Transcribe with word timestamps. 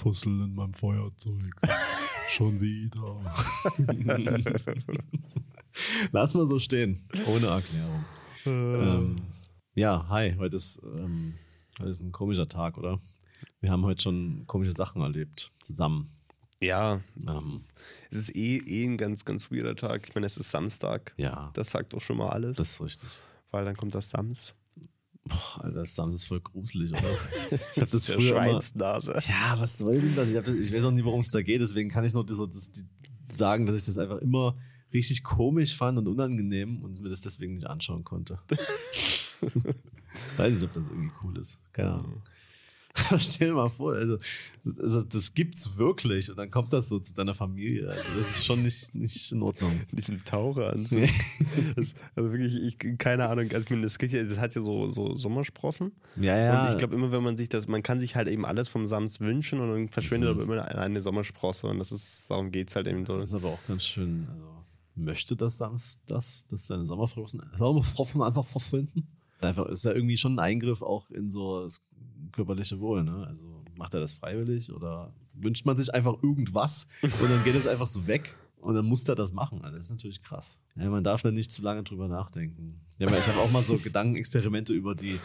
Fussel 0.00 0.32
in 0.44 0.54
meinem 0.54 0.72
Feuerzeug. 0.72 1.54
Schon 2.30 2.58
wieder. 2.58 3.16
Lass 6.12 6.32
mal 6.34 6.46
so 6.48 6.58
stehen. 6.58 7.06
Ohne 7.26 7.48
Erklärung. 7.48 8.04
ähm, 8.46 9.16
ja, 9.74 10.06
hi. 10.08 10.34
Heute 10.38 10.56
ist, 10.56 10.80
ähm, 10.82 11.34
heute 11.78 11.90
ist 11.90 12.00
ein 12.00 12.12
komischer 12.12 12.48
Tag, 12.48 12.78
oder? 12.78 12.98
Wir 13.60 13.70
haben 13.70 13.84
heute 13.84 14.00
schon 14.02 14.44
komische 14.46 14.72
Sachen 14.72 15.02
erlebt. 15.02 15.52
Zusammen. 15.60 16.10
Ja, 16.62 17.00
Ähm, 17.28 17.60
es 18.10 18.18
ist 18.18 18.36
eh, 18.36 18.56
eh 18.66 18.84
ein 18.86 18.96
ganz, 18.96 19.24
ganz 19.26 19.50
weirder 19.50 19.76
Tag. 19.76 20.08
Ich 20.08 20.14
meine, 20.14 20.26
es 20.26 20.36
ist 20.38 20.50
Samstag. 20.50 21.12
ja, 21.18 21.50
Das 21.54 21.70
sagt 21.70 21.92
doch 21.92 22.00
schon 22.00 22.16
mal 22.16 22.30
alles. 22.30 22.56
das 22.56 22.72
ist 22.72 22.80
richtig. 22.80 23.08
weil 23.50 23.64
dann 23.66 23.76
kommt 23.76 23.94
das 23.94 24.08
Sams. 24.10 24.54
Boah, 25.24 25.64
Alter, 25.64 25.80
das 25.80 25.94
Sams 25.94 26.14
ist 26.14 26.24
voll 26.26 26.40
gruselig, 26.40 26.90
oder? 26.90 27.00
Ich 27.50 27.80
habe 27.80 27.90
das 27.90 28.06
Der 28.06 28.16
früher 28.16 28.30
immer, 28.30 28.50
Schweinsnase. 28.50 29.12
Ja, 29.28 29.58
was 29.58 29.78
soll 29.78 30.00
denn 30.00 30.16
das? 30.16 30.28
Ich, 30.28 30.36
hab 30.36 30.44
das? 30.44 30.54
ich 30.54 30.72
weiß 30.72 30.84
auch 30.84 30.90
nie, 30.90 31.04
worum 31.04 31.20
es 31.20 31.30
da 31.30 31.42
geht, 31.42 31.60
deswegen 31.60 31.90
kann 31.90 32.04
ich 32.04 32.14
nur 32.14 32.24
das, 32.24 32.38
das, 32.38 32.70
die, 32.70 32.84
sagen, 33.32 33.66
dass 33.66 33.78
ich 33.78 33.86
das 33.86 33.98
einfach 33.98 34.18
immer 34.18 34.56
richtig 34.92 35.22
komisch 35.22 35.76
fand 35.76 35.98
und 35.98 36.08
unangenehm 36.08 36.82
und 36.82 37.00
mir 37.00 37.10
das 37.10 37.20
deswegen 37.20 37.54
nicht 37.54 37.66
anschauen 37.66 38.02
konnte. 38.04 38.40
weiß 40.36 40.54
nicht, 40.54 40.64
ob 40.64 40.72
das 40.72 40.88
irgendwie 40.88 41.14
cool 41.22 41.38
ist. 41.38 41.60
Keine 41.72 41.92
Ahnung. 41.92 42.22
Stell 43.18 43.48
dir 43.48 43.54
mal 43.54 43.68
vor, 43.68 43.94
also, 43.94 44.18
das, 44.64 44.80
also 44.80 45.02
das 45.02 45.34
gibt's 45.34 45.76
wirklich 45.76 46.28
und 46.30 46.36
dann 46.38 46.50
kommt 46.50 46.72
das 46.72 46.88
so 46.88 46.98
zu 46.98 47.14
deiner 47.14 47.34
Familie. 47.34 47.88
Also 47.88 48.02
das 48.18 48.30
ist 48.30 48.46
schon 48.46 48.62
nicht, 48.62 48.94
nicht 48.94 49.32
in 49.32 49.42
Ordnung. 49.42 49.70
In 49.90 49.96
diesem 49.96 50.24
Taucheranzug. 50.24 51.08
das, 51.76 51.94
also 52.16 52.32
wirklich, 52.32 52.56
ich, 52.56 52.98
keine 52.98 53.28
Ahnung. 53.28 53.50
Also 53.52 53.66
das, 53.76 53.98
das 53.98 54.38
hat 54.38 54.54
ja 54.54 54.62
so, 54.62 54.88
so 54.88 55.16
Sommersprossen. 55.16 55.92
Ja, 56.16 56.36
ja. 56.36 56.64
Und 56.64 56.72
ich 56.72 56.78
glaube 56.78 56.94
immer, 56.94 57.12
wenn 57.12 57.22
man 57.22 57.36
sich 57.36 57.48
das, 57.48 57.68
man 57.68 57.82
kann 57.82 57.98
sich 57.98 58.16
halt 58.16 58.28
eben 58.28 58.44
alles 58.44 58.68
vom 58.68 58.86
Sams 58.86 59.20
wünschen 59.20 59.60
und 59.60 59.70
dann 59.70 59.88
verschwindet 59.88 60.20
Mhm. 60.34 60.40
aber 60.42 60.42
immer 60.42 60.78
eine 60.78 61.00
Sommersprosse 61.02 61.66
und 61.68 61.78
das 61.78 61.92
ist, 61.92 62.30
darum 62.30 62.50
geht 62.50 62.68
es 62.70 62.76
halt 62.76 62.86
eben 62.86 63.06
so. 63.06 63.16
Das 63.16 63.28
ist 63.28 63.34
aber 63.34 63.48
auch 63.48 63.66
ganz 63.66 63.84
schön. 63.84 64.26
Also, 64.30 64.64
möchte 64.96 65.36
das 65.36 65.56
Sams 65.58 65.98
das, 66.06 66.44
dass 66.48 66.66
seine 66.66 66.86
Sommerfrosten, 66.86 67.42
Sommerfrosten 67.56 68.22
einfach 68.22 68.44
verschwinden? 68.44 69.06
Einfach 69.40 69.66
ist 69.66 69.84
ja 69.86 69.92
irgendwie 69.92 70.18
schon 70.18 70.34
ein 70.34 70.38
Eingriff 70.38 70.82
auch 70.82 71.10
in 71.10 71.30
so 71.30 71.62
das 71.62 71.80
körperliche 72.30 72.80
Wohl, 72.80 73.04
ne? 73.04 73.26
Also 73.26 73.64
macht 73.76 73.94
er 73.94 74.00
das 74.00 74.12
freiwillig 74.12 74.72
oder 74.72 75.12
wünscht 75.34 75.66
man 75.66 75.76
sich 75.76 75.92
einfach 75.92 76.22
irgendwas 76.22 76.88
und 77.02 77.30
dann 77.30 77.44
geht 77.44 77.54
es 77.54 77.66
einfach 77.66 77.86
so 77.86 78.06
weg 78.06 78.34
und 78.58 78.74
dann 78.74 78.86
muss 78.86 79.08
er 79.08 79.14
das 79.14 79.32
machen. 79.32 79.62
Also 79.62 79.76
das 79.76 79.86
ist 79.86 79.90
natürlich 79.90 80.22
krass. 80.22 80.62
Ja, 80.76 80.88
man 80.90 81.04
darf 81.04 81.22
da 81.22 81.30
nicht 81.30 81.50
zu 81.50 81.62
lange 81.62 81.82
drüber 81.82 82.08
nachdenken. 82.08 82.80
Ja, 82.98 83.10
ich 83.10 83.26
habe 83.26 83.38
auch 83.38 83.50
mal 83.50 83.62
so 83.62 83.78
Gedankenexperimente 83.78 84.72
über 84.74 84.94
die 84.94 85.18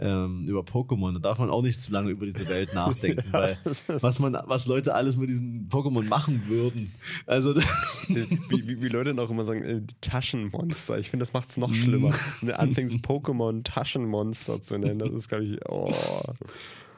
ähm, 0.00 0.46
über 0.48 0.60
Pokémon. 0.62 1.12
Da 1.12 1.20
darf 1.20 1.38
man 1.38 1.50
auch 1.50 1.62
nicht 1.62 1.80
zu 1.80 1.92
lange 1.92 2.10
über 2.10 2.24
diese 2.26 2.48
Welt 2.48 2.74
nachdenken, 2.74 3.24
weil 3.32 3.56
das 3.64 3.82
ist- 3.82 4.02
was 4.02 4.18
man, 4.18 4.36
was 4.46 4.66
Leute 4.66 4.94
alles 4.94 5.16
mit 5.16 5.28
diesen 5.30 5.68
Pokémon 5.68 6.04
machen 6.08 6.42
würden. 6.48 6.90
Also 7.26 7.54
wie, 8.08 8.66
wie, 8.68 8.80
wie 8.80 8.88
Leute 8.88 9.14
dann 9.14 9.18
auch 9.24 9.30
immer 9.30 9.44
sagen, 9.44 9.62
äh, 9.62 9.82
Taschenmonster. 10.00 10.98
Ich 10.98 11.10
finde, 11.10 11.22
das 11.22 11.32
macht 11.32 11.48
es 11.50 11.56
Mhm. 11.56 11.60
noch 11.60 11.74
schlimmer. 11.74 12.12
Wenn 12.40 12.48
du 12.48 12.58
anfängst, 12.58 12.96
Pokémon 12.98 13.62
Taschenmonster 13.62 14.60
zu 14.60 14.78
nennen, 14.78 14.98
das 14.98 15.12
ist, 15.14 15.28
glaube 15.28 15.44
ich, 15.44 15.58
oh. 15.68 15.92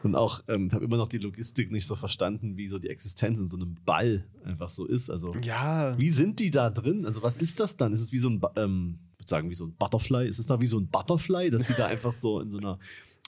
und 0.03 0.17
auch, 0.17 0.42
ähm, 0.48 0.67
ich 0.67 0.73
habe 0.75 0.84
immer 0.84 0.97
noch 0.97 1.08
die 1.08 1.19
Logistik 1.19 1.70
nicht 1.70 1.86
so 1.86 1.95
verstanden, 1.95 2.56
wie 2.56 2.67
so 2.67 2.78
die 2.78 2.89
Existenz 2.89 3.39
in 3.39 3.48
so 3.48 3.56
einem 3.56 3.77
Ball 3.84 4.25
einfach 4.45 4.69
so 4.69 4.84
ist. 4.86 5.11
Also 5.11 5.34
Ja. 5.42 5.97
wie 5.98 6.11
sind 6.11 6.41
die 6.41 6.50
da 6.50 6.70
drin? 6.70 7.06
Also 7.06 7.23
was 7.23 7.36
ist 7.36 7.61
das 7.61 7.77
dann? 7.77 7.92
Ist 7.92 8.00
es 8.03 8.12
wie 8.12 8.19
so 8.19 8.28
ein, 8.28 8.41
Ba- 8.41 8.53
ähm, 8.56 8.98
würde 9.23 9.28
sagen, 9.28 9.51
wie 9.51 9.55
so 9.55 9.67
ein 9.67 9.75
Butterfly? 9.75 10.27
Ist 10.28 10.39
es 10.39 10.47
da 10.47 10.61
wie 10.61 10.67
so 10.67 10.78
ein 10.78 10.89
Butterfly, 10.89 11.51
dass 11.51 11.65
die 11.67 11.75
da 11.75 11.87
einfach 11.87 12.12
so 12.12 12.41
in 12.41 12.51
so 12.51 12.59
einer 12.59 12.78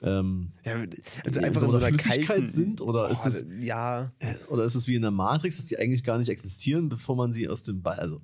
ähm, 0.02 0.52
ja 0.64 0.74
also 1.24 1.38
in 1.40 1.44
einfach 1.46 1.60
so 1.60 1.66
in 1.66 1.72
so 1.72 1.78
einer 1.78 1.86
Flüssigkeit 1.88 2.26
kalten, 2.26 2.48
sind? 2.48 2.80
Oder 2.80 3.08
ist 3.10 3.24
Oh, 3.24 3.28
es 3.28 3.46
Ja. 3.60 4.12
oder 4.48 4.64
ist 4.64 4.74
es 4.74 4.88
wie 4.88 4.96
in 4.96 5.02
der 5.02 5.10
Matrix, 5.12 5.56
dass 5.56 5.66
die 5.66 5.78
eigentlich 5.78 6.04
gar 6.04 6.18
nicht 6.18 6.28
existieren, 6.28 6.88
bevor 6.88 7.16
man 7.16 7.32
sie 7.32 7.48
aus 7.48 7.62
dem 7.62 7.80
Ball. 7.82 7.98
Also, 8.00 8.20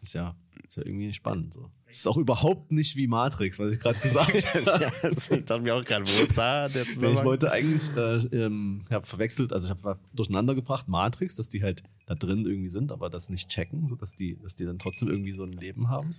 ist 0.00 0.14
ja, 0.14 0.36
ist 0.66 0.76
ja 0.76 0.86
irgendwie 0.86 1.12
spannend. 1.12 1.54
So. 1.54 1.68
Ist 1.90 2.06
auch 2.06 2.16
überhaupt 2.18 2.70
nicht 2.70 2.94
wie 2.96 3.08
Matrix, 3.08 3.58
was 3.58 3.72
ich 3.72 3.80
gerade 3.80 3.98
gesagt 3.98 4.30
habe. 4.66 4.84
ja 4.84 5.10
ich 5.10 5.44
dachte 5.44 5.60
mir 5.62 5.74
auch 5.74 5.84
gerade, 5.84 6.04
wo 6.04 6.22
ist 6.22 6.36
da 6.38 6.68
der 6.68 6.82
Nee, 6.84 6.88
ich 6.88 6.94
Zusammenhang? 6.94 7.24
wollte 7.24 7.50
eigentlich, 7.50 7.90
äh, 7.96 8.16
ähm, 8.44 8.82
ich 8.84 8.92
habe 8.92 9.04
verwechselt, 9.06 9.52
also 9.52 9.66
ich 9.66 9.70
habe 9.70 9.98
durcheinander 10.14 10.54
gebracht, 10.54 10.86
Matrix, 10.86 11.34
dass 11.34 11.48
die 11.48 11.62
halt 11.64 11.82
da 12.06 12.14
drin 12.14 12.46
irgendwie 12.46 12.68
sind, 12.68 12.92
aber 12.92 13.10
das 13.10 13.28
nicht 13.28 13.48
checken, 13.48 13.88
sodass 13.88 14.12
die, 14.14 14.36
dass 14.38 14.54
die 14.54 14.66
dann 14.66 14.78
trotzdem 14.78 15.08
irgendwie 15.08 15.32
so 15.32 15.42
ein 15.44 15.52
Leben 15.52 15.88
haben. 15.88 16.14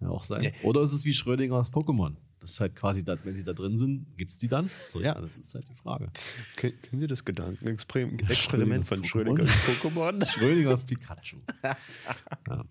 Ja, 0.00 0.08
auch 0.08 0.22
sein. 0.22 0.42
Ja. 0.42 0.50
Oder 0.62 0.82
ist 0.82 0.92
es 0.92 1.04
wie 1.04 1.14
Schrödingers 1.14 1.72
Pokémon? 1.72 2.16
Das 2.38 2.50
ist 2.50 2.60
halt 2.60 2.76
quasi, 2.76 3.02
da, 3.02 3.16
wenn 3.24 3.34
sie 3.34 3.44
da 3.44 3.54
drin 3.54 3.78
sind, 3.78 4.16
gibt 4.16 4.30
es 4.30 4.38
die 4.38 4.48
dann? 4.48 4.70
So, 4.90 5.00
ja, 5.00 5.14
das 5.14 5.36
ist 5.36 5.54
halt 5.54 5.68
die 5.68 5.74
Frage. 5.74 6.10
Können, 6.56 6.80
können 6.82 7.00
Sie 7.00 7.06
das 7.06 7.24
Gedankenexperiment 7.24 8.30
Experiment 8.30 8.86
von 8.86 9.02
Schrödingers 9.04 9.50
Schrödingers 9.50 9.82
Pokémon? 9.82 10.26
Schrödingers 10.38 10.84
Pikachu. 10.84 11.38
ja. 11.62 12.64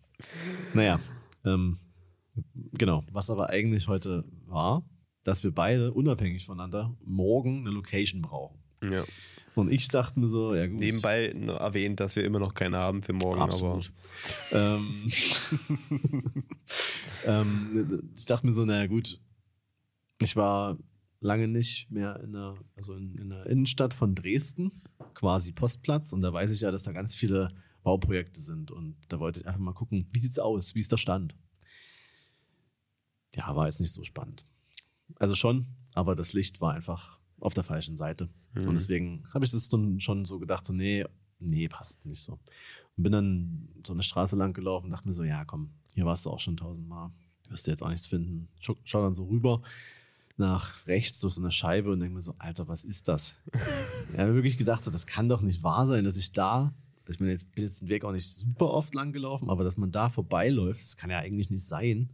Naja, 0.73 0.99
ähm, 1.45 1.79
genau. 2.73 3.03
Was 3.11 3.29
aber 3.29 3.49
eigentlich 3.49 3.87
heute 3.87 4.23
war, 4.45 4.87
dass 5.23 5.43
wir 5.43 5.51
beide 5.51 5.91
unabhängig 5.93 6.45
voneinander 6.45 6.95
morgen 7.03 7.61
eine 7.61 7.71
Location 7.71 8.21
brauchen. 8.21 8.59
Ja. 8.83 9.03
Und 9.55 9.71
ich 9.71 9.87
dachte 9.87 10.19
mir 10.19 10.27
so, 10.27 10.53
ja 10.53 10.67
gut. 10.67 10.79
Nebenbei 10.79 11.27
erwähnt, 11.27 11.99
dass 11.99 12.15
wir 12.15 12.23
immer 12.23 12.39
noch 12.39 12.53
keine 12.53 12.77
haben 12.77 13.01
für 13.01 13.13
morgen, 13.13 13.41
Absolut. 13.41 13.91
Ähm, 14.51 15.07
ähm, 17.25 18.11
ich 18.13 18.25
dachte 18.25 18.45
mir 18.45 18.53
so, 18.53 18.65
naja 18.65 18.87
gut, 18.87 19.19
ich 20.19 20.35
war 20.35 20.77
lange 21.21 21.47
nicht 21.47 21.89
mehr 21.89 22.19
in 22.21 22.33
der, 22.33 22.55
also 22.75 22.93
in, 22.93 23.15
in 23.15 23.29
der 23.29 23.45
Innenstadt 23.47 23.93
von 23.93 24.13
Dresden, 24.13 24.83
quasi 25.13 25.51
Postplatz, 25.51 26.13
und 26.13 26.21
da 26.21 26.33
weiß 26.33 26.51
ich 26.51 26.61
ja, 26.61 26.71
dass 26.71 26.83
da 26.83 26.91
ganz 26.91 27.15
viele 27.15 27.49
Bauprojekte 27.83 28.41
sind. 28.41 28.71
Und 28.71 28.95
da 29.07 29.19
wollte 29.19 29.39
ich 29.39 29.47
einfach 29.47 29.59
mal 29.59 29.73
gucken, 29.73 30.07
wie 30.11 30.19
sieht's 30.19 30.39
aus, 30.39 30.75
wie 30.75 30.81
ist 30.81 30.91
der 30.91 30.97
Stand? 30.97 31.35
Ja, 33.35 33.55
war 33.55 33.67
jetzt 33.67 33.79
nicht 33.79 33.93
so 33.93 34.03
spannend. 34.03 34.45
Also 35.15 35.35
schon, 35.35 35.67
aber 35.93 36.15
das 36.15 36.33
Licht 36.33 36.61
war 36.61 36.73
einfach 36.73 37.19
auf 37.39 37.53
der 37.53 37.63
falschen 37.63 37.97
Seite. 37.97 38.29
Mhm. 38.53 38.67
Und 38.69 38.75
deswegen 38.75 39.23
habe 39.33 39.45
ich 39.45 39.51
das 39.51 39.69
dann 39.69 39.99
schon 39.99 40.25
so 40.25 40.39
gedacht, 40.39 40.65
so, 40.65 40.73
nee, 40.73 41.05
nee, 41.39 41.67
passt 41.67 42.05
nicht 42.05 42.23
so. 42.23 42.39
Und 42.97 43.03
bin 43.03 43.11
dann 43.11 43.69
so 43.85 43.93
eine 43.93 44.03
Straße 44.03 44.35
lang 44.35 44.53
gelaufen 44.53 44.85
und 44.85 44.91
dachte 44.91 45.07
mir 45.07 45.13
so, 45.13 45.23
ja, 45.23 45.45
komm, 45.45 45.71
hier 45.93 46.05
warst 46.05 46.25
du 46.25 46.29
auch 46.29 46.39
schon 46.39 46.57
tausendmal. 46.57 47.11
Wirst 47.49 47.67
du 47.67 47.71
jetzt 47.71 47.83
auch 47.83 47.89
nichts 47.89 48.07
finden. 48.07 48.47
Schau, 48.59 48.75
schau 48.83 49.01
dann 49.01 49.13
so 49.13 49.25
rüber 49.25 49.61
nach 50.37 50.85
rechts 50.87 51.19
durch 51.21 51.33
so 51.35 51.41
eine 51.41 51.51
Scheibe 51.51 51.91
und 51.91 51.99
denke 51.99 52.15
mir 52.15 52.21
so, 52.21 52.35
Alter, 52.39 52.67
was 52.67 52.83
ist 52.83 53.07
das? 53.07 53.37
ich 54.13 54.19
habe 54.19 54.35
wirklich 54.35 54.57
gedacht, 54.57 54.83
so, 54.83 54.91
das 54.91 55.07
kann 55.07 55.29
doch 55.29 55.41
nicht 55.41 55.63
wahr 55.63 55.85
sein, 55.87 56.03
dass 56.03 56.17
ich 56.17 56.31
da, 56.31 56.73
ich 57.07 57.17
bin 57.19 57.27
jetzt, 57.27 57.51
bin 57.53 57.63
jetzt 57.63 57.81
den 57.81 57.89
Weg 57.89 58.03
auch 58.03 58.11
nicht 58.11 58.27
super 58.27 58.71
oft 58.71 58.93
lang 58.95 59.13
gelaufen, 59.13 59.49
aber 59.49 59.63
dass 59.63 59.77
man 59.77 59.91
da 59.91 60.09
vorbeiläuft, 60.09 60.81
das 60.81 60.97
kann 60.97 61.09
ja 61.09 61.19
eigentlich 61.19 61.51
nicht 61.51 61.65
sein. 61.65 62.09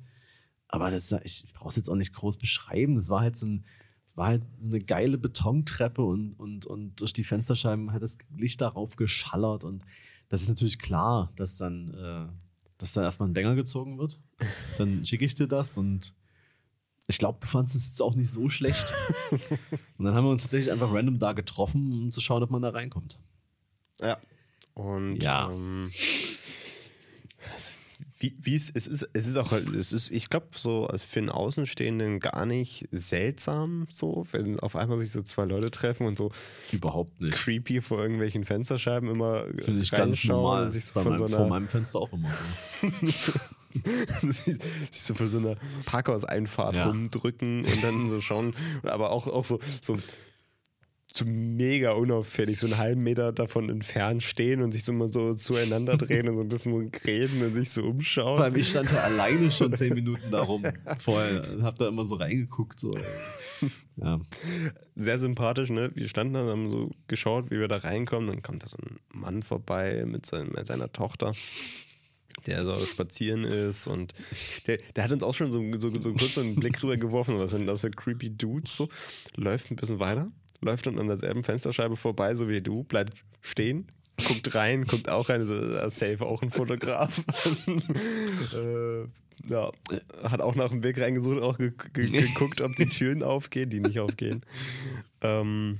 Aber 0.67 0.91
das, 0.91 1.11
ich, 1.23 1.45
ich 1.45 1.53
brauche 1.53 1.69
es 1.69 1.75
jetzt 1.75 1.89
auch 1.89 1.95
nicht 1.95 2.13
groß 2.13 2.37
beschreiben. 2.37 2.95
Das 2.95 3.09
war 3.09 3.21
halt 3.21 3.37
so 3.37 3.45
ein, 3.45 3.65
es 4.11 4.17
war 4.17 4.27
halt 4.27 4.43
so 4.59 4.69
eine 4.69 4.79
geile 4.79 5.17
Betontreppe 5.17 6.01
und, 6.01 6.33
und, 6.33 6.65
und 6.65 6.99
durch 6.99 7.13
die 7.13 7.23
Fensterscheiben 7.23 7.93
hat 7.93 8.01
das 8.01 8.17
Licht 8.35 8.59
darauf 8.59 8.97
geschallert. 8.97 9.63
Und 9.63 9.85
das 10.27 10.41
ist 10.41 10.49
natürlich 10.49 10.79
klar, 10.79 11.31
dass 11.37 11.55
dann, 11.55 11.93
äh, 11.93 12.27
dass 12.77 12.91
dann 12.91 13.05
erstmal 13.05 13.29
ein 13.29 13.33
Bänger 13.33 13.55
gezogen 13.55 13.97
wird. 13.97 14.19
Dann 14.77 15.05
schicke 15.05 15.23
ich 15.23 15.35
dir 15.35 15.47
das 15.47 15.77
und 15.77 16.13
ich 17.07 17.19
glaube, 17.19 17.39
du 17.39 17.47
fandest 17.47 17.77
es 17.77 17.87
jetzt 17.87 18.01
auch 18.01 18.15
nicht 18.15 18.29
so 18.29 18.49
schlecht. 18.49 18.93
und 19.97 20.03
dann 20.05 20.13
haben 20.13 20.25
wir 20.25 20.31
uns 20.31 20.43
tatsächlich 20.43 20.73
einfach 20.73 20.93
random 20.93 21.17
da 21.17 21.31
getroffen, 21.31 21.93
um 21.93 22.11
zu 22.11 22.19
schauen, 22.19 22.43
ob 22.43 22.51
man 22.51 22.61
da 22.61 22.71
reinkommt. 22.71 23.21
Ja. 24.01 24.17
Und 24.73 25.21
Ja. 25.21 25.49
Ähm, 25.51 25.89
wie, 28.21 28.35
wie 28.39 28.53
es, 28.55 28.69
es 28.73 28.85
ist, 28.85 29.09
es 29.13 29.25
ist 29.27 29.35
auch, 29.35 29.51
es 29.51 29.91
ist, 29.93 30.11
ich 30.11 30.29
glaube, 30.29 30.47
so 30.55 30.87
für 30.97 31.19
einen 31.19 31.29
Außenstehenden 31.29 32.19
gar 32.19 32.45
nicht 32.45 32.87
seltsam, 32.91 33.87
so, 33.89 34.27
wenn 34.31 34.59
auf 34.59 34.75
einmal 34.75 34.99
sich 34.99 35.11
so 35.11 35.23
zwei 35.23 35.45
Leute 35.45 35.71
treffen 35.71 36.05
und 36.05 36.17
so 36.19 36.31
Überhaupt 36.71 37.19
nicht. 37.21 37.33
creepy 37.33 37.81
vor 37.81 37.99
irgendwelchen 37.99 38.43
Fensterscheiben 38.45 39.09
immer 39.09 39.45
Finde 39.57 39.81
ich 39.81 39.89
ganz 39.89 40.23
normal. 40.25 40.65
und 40.65 40.71
sich 40.71 40.85
so 40.85 40.93
von 40.93 41.03
meinem, 41.09 41.17
so 41.17 41.27
vor 41.29 41.39
einer, 41.39 41.49
meinem 41.49 41.67
Fenster 41.67 41.99
auch 41.99 42.13
immer 42.13 42.29
so. 43.03 43.33
sich 44.21 44.57
so 44.91 45.13
von 45.15 45.29
so 45.29 45.37
einer 45.39 45.55
Parkhauseinfahrt 45.85 46.75
Ja. 46.75 46.87
rumdrücken 46.87 47.65
und 47.65 47.83
dann 47.83 48.09
so 48.09 48.21
schauen, 48.21 48.53
aber 48.83 49.11
auch, 49.11 49.27
auch 49.27 49.45
so, 49.45 49.59
so, 49.81 49.97
so 51.17 51.25
mega 51.25 51.91
unauffällig, 51.91 52.59
so 52.59 52.67
einen 52.67 52.77
halben 52.77 53.03
Meter 53.03 53.31
davon 53.31 53.69
entfernt 53.69 54.23
stehen 54.23 54.61
und 54.61 54.71
sich 54.71 54.83
so 54.83 54.93
mal 54.93 55.11
so 55.11 55.33
zueinander 55.33 55.97
drehen 55.97 56.29
und 56.29 56.35
so 56.35 56.41
ein 56.41 56.47
bisschen 56.47 56.91
reden 57.05 57.43
und 57.43 57.55
sich 57.55 57.71
so 57.71 57.83
umschauen. 57.83 58.37
Vor 58.37 58.45
allem, 58.45 58.55
ich 58.55 58.69
stand 58.69 58.91
da 58.91 58.97
alleine 58.97 59.51
schon 59.51 59.73
zehn 59.73 59.93
Minuten 59.93 60.31
da 60.31 60.41
rum 60.41 60.63
vorher. 60.97 61.45
Hab 61.61 61.77
da 61.77 61.87
immer 61.87 62.05
so 62.05 62.15
reingeguckt. 62.15 62.79
So. 62.79 62.93
Ja. 63.97 64.19
sehr 64.95 65.19
sympathisch, 65.19 65.69
ne? 65.69 65.91
Wir 65.93 66.07
standen 66.07 66.33
da, 66.33 66.45
haben 66.45 66.71
so 66.71 66.91
geschaut, 67.07 67.51
wie 67.51 67.59
wir 67.59 67.67
da 67.67 67.77
reinkommen. 67.77 68.29
Dann 68.29 68.41
kommt 68.41 68.63
da 68.63 68.67
so 68.67 68.77
ein 68.77 68.99
Mann 69.13 69.43
vorbei 69.43 70.03
mit, 70.05 70.25
seinem, 70.25 70.49
mit 70.49 70.65
seiner 70.65 70.91
Tochter, 70.91 71.33
der 72.47 72.65
so 72.65 72.75
spazieren 72.85 73.43
ist 73.43 73.87
und 73.87 74.13
der, 74.65 74.79
der 74.95 75.03
hat 75.03 75.11
uns 75.11 75.23
auch 75.23 75.33
schon 75.33 75.51
so, 75.51 75.61
so, 75.77 75.89
so 76.01 76.13
kurz 76.13 76.35
so 76.35 76.41
einen 76.41 76.55
Blick 76.55 76.81
rüber 76.81 76.97
geworfen, 76.97 77.37
was 77.37 77.51
sind 77.51 77.67
das 77.67 77.81
für 77.81 77.91
creepy 77.91 78.35
Dudes 78.35 78.75
so. 78.75 78.89
Läuft 79.35 79.69
ein 79.69 79.75
bisschen 79.75 79.99
weiter, 79.99 80.31
läuft 80.61 80.87
dann 80.87 80.99
an 80.99 81.07
derselben 81.07 81.43
Fensterscheibe 81.43 81.95
vorbei, 81.95 82.35
so 82.35 82.47
wie 82.47 82.61
du, 82.61 82.83
bleibt 82.83 83.23
stehen, 83.41 83.87
guckt 84.25 84.53
rein, 84.55 84.85
guckt 84.85 85.09
auch 85.09 85.29
rein, 85.29 85.41
so, 85.41 85.53
äh, 85.53 85.89
safe 85.89 86.25
auch 86.25 86.41
ein 86.41 86.51
Fotograf. 86.51 87.23
äh, 88.53 89.03
ja, 89.49 89.71
hat 90.23 90.41
auch 90.41 90.55
nach 90.55 90.69
dem 90.69 90.83
Weg 90.83 90.99
reingesucht, 90.99 91.41
auch 91.41 91.57
ge 91.57 91.71
ge 91.93 92.07
geguckt, 92.07 92.61
ob 92.61 92.75
die 92.75 92.87
Türen 92.87 93.23
aufgehen, 93.23 93.69
die 93.69 93.79
nicht 93.79 93.99
aufgehen. 93.99 94.41
Ähm, 95.21 95.79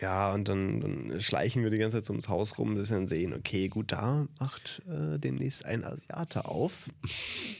ja, 0.00 0.32
und 0.34 0.48
dann, 0.48 0.80
dann 0.80 1.20
schleichen 1.20 1.62
wir 1.62 1.70
die 1.70 1.78
ganze 1.78 1.96
Zeit 1.98 2.04
so 2.04 2.12
ums 2.12 2.28
Haus 2.28 2.58
rum, 2.58 2.74
bis 2.74 2.90
wir 2.90 2.96
dann 2.96 3.06
sehen, 3.06 3.32
okay, 3.32 3.68
gut, 3.68 3.92
da 3.92 4.26
macht 4.40 4.82
äh, 4.88 5.18
demnächst 5.18 5.64
ein 5.64 5.84
Asiate 5.84 6.44
auf. 6.46 6.88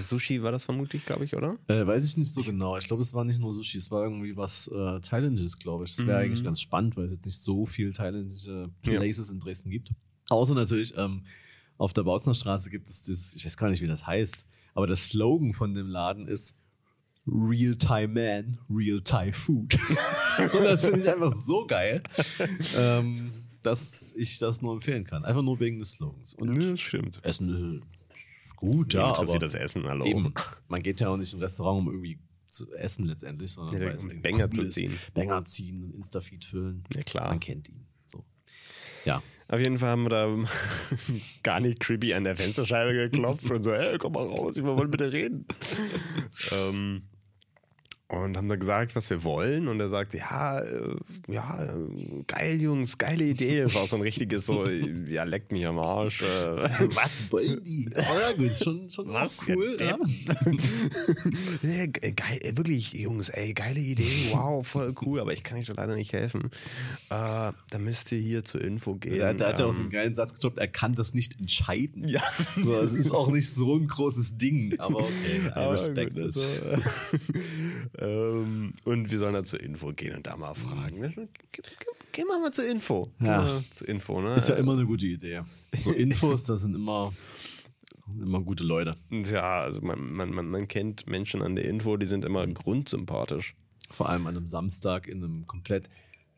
Sushi 0.00 0.42
war 0.42 0.52
das 0.52 0.64
vermutlich, 0.64 1.04
glaube 1.04 1.24
ich, 1.24 1.34
oder? 1.34 1.54
Äh, 1.66 1.86
weiß 1.86 2.04
ich 2.04 2.16
nicht 2.16 2.32
so 2.32 2.42
genau. 2.42 2.76
Ich 2.76 2.86
glaube, 2.86 3.02
es 3.02 3.14
war 3.14 3.24
nicht 3.24 3.40
nur 3.40 3.52
Sushi, 3.52 3.78
es 3.78 3.90
war 3.90 4.04
irgendwie 4.04 4.36
was 4.36 4.68
äh, 4.68 5.00
Thailändisches, 5.00 5.58
glaube 5.58 5.84
ich. 5.84 5.96
Das 5.96 6.06
wäre 6.06 6.18
Mhm. 6.18 6.24
eigentlich 6.24 6.44
ganz 6.44 6.60
spannend, 6.60 6.96
weil 6.96 7.04
es 7.06 7.12
jetzt 7.12 7.26
nicht 7.26 7.38
so 7.40 7.66
viel 7.66 7.92
thailändische 7.92 8.70
Ja. 8.84 8.98
Places 8.98 9.30
in 9.30 9.40
Dresden 9.40 9.70
gibt. 9.70 9.90
Außer 10.30 10.54
natürlich, 10.54 10.94
ähm, 10.96 11.24
auf 11.78 11.92
der 11.92 12.02
Bautzner 12.02 12.34
Straße 12.34 12.70
gibt 12.70 12.88
es 12.88 13.02
dieses, 13.02 13.34
ich 13.34 13.44
weiß 13.44 13.56
gar 13.56 13.70
nicht, 13.70 13.82
wie 13.82 13.86
das 13.86 14.06
heißt, 14.06 14.46
aber 14.74 14.86
der 14.86 14.96
Slogan 14.96 15.52
von 15.52 15.74
dem 15.74 15.86
Laden 15.88 16.28
ist 16.28 16.56
Real 17.30 17.74
Thai 17.76 18.06
Man, 18.06 18.58
Real 18.70 19.00
Thai 19.00 19.32
Food. 19.32 19.78
Und 20.52 20.64
das 20.64 20.80
finde 20.82 21.00
ich 21.00 21.08
einfach 21.08 21.34
so 21.34 21.66
geil, 21.66 22.02
ähm, 22.76 23.30
dass 23.62 24.12
ich 24.16 24.38
das 24.38 24.62
nur 24.62 24.74
empfehlen 24.74 25.04
kann. 25.04 25.24
Einfach 25.24 25.42
nur 25.42 25.58
wegen 25.60 25.78
des 25.78 25.92
Slogans. 25.92 26.34
Und 26.34 26.56
das 26.56 26.80
stimmt. 26.80 27.20
Essen 27.22 27.82
ist 28.46 28.56
gut, 28.56 28.94
Ja, 28.94 29.00
ja, 29.00 29.08
interessiert 29.10 29.42
das 29.42 29.54
Essen, 29.54 29.84
hallo. 29.86 30.04
Eben. 30.04 30.32
Man 30.68 30.82
geht 30.82 31.00
ja 31.00 31.08
auch 31.08 31.16
nicht 31.16 31.32
in 31.32 31.38
ein 31.38 31.42
Restaurant, 31.42 31.86
um 31.86 31.92
irgendwie 31.92 32.18
zu 32.46 32.72
essen 32.74 33.04
letztendlich, 33.04 33.52
sondern 33.52 33.80
Ja, 33.80 33.94
um 33.94 34.22
Banger 34.22 34.44
cool 34.46 34.50
zu 34.52 34.62
ist. 34.62 34.74
ziehen. 34.74 34.98
Banger 35.14 35.44
ziehen, 35.44 35.82
einen 35.82 35.94
Insta-Feed 35.94 36.44
füllen. 36.44 36.84
Ja, 36.94 37.02
klar. 37.02 37.28
Man 37.28 37.40
kennt 37.40 37.68
ihn. 37.68 37.84
So. 38.06 38.24
Ja. 39.04 39.22
Auf 39.50 39.60
jeden 39.60 39.78
Fall 39.78 39.90
haben 39.90 40.02
wir 40.04 40.10
da 40.10 40.36
gar 41.42 41.60
nicht 41.60 41.80
creepy 41.80 42.14
an 42.14 42.24
der 42.24 42.36
Fensterscheibe 42.36 42.92
geklopft 42.92 43.50
und 43.50 43.62
so, 43.62 43.72
hey, 43.72 43.96
komm 43.98 44.12
mal 44.12 44.26
raus, 44.26 44.56
wir 44.56 44.64
wollen 44.64 44.90
mit 44.90 45.00
dir 45.00 45.12
reden. 45.12 45.46
ähm, 46.52 47.02
und 48.08 48.36
haben 48.38 48.48
dann 48.48 48.58
gesagt, 48.58 48.96
was 48.96 49.10
wir 49.10 49.22
wollen. 49.22 49.68
Und 49.68 49.80
er 49.80 49.90
sagt, 49.90 50.14
ja, 50.14 50.60
äh, 50.60 50.96
ja, 51.28 51.74
geil, 52.26 52.60
Jungs, 52.60 52.96
geile 52.96 53.24
Idee. 53.24 53.60
Das 53.62 53.74
war 53.74 53.82
auch 53.82 53.88
so 53.88 53.96
ein 53.96 54.02
richtiges 54.02 54.46
so, 54.46 54.66
ja, 54.66 55.24
leckt 55.24 55.52
mich 55.52 55.66
am 55.66 55.78
Arsch. 55.78 56.22
Äh, 56.22 56.26
Was 56.94 57.30
wollen 57.30 57.62
die? 57.64 57.90
Oh 57.94 58.00
ja, 58.00 58.32
gut, 58.36 58.54
schon, 58.54 58.88
schon 58.88 59.08
Was 59.12 59.42
cool. 59.46 59.76
Ja. 59.78 59.98
ja, 61.62 61.86
ge- 61.86 62.12
geil, 62.12 62.38
äh, 62.42 62.56
wirklich, 62.56 62.92
Jungs, 62.94 63.28
ey, 63.28 63.52
geile 63.52 63.80
Idee, 63.80 64.28
wow, 64.32 64.66
voll 64.66 64.94
cool, 65.02 65.20
aber 65.20 65.32
ich 65.34 65.42
kann 65.42 65.58
euch 65.58 65.66
doch 65.66 65.76
leider 65.76 65.94
nicht 65.94 66.12
helfen. 66.14 66.44
Äh, 67.10 67.10
da 67.10 67.78
müsst 67.78 68.10
ihr 68.12 68.18
hier 68.18 68.44
zur 68.44 68.62
Info 68.62 68.94
gehen. 68.94 69.16
Der, 69.16 69.34
der 69.34 69.48
hat 69.48 69.58
ja 69.58 69.66
auch 69.66 69.74
ähm, 69.74 69.82
den 69.84 69.90
geilen 69.90 70.14
Satz 70.14 70.32
gedroppt, 70.34 70.58
er 70.58 70.68
kann 70.68 70.94
das 70.94 71.12
nicht 71.14 71.38
entscheiden. 71.38 72.08
Ja. 72.08 72.22
So, 72.62 72.80
es 72.80 72.94
ist 72.94 73.10
auch 73.12 73.30
nicht 73.30 73.50
so 73.52 73.76
ein 73.76 73.86
großes 73.86 74.38
Ding, 74.38 74.78
aber 74.78 75.00
okay, 75.00 75.40
I 75.48 75.50
Aber 75.50 75.72
respect 75.74 76.14
gut, 76.14 76.24
it. 76.24 76.36
also, 76.36 76.80
ähm, 78.00 78.72
und 78.84 79.10
wir 79.10 79.18
sollen 79.18 79.34
da 79.34 79.42
zur 79.44 79.60
Info 79.60 79.92
gehen 79.92 80.16
und 80.16 80.26
da 80.26 80.36
mal 80.36 80.54
fragen. 80.54 81.00
Geh, 81.52 81.62
geh- 81.62 81.62
geh 82.12 82.24
mal 82.24 82.40
mal 82.40 82.52
zur 82.52 82.66
Info. 82.68 83.10
Geh 83.18 83.26
Ja. 83.26 83.42
mal 83.42 83.60
zur 83.70 83.88
Info, 83.88 84.20
ne? 84.20 84.34
Ist 84.36 84.48
ja 84.48 84.56
immer 84.56 84.72
eine 84.72 84.86
gute 84.86 85.06
Idee. 85.06 85.42
So 85.82 85.90
Infos, 85.92 86.44
das 86.44 86.62
sind 86.62 86.74
immer, 86.74 87.12
immer 88.20 88.40
gute 88.40 88.64
Leute. 88.64 88.94
Ja, 89.10 89.60
also 89.60 89.80
man, 89.80 90.12
man, 90.12 90.30
man, 90.30 90.48
man 90.48 90.68
kennt 90.68 91.06
Menschen 91.06 91.42
an 91.42 91.56
der 91.56 91.64
Info, 91.66 91.96
die 91.96 92.06
sind 92.06 92.24
immer 92.24 92.46
grundsympathisch. 92.46 93.54
Vor 93.90 94.08
allem 94.08 94.26
an 94.26 94.36
einem 94.36 94.46
Samstag 94.48 95.08
in 95.08 95.24
einem 95.24 95.46
komplett, 95.46 95.88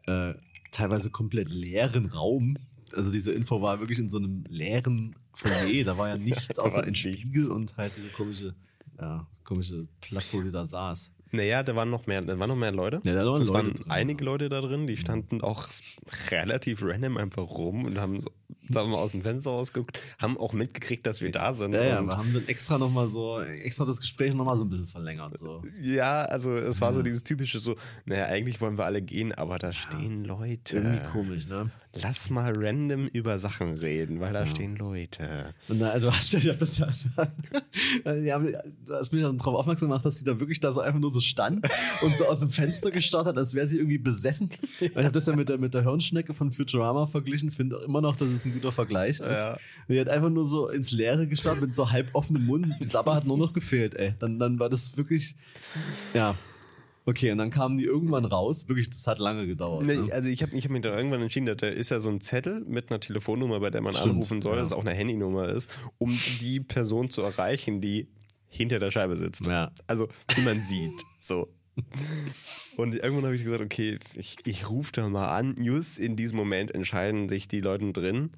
äh, 0.06 0.34
teilweise 0.70 1.10
komplett 1.10 1.50
leeren 1.50 2.06
Raum. 2.06 2.56
Also 2.94 3.10
diese 3.12 3.32
Info 3.32 3.60
war 3.60 3.80
wirklich 3.80 3.98
in 3.98 4.08
so 4.08 4.18
einem 4.18 4.44
leeren 4.48 5.14
Foyer. 5.32 5.84
Da 5.84 5.98
war 5.98 6.08
ja 6.08 6.16
nichts 6.18 6.58
außer 6.58 6.82
ein. 6.84 6.94
Spiegel 6.94 7.50
und 7.50 7.76
halt 7.76 7.92
diese 7.96 8.08
komische, 8.08 8.54
ja, 9.00 9.26
komische 9.44 9.86
Platz, 10.00 10.32
wo 10.32 10.40
sie 10.42 10.52
da 10.52 10.64
saß. 10.64 11.12
Naja, 11.32 11.62
da 11.62 11.76
waren 11.76 11.90
noch 11.90 12.06
mehr, 12.06 12.20
da 12.22 12.38
waren 12.38 12.48
noch 12.48 12.56
mehr 12.56 12.72
Leute. 12.72 13.00
Ja, 13.04 13.14
da 13.14 13.24
waren 13.24 13.40
es 13.40 13.48
Leute 13.48 13.54
waren 13.54 13.74
drin, 13.74 13.90
einige 13.90 14.24
ja. 14.24 14.30
Leute 14.30 14.48
da 14.48 14.60
drin, 14.60 14.86
die 14.86 14.96
standen 14.96 15.40
auch 15.40 15.68
relativ 16.30 16.82
random 16.82 17.16
einfach 17.16 17.48
rum 17.48 17.84
und 17.84 17.98
haben 17.98 18.20
so, 18.20 18.30
sagen 18.70 18.88
wir 18.90 18.96
mal, 18.96 19.02
aus 19.02 19.12
dem 19.12 19.22
Fenster 19.22 19.50
rausgeguckt, 19.50 19.98
haben 20.18 20.38
auch 20.38 20.52
mitgekriegt, 20.52 21.06
dass 21.06 21.20
wir 21.20 21.30
da 21.30 21.54
sind. 21.54 21.72
Ja, 21.74 21.84
ja, 21.84 22.02
wir 22.02 22.16
haben 22.16 22.32
dann 22.32 22.46
extra 22.48 22.78
nochmal 22.78 23.08
so, 23.08 23.40
extra 23.40 23.84
das 23.84 24.00
Gespräch 24.00 24.34
nochmal 24.34 24.56
so 24.56 24.64
ein 24.64 24.70
bisschen 24.70 24.86
verlängert. 24.86 25.36
So. 25.38 25.62
ja, 25.80 26.22
also 26.22 26.54
es 26.56 26.80
war 26.80 26.92
so 26.92 27.00
Ja. 27.00 27.04
dieses 27.04 27.22
typische 27.24 27.58
so, 27.60 27.76
naja, 28.04 28.26
eigentlich 28.26 28.60
wollen 28.60 28.78
wir 28.78 28.84
alle 28.84 29.02
gehen, 29.02 29.32
aber 29.32 29.58
da 29.58 29.72
stehen 29.72 30.24
Leute. 30.24 30.76
Irgendwie 30.76 31.06
komisch, 31.10 31.48
ne? 31.48 31.70
Lass 32.00 32.30
mal 32.30 32.52
random 32.56 33.08
über 33.08 33.38
Sachen 33.40 33.76
reden, 33.78 34.20
weil 34.20 34.32
da 34.32 34.46
stehen 34.46 34.76
Leute. 34.76 35.52
Und 35.68 35.80
da, 35.80 35.98
du 35.98 36.12
hast 36.12 36.32
ja, 36.32 36.38
ich 36.38 36.48
hab 36.48 36.58
das 36.60 36.78
ja, 36.78 36.86
haben, 38.34 38.52
du 38.86 38.94
hast 38.94 39.12
mich 39.12 39.22
dann 39.22 39.38
darauf 39.38 39.56
aufmerksam 39.56 39.88
gemacht, 39.88 40.04
dass 40.04 40.18
sie 40.18 40.24
da 40.24 40.38
wirklich 40.38 40.60
da 40.60 40.72
so 40.72 40.80
einfach 40.80 41.00
nur 41.00 41.10
so 41.10 41.20
stand 41.20 41.66
und 42.02 42.16
so 42.16 42.26
aus 42.26 42.40
dem 42.40 42.50
Fenster 42.50 42.90
gestarrt 42.90 43.26
hat, 43.26 43.36
als 43.36 43.54
wäre 43.54 43.66
sie 43.66 43.78
irgendwie 43.78 43.98
besessen. 43.98 44.50
Ich 44.80 44.94
habe 44.94 45.10
das 45.10 45.26
ja 45.26 45.34
mit 45.34 45.48
der, 45.48 45.58
mit 45.58 45.74
der 45.74 45.82
Hirnschnecke 45.82 46.32
von 46.34 46.52
Futurama 46.52 47.06
verglichen, 47.06 47.50
finde 47.50 47.80
immer 47.84 48.00
noch, 48.00 48.16
dass 48.16 48.28
es 48.28 48.39
ein 48.46 48.52
guter 48.52 48.72
Vergleich 48.72 49.20
ist. 49.20 49.20
Ja. 49.20 49.52
Und 49.52 49.94
Die 49.94 50.00
hat 50.00 50.08
einfach 50.08 50.30
nur 50.30 50.44
so 50.44 50.68
ins 50.68 50.92
Leere 50.92 51.26
gestarrt 51.26 51.60
mit 51.60 51.74
so 51.74 51.90
halb 51.90 52.08
offenem 52.14 52.46
Mund. 52.46 52.66
Die 52.80 52.84
Sabber 52.84 53.14
hat 53.14 53.26
nur 53.26 53.38
noch 53.38 53.52
gefehlt, 53.52 53.94
ey. 53.94 54.14
Dann, 54.18 54.38
dann 54.38 54.58
war 54.58 54.68
das 54.68 54.96
wirklich, 54.96 55.34
ja. 56.14 56.34
Okay, 57.06 57.32
und 57.32 57.38
dann 57.38 57.50
kamen 57.50 57.78
die 57.78 57.84
irgendwann 57.84 58.24
raus. 58.24 58.68
Wirklich, 58.68 58.90
das 58.90 59.06
hat 59.06 59.18
lange 59.18 59.46
gedauert. 59.46 59.84
Nee, 59.84 59.96
ne? 59.96 60.12
also 60.12 60.28
ich 60.28 60.42
habe 60.42 60.54
ich 60.54 60.64
hab 60.64 60.70
mich 60.70 60.82
dann 60.82 60.92
irgendwann 60.92 61.22
entschieden, 61.22 61.46
dass 61.46 61.56
da 61.56 61.66
ist 61.66 61.90
ja 61.90 61.98
so 61.98 62.10
ein 62.10 62.20
Zettel 62.20 62.64
mit 62.68 62.90
einer 62.90 63.00
Telefonnummer, 63.00 63.58
bei 63.60 63.70
der 63.70 63.80
man 63.80 63.94
Stimmt, 63.94 64.14
anrufen 64.14 64.42
soll, 64.42 64.54
ja. 64.54 64.60
das 64.60 64.72
auch 64.72 64.84
eine 64.84 64.92
Handynummer 64.92 65.48
ist, 65.48 65.70
um 65.98 66.16
die 66.40 66.60
Person 66.60 67.10
zu 67.10 67.22
erreichen, 67.22 67.80
die 67.80 68.08
hinter 68.46 68.78
der 68.78 68.90
Scheibe 68.90 69.16
sitzt. 69.16 69.46
Ja. 69.46 69.72
Also, 69.86 70.08
die 70.36 70.42
man 70.42 70.62
sieht. 70.62 71.02
So. 71.20 71.48
Und 72.76 72.94
irgendwann 72.94 73.24
habe 73.24 73.36
ich 73.36 73.44
gesagt, 73.44 73.62
okay, 73.62 73.98
ich, 74.14 74.36
ich 74.44 74.68
rufe 74.68 74.92
da 74.92 75.08
mal 75.08 75.36
an. 75.36 75.56
Just 75.62 75.98
in 75.98 76.16
diesem 76.16 76.36
Moment 76.38 76.74
entscheiden 76.74 77.28
sich 77.28 77.48
die 77.48 77.60
Leute 77.60 77.92
drin, 77.92 78.30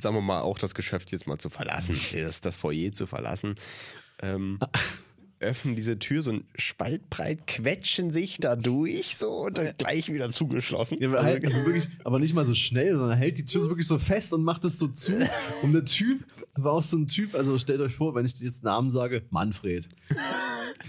sagen 0.00 0.16
wir 0.16 0.22
mal, 0.22 0.40
auch 0.40 0.58
das 0.58 0.74
Geschäft 0.74 1.12
jetzt 1.12 1.26
mal 1.26 1.38
zu 1.38 1.50
verlassen, 1.50 1.96
das, 2.12 2.40
das 2.40 2.56
Foyer 2.56 2.92
zu 2.92 3.06
verlassen. 3.06 3.54
Ähm, 4.20 4.58
öffnen 5.42 5.74
diese 5.74 5.98
Tür 5.98 6.22
so 6.22 6.32
ein 6.32 6.44
Spaltbreit, 6.54 7.46
quetschen 7.46 8.10
sich 8.10 8.38
da 8.38 8.56
durch 8.56 9.16
so 9.16 9.46
und 9.46 9.58
dann 9.58 9.74
gleich 9.76 10.12
wieder 10.12 10.30
zugeschlossen. 10.30 10.98
Ja, 11.00 11.08
aber, 11.08 11.22
halt, 11.22 11.44
also 11.44 11.64
wirklich, 11.66 11.88
aber 12.04 12.18
nicht 12.18 12.34
mal 12.34 12.44
so 12.44 12.54
schnell, 12.54 12.96
sondern 12.96 13.18
hält 13.18 13.38
die 13.38 13.44
Tür 13.44 13.60
so 13.60 13.68
wirklich 13.68 13.88
so 13.88 13.98
fest 13.98 14.32
und 14.32 14.44
macht 14.44 14.64
das 14.64 14.78
so 14.78 14.88
zu. 14.88 15.12
Und 15.62 15.72
der 15.72 15.84
Typ, 15.84 16.24
war 16.56 16.72
auch 16.72 16.82
so 16.82 16.96
ein 16.96 17.08
Typ, 17.08 17.34
also 17.34 17.58
stellt 17.58 17.80
euch 17.80 17.94
vor, 17.94 18.14
wenn 18.14 18.24
ich 18.24 18.38
jetzt 18.40 18.62
Namen 18.62 18.88
sage, 18.90 19.24
Manfred. 19.30 19.88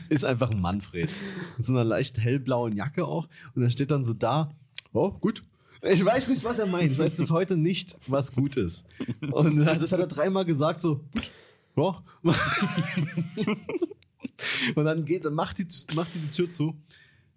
Ist 0.10 0.26
einfach 0.26 0.52
ein 0.52 0.60
Manfred. 0.62 1.10
Mit 1.58 1.66
so 1.66 1.74
einer 1.74 1.84
leicht 1.84 2.20
hellblauen 2.20 2.76
Jacke 2.76 3.06
auch. 3.06 3.28
Und 3.56 3.64
er 3.64 3.70
steht 3.70 3.92
dann 3.92 4.04
so 4.04 4.14
da. 4.14 4.52
Oh, 4.94 5.12
gut. 5.12 5.42
Ich 5.82 6.04
weiß 6.04 6.30
nicht, 6.30 6.44
was 6.44 6.60
er 6.60 6.68
meint. 6.68 6.92
Ich 6.92 6.98
weiß 7.00 7.14
bis 7.16 7.30
heute 7.32 7.58
nicht, 7.58 7.98
was 8.08 8.32
gut 8.32 8.56
ist. 8.58 8.86
Und 9.32 9.58
das 9.58 9.92
hat 9.92 10.00
er 10.00 10.08
dreimal 10.08 10.46
gesagt, 10.46 10.82
so, 10.82 11.02
ja. 11.76 12.02
Und 14.76 14.86
dann 14.86 15.06
geht 15.06 15.26
und 15.26 15.34
macht 15.36 15.58
die, 15.60 15.68
macht 15.96 16.14
die, 16.16 16.20
die 16.20 16.32
Tür 16.32 16.50
zu. 16.50 16.76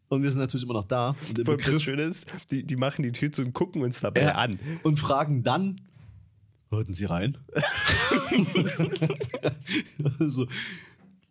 Und 0.08 0.22
wir 0.22 0.30
sind 0.30 0.40
natürlich 0.40 0.64
immer 0.64 0.74
noch 0.74 0.84
da. 0.84 1.10
Und 1.10 1.16
Voll 1.44 1.56
das 1.56 1.66
Begriff- 1.66 1.82
Schöne 1.82 2.02
ist, 2.02 2.26
die, 2.50 2.64
die 2.64 2.76
machen 2.76 3.02
die 3.02 3.12
Tür 3.12 3.32
zu 3.32 3.42
und 3.42 3.52
gucken 3.52 3.82
uns 3.82 4.00
dabei 4.00 4.22
Ja. 4.22 4.32
an. 4.36 4.58
und 4.84 4.98
fragen 4.98 5.42
dann, 5.42 5.76
wollten 6.70 6.94
Sie 6.94 7.04
rein? 7.06 7.38
so, 10.20 10.46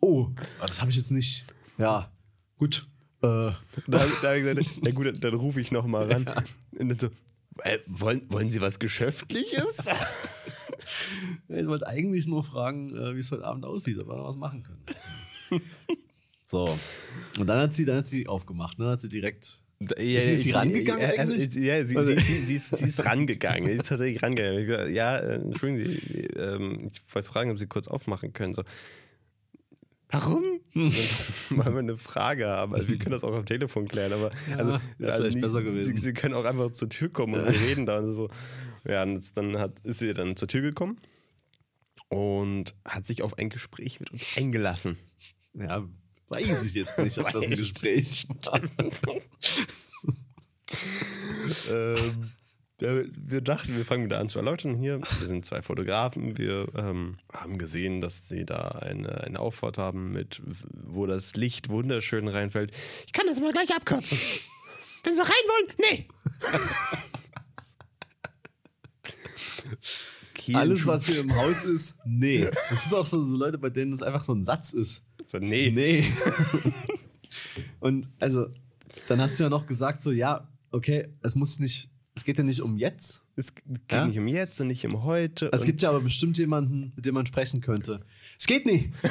oh, 0.00 0.28
ah, 0.60 0.66
das 0.66 0.80
habe 0.80 0.90
ich 0.90 0.96
jetzt 0.96 1.10
nicht. 1.10 1.44
Ja, 1.78 2.10
gut. 2.58 2.86
Äh, 3.22 3.26
Da, 3.86 4.04
ich 4.06 4.42
gesagt, 4.44 4.80
na 4.82 4.90
gut, 4.90 5.06
dann, 5.06 5.20
dann 5.20 5.34
rufe 5.34 5.60
ich 5.60 5.70
noch 5.72 5.86
mal 5.86 6.10
ran. 6.10 6.26
Und 6.78 6.88
dann 6.88 6.98
so, 6.98 7.08
äh, 7.62 7.78
wollen, 7.86 8.22
wollen 8.30 8.50
Sie 8.50 8.60
was 8.60 8.78
Geschäftliches? 8.78 9.78
ich 11.48 11.66
wollte 11.66 11.86
eigentlich 11.86 12.26
nur 12.26 12.44
fragen, 12.44 12.94
äh, 12.94 13.14
wie 13.14 13.20
es 13.20 13.30
heute 13.30 13.44
Abend 13.44 13.64
aussieht, 13.64 13.98
ob 13.98 14.08
wir 14.08 14.22
was 14.22 14.36
machen 14.36 14.62
können. 14.62 15.62
so. 16.42 16.78
Und 17.38 17.46
dann 17.46 17.60
hat 17.60 17.74
sie, 17.74 17.84
dann 17.84 17.98
hat 17.98 18.08
sie 18.08 18.26
aufgemacht, 18.26 18.78
ne? 18.78 18.88
Hat 18.90 19.00
sie 19.00 19.08
direkt. 19.08 19.62
Ja, 19.78 19.94
Ist 20.20 20.42
sie 20.42 20.52
rangegangen 20.52 21.02
ja, 21.02 21.20
eigentlich? 21.20 21.54
Ja, 21.54 21.84
sie, 21.84 21.96
Also- 21.98 22.14
sie, 22.14 22.20
sie, 22.22 22.38
sie, 22.40 22.54
ist, 22.54 22.76
sie 22.76 22.86
ist 22.86 23.04
rangegangen. 23.04 23.70
Sie 23.70 23.76
ist 23.76 23.86
tatsächlich 23.88 24.22
rangegangen. 24.22 24.94
Ja, 24.94 25.18
äh, 25.18 25.34
Entschuldigen 25.34 25.90
Sie, 25.90 26.20
ähm, 26.38 26.88
ich 26.90 27.02
wollte 27.14 27.28
fragen, 27.28 27.50
ob 27.50 27.58
Sie 27.58 27.66
kurz 27.66 27.86
aufmachen 27.86 28.32
können. 28.32 28.54
So, 28.54 28.62
warum? 30.16 30.44
Weil 30.74 31.72
wir 31.72 31.78
eine 31.78 31.96
Frage 31.96 32.46
haben. 32.46 32.74
Also 32.74 32.88
wir 32.88 32.98
können 32.98 33.12
das 33.12 33.24
auch 33.24 33.34
am 33.34 33.46
Telefon 33.46 33.88
klären, 33.88 34.12
aber 34.12 34.30
Ja, 34.48 34.56
also, 34.56 34.72
also 34.72 34.82
vielleicht 34.98 35.40
besser 35.40 35.62
gewesen. 35.62 35.96
Sie, 35.96 36.02
sie 36.02 36.12
können 36.12 36.34
auch 36.34 36.44
einfach 36.44 36.70
zur 36.70 36.88
Tür 36.88 37.08
kommen 37.08 37.34
und 37.34 37.46
wir 37.46 37.60
reden 37.60 37.86
da 37.86 37.98
und 37.98 38.14
so. 38.14 38.28
Ja, 38.84 39.02
und 39.02 39.36
dann 39.36 39.58
hat, 39.58 39.80
ist 39.80 39.98
sie 39.98 40.12
dann 40.12 40.36
zur 40.36 40.48
Tür 40.48 40.62
gekommen 40.62 41.00
und 42.08 42.74
hat 42.84 43.06
sich 43.06 43.22
auf 43.22 43.38
ein 43.38 43.48
Gespräch 43.48 44.00
mit 44.00 44.10
uns 44.10 44.36
eingelassen. 44.36 44.96
Ja, 45.54 45.84
weiß 46.28 46.62
ich 46.64 46.74
jetzt 46.74 46.98
nicht, 46.98 47.18
ob 47.18 47.30
das 47.32 47.44
ein 47.44 47.50
Gespräch 47.50 48.26
war. 48.44 48.60
ähm, 51.70 52.30
wir 52.78 53.40
dachten, 53.40 53.74
wir 53.76 53.86
fangen 53.86 54.04
wieder 54.04 54.18
an 54.18 54.28
zu 54.28 54.38
erläutern 54.38 54.76
hier. 54.76 55.00
Wir 55.00 55.26
sind 55.26 55.46
zwei 55.46 55.62
Fotografen. 55.62 56.36
Wir 56.36 56.68
ähm, 56.76 57.16
haben 57.32 57.56
gesehen, 57.56 58.02
dass 58.02 58.28
sie 58.28 58.44
da 58.44 58.68
eine, 58.68 59.22
eine 59.22 59.40
Auffahrt 59.40 59.78
haben, 59.78 60.12
mit, 60.12 60.42
wo 60.72 61.06
das 61.06 61.36
Licht 61.36 61.70
wunderschön 61.70 62.28
reinfällt. 62.28 62.72
Ich 63.06 63.12
kann 63.12 63.26
das 63.26 63.40
mal 63.40 63.52
gleich 63.52 63.74
abkürzen. 63.74 64.18
Wenn 65.04 65.14
sie 65.14 65.22
rein 65.22 65.30
wollen, 65.48 65.72
nee. 65.78 66.08
Alles, 70.54 70.86
was 70.86 71.06
hier 71.06 71.20
im 71.20 71.34
Haus 71.34 71.64
ist, 71.64 71.96
nee. 72.04 72.48
Das 72.70 72.86
ist 72.86 72.92
auch 72.92 73.06
so, 73.06 73.22
so 73.22 73.36
Leute, 73.36 73.58
bei 73.58 73.70
denen 73.70 73.92
das 73.92 74.02
einfach 74.02 74.22
so 74.22 74.34
ein 74.34 74.44
Satz 74.44 74.74
ist. 74.74 75.02
So, 75.26 75.38
nee. 75.38 75.70
Nee. 75.74 76.06
Und 77.80 78.08
also, 78.20 78.48
dann 79.08 79.20
hast 79.20 79.38
du 79.38 79.44
ja 79.44 79.50
noch 79.50 79.66
gesagt, 79.66 80.02
so, 80.02 80.12
ja, 80.12 80.48
okay, 80.70 81.08
es 81.22 81.34
muss 81.34 81.58
nicht, 81.58 81.90
es 82.16 82.24
geht 82.24 82.38
ja 82.38 82.44
nicht 82.44 82.60
um 82.62 82.76
jetzt. 82.78 83.22
Es 83.36 83.54
geht 83.54 83.64
Ja? 83.92 84.06
nicht 84.06 84.18
um 84.18 84.26
jetzt 84.26 84.60
und 84.60 84.68
nicht 84.68 84.84
um 84.86 85.04
heute. 85.04 85.50
Es 85.52 85.64
gibt 85.64 85.82
ja 85.82 85.90
aber 85.90 86.00
bestimmt 86.00 86.38
jemanden, 86.38 86.92
mit 86.96 87.04
dem 87.06 87.14
man 87.14 87.26
sprechen 87.26 87.60
könnte. 87.60 88.00
Es 88.38 88.46
geht 88.46 88.66
nicht. 88.66 88.90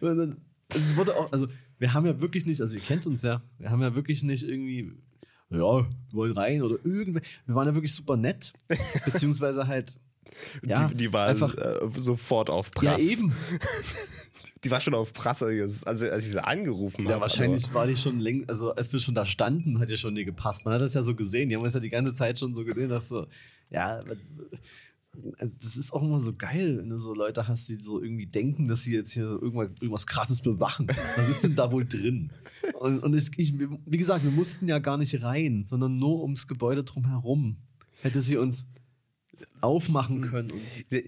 Dann, 0.00 0.36
es 0.68 0.96
wurde 0.96 1.16
auch, 1.16 1.32
also 1.32 1.46
wir 1.78 1.94
haben 1.94 2.06
ja 2.06 2.20
wirklich 2.20 2.44
nicht, 2.44 2.60
also 2.60 2.74
ihr 2.74 2.82
kennt 2.82 3.06
uns 3.06 3.22
ja, 3.22 3.42
wir 3.58 3.70
haben 3.70 3.80
ja 3.82 3.94
wirklich 3.94 4.22
nicht 4.22 4.42
irgendwie, 4.42 4.92
ja, 5.50 5.58
wir 5.58 5.86
wollen 6.12 6.32
rein 6.32 6.62
oder 6.62 6.76
irgendwer. 6.84 7.22
Wir 7.46 7.54
waren 7.54 7.68
ja 7.68 7.74
wirklich 7.74 7.94
super 7.94 8.16
nett, 8.16 8.52
beziehungsweise 9.04 9.66
halt, 9.66 9.98
ja, 10.66 10.88
die, 10.88 10.94
die 10.96 11.12
war 11.12 11.28
einfach, 11.28 11.54
äh, 11.56 11.88
sofort 11.96 12.50
auf 12.50 12.70
ja 12.82 12.92
Prass. 12.92 13.00
eben. 13.00 13.32
Die 14.64 14.70
war 14.70 14.80
schon 14.80 14.94
auf 14.94 15.12
Prass, 15.12 15.42
als, 15.42 15.84
als 15.84 16.02
ich 16.02 16.32
sie 16.32 16.42
angerufen 16.42 17.04
habe. 17.04 17.14
Ja, 17.14 17.20
wahrscheinlich 17.20 17.72
war 17.74 17.86
die 17.86 17.96
schon 17.96 18.18
längst, 18.20 18.48
also 18.48 18.74
als 18.74 18.92
wir 18.92 19.00
schon 19.00 19.14
da 19.14 19.26
standen, 19.26 19.78
hat 19.78 19.90
die 19.90 19.96
schon 19.96 20.14
nie 20.14 20.24
gepasst. 20.24 20.64
Man 20.64 20.74
hat 20.74 20.80
das 20.80 20.94
ja 20.94 21.02
so 21.02 21.14
gesehen, 21.14 21.48
die 21.48 21.56
haben 21.56 21.62
uns 21.62 21.74
ja 21.74 21.80
die 21.80 21.90
ganze 21.90 22.14
Zeit 22.14 22.38
schon 22.38 22.54
so 22.54 22.64
gesehen, 22.64 22.88
dass 22.88 23.08
so, 23.08 23.26
ja, 23.70 24.02
das 25.60 25.76
ist 25.76 25.92
auch 25.92 26.02
immer 26.02 26.20
so 26.20 26.32
geil, 26.34 26.78
wenn 26.78 26.88
du 26.88 26.98
so 26.98 27.14
Leute 27.14 27.46
hast, 27.46 27.68
die 27.68 27.74
so 27.74 28.02
irgendwie 28.02 28.26
denken, 28.26 28.66
dass 28.66 28.82
sie 28.82 28.94
jetzt 28.94 29.12
hier 29.12 29.24
irgendwas, 29.24 29.70
irgendwas 29.80 30.06
krasses 30.06 30.40
bewachen. 30.40 30.88
Was 31.16 31.28
ist 31.28 31.44
denn 31.44 31.54
da 31.54 31.70
wohl 31.70 31.84
drin? 31.84 32.30
Und, 32.80 33.02
und 33.02 33.14
es, 33.14 33.30
ich, 33.36 33.54
wie 33.58 33.96
gesagt, 33.96 34.24
wir 34.24 34.30
mussten 34.30 34.66
ja 34.66 34.78
gar 34.78 34.96
nicht 34.96 35.22
rein, 35.22 35.64
sondern 35.66 35.98
nur 35.98 36.22
ums 36.22 36.48
Gebäude 36.48 36.84
drumherum. 36.84 37.58
Hätte 38.02 38.20
sie 38.20 38.36
uns 38.36 38.66
aufmachen 39.60 40.22
können. 40.22 40.52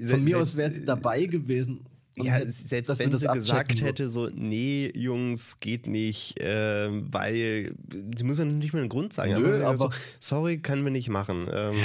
Von 0.04 0.24
mir 0.24 0.38
aus 0.38 0.56
wäre 0.56 0.72
sie 0.72 0.84
dabei 0.84 1.26
gewesen. 1.26 1.80
Ja, 2.18 2.38
selbst 2.48 2.88
dass 2.88 2.98
wenn 2.98 3.10
das 3.10 3.22
sie 3.22 3.28
gesagt 3.28 3.76
so. 3.78 3.84
hätte, 3.84 4.08
so, 4.08 4.30
nee, 4.32 4.90
Jungs, 4.94 5.60
geht 5.60 5.86
nicht, 5.86 6.34
ähm, 6.38 7.06
weil 7.10 7.74
sie 8.16 8.24
muss 8.24 8.38
ja 8.38 8.46
nicht 8.46 8.72
mal 8.72 8.80
einen 8.80 8.88
Grund 8.88 9.12
sagen. 9.12 9.32
Nö, 9.40 9.62
aber, 9.64 9.76
so, 9.76 9.84
aber- 9.86 9.94
sorry, 10.18 10.56
können 10.58 10.82
wir 10.84 10.90
nicht 10.90 11.10
machen. 11.10 11.46
Ähm, 11.52 11.76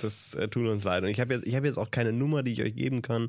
Das 0.00 0.34
äh, 0.34 0.46
tut 0.48 0.68
uns 0.68 0.84
leid. 0.84 1.02
Und 1.02 1.08
ich 1.10 1.18
habe 1.20 1.34
jetzt, 1.34 1.46
ich 1.48 1.56
hab 1.56 1.64
jetzt 1.64 1.78
auch 1.78 1.90
keine 1.90 2.12
Nummer, 2.12 2.42
die 2.44 2.52
ich 2.52 2.62
euch 2.62 2.76
geben 2.76 3.02
kann. 3.02 3.28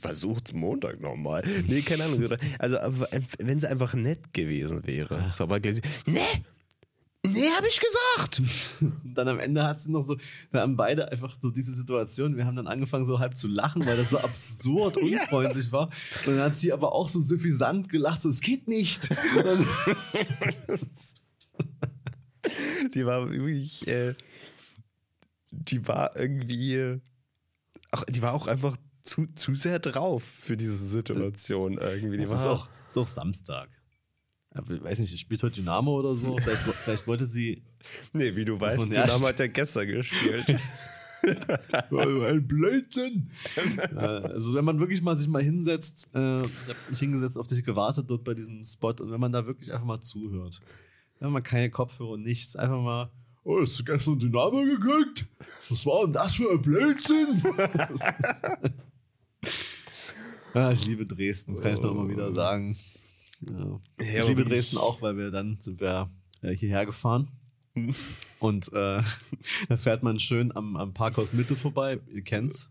Versucht's 0.00 0.52
Montag 0.52 1.00
nochmal. 1.00 1.42
Nee, 1.66 1.80
keine 1.82 2.04
Ahnung. 2.04 2.28
Also, 2.60 2.76
äh, 2.76 3.20
wenn 3.40 3.58
sie 3.58 3.68
einfach 3.68 3.94
nett 3.94 4.32
gewesen 4.32 4.86
wäre. 4.86 5.30
So, 5.32 5.42
aber 5.44 5.58
gleich, 5.58 5.80
nee, 7.32 7.50
habe 7.56 7.68
ich 7.68 7.80
gesagt. 7.80 8.40
Und 8.40 8.70
dann 9.14 9.28
am 9.28 9.38
Ende 9.38 9.64
hat 9.64 9.80
sie 9.80 9.90
noch 9.90 10.02
so, 10.02 10.16
da 10.52 10.60
haben 10.60 10.76
beide 10.76 11.10
einfach 11.10 11.36
so 11.40 11.50
diese 11.50 11.74
Situation, 11.74 12.36
wir 12.36 12.44
haben 12.46 12.56
dann 12.56 12.66
angefangen 12.66 13.04
so 13.04 13.18
halb 13.18 13.36
zu 13.36 13.48
lachen, 13.48 13.86
weil 13.86 13.96
das 13.96 14.10
so 14.10 14.18
absurd 14.18 14.96
unfreundlich 15.02 15.72
war. 15.72 15.90
Und 16.26 16.36
dann 16.36 16.40
hat 16.40 16.56
sie 16.56 16.72
aber 16.72 16.92
auch 16.92 17.08
so 17.08 17.20
suffisant 17.20 17.88
gelacht, 17.88 18.22
so, 18.22 18.28
es 18.28 18.40
geht 18.40 18.68
nicht. 18.68 19.08
Die 22.94 23.04
war 23.04 23.30
wirklich, 23.30 23.86
äh, 23.88 24.14
die 25.50 25.86
war 25.86 26.16
irgendwie, 26.16 26.98
ach, 27.90 28.04
die 28.04 28.22
war 28.22 28.32
auch 28.32 28.46
einfach 28.46 28.76
zu, 29.02 29.26
zu 29.34 29.54
sehr 29.54 29.78
drauf 29.78 30.22
für 30.22 30.56
diese 30.56 30.76
Situation 30.76 31.78
irgendwie. 31.78 32.16
Die 32.16 32.24
das 32.24 32.30
war 32.30 32.38
ist 32.38 32.46
auch, 32.46 32.68
ist 32.88 32.98
auch 32.98 33.06
Samstag. 33.06 33.68
Weiß 34.66 34.98
nicht, 34.98 35.10
sie 35.10 35.18
spielt 35.18 35.42
heute 35.42 35.56
Dynamo 35.60 35.98
oder 35.98 36.14
so. 36.14 36.36
Vielleicht, 36.42 36.62
vielleicht 36.62 37.06
wollte 37.06 37.26
sie. 37.26 37.62
Nee, 38.12 38.36
wie 38.36 38.44
du 38.44 38.58
weißt, 38.60 38.90
st- 38.92 39.26
hat 39.28 39.38
ja 39.38 39.46
gestern 39.46 39.86
gespielt. 39.86 40.56
Ein 41.90 42.46
Blödsinn! 42.46 43.28
Also, 43.96 44.54
wenn 44.54 44.64
man 44.64 44.78
wirklich 44.78 45.02
mal 45.02 45.16
sich 45.16 45.26
mal 45.26 45.42
hinsetzt, 45.42 46.08
äh, 46.14 46.36
ich 46.36 46.42
habe 46.68 46.76
mich 46.90 46.98
hingesetzt, 47.00 47.36
auf 47.38 47.46
dich 47.48 47.64
gewartet 47.64 48.08
dort 48.08 48.22
bei 48.22 48.34
diesem 48.34 48.62
Spot 48.64 48.90
und 48.90 49.10
wenn 49.10 49.18
man 49.18 49.32
da 49.32 49.44
wirklich 49.46 49.72
einfach 49.72 49.84
mal 49.86 49.98
zuhört, 50.00 50.60
wenn 51.18 51.32
man 51.32 51.42
keine 51.42 51.70
Kopfhörer 51.70 52.10
und 52.10 52.22
nichts, 52.22 52.54
einfach 52.54 52.80
mal. 52.80 53.10
Oh, 53.42 53.60
hast 53.60 53.80
du 53.80 53.84
gestern 53.84 54.18
Dynamo 54.18 54.62
geguckt? 54.62 55.26
Was 55.68 55.84
war 55.86 56.04
denn 56.04 56.12
das 56.12 56.34
für 56.36 56.50
ein 56.52 56.62
Blödsinn? 56.62 57.42
ja, 60.54 60.72
ich 60.72 60.84
liebe 60.86 61.06
Dresden, 61.06 61.52
das 61.52 61.62
kann 61.62 61.74
ich 61.74 61.80
noch 61.80 61.94
mal 61.94 62.08
wieder 62.08 62.32
sagen. 62.32 62.76
Ja. 63.40 63.80
Ich 63.98 64.28
liebe 64.28 64.44
Dresden 64.44 64.78
auch, 64.78 65.00
weil 65.02 65.16
wir 65.16 65.30
dann 65.30 65.56
sind 65.60 65.80
wir 65.80 66.10
äh, 66.42 66.54
hierher 66.54 66.86
gefahren. 66.86 67.28
Und 68.40 68.72
äh, 68.72 69.02
da 69.68 69.76
fährt 69.76 70.02
man 70.02 70.18
schön 70.18 70.54
am, 70.56 70.76
am 70.76 70.92
Parkhaus 70.94 71.32
Mitte 71.32 71.54
vorbei, 71.56 72.00
ihr 72.12 72.22
kennt's. 72.22 72.70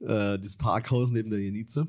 Äh, 0.00 0.38
dieses 0.38 0.56
Parkhaus 0.56 1.10
neben 1.10 1.30
der 1.30 1.40
Jenize. 1.40 1.86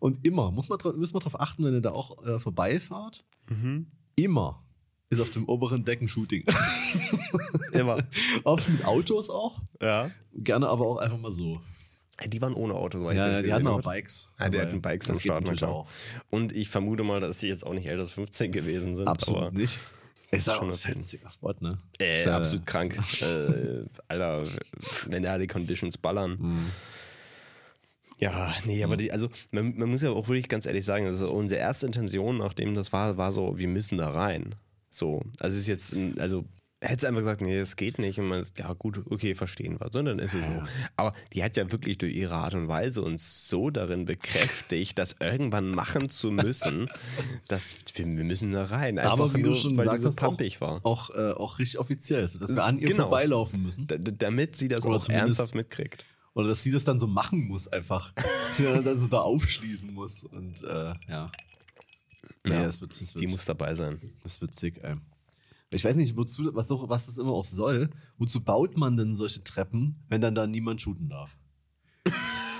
Und 0.00 0.24
immer, 0.26 0.50
muss 0.50 0.68
man, 0.68 0.78
müssen 0.96 1.14
wir 1.14 1.20
darauf 1.20 1.40
achten, 1.40 1.64
wenn 1.64 1.74
ihr 1.74 1.80
da 1.80 1.92
auch 1.92 2.24
äh, 2.26 2.38
vorbeifahrt, 2.38 3.24
Mhm. 3.50 3.86
immer 4.16 4.62
ist 5.10 5.20
auf 5.20 5.30
dem 5.30 5.44
oberen 5.44 5.84
Deck 5.84 6.00
ein 6.00 6.08
Shooting. 6.08 6.44
Immer. 7.72 8.02
Oft 8.42 8.68
mit 8.70 8.84
Autos 8.84 9.28
auch, 9.30 9.60
Ja. 9.80 10.10
gerne 10.34 10.68
aber 10.68 10.86
auch 10.86 10.96
einfach 10.96 11.18
mal 11.18 11.30
so. 11.30 11.60
Die 12.26 12.40
waren 12.40 12.54
ohne 12.54 12.74
Auto, 12.74 12.98
soweit 12.98 13.16
Ja, 13.16 13.26
ich 13.26 13.32
ja, 13.32 13.42
die 13.42 13.52
hatten 13.52 13.66
auch. 13.66 13.82
Bikes. 13.82 14.30
Ah, 14.38 14.48
die 14.48 14.60
hatten 14.60 14.80
Bikes 14.80 15.10
am 15.10 15.18
Start, 15.18 15.44
na 15.44 15.50
natürlich 15.50 15.58
klar. 15.58 15.86
Und 16.30 16.54
ich 16.54 16.68
vermute 16.68 17.02
mal, 17.02 17.20
dass 17.20 17.38
die 17.38 17.48
jetzt 17.48 17.66
auch 17.66 17.74
nicht 17.74 17.86
älter 17.86 18.02
als 18.02 18.12
15 18.12 18.52
gewesen 18.52 18.94
sind. 18.94 19.08
Absolut 19.08 19.42
aber, 19.42 19.50
nicht. 19.50 19.80
Ist 20.30 20.46
schon 20.46 20.54
schon 20.54 20.70
okay. 20.70 20.92
ein 20.92 21.00
witziger 21.00 21.30
Spot, 21.30 21.54
ne? 21.60 21.78
Äh, 22.00 22.12
Ist, 22.12 22.26
äh, 22.26 22.30
absolut 22.30 22.66
krank. 22.66 22.96
äh, 23.22 23.84
Alter, 24.08 24.42
wenn 25.08 25.22
da 25.22 25.38
die 25.38 25.46
Conditions 25.46 25.98
ballern. 25.98 26.38
Mhm. 26.40 26.70
Ja, 28.18 28.54
nee, 28.64 28.82
aber 28.84 28.96
die, 28.96 29.10
also 29.12 29.28
man, 29.50 29.76
man 29.76 29.90
muss 29.90 30.02
ja 30.02 30.10
auch 30.10 30.28
wirklich 30.28 30.48
ganz 30.48 30.66
ehrlich 30.66 30.84
sagen, 30.84 31.06
also 31.06 31.30
unsere 31.32 31.60
erste 31.60 31.86
Intention, 31.86 32.38
nachdem 32.38 32.74
das 32.74 32.92
war, 32.92 33.16
war 33.16 33.32
so, 33.32 33.58
wir 33.58 33.68
müssen 33.68 33.98
da 33.98 34.10
rein. 34.10 34.50
So, 34.88 35.22
also 35.40 35.56
es 35.56 35.62
ist 35.62 35.66
jetzt, 35.66 35.96
also 36.20 36.44
hätte 36.84 36.96
es 36.98 37.04
einfach 37.04 37.20
gesagt, 37.20 37.40
nee, 37.40 37.58
das 37.58 37.76
geht 37.76 37.98
nicht. 37.98 38.18
Und 38.18 38.28
man 38.28 38.40
ist, 38.40 38.58
ja 38.58 38.72
gut, 38.74 39.00
okay, 39.10 39.34
verstehen 39.34 39.80
wir. 39.80 39.88
Sondern 39.92 40.18
ist 40.18 40.34
es 40.34 40.44
so. 40.46 40.62
Aber 40.96 41.14
die 41.32 41.42
hat 41.42 41.56
ja 41.56 41.70
wirklich 41.72 41.98
durch 41.98 42.14
ihre 42.14 42.34
Art 42.34 42.54
und 42.54 42.68
Weise 42.68 43.02
uns 43.02 43.48
so 43.48 43.70
darin 43.70 44.04
bekräftigt, 44.04 44.98
das 44.98 45.16
irgendwann 45.20 45.68
machen 45.70 46.08
zu 46.08 46.30
müssen, 46.30 46.88
dass 47.48 47.74
wir, 47.94 48.06
wir 48.06 48.24
müssen 48.24 48.52
da 48.52 48.66
rein. 48.66 48.98
Einfach 48.98 49.12
Aber 49.12 49.34
wie 49.34 49.42
du 49.42 49.48
nur, 49.50 49.56
schon 49.56 49.76
weil 49.76 49.88
die 49.88 49.98
so 49.98 50.10
pumpig 50.10 50.60
war. 50.60 50.80
auch, 50.84 51.10
äh, 51.10 51.32
auch 51.32 51.58
richtig 51.58 51.78
offiziell, 51.80 52.22
dass 52.22 52.54
wir 52.54 52.64
an 52.64 52.78
ihr 52.78 52.86
Genau. 52.88 53.04
vorbeilaufen 53.04 53.62
müssen. 53.62 53.86
D 53.86 53.98
damit 53.98 54.56
sie 54.56 54.68
das 54.68 54.84
Oder 54.84 54.96
auch 54.98 55.08
ernsthaft 55.08 55.54
mitkriegt. 55.54 56.04
Oder 56.34 56.48
dass 56.48 56.62
sie 56.62 56.72
das 56.72 56.84
dann 56.84 56.98
so 56.98 57.06
machen 57.06 57.46
muss, 57.46 57.68
einfach. 57.68 58.12
dass 58.46 58.56
sie 58.56 58.64
dann 58.64 58.98
so 59.00 59.06
da 59.08 59.20
aufschließen 59.20 59.92
muss. 59.92 60.24
Und 60.24 60.62
äh, 60.64 60.92
ja. 61.08 61.30
Nee, 62.46 62.52
Ja, 62.54 62.64
das 62.64 62.80
wird, 62.80 63.00
das 63.00 63.12
Die 63.14 63.20
wird, 63.22 63.30
muss 63.30 63.44
dabei 63.46 63.74
sein. 63.74 64.00
das 64.22 64.40
wird 64.40 64.54
sick, 64.54 64.82
ey. 64.82 64.94
Ich 65.74 65.84
weiß 65.84 65.96
nicht, 65.96 66.16
wozu, 66.16 66.54
was, 66.54 66.70
auch, 66.70 66.88
was 66.88 67.06
das 67.06 67.18
immer 67.18 67.32
auch 67.32 67.44
soll. 67.44 67.90
Wozu 68.18 68.42
baut 68.42 68.76
man 68.76 68.96
denn 68.96 69.14
solche 69.14 69.42
Treppen, 69.42 69.96
wenn 70.08 70.20
dann 70.20 70.34
da 70.34 70.46
niemand 70.46 70.80
shooten 70.80 71.08
darf? 71.08 71.38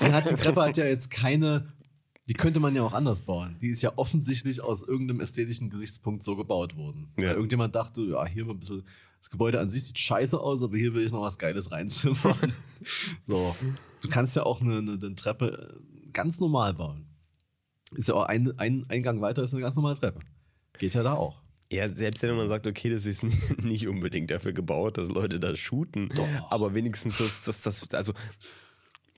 Die, 0.03 0.13
hat, 0.13 0.31
die 0.31 0.35
Treppe 0.35 0.63
hat 0.63 0.77
ja 0.77 0.85
jetzt 0.85 1.11
keine. 1.11 1.73
Die 2.27 2.35
könnte 2.35 2.59
man 2.59 2.75
ja 2.75 2.83
auch 2.83 2.95
anders 2.95 3.21
bauen. 3.21 3.57
Die 3.61 3.69
ist 3.69 3.83
ja 3.83 3.93
offensichtlich 3.97 4.63
aus 4.63 4.83
irgendeinem 4.83 5.21
ästhetischen 5.21 5.69
Gesichtspunkt 5.69 6.23
so 6.23 6.37
gebaut 6.37 6.75
worden. 6.77 7.13
Ja. 7.19 7.29
Weil 7.29 7.35
irgendjemand 7.35 7.75
dachte, 7.75 8.03
ja, 8.03 8.25
hier 8.27 8.45
mal 8.47 8.53
ein 8.53 8.61
bisschen. 8.61 8.85
Das 9.19 9.31
Gebäude 9.31 9.59
an 9.59 9.71
sich 9.71 9.85
sieht 9.85 9.99
scheiße 9.99 10.39
aus, 10.39 10.63
aber 10.63 10.77
hier 10.77 10.93
will 10.93 11.05
ich 11.05 11.13
noch 11.13 11.23
was 11.23 11.39
Geiles 11.39 11.71
reinzimmern. 11.71 12.53
so. 13.27 13.57
Du 14.03 14.09
kannst 14.09 14.37
ja 14.37 14.43
auch 14.43 14.61
eine, 14.61 14.79
eine, 14.79 14.93
eine 14.93 15.15
Treppe 15.15 15.81
äh, 16.07 16.11
ganz 16.13 16.41
normal 16.41 16.75
bauen. 16.75 17.07
Ist 17.95 18.09
ja 18.09 18.17
auch 18.17 18.25
ein, 18.25 18.59
ein 18.59 18.85
Eingang 18.89 19.21
weiter, 19.23 19.43
ist 19.43 19.55
eine 19.55 19.63
ganz 19.63 19.77
normale 19.77 19.97
Treppe. 19.97 20.21
Geht 20.79 20.95
ja 20.95 21.03
da 21.03 21.15
auch. 21.15 21.44
Ja, 21.73 21.89
selbst 21.89 22.23
wenn 22.23 22.37
man 22.37 22.49
sagt, 22.49 22.67
okay, 22.67 22.91
das 22.91 23.07
ist 23.07 23.23
nicht, 23.63 23.89
unbedingt 23.89 24.31
dafür 24.31 24.53
gebaut, 24.53 24.99
dass 24.99 25.09
Leute 25.09 25.41
da 25.41 25.57
shooten, 25.57 26.09
Doch. 26.11 26.29
aber 26.51 26.75
wenigstens, 26.75 27.19
dass 27.19 27.43
das, 27.43 27.63
das, 27.63 27.93
also, 27.95 28.13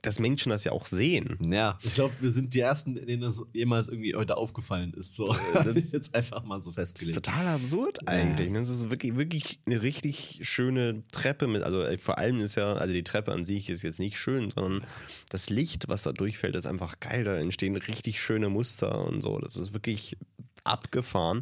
dass 0.03 0.19
Menschen 0.19 0.51
das 0.51 0.63
ja 0.63 0.71
auch 0.71 0.85
sehen. 0.85 1.37
Ja, 1.51 1.77
ich 1.83 1.95
glaube, 1.95 2.13
wir 2.21 2.29
sind 2.31 2.53
die 2.53 2.59
Ersten, 2.61 2.95
denen 2.95 3.21
das 3.21 3.41
jemals 3.51 3.89
irgendwie 3.89 4.15
heute 4.15 4.37
aufgefallen 4.37 4.93
ist. 4.93 5.15
So 5.15 5.35
habe 5.53 5.77
ich 5.79 5.91
jetzt 5.91 6.15
einfach 6.15 6.43
mal 6.43 6.61
so 6.61 6.71
Das 6.71 6.89
ist 6.91 6.99
festgelegt. 6.99 7.25
total 7.25 7.47
absurd 7.47 8.07
eigentlich. 8.07 8.49
ne? 8.49 8.59
Das 8.59 8.69
ist 8.69 8.89
wirklich, 8.89 9.17
wirklich 9.17 9.59
eine 9.65 9.81
richtig 9.81 10.39
schöne 10.43 11.03
Treppe 11.11 11.47
mit, 11.47 11.63
also 11.63 11.81
äh, 11.81 11.97
vor 11.97 12.17
allem 12.19 12.39
ist 12.39 12.55
ja, 12.55 12.73
also 12.73 12.93
die 12.93 13.03
Treppe 13.03 13.33
an 13.33 13.43
sich 13.43 13.69
ist 13.69 13.81
jetzt 13.81 13.99
nicht 13.99 14.17
schön, 14.17 14.51
sondern 14.55 14.83
das 15.29 15.49
Licht, 15.49 15.89
was 15.89 16.03
da 16.03 16.13
durchfällt, 16.13 16.55
ist 16.55 16.67
einfach 16.67 16.99
geil. 16.99 17.23
Da 17.25 17.35
entstehen 17.35 17.75
richtig 17.75 18.21
schöne 18.21 18.49
Muster 18.49 19.03
und 19.05 19.21
so. 19.21 19.39
Das 19.39 19.57
ist 19.57 19.73
wirklich 19.73 20.15
abgefahren. 20.63 21.41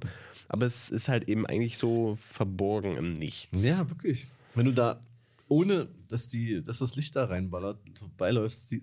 Aber 0.56 0.68
es 0.68 0.90
ist 0.90 1.10
halt 1.10 1.28
eben 1.28 1.46
eigentlich 1.46 1.78
so 1.78 2.16
verborgen 2.16 2.96
im 2.96 3.12
Nichts. 3.12 3.62
Ja, 3.62 3.90
wirklich. 3.90 4.28
Wenn 4.54 4.66
du 4.66 4.72
da, 4.72 5.06
ohne 5.50 5.90
dass, 6.08 6.30
die, 6.30 6.64
dass 6.64 6.80
das 6.80 6.96
Licht 6.96 7.14
da 7.18 7.26
reinballert, 7.26 7.78
vorbeiläufst, 8.00 8.70
sie, 8.70 8.82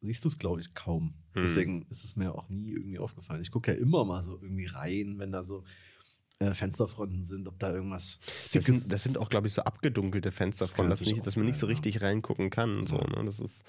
siehst 0.00 0.24
du 0.24 0.28
es, 0.28 0.36
glaube 0.36 0.60
ich, 0.60 0.74
kaum. 0.74 1.14
Hm. 1.34 1.42
Deswegen 1.42 1.86
ist 1.90 2.02
es 2.02 2.16
mir 2.16 2.34
auch 2.34 2.48
nie 2.48 2.72
irgendwie 2.72 2.98
aufgefallen. 2.98 3.40
Ich 3.40 3.52
gucke 3.52 3.72
ja 3.72 3.78
immer 3.78 4.04
mal 4.04 4.20
so 4.20 4.40
irgendwie 4.42 4.66
rein, 4.66 5.20
wenn 5.20 5.30
da 5.30 5.44
so 5.44 5.62
äh, 6.40 6.54
Fensterfronten 6.54 7.22
sind, 7.22 7.46
ob 7.46 7.56
da 7.60 7.72
irgendwas. 7.72 8.18
Das 8.52 8.64
sind, 8.64 8.90
das 8.90 9.04
sind 9.04 9.16
auch, 9.16 9.28
glaube 9.28 9.46
ich, 9.46 9.54
so 9.54 9.62
abgedunkelte 9.62 10.32
Fenster 10.32 10.66
Das 10.66 10.74
dass, 10.74 11.02
nicht, 11.02 11.24
dass 11.24 11.36
man 11.36 11.46
nicht 11.46 11.60
so 11.60 11.66
richtig 11.66 12.02
reingucken 12.02 12.50
kann. 12.50 12.84
So, 12.84 12.96
ne? 12.96 13.22
Das 13.24 13.38
ist. 13.38 13.62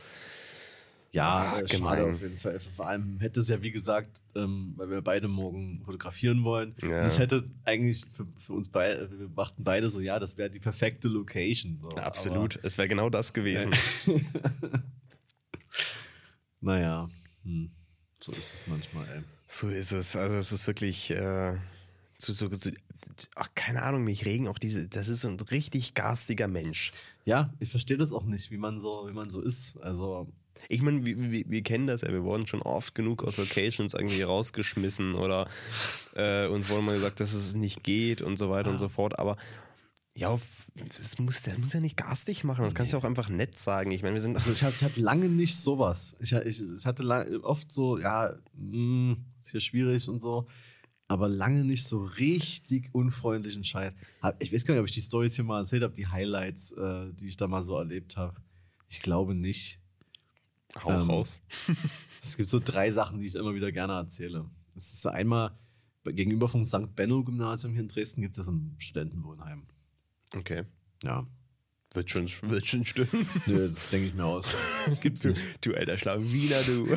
Ja, 1.13 1.27
Ah, 1.56 1.60
äh, 1.60 1.68
schade 1.68 1.77
gemein. 2.01 2.13
auf 2.15 2.22
jeden 2.22 2.38
Fall. 2.38 2.60
Vor 2.60 2.88
allem 2.88 3.20
hätte 3.20 3.41
es 3.41 3.50
ja, 3.50 3.62
wie 3.62 3.72
gesagt, 3.72 4.24
ähm, 4.34 4.74
weil 4.77 4.89
wir 4.89 5.01
beide 5.01 5.27
morgen 5.27 5.82
fotografieren 5.84 6.44
wollen, 6.46 6.74
Ja. 6.82 7.03
das 7.03 7.20
hätte 7.20 7.50
eigentlich 7.65 8.06
für, 8.13 8.25
für 8.38 8.53
uns 8.53 8.70
beide, 8.70 9.10
wir 9.20 9.27
dachten 9.27 9.63
beide 9.63 9.89
so, 9.89 10.00
ja, 10.00 10.20
das 10.20 10.38
wäre 10.38 10.50
die 10.50 10.60
perfekte 10.60 11.10
Location. 11.10 11.80
So. 11.82 11.89
Absolut. 11.98 12.60
es 12.63 12.77
wäre 12.77 12.88
genau 12.88 13.10
das 13.10 13.34
gewesen. 13.34 13.74
Aber, 14.08 14.82
naja, 16.62 17.08
hm, 17.44 17.72
so 18.20 18.32
ist 18.32 18.53
es 18.53 18.68
manchmal, 18.68 19.06
ey. 19.10 19.24
So 19.48 19.68
ist 19.68 19.91
es. 19.91 20.15
Also 20.15 20.36
es 20.38 20.51
ist 20.51 20.65
wirklich. 20.68 21.12
Äh, 21.12 21.58
so, 22.18 22.32
so, 22.34 22.50
so, 22.53 22.70
ach, 23.36 23.50
keine 23.56 23.82
Ahnung, 23.82 24.03
mich 24.03 24.25
regen 24.25 24.48
auch 24.48 24.60
diese. 24.60 24.88
Das 24.88 25.10
ist 25.10 25.22
so 25.22 25.27
ein 25.27 25.39
richtig 25.39 25.94
garstiger 25.96 26.48
Mensch. 26.48 26.91
Ja, 27.25 27.51
ich 27.60 27.70
verstehe 27.70 27.98
das 27.98 28.13
auch 28.13 28.24
nicht, 28.25 28.51
wie 28.51 28.58
man 28.58 28.80
so, 28.80 29.08
wie 29.10 29.13
man 29.13 29.30
so 29.30 29.41
ist. 29.41 29.75
Also, 29.82 30.32
Ich 30.70 30.82
meine, 30.82 31.06
wir, 31.06 31.32
wir, 31.32 31.44
wir 31.48 31.63
kennen 31.63 31.88
das 31.88 32.01
ja, 32.01 32.10
wir 32.10 32.24
wurden 32.24 32.48
schon 32.48 32.62
oft 32.62 32.96
genug 32.96 33.24
aus 33.24 33.38
Locations 33.38 33.94
irgendwie 33.94 34.22
rausgeschmissen 34.22 35.15
oder 35.15 35.48
äh, 36.15 36.48
uns 36.48 36.70
wurde 36.70 36.84
mal 36.84 36.96
gesagt, 36.96 37.20
dass 37.20 37.34
es 37.34 37.53
nicht 37.56 37.84
geht 37.84 38.22
und 38.22 38.38
so 38.38 38.50
weiter 38.50 38.70
und 38.70 38.80
so 38.80 38.89
fort. 38.89 39.20
Aber 39.20 39.38
ja, 40.13 40.38
das 40.75 41.18
muss, 41.20 41.41
das 41.41 41.58
muss 41.58 41.74
ja 41.74 41.80
nicht 41.80 41.96
garstig 41.96 42.44
machen, 42.44 42.63
das 42.63 42.75
kannst 42.75 42.91
du 42.91 42.98
ja 42.98 43.01
auch 43.01 43.08
einfach 43.08 43.30
nett 43.30 43.58
sagen. 43.58 43.91
Ich 43.91 44.03
meine, 44.03 44.15
wir 44.15 44.22
sind. 44.22 44.36
also 44.36 44.51
ich 44.51 44.63
hatte 44.63 44.75
ich 44.75 44.84
hatte 44.84 45.01
lange 45.01 45.30
nicht 45.30 45.56
sowas. 45.56 46.18
Ich, 46.20 46.34
ich, 46.34 46.62
ich 46.62 46.86
hatte 46.86 47.03
lang, 47.03 47.34
oft 47.44 47.72
so, 47.72 47.98
ja, 47.98 48.36
hm, 48.58 49.24
ist 49.41 49.51
hier 49.51 49.62
schwierig 49.62 50.10
und 50.10 50.22
so. 50.22 50.48
Aber 51.08 51.27
lange 51.27 51.65
nicht 51.65 51.84
so 51.84 52.03
richtig 52.03 52.89
unfreundlichen 52.94 53.65
Scheiß. 53.65 53.94
Ich 54.39 54.53
weiß 54.53 54.65
gar 54.65 54.75
nicht, 54.75 54.82
ob 54.82 54.88
ich 54.88 54.94
die 54.94 55.01
Story 55.01 55.25
jetzt 55.25 55.36
hier 55.36 55.44
mal 55.44 55.60
erzählt 55.60 55.84
habe, 55.84 55.94
die 55.94 56.08
Highlights, 56.08 56.72
äh, 56.72 57.12
die 57.13 57.27
ich 57.27 57.36
da 57.36 57.48
mal 57.48 57.63
so 57.63 57.77
erlebt 57.77 58.15
habe. 58.15 58.36
Ich 58.88 59.01
glaube 59.01 59.36
nicht. 59.36 59.80
Hau 60.83 60.91
ähm, 60.91 61.09
raus. 61.09 61.41
Es 62.23 62.37
gibt 62.37 62.49
so 62.49 62.59
drei 62.63 62.91
Sachen, 62.91 63.19
die 63.19 63.25
ich 63.25 63.35
immer 63.35 63.55
wieder 63.55 63.71
gerne 63.71 63.93
erzähle. 63.93 64.45
Das 64.75 64.93
ist 64.93 65.07
einmal 65.07 65.57
gegenüber 66.05 66.47
vom 66.47 66.63
St. 66.63 66.95
Benno 66.95 67.23
Gymnasium 67.23 67.73
hier 67.73 67.81
in 67.81 67.87
Dresden 67.87 68.21
gibt 68.21 68.37
es 68.37 68.47
ein 68.47 68.75
Studentenwohnheim. 68.77 69.65
Okay. 70.35 70.63
Ja. 71.03 71.25
Wird 71.93 72.09
schon, 72.09 72.27
wird 72.43 72.67
schon 72.67 72.85
stimmen. 72.85 73.27
Nö, 73.47 73.63
das 73.63 73.89
denke 73.89 74.07
ich 74.07 74.13
mir 74.13 74.25
aus. 74.25 74.55
Gibt's 75.01 75.25
nicht. 75.25 75.65
Du 75.65 75.73
alter 75.73 75.97
Schlawiner, 75.97 76.61
du. 76.67 76.87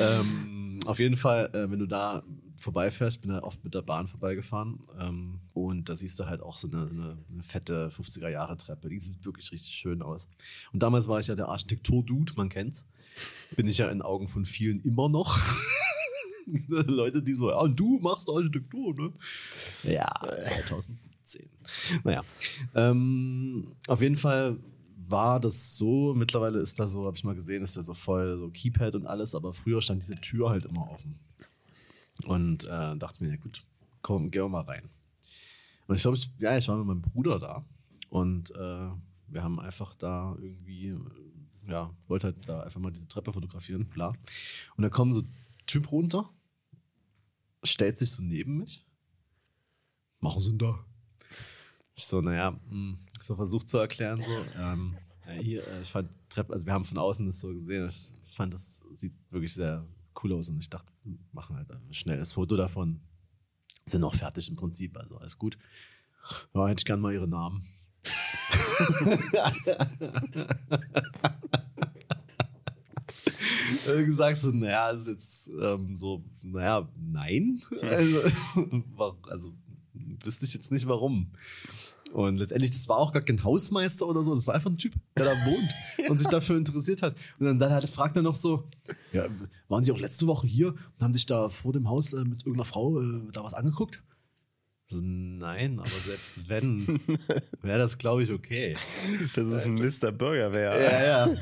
ähm, 0.00 0.80
auf 0.84 0.98
jeden 0.98 1.16
Fall, 1.16 1.46
äh, 1.54 1.70
wenn 1.70 1.78
du 1.78 1.86
da 1.86 2.22
vorbeifährst, 2.56 3.20
bin 3.20 3.30
ja 3.30 3.42
oft 3.42 3.62
mit 3.64 3.74
der 3.74 3.82
Bahn 3.82 4.06
vorbeigefahren 4.06 4.80
ähm, 4.98 5.40
und 5.52 5.88
da 5.88 5.96
siehst 5.96 6.18
du 6.18 6.26
halt 6.26 6.40
auch 6.40 6.56
so 6.56 6.68
eine, 6.68 6.88
eine, 6.88 7.18
eine 7.30 7.42
fette 7.42 7.88
50er-Jahre-Treppe. 7.88 8.88
Die 8.88 8.98
sieht 8.98 9.24
wirklich 9.24 9.52
richtig 9.52 9.74
schön 9.74 10.02
aus. 10.02 10.28
Und 10.72 10.82
damals 10.82 11.08
war 11.08 11.20
ich 11.20 11.26
ja 11.26 11.34
der 11.34 11.48
Architektur-Dude, 11.48 12.32
man 12.36 12.48
kennt's. 12.48 12.86
Bin 13.56 13.66
ich 13.68 13.78
ja 13.78 13.88
in 13.88 14.02
Augen 14.02 14.28
von 14.28 14.44
vielen 14.44 14.82
immer 14.82 15.08
noch. 15.08 15.38
Leute, 16.68 17.22
die 17.22 17.34
so, 17.34 17.50
ja, 17.50 17.58
und 17.58 17.78
du 17.78 17.98
machst 17.98 18.28
Architektur, 18.28 18.94
ne? 18.94 19.12
Ja, 19.82 20.08
2017. 20.22 21.48
Naja. 22.04 22.22
Ähm, 22.74 23.72
auf 23.88 24.00
jeden 24.00 24.16
Fall 24.16 24.58
war 25.08 25.40
das 25.40 25.76
so, 25.76 26.14
mittlerweile 26.14 26.58
ist 26.60 26.78
da 26.78 26.86
so, 26.86 27.06
habe 27.06 27.16
ich 27.16 27.24
mal 27.24 27.34
gesehen, 27.34 27.62
ist 27.62 27.76
da 27.76 27.82
so 27.82 27.94
voll 27.94 28.38
so 28.38 28.48
Keypad 28.48 28.94
und 28.94 29.06
alles, 29.06 29.34
aber 29.34 29.52
früher 29.52 29.80
stand 29.82 30.02
diese 30.02 30.16
Tür 30.16 30.50
halt 30.50 30.64
immer 30.64 30.90
offen. 30.90 31.18
Und 32.24 32.64
äh, 32.64 32.96
dachte 32.96 33.22
mir, 33.22 33.30
ja 33.30 33.36
gut, 33.36 33.64
komm, 34.02 34.30
gehen 34.30 34.44
wir 34.44 34.48
mal 34.48 34.62
rein. 34.62 34.88
Und 35.86 35.96
ich 35.96 36.02
glaube, 36.02 36.16
ich, 36.16 36.30
ja, 36.38 36.56
ich 36.56 36.66
war 36.68 36.76
mit 36.78 36.86
meinem 36.86 37.02
Bruder 37.02 37.38
da 37.38 37.64
und 38.08 38.50
äh, 38.52 38.88
wir 39.28 39.42
haben 39.42 39.60
einfach 39.60 39.94
da 39.94 40.36
irgendwie, 40.40 40.88
äh, 40.88 41.70
ja, 41.70 41.94
wollte 42.08 42.28
halt 42.28 42.48
da 42.48 42.62
einfach 42.62 42.80
mal 42.80 42.90
diese 42.92 43.08
Treppe 43.08 43.32
fotografieren, 43.32 43.86
bla. 43.86 44.12
Und 44.76 44.82
da 44.82 44.88
kommt 44.88 45.14
so 45.14 45.20
ein 45.20 45.34
Typ 45.66 45.92
runter, 45.92 46.30
stellt 47.62 47.98
sich 47.98 48.10
so 48.10 48.22
neben 48.22 48.58
mich. 48.58 48.84
Machen 50.20 50.40
Sie 50.40 50.50
denn 50.50 50.58
da? 50.58 50.84
Ich 51.94 52.06
so, 52.06 52.20
naja, 52.20 52.58
hm, 52.68 52.96
so 53.20 53.36
versucht 53.36 53.68
zu 53.68 53.78
erklären, 53.78 54.20
so, 54.20 54.60
ähm, 54.60 54.96
ja, 55.26 55.32
hier, 55.32 55.66
äh, 55.66 55.82
ich 55.82 55.90
fand 55.90 56.10
Treppe, 56.28 56.52
also 56.52 56.66
wir 56.66 56.72
haben 56.72 56.84
von 56.84 56.98
außen 56.98 57.26
das 57.26 57.40
so 57.40 57.48
gesehen, 57.48 57.88
ich 57.88 58.12
fand, 58.34 58.52
das 58.52 58.82
sieht 58.94 59.14
wirklich 59.30 59.54
sehr 59.54 59.86
cool 60.22 60.32
aus 60.32 60.48
und 60.48 60.60
ich 60.60 60.70
dachte, 60.70 60.92
machen 61.32 61.56
halt 61.56 61.70
ein 61.70 61.94
schnelles 61.94 62.32
Foto 62.32 62.56
davon. 62.56 63.00
Sind 63.84 64.04
auch 64.04 64.14
fertig 64.14 64.48
im 64.48 64.56
Prinzip, 64.56 64.96
also 64.96 65.16
alles 65.16 65.38
gut. 65.38 65.58
Ja, 66.54 66.66
hätte 66.66 66.80
ich 66.80 66.84
gern 66.84 67.00
mal 67.00 67.14
ihre 67.14 67.28
Namen. 67.28 67.64
Äh, 73.88 74.04
gesagt 74.04 74.38
so, 74.38 74.50
naja, 74.50 74.90
ist 74.90 75.08
jetzt 75.08 75.50
ähm, 75.60 75.94
so, 75.94 76.24
naja, 76.42 76.88
nein. 76.96 77.60
Also, 77.82 78.20
also 79.28 79.54
wüsste 80.24 80.44
ich 80.44 80.54
jetzt 80.54 80.70
nicht 80.70 80.88
warum. 80.88 81.32
Und 82.16 82.38
letztendlich, 82.38 82.70
das 82.70 82.88
war 82.88 82.96
auch 82.96 83.12
gar 83.12 83.20
kein 83.20 83.44
Hausmeister 83.44 84.06
oder 84.06 84.24
so, 84.24 84.34
das 84.34 84.46
war 84.46 84.54
einfach 84.54 84.70
ein 84.70 84.78
Typ, 84.78 84.94
der 85.18 85.26
da 85.26 85.32
wohnt 85.32 85.74
und 86.08 86.16
sich 86.16 86.28
dafür 86.28 86.56
interessiert 86.56 87.02
hat. 87.02 87.14
Und 87.38 87.44
dann, 87.44 87.58
dann 87.58 87.70
hat, 87.70 87.86
fragt 87.90 88.16
er 88.16 88.22
noch 88.22 88.36
so, 88.36 88.70
ja, 89.12 89.26
waren 89.68 89.84
Sie 89.84 89.92
auch 89.92 89.98
letzte 89.98 90.26
Woche 90.26 90.46
hier 90.46 90.68
und 90.68 91.02
haben 91.02 91.12
sich 91.12 91.26
da 91.26 91.50
vor 91.50 91.74
dem 91.74 91.90
Haus 91.90 92.14
äh, 92.14 92.24
mit 92.24 92.38
irgendeiner 92.38 92.64
Frau 92.64 93.02
äh, 93.02 93.20
da 93.32 93.44
was 93.44 93.52
angeguckt? 93.52 94.02
So, 94.86 94.98
nein, 95.02 95.78
aber 95.78 95.90
selbst 95.90 96.48
wenn, 96.48 96.86
wäre 97.60 97.78
das, 97.78 97.98
glaube 97.98 98.22
ich, 98.22 98.30
okay. 98.30 98.74
Das 99.34 99.50
ist 99.50 99.66
ein 99.66 99.74
Mr. 99.74 100.10
Bürgerwehr. 100.10 100.80
Ja, 100.80 101.26
ja. 101.26 101.36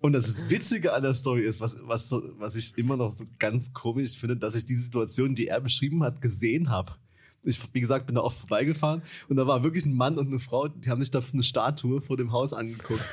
Und 0.00 0.12
das 0.12 0.50
Witzige 0.50 0.92
an 0.92 1.04
der 1.04 1.14
Story 1.14 1.46
ist, 1.46 1.58
was, 1.58 1.78
was, 1.84 2.12
was 2.36 2.54
ich 2.56 2.76
immer 2.76 2.98
noch 2.98 3.10
so 3.10 3.24
ganz 3.38 3.72
komisch 3.72 4.18
finde, 4.18 4.36
dass 4.36 4.56
ich 4.56 4.66
die 4.66 4.74
Situation, 4.74 5.34
die 5.34 5.46
er 5.46 5.62
beschrieben 5.62 6.02
hat, 6.02 6.20
gesehen 6.20 6.68
habe. 6.68 6.96
Ich, 7.44 7.60
wie 7.72 7.80
gesagt, 7.80 8.06
bin 8.06 8.14
da 8.14 8.20
oft 8.20 8.38
vorbeigefahren 8.38 9.02
und 9.28 9.36
da 9.36 9.46
war 9.46 9.64
wirklich 9.64 9.84
ein 9.84 9.94
Mann 9.94 10.16
und 10.16 10.28
eine 10.28 10.38
Frau, 10.38 10.68
die 10.68 10.88
haben 10.88 11.00
sich 11.00 11.10
da 11.10 11.20
eine 11.32 11.42
Statue 11.42 12.00
vor 12.00 12.16
dem 12.16 12.30
Haus 12.30 12.52
angeguckt. 12.52 13.04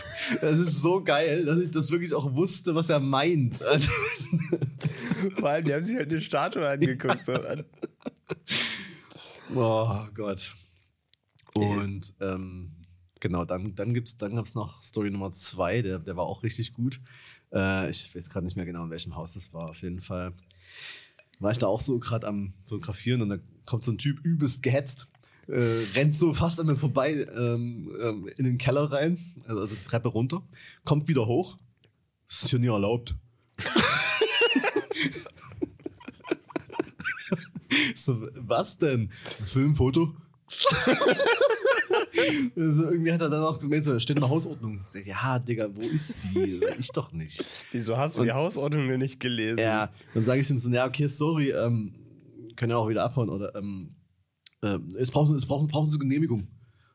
Das 0.41 0.59
ist 0.59 0.81
so 0.81 1.01
geil, 1.01 1.45
dass 1.45 1.59
ich 1.59 1.71
das 1.71 1.89
wirklich 1.89 2.13
auch 2.13 2.33
wusste, 2.33 2.75
was 2.75 2.89
er 2.89 2.99
meint. 2.99 3.57
Vor 5.39 5.49
allem, 5.49 5.65
die 5.65 5.73
haben 5.73 5.83
sich 5.83 5.95
halt 5.95 6.09
eine 6.09 6.21
Statue 6.21 6.67
angeguckt. 6.67 7.23
So. 7.23 7.33
Oh 9.55 10.05
Gott. 10.13 10.53
Und 11.55 12.13
ähm, 12.19 12.71
genau, 13.19 13.45
dann, 13.45 13.73
dann, 13.75 13.93
gab 13.93 14.05
es 14.45 14.55
noch 14.55 14.81
Story 14.83 15.09
Nummer 15.09 15.31
zwei, 15.31 15.81
der, 15.81 15.99
der 15.99 16.15
war 16.17 16.25
auch 16.25 16.43
richtig 16.43 16.73
gut. 16.73 17.01
Äh, 17.51 17.89
ich 17.89 18.13
weiß 18.13 18.29
gerade 18.29 18.45
nicht 18.45 18.55
mehr 18.55 18.65
genau, 18.65 18.83
in 18.83 18.91
welchem 18.91 19.15
Haus 19.15 19.33
das 19.33 19.51
war. 19.53 19.69
Auf 19.69 19.81
jeden 19.81 20.01
Fall 20.01 20.33
war 21.39 21.51
ich 21.51 21.57
da 21.57 21.67
auch 21.67 21.79
so 21.79 21.99
gerade 21.99 22.27
am 22.27 22.53
Fotografieren 22.65 23.21
und 23.21 23.29
da 23.29 23.37
kommt 23.69 23.83
so 23.83 23.91
ein 23.91 23.97
Typ 23.97 24.19
übelst 24.25 24.63
gehetzt. 24.63 25.07
Äh, 25.47 25.83
rennt 25.95 26.15
so 26.15 26.33
fast 26.33 26.59
an 26.59 26.67
mir 26.67 26.75
vorbei 26.75 27.25
ähm, 27.35 27.89
ähm, 28.01 28.29
in 28.37 28.45
den 28.45 28.57
Keller 28.57 28.91
rein, 28.91 29.17
also, 29.47 29.61
also 29.61 29.75
Treppe 29.83 30.09
runter, 30.09 30.43
kommt 30.83 31.07
wieder 31.07 31.25
hoch. 31.25 31.57
Das 32.27 32.43
ist 32.43 32.49
hier 32.49 32.59
nie 32.59 32.67
erlaubt. 32.67 33.15
So, 37.95 38.27
was 38.35 38.77
denn? 38.77 39.11
Filmfoto? 39.45 40.15
also 42.55 42.89
irgendwie 42.89 43.11
hat 43.11 43.21
er 43.21 43.29
dann 43.29 43.43
auch 43.43 43.59
gemeint, 43.59 43.85
so, 43.85 43.93
da 43.93 43.99
steht 43.99 44.17
eine 44.17 44.29
Hausordnung. 44.29 44.83
Ich 44.93 45.05
ja, 45.05 45.37
Digga, 45.37 45.67
wo 45.71 45.81
ist 45.81 46.17
die? 46.23 46.61
Ich 46.79 46.89
doch 46.89 47.11
nicht. 47.11 47.45
Wieso 47.71 47.97
hast 47.97 48.17
du 48.17 48.23
die 48.23 48.31
Hausordnung 48.31 48.87
denn 48.87 48.99
nicht 48.99 49.19
gelesen? 49.19 49.59
Ja, 49.59 49.89
dann 50.13 50.23
sage 50.23 50.41
ich 50.41 50.49
ihm 50.49 50.57
so, 50.57 50.69
ja, 50.71 50.87
okay, 50.87 51.07
sorry, 51.07 51.51
ähm, 51.51 51.93
können 52.59 52.71
ja 52.71 52.77
auch 52.77 52.89
wieder 52.89 53.03
abhauen 53.05 53.29
oder 53.29 53.55
ähm, 53.55 53.95
äh, 54.61 54.77
es 54.99 55.09
brauchen, 55.11 55.33
es 55.35 55.45
brauchen, 55.47 55.67
brauchen 55.67 55.89
Sie 55.89 55.97
Genehmigung. 55.97 56.47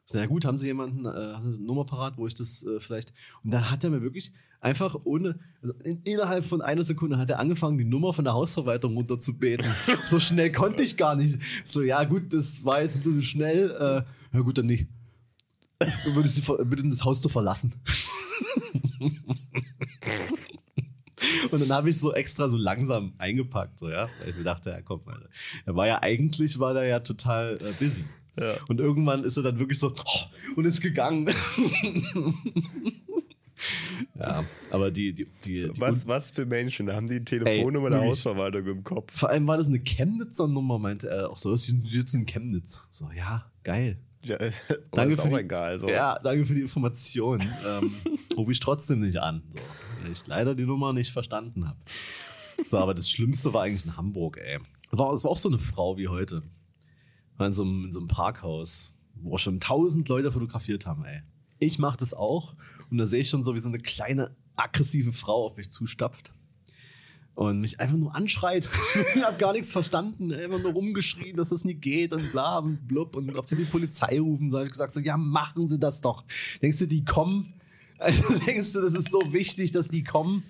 So, 0.05 0.19
na 0.19 0.27
gut, 0.27 0.45
haben 0.45 0.59
Sie 0.59 0.67
jemanden, 0.67 1.07
äh, 1.07 1.09
haben 1.09 1.41
Sie 1.41 1.49
eine 1.49 1.59
Nummer 1.65 1.87
parat, 1.87 2.19
wo 2.19 2.27
ich 2.27 2.35
das 2.35 2.63
äh, 2.65 2.79
vielleicht. 2.79 3.15
Und 3.43 3.53
dann 3.55 3.71
hat 3.71 3.83
er 3.85 3.89
mir 3.91 4.03
wirklich 4.03 4.33
einfach 4.61 4.95
ohne, 5.05 5.39
also 5.63 5.73
in, 5.85 6.03
innerhalb 6.05 6.45
von 6.45 6.61
einer 6.61 6.83
Sekunde 6.83 7.17
hat 7.17 7.31
er 7.31 7.39
angefangen, 7.39 7.79
die 7.79 7.87
Nummer 7.87 8.13
von 8.13 8.25
der 8.27 8.35
Hausverwaltung 8.35 8.95
runterzubeten. 8.97 9.67
so 10.07 10.21
schnell 10.21 10.53
konnte 10.53 10.83
ich 10.83 10.99
gar 10.99 11.17
nicht. 11.17 11.39
So, 11.65 11.81
ja, 11.81 12.05
gut, 12.05 12.35
das 12.35 12.63
war 12.67 12.83
jetzt 12.83 12.97
ein 12.97 13.03
bisschen 13.03 13.23
schnell. 13.23 13.71
Äh, 13.71 14.03
ja, 14.37 14.41
gut, 14.43 14.59
dann 14.59 14.67
nicht. 14.67 14.87
Dann 15.79 15.91
würde 16.15 16.29
ich 16.29 16.35
Sie 16.35 16.43
ver- 16.43 16.63
bitten, 16.65 16.91
das 16.91 17.05
Haus 17.05 17.23
zu 17.23 17.31
verlassen. 17.31 17.73
Und 21.51 21.61
dann 21.61 21.73
habe 21.73 21.91
ich 21.91 21.99
so 21.99 22.13
extra 22.13 22.49
so 22.49 22.57
langsam 22.57 23.15
eingepackt, 23.19 23.79
so, 23.79 23.91
ja. 23.91 24.09
Weil 24.21 24.31
ich 24.31 24.37
mir 24.37 24.45
dachte, 24.45 24.71
ja, 24.71 24.83
komm, 24.83 25.03
Alter. 25.07 25.29
Er 25.67 25.77
war 25.77 25.87
ja 25.87 26.03
eigentlich, 26.03 26.59
war 26.59 26.75
der 26.75 26.85
ja 26.85 27.01
total 27.01 27.55
äh, 27.61 27.73
busy. 27.79 28.05
Ja. 28.39 28.57
Und 28.69 28.81
irgendwann 28.81 29.25
ist 29.25 29.37
er 29.37 29.43
dann 29.45 29.59
wirklich 29.59 29.79
so 29.79 29.89
oh, 29.89 30.21
und 30.57 30.65
ist 30.65 30.81
gegangen. 30.81 31.29
ja, 34.21 34.45
aber 34.71 34.91
die, 34.91 35.13
die, 35.13 35.27
die, 35.45 35.69
die 35.69 35.81
Was, 35.81 36.09
was 36.09 36.31
für 36.33 36.45
Menschen? 36.45 36.87
Da 36.87 36.97
haben 36.97 37.07
die 37.07 37.25
Telefonnummer 37.25 37.91
der. 37.91 38.01
Hausverwaltung 38.01 38.67
im 38.67 38.83
Kopf. 38.83 39.17
vor 39.17 39.31
allem 39.31 39.47
war 39.47 39.57
das 39.57 39.69
eine 39.69 39.79
Chemnitzer 39.79 40.49
Nummer, 40.49 40.81
meinte 40.81 41.09
er 41.09 41.31
auch 41.31 41.37
so, 41.37 41.55
sie 41.55 41.81
sitzen 41.85 42.21
in 42.21 42.27
Chemnitz. 42.27 42.89
So, 42.91 43.09
ja, 43.17 43.47
geil. 43.63 43.99
Ja, 44.25 44.39
Danke 44.91 45.15
ist 45.15 45.21
für 45.21 45.29
auch 45.29 45.37
die, 45.37 45.45
egal. 45.45 45.79
So. 45.79 45.89
Ja, 45.89 46.19
danke 46.23 46.47
für 46.47 46.55
die 46.55 46.63
Information. 46.63 47.43
ähm, 47.67 47.95
rufe 48.37 48.53
ich 48.53 48.61
trotzdem 48.61 49.01
nicht 49.01 49.19
an, 49.19 49.43
so, 49.55 49.61
weil 50.05 50.13
ich 50.13 50.27
leider 50.27 50.55
die 50.55 50.67
Nummer 50.67 50.93
nicht 50.93 51.11
verstanden 51.11 51.67
habe. 51.67 51.79
So, 52.69 52.79
aber 52.79 52.95
das 52.95 53.11
Schlimmste 53.11 53.53
war 53.53 53.63
eigentlich 53.63 53.85
in 53.85 53.97
Hamburg, 53.97 54.39
ey. 54.39 54.59
Es 54.93 54.99
war 54.99 55.09
auch 55.09 55.37
so 55.37 55.49
eine 55.49 55.59
Frau 55.59 55.97
wie 55.97 56.09
heute. 56.09 56.43
War 57.37 57.47
in 57.47 57.53
so 57.53 57.65
einem, 57.65 57.87
in 57.87 57.93
so 57.93 57.99
einem 57.99 58.09
Parkhaus, 58.09 58.95
wo 59.15 59.39
schon 59.39 59.61
tausend 59.61 60.09
Leute 60.09 60.31
fotografiert 60.31 60.87
haben, 60.87 61.05
ey. 61.05 61.23
Ich 61.59 61.79
mache 61.79 61.97
das 61.97 62.15
auch 62.15 62.55
und 62.91 62.99
da 62.99 63.07
sehe 63.07 63.21
ich 63.21 63.31
schon 63.31 63.43
so, 63.43 63.55
wie 63.55 63.61
so 63.61 63.69
eine 63.69 63.79
kleine 63.79 64.37
aggressive 64.57 65.13
Frau 65.13 65.47
auf 65.47 65.57
mich 65.57 65.71
zustapft 65.71 66.33
und 67.35 67.61
mich 67.61 67.81
einfach 67.81 67.97
nur 67.97 68.15
anschreit. 68.15 68.69
ich 69.15 69.23
habe 69.25 69.39
gar 69.39 69.53
nichts 69.53 69.73
verstanden, 69.73 70.33
einfach 70.33 70.61
nur 70.61 70.73
rumgeschrien, 70.73 71.37
dass 71.37 71.49
das 71.49 71.65
nie 71.65 71.75
geht 71.75 72.13
und 72.13 72.31
bla 72.31 72.59
und 72.59 72.87
blub 72.87 73.17
und 73.17 73.35
ob 73.37 73.49
sie 73.49 73.57
die 73.57 73.65
Polizei 73.65 74.21
rufen 74.21 74.49
soll. 74.49 74.67
Ich 74.67 74.73
gesagt 74.73 74.93
so, 74.93 75.01
ja, 75.01 75.17
machen 75.17 75.67
Sie 75.67 75.79
das 75.79 76.01
doch. 76.01 76.25
Denkst 76.63 76.79
du, 76.79 76.87
die 76.87 77.05
kommen? 77.05 77.55
Also 77.99 78.35
denkst 78.47 78.73
du, 78.73 78.81
das 78.81 78.95
ist 78.95 79.11
so 79.11 79.21
wichtig, 79.33 79.73
dass 79.73 79.89
die 79.89 80.05
kommen? 80.05 80.43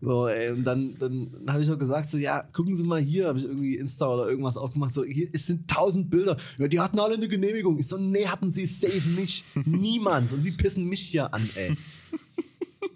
So, 0.00 0.28
ey, 0.28 0.50
und 0.50 0.62
dann, 0.62 0.96
dann 0.98 1.44
habe 1.48 1.60
ich 1.60 1.70
auch 1.70 1.78
gesagt, 1.78 2.08
so, 2.08 2.18
ja, 2.18 2.42
gucken 2.52 2.72
Sie 2.72 2.84
mal 2.84 3.00
hier, 3.00 3.26
habe 3.26 3.38
ich 3.38 3.44
irgendwie 3.44 3.76
Insta 3.76 4.06
oder 4.06 4.28
irgendwas 4.28 4.56
aufgemacht, 4.56 4.92
so, 4.92 5.02
hier, 5.04 5.28
es 5.32 5.48
sind 5.48 5.68
tausend 5.68 6.08
Bilder. 6.08 6.36
Ja, 6.56 6.68
die 6.68 6.78
hatten 6.78 7.00
alle 7.00 7.14
eine 7.14 7.28
Genehmigung. 7.28 7.78
Ich 7.78 7.88
so, 7.88 7.98
nee, 7.98 8.26
hatten 8.26 8.50
sie 8.50 8.64
safe 8.64 9.08
nicht. 9.16 9.44
Niemand. 9.66 10.32
Und 10.32 10.44
die 10.44 10.52
pissen 10.52 10.84
mich 10.84 11.00
hier 11.00 11.34
an, 11.34 11.48
ey. 11.56 11.76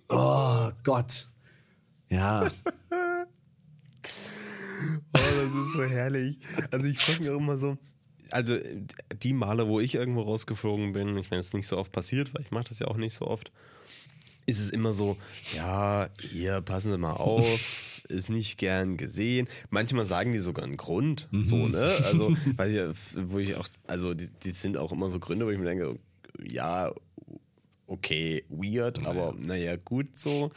Oh 0.09 0.71
Gott. 0.85 1.29
Ja, 2.09 2.49
Oh, 5.15 5.19
das 5.19 5.67
ist 5.67 5.73
so 5.73 5.85
herrlich. 5.85 6.39
Also 6.71 6.87
ich 6.87 6.99
frage 6.99 7.21
mich 7.21 7.31
auch 7.31 7.39
immer 7.39 7.57
so, 7.57 7.77
also 8.31 8.57
die 9.23 9.33
Male, 9.33 9.69
wo 9.69 9.81
ich 9.81 9.95
irgendwo 9.95 10.23
rausgeflogen 10.23 10.93
bin, 10.93 11.17
ich 11.19 11.31
meine, 11.31 11.41
es 11.41 11.49
ist 11.49 11.55
nicht 11.55 11.67
so 11.67 11.77
oft 11.77 11.93
passiert, 11.93 12.35
weil 12.35 12.43
ich 12.43 12.51
mache 12.51 12.65
das 12.65 12.79
ja 12.79 12.89
auch 12.89 12.97
nicht 12.97 13.15
so 13.15 13.27
oft, 13.27 13.53
ist 14.47 14.61
es 14.61 14.71
immer 14.71 14.93
so, 14.93 15.17
ja, 15.55 16.09
hier, 16.21 16.61
passen 16.61 16.93
Sie 16.93 16.99
mal 16.99 17.15
auf, 17.15 18.03
ist 18.09 18.29
nicht 18.29 18.59
gern 18.59 18.97
gesehen. 18.97 19.49
Manchmal 19.71 20.07
sagen 20.07 20.33
die 20.33 20.39
sogar 20.39 20.65
einen 20.65 20.77
Grund, 20.77 21.29
so, 21.33 21.69
ne? 21.69 21.91
Also, 22.05 22.37
weil 22.57 22.75
ich, 22.75 22.97
wo 23.17 23.39
ich 23.39 23.57
auch, 23.57 23.67
also 23.87 24.15
die, 24.15 24.29
die 24.43 24.51
sind 24.51 24.77
auch 24.77 24.93
immer 24.93 25.11
so 25.11 25.19
Gründe, 25.19 25.47
wo 25.47 25.51
ich 25.51 25.59
mir 25.59 25.65
denke, 25.65 25.99
ja, 26.47 26.93
okay, 27.87 28.45
weird, 28.49 29.07
aber 29.07 29.35
naja, 29.39 29.77
gut 29.77 30.17
so. 30.17 30.51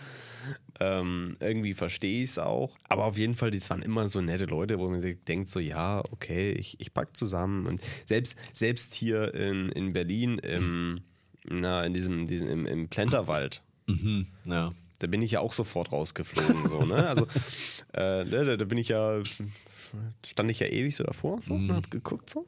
Ähm, 0.79 1.35
irgendwie 1.39 1.73
verstehe 1.73 2.23
ich 2.23 2.31
es 2.31 2.39
auch. 2.39 2.77
Aber 2.87 3.05
auf 3.05 3.17
jeden 3.17 3.35
Fall, 3.35 3.51
das 3.51 3.69
waren 3.69 3.81
immer 3.81 4.07
so 4.07 4.21
nette 4.21 4.45
Leute, 4.45 4.79
wo 4.79 4.89
man 4.89 4.99
sich 4.99 5.23
denkt, 5.23 5.49
so, 5.49 5.59
ja, 5.59 6.03
okay, 6.11 6.51
ich, 6.51 6.79
ich 6.79 6.93
pack 6.93 7.15
zusammen. 7.15 7.65
Und 7.65 7.81
selbst, 8.05 8.37
selbst 8.53 8.93
hier 8.93 9.33
in, 9.33 9.69
in 9.69 9.89
Berlin, 9.89 10.37
im, 10.39 11.01
na, 11.43 11.85
in 11.85 11.93
diesem, 11.93 12.27
diesem 12.27 12.49
im, 12.49 12.65
im 12.65 12.89
Plenterwald, 12.89 13.63
mhm. 13.87 14.27
ja. 14.45 14.73
da 14.99 15.07
bin 15.07 15.21
ich 15.21 15.31
ja 15.31 15.39
auch 15.39 15.53
sofort 15.53 15.91
rausgeflogen. 15.91 16.69
So, 16.69 16.85
ne? 16.85 17.07
Also, 17.07 17.27
äh, 17.93 18.23
ne, 18.25 18.45
da, 18.45 18.57
da 18.57 18.65
bin 18.65 18.77
ich 18.77 18.89
ja, 18.89 19.21
stand 20.25 20.51
ich 20.51 20.59
ja 20.59 20.67
ewig 20.67 20.95
so 20.95 21.03
davor, 21.03 21.41
so, 21.41 21.53
und 21.53 21.71
hab 21.71 21.89
geguckt, 21.91 22.29
so. 22.29 22.45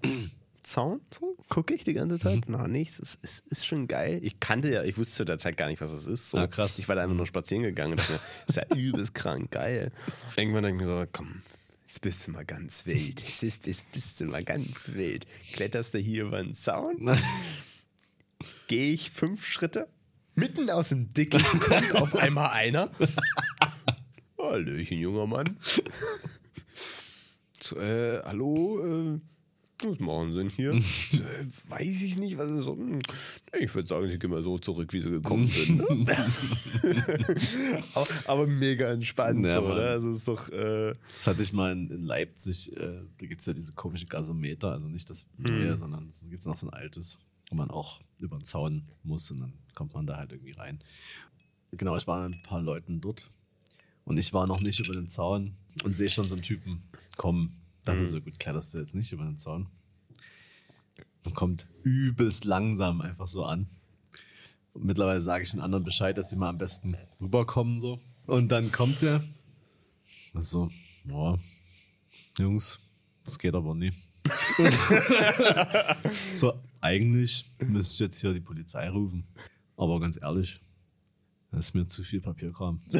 Zaun, 0.67 0.99
so, 1.11 1.37
gucke 1.47 1.73
ich 1.73 1.85
die 1.85 1.93
ganze 1.93 2.19
Zeit. 2.19 2.43
Na, 2.47 2.67
nichts, 2.67 2.99
es 2.99 3.15
ist, 3.15 3.47
ist 3.47 3.65
schon 3.65 3.87
geil. 3.87 4.19
Ich 4.21 4.41
kannte 4.41 4.69
ja, 4.69 4.83
ich 4.83 4.97
wusste 4.97 5.15
zu 5.15 5.25
der 5.25 5.37
Zeit 5.37 5.55
gar 5.55 5.69
nicht, 5.69 5.79
was 5.79 5.91
es 5.91 6.05
ist. 6.05 6.29
So. 6.29 6.37
Ah, 6.37 6.47
krass. 6.47 6.77
Ich 6.77 6.89
war 6.89 6.97
da 6.97 7.03
einfach 7.03 7.15
nur 7.15 7.25
spazieren 7.25 7.63
gegangen 7.63 7.93
und 7.93 8.01
dachte 8.01 8.13
mir, 8.13 8.19
ist 8.47 8.57
ja 8.57 8.63
übelst 8.75 9.13
krank, 9.13 9.51
geil. 9.51 9.93
Irgendwann 10.35 10.63
denke 10.63 10.83
ich 10.83 10.87
mir 10.89 10.93
so, 10.93 11.05
komm, 11.13 11.41
jetzt 11.87 12.01
bist 12.01 12.27
du 12.27 12.31
mal 12.31 12.43
ganz 12.43 12.85
wild. 12.85 13.21
Jetzt 13.21 13.39
bist, 13.39 13.61
bist, 13.63 13.91
bist 13.93 14.19
du 14.19 14.25
mal 14.25 14.43
ganz 14.43 14.89
wild. 14.93 15.25
Kletterst 15.53 15.93
du 15.93 15.99
hier 15.99 16.25
über 16.25 16.43
den 16.43 16.53
Zaun, 16.53 17.17
gehe 18.67 18.93
ich 18.93 19.11
fünf 19.11 19.47
Schritte, 19.47 19.87
mitten 20.37 20.69
aus 20.69 20.89
dem 20.89 21.09
Dickicht 21.09 21.45
kommt 21.59 21.95
auf 21.95 22.15
einmal 22.21 22.51
einer. 22.51 22.89
Hallöchen, 24.37 24.99
junger 24.99 25.27
Mann. 25.27 25.57
So, 27.61 27.75
äh, 27.77 28.21
hallo, 28.23 29.15
äh, 29.15 29.19
was 29.83 29.99
machen 29.99 30.31
Sie 30.31 30.37
denn 30.39 30.49
hier? 30.49 30.71
So, 30.79 31.17
äh, 31.17 31.45
weiß 31.69 32.01
ich 32.03 32.17
nicht, 32.17 32.37
was 32.37 32.49
ist 32.49 32.63
so. 32.63 32.73
Hm, 32.75 32.99
Ich 33.59 33.73
würde 33.75 33.87
sagen, 33.87 34.09
Sie 34.09 34.17
gehen 34.17 34.29
mal 34.29 34.43
so 34.43 34.57
zurück, 34.59 34.93
wie 34.93 35.01
Sie 35.01 35.09
gekommen 35.09 35.47
sind. 35.47 35.77
Ne? 35.77 36.17
aber, 37.93 38.07
aber 38.25 38.47
mega 38.47 38.91
entspannt, 38.91 39.45
Ja, 39.45 39.55
so, 39.55 39.61
oder? 39.65 39.89
Also 39.91 40.11
ist 40.13 40.27
doch. 40.27 40.49
Äh, 40.49 40.95
Das 41.15 41.27
hatte 41.27 41.41
ich 41.41 41.51
mal 41.53 41.71
in, 41.73 41.89
in 41.91 42.03
Leipzig, 42.03 42.75
äh, 42.77 43.01
da 43.19 43.25
gibt 43.27 43.41
es 43.41 43.47
ja 43.47 43.53
diese 43.53 43.73
komische 43.73 44.05
Gasometer, 44.05 44.71
also 44.71 44.87
nicht 44.87 45.09
das 45.09 45.25
neue, 45.37 45.75
sondern 45.77 46.07
es 46.07 46.23
gibt 46.29 46.45
noch 46.45 46.57
so 46.57 46.67
ein 46.67 46.73
altes, 46.73 47.17
wo 47.49 47.55
man 47.55 47.69
auch 47.69 48.01
über 48.19 48.37
den 48.37 48.43
Zaun 48.45 48.83
muss 49.03 49.29
und 49.31 49.39
dann 49.41 49.53
kommt 49.77 49.93
man 49.93 50.07
da 50.07 50.17
halt 50.17 50.31
irgendwie 50.31 50.53
rein. 50.53 50.79
Genau, 51.71 51.95
ich 51.95 52.07
war 52.07 52.27
mit 52.27 52.37
ein 52.37 52.43
paar 52.43 52.61
Leuten 52.61 52.99
dort 52.99 53.29
und 54.05 54.17
ich 54.17 54.33
war 54.33 54.47
noch 54.47 54.61
nicht 54.61 54.79
über 54.79 54.93
den 54.93 55.07
Zaun 55.07 55.55
und 55.83 55.95
sehe 55.95 56.09
schon 56.09 56.25
so 56.25 56.33
einen 56.33 56.43
Typen 56.43 56.83
kommen. 57.15 57.61
Dachte 57.83 58.05
so, 58.05 58.19
gut, 58.19 58.39
kletterst 58.39 58.73
du 58.73 58.79
jetzt 58.79 58.95
nicht 58.95 59.11
über 59.11 59.23
den 59.23 59.37
Zaun. 59.37 59.67
Und 61.23 61.35
kommt 61.35 61.67
übelst 61.83 62.45
langsam 62.45 63.01
einfach 63.01 63.27
so 63.27 63.45
an. 63.45 63.67
Und 64.73 64.85
mittlerweile 64.85 65.21
sage 65.21 65.43
ich 65.43 65.51
den 65.51 65.61
anderen 65.61 65.83
Bescheid, 65.83 66.17
dass 66.17 66.29
sie 66.29 66.35
mal 66.35 66.49
am 66.49 66.57
besten 66.57 66.97
rüberkommen 67.21 67.79
so. 67.79 67.99
Und 68.25 68.51
dann 68.51 68.71
kommt 68.71 69.01
der 69.01 69.23
also, 70.33 70.69
ja, 71.05 71.37
Jungs, 72.37 72.79
das 73.23 73.39
geht 73.39 73.55
aber 73.55 73.73
nie. 73.73 73.91
so, 76.33 76.53
eigentlich 76.79 77.45
müsste 77.65 77.93
ich 77.93 77.99
jetzt 78.01 78.21
hier 78.21 78.33
die 78.33 78.41
Polizei 78.41 78.89
rufen. 78.89 79.25
Aber 79.77 79.99
ganz 79.99 80.19
ehrlich, 80.21 80.59
das 81.51 81.67
ist 81.67 81.73
mir 81.75 81.87
zu 81.87 82.03
viel 82.03 82.21
Papierkram. 82.21 82.79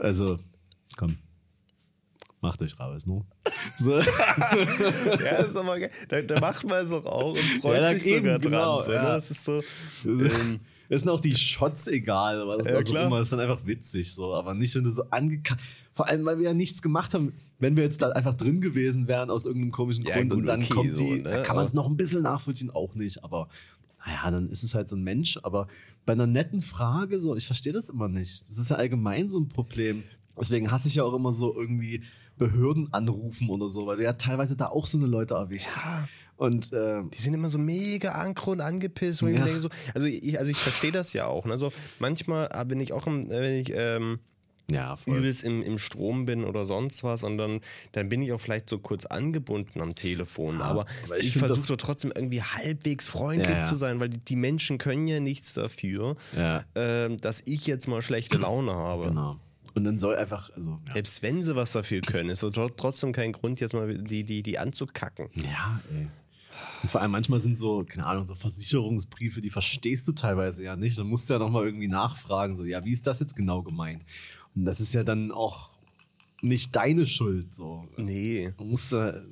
Also, 0.00 0.38
komm, 0.96 1.16
macht 2.40 2.60
euch 2.62 2.78
raus, 2.80 3.06
ne? 3.06 3.24
So. 3.78 3.96
ja, 3.98 5.36
ist 5.36 5.56
aber 5.56 5.78
geil. 5.78 5.90
Da, 6.08 6.20
da 6.20 6.40
macht 6.40 6.64
man 6.68 6.84
es 6.84 6.90
doch 6.90 7.06
auch 7.06 7.30
und 7.30 7.38
freut 7.62 7.80
Ja, 7.80 7.92
sich 7.94 8.02
sogar 8.02 8.16
eben, 8.18 8.26
dran. 8.26 8.40
genau, 8.40 8.80
so, 8.80 8.92
ja. 8.92 9.02
ne? 9.02 9.08
Das 9.10 9.30
ist 9.30 9.44
so. 9.44 9.62
Ähm, 10.04 10.60
Es 10.88 11.00
sind 11.02 11.08
auch 11.10 11.20
die 11.20 11.34
Shots 11.34 11.86
egal, 11.86 12.40
aber 12.42 12.58
das 12.58 12.68
Ja, 12.68 12.78
ist 12.80 12.90
immer, 12.90 13.18
das 13.18 13.28
ist 13.28 13.32
dann 13.32 13.40
einfach 13.40 13.64
witzig 13.64 14.12
so, 14.12 14.34
aber 14.34 14.52
nicht, 14.52 14.74
wenn 14.74 14.82
du 14.84 14.90
so 14.90 15.04
angekackt, 15.10 15.62
vor 15.92 16.08
allem, 16.08 16.26
weil 16.26 16.38
wir 16.38 16.46
ja 16.46 16.54
nichts 16.54 16.82
gemacht 16.82 17.14
haben, 17.14 17.32
wenn 17.60 17.76
wir 17.76 17.84
jetzt 17.84 18.02
da 18.02 18.10
einfach 18.10 18.34
drin 18.34 18.60
gewesen 18.60 19.06
wären 19.08 19.30
aus 19.30 19.46
irgendeinem 19.46 19.70
komischen 19.72 20.04
Ja, 20.04 20.16
Grund 20.16 20.30
gut, 20.30 20.38
und 20.40 20.46
dann 20.46 20.60
okay, 20.60 20.74
kommt 20.74 20.98
so, 20.98 21.04
die, 21.04 21.20
ne, 21.22 21.30
da 21.30 21.42
kann 21.42 21.54
man 21.56 21.64
es 21.66 21.72
noch 21.72 21.86
ein 21.86 21.96
bisschen 21.96 22.22
nachvollziehen, 22.22 22.70
auch 22.70 22.94
nicht, 22.96 23.22
aber 23.24 23.48
naja, 24.06 24.30
dann 24.30 24.48
ist 24.50 24.62
es 24.62 24.74
halt 24.74 24.88
so 24.88 24.96
ein 24.96 25.02
Mensch, 25.02 25.38
aber 25.42 25.66
bei 26.06 26.12
einer 26.12 26.26
netten 26.26 26.60
Frage 26.60 27.18
so, 27.20 27.34
ich 27.36 27.46
verstehe 27.46 27.72
das 27.72 27.88
immer 27.88 28.08
nicht, 28.08 28.48
das 28.48 28.58
ist 28.58 28.70
ja 28.70 28.76
allgemein 28.76 29.30
so 29.30 29.38
ein 29.38 29.48
Problem, 29.48 30.02
deswegen 30.38 30.70
hasse 30.70 30.88
ich 30.88 30.96
ja 30.96 31.04
auch 31.04 31.14
immer 31.14 31.32
so 31.32 31.54
irgendwie 31.54 32.02
Behörden 32.36 32.92
anrufen 32.92 33.48
oder 33.48 33.68
so, 33.68 33.86
weil 33.86 33.96
du 33.96 34.02
ja 34.04 34.12
teilweise 34.14 34.56
da 34.56 34.66
auch 34.66 34.86
so 34.86 34.98
eine 34.98 35.06
Leute 35.06 35.34
erwischst. 35.34 35.76
Ja. 35.76 36.08
Und 36.36 36.70
ähm, 36.72 37.10
Die 37.16 37.22
sind 37.22 37.32
immer 37.32 37.48
so 37.48 37.58
mega 37.58 38.10
ankro 38.12 38.50
und 38.50 38.60
angepisst. 38.60 39.22
ich 39.22 39.28
Ja. 39.36 39.44
denke 39.44 39.60
so, 39.60 39.68
also 39.94 40.08
ich, 40.08 40.36
also 40.36 40.50
ich 40.50 40.56
verstehe 40.56 40.90
das 40.90 41.12
ja 41.12 41.26
auch. 41.28 41.44
Ne? 41.46 41.52
Also 41.52 41.72
manchmal 42.00 42.48
bin 42.66 42.80
ich 42.80 42.92
auch, 42.92 43.06
im, 43.06 43.28
wenn 43.30 43.54
ich 43.54 43.70
ähm, 43.72 44.18
ja, 44.70 44.96
voll. 44.96 45.18
übelst 45.18 45.44
im, 45.44 45.62
im 45.62 45.78
Strom 45.78 46.24
bin 46.24 46.44
oder 46.44 46.64
sonst 46.66 47.04
was 47.04 47.22
und 47.22 47.36
dann, 47.36 47.60
dann 47.92 48.08
bin 48.08 48.22
ich 48.22 48.32
auch 48.32 48.40
vielleicht 48.40 48.68
so 48.68 48.78
kurz 48.78 49.04
angebunden 49.04 49.80
am 49.80 49.94
Telefon. 49.94 50.58
Ja, 50.58 50.64
aber, 50.64 50.86
aber 51.04 51.18
ich 51.18 51.28
ich, 51.28 51.38
versuche 51.38 51.66
so 51.66 51.76
trotzdem 51.76 52.12
irgendwie 52.14 52.42
halbwegs 52.42 53.06
freundlich 53.06 53.58
Ja, 53.58 53.62
zu 53.62 53.74
sein, 53.74 54.00
weil 54.00 54.08
die, 54.08 54.18
die 54.18 54.36
Menschen 54.36 54.78
können 54.78 55.06
ja 55.06 55.20
nichts 55.20 55.54
dafür, 55.54 56.16
ähm, 56.74 57.18
dass 57.18 57.42
ich 57.46 57.66
jetzt 57.66 57.88
mal 57.88 58.02
schlechte 58.02 58.38
Laune 58.38 58.72
habe. 58.72 59.08
Genau. 59.08 59.38
Und 59.74 59.84
dann 59.84 59.98
soll 59.98 60.14
einfach, 60.14 60.50
also, 60.54 60.78
ja. 60.86 60.92
Selbst 60.92 61.22
wenn 61.22 61.42
sie 61.42 61.56
was 61.56 61.72
dafür 61.72 62.00
können, 62.00 62.30
ist 62.30 62.46
trotzdem 62.76 63.12
kein 63.12 63.32
Grund, 63.32 63.60
jetzt 63.60 63.74
mal 63.74 63.98
die, 63.98 64.22
die, 64.22 64.42
die 64.42 64.58
anzukacken. 64.58 65.30
Ja, 65.34 65.80
ey. 65.92 66.06
Und 66.82 66.88
vor 66.88 67.00
allem 67.00 67.10
manchmal 67.10 67.40
sind 67.40 67.58
so, 67.58 67.84
keine 67.84 68.06
Ahnung, 68.06 68.24
so 68.24 68.34
Versicherungsbriefe, 68.34 69.40
die 69.40 69.50
verstehst 69.50 70.06
du 70.06 70.12
teilweise 70.12 70.62
ja 70.62 70.76
nicht. 70.76 70.98
Dann 70.98 71.08
musst 71.08 71.28
du 71.28 71.34
ja 71.34 71.40
nochmal 71.40 71.64
irgendwie 71.64 71.88
nachfragen, 71.88 72.54
so, 72.54 72.64
ja, 72.64 72.84
wie 72.84 72.92
ist 72.92 73.06
das 73.06 73.20
jetzt 73.20 73.34
genau 73.34 73.62
gemeint? 73.62 74.04
Und 74.54 74.64
das 74.64 74.80
ist 74.80 74.94
ja 74.94 75.04
dann 75.04 75.32
auch 75.32 75.70
nicht 76.42 76.74
deine 76.76 77.06
Schuld, 77.06 77.54
so. 77.54 77.86
Nee. 77.96 78.52
Man 78.58 78.70
muss 78.70 78.90
da, 78.90 79.22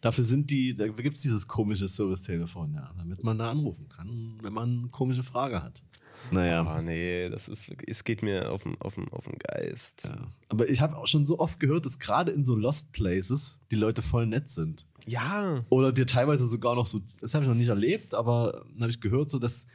dafür 0.00 0.24
sind 0.24 0.50
die, 0.50 0.74
da 0.74 0.86
gibt 0.88 1.16
es 1.16 1.22
dieses 1.22 1.46
komische 1.46 1.88
Servicetelefon, 1.88 2.74
ja, 2.74 2.92
damit 2.96 3.22
man 3.24 3.38
da 3.38 3.50
anrufen 3.50 3.88
kann, 3.88 4.38
wenn 4.42 4.52
man 4.52 4.78
eine 4.78 4.88
komische 4.88 5.22
Frage 5.22 5.62
hat. 5.62 5.82
Naja. 6.30 6.62
Ah, 6.62 6.82
nee, 6.82 7.28
das 7.28 7.48
ist 7.48 7.70
es 7.86 8.04
geht 8.04 8.22
mir 8.22 8.52
auf 8.52 8.62
den, 8.62 8.80
auf 8.80 8.94
den, 8.94 9.08
auf 9.08 9.24
den 9.24 9.38
Geist. 9.38 10.04
Ja. 10.04 10.28
Aber 10.48 10.68
ich 10.68 10.80
habe 10.80 10.96
auch 10.96 11.06
schon 11.06 11.24
so 11.24 11.38
oft 11.38 11.58
gehört, 11.58 11.86
dass 11.86 11.98
gerade 11.98 12.30
in 12.32 12.44
so 12.44 12.54
Lost 12.54 12.92
Places 12.92 13.60
die 13.70 13.76
Leute 13.76 14.02
voll 14.02 14.26
nett 14.26 14.48
sind. 14.48 14.86
Ja. 15.06 15.64
Oder 15.70 15.92
dir 15.92 16.06
teilweise 16.06 16.46
sogar 16.46 16.74
noch 16.74 16.86
so, 16.86 17.00
das 17.20 17.34
habe 17.34 17.44
ich 17.44 17.48
noch 17.48 17.56
nicht 17.56 17.68
erlebt, 17.68 18.14
aber 18.14 18.66
habe 18.78 18.90
ich 18.90 19.00
gehört, 19.00 19.30
so 19.30 19.38
dass 19.38 19.66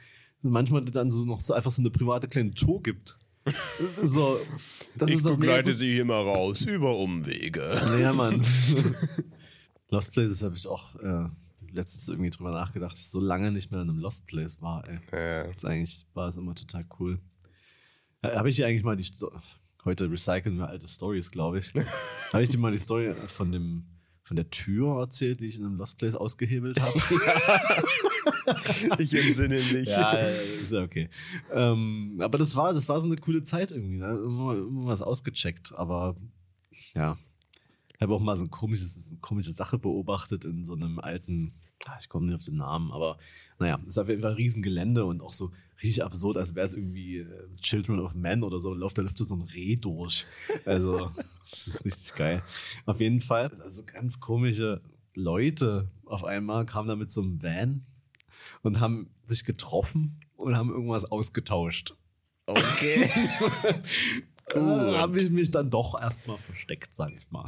manchmal 0.42 0.84
dann 0.84 1.10
so 1.10 1.24
noch 1.24 1.40
so 1.40 1.52
einfach 1.52 1.72
so 1.72 1.82
eine 1.82 1.90
private 1.90 2.28
kleine 2.28 2.52
Tour 2.52 2.82
gibt. 2.82 3.18
Das 3.46 3.98
ist 3.98 4.14
so, 4.14 4.38
das 4.96 5.08
ich 5.08 5.16
ist 5.16 5.26
doch 5.26 5.36
mega 5.36 5.56
begleite 5.56 5.74
sie 5.74 5.92
hier 5.92 6.04
mal 6.04 6.22
raus 6.22 6.62
über 6.62 6.96
Umwege. 6.98 7.80
Naja, 7.86 8.12
Mann. 8.12 8.44
Lost 9.88 10.12
Places 10.12 10.42
habe 10.42 10.56
ich 10.56 10.66
auch 10.66 10.96
äh, 10.96 11.28
letztens 11.70 12.08
irgendwie 12.08 12.30
drüber 12.30 12.50
nachgedacht, 12.50 12.92
dass 12.92 12.98
ich 12.98 13.08
so 13.08 13.20
lange 13.20 13.52
nicht 13.52 13.70
mehr 13.70 13.82
in 13.82 13.90
einem 13.90 13.98
Lost 13.98 14.26
Place 14.26 14.60
war. 14.60 14.84
Ey. 14.88 14.98
Ja. 15.12 15.52
Das 15.52 15.64
eigentlich 15.64 16.04
war 16.14 16.28
es 16.28 16.36
immer 16.36 16.54
total 16.54 16.84
cool. 16.98 17.20
Habe 18.22 18.48
ich 18.48 18.56
dir 18.56 18.66
eigentlich 18.66 18.82
mal 18.82 18.96
die 18.96 19.04
Sto 19.04 19.30
heute 19.86 20.10
recyceln 20.10 20.58
wir 20.58 20.68
alte 20.68 20.86
Stories, 20.86 21.30
glaube 21.30 21.58
ich. 21.58 21.72
Habe 22.32 22.42
ich 22.42 22.50
dir 22.50 22.58
mal 22.58 22.72
die 22.72 22.78
Story 22.78 23.14
von 23.28 23.52
dem 23.52 23.86
von 24.26 24.34
der 24.34 24.50
Tür 24.50 24.98
erzählt, 24.98 25.40
die 25.40 25.46
ich 25.46 25.56
in 25.56 25.64
einem 25.64 25.76
Lost 25.76 25.98
Place 25.98 26.16
ausgehebelt 26.16 26.80
habe? 26.80 26.98
Ich 28.98 29.14
entsinne 29.14 29.56
mich. 29.56 29.88
ja, 29.88 30.12
ist 30.14 30.72
ja 30.72 30.82
okay. 30.82 31.08
Ähm, 31.52 32.18
aber 32.20 32.38
das 32.38 32.56
war, 32.56 32.74
das 32.74 32.88
war 32.88 33.00
so 33.00 33.06
eine 33.06 33.16
coole 33.16 33.44
Zeit 33.44 33.70
irgendwie. 33.70 33.98
Ne? 33.98 34.16
Immer, 34.16 34.54
immer 34.54 34.86
was 34.86 35.02
ausgecheckt. 35.02 35.72
Aber 35.76 36.16
ja, 36.94 37.16
ich 37.94 38.00
habe 38.00 38.14
auch 38.14 38.20
mal 38.20 38.36
so 38.36 38.44
ein 38.44 38.50
komisches, 38.50 39.10
eine 39.10 39.20
komische 39.20 39.52
Sache 39.52 39.78
beobachtet 39.78 40.44
in 40.44 40.64
so 40.64 40.74
einem 40.74 40.98
alten, 40.98 41.52
ah, 41.86 41.96
ich 42.00 42.08
komme 42.08 42.26
nicht 42.26 42.34
auf 42.34 42.44
den 42.44 42.54
Namen, 42.54 42.92
aber 42.92 43.16
naja, 43.58 43.78
es 43.82 43.90
ist 43.90 43.98
auf 43.98 44.08
jeden 44.08 44.22
Fall 44.22 44.32
ein 44.32 44.36
Riesen-Gelände 44.36 45.04
und 45.04 45.22
auch 45.22 45.32
so 45.32 45.52
richtig 45.82 46.04
absurd, 46.04 46.36
als 46.36 46.54
wäre 46.54 46.66
es 46.66 46.74
irgendwie 46.74 47.18
äh, 47.18 47.54
Children 47.60 48.00
of 48.00 48.14
Men 48.14 48.42
oder 48.42 48.58
so. 48.58 48.74
Läuft 48.74 48.98
da 48.98 49.02
läuft 49.02 49.18
so 49.18 49.34
ein 49.34 49.42
Reh 49.42 49.74
durch. 49.74 50.26
Also, 50.64 51.10
das 51.50 51.66
ist 51.66 51.84
richtig 51.84 52.14
geil. 52.14 52.42
Auf 52.84 53.00
jeden 53.00 53.20
Fall, 53.20 53.50
also 53.60 53.84
ganz 53.84 54.20
komische 54.20 54.82
Leute 55.14 55.90
auf 56.04 56.24
einmal 56.24 56.66
kamen 56.66 56.88
da 56.88 56.96
mit 56.96 57.10
so 57.10 57.22
einem 57.22 57.42
Van 57.42 57.86
und 58.62 58.80
haben 58.80 59.10
sich 59.24 59.44
getroffen 59.44 60.20
und 60.36 60.56
haben 60.56 60.70
irgendwas 60.70 61.04
ausgetauscht. 61.04 61.94
Okay. 62.46 63.10
Da 64.48 64.98
habe 64.98 65.20
ich 65.20 65.30
mich 65.30 65.50
dann 65.50 65.70
doch 65.70 66.00
erstmal 66.00 66.38
versteckt, 66.38 66.94
sag 66.94 67.12
ich 67.12 67.30
mal. 67.30 67.44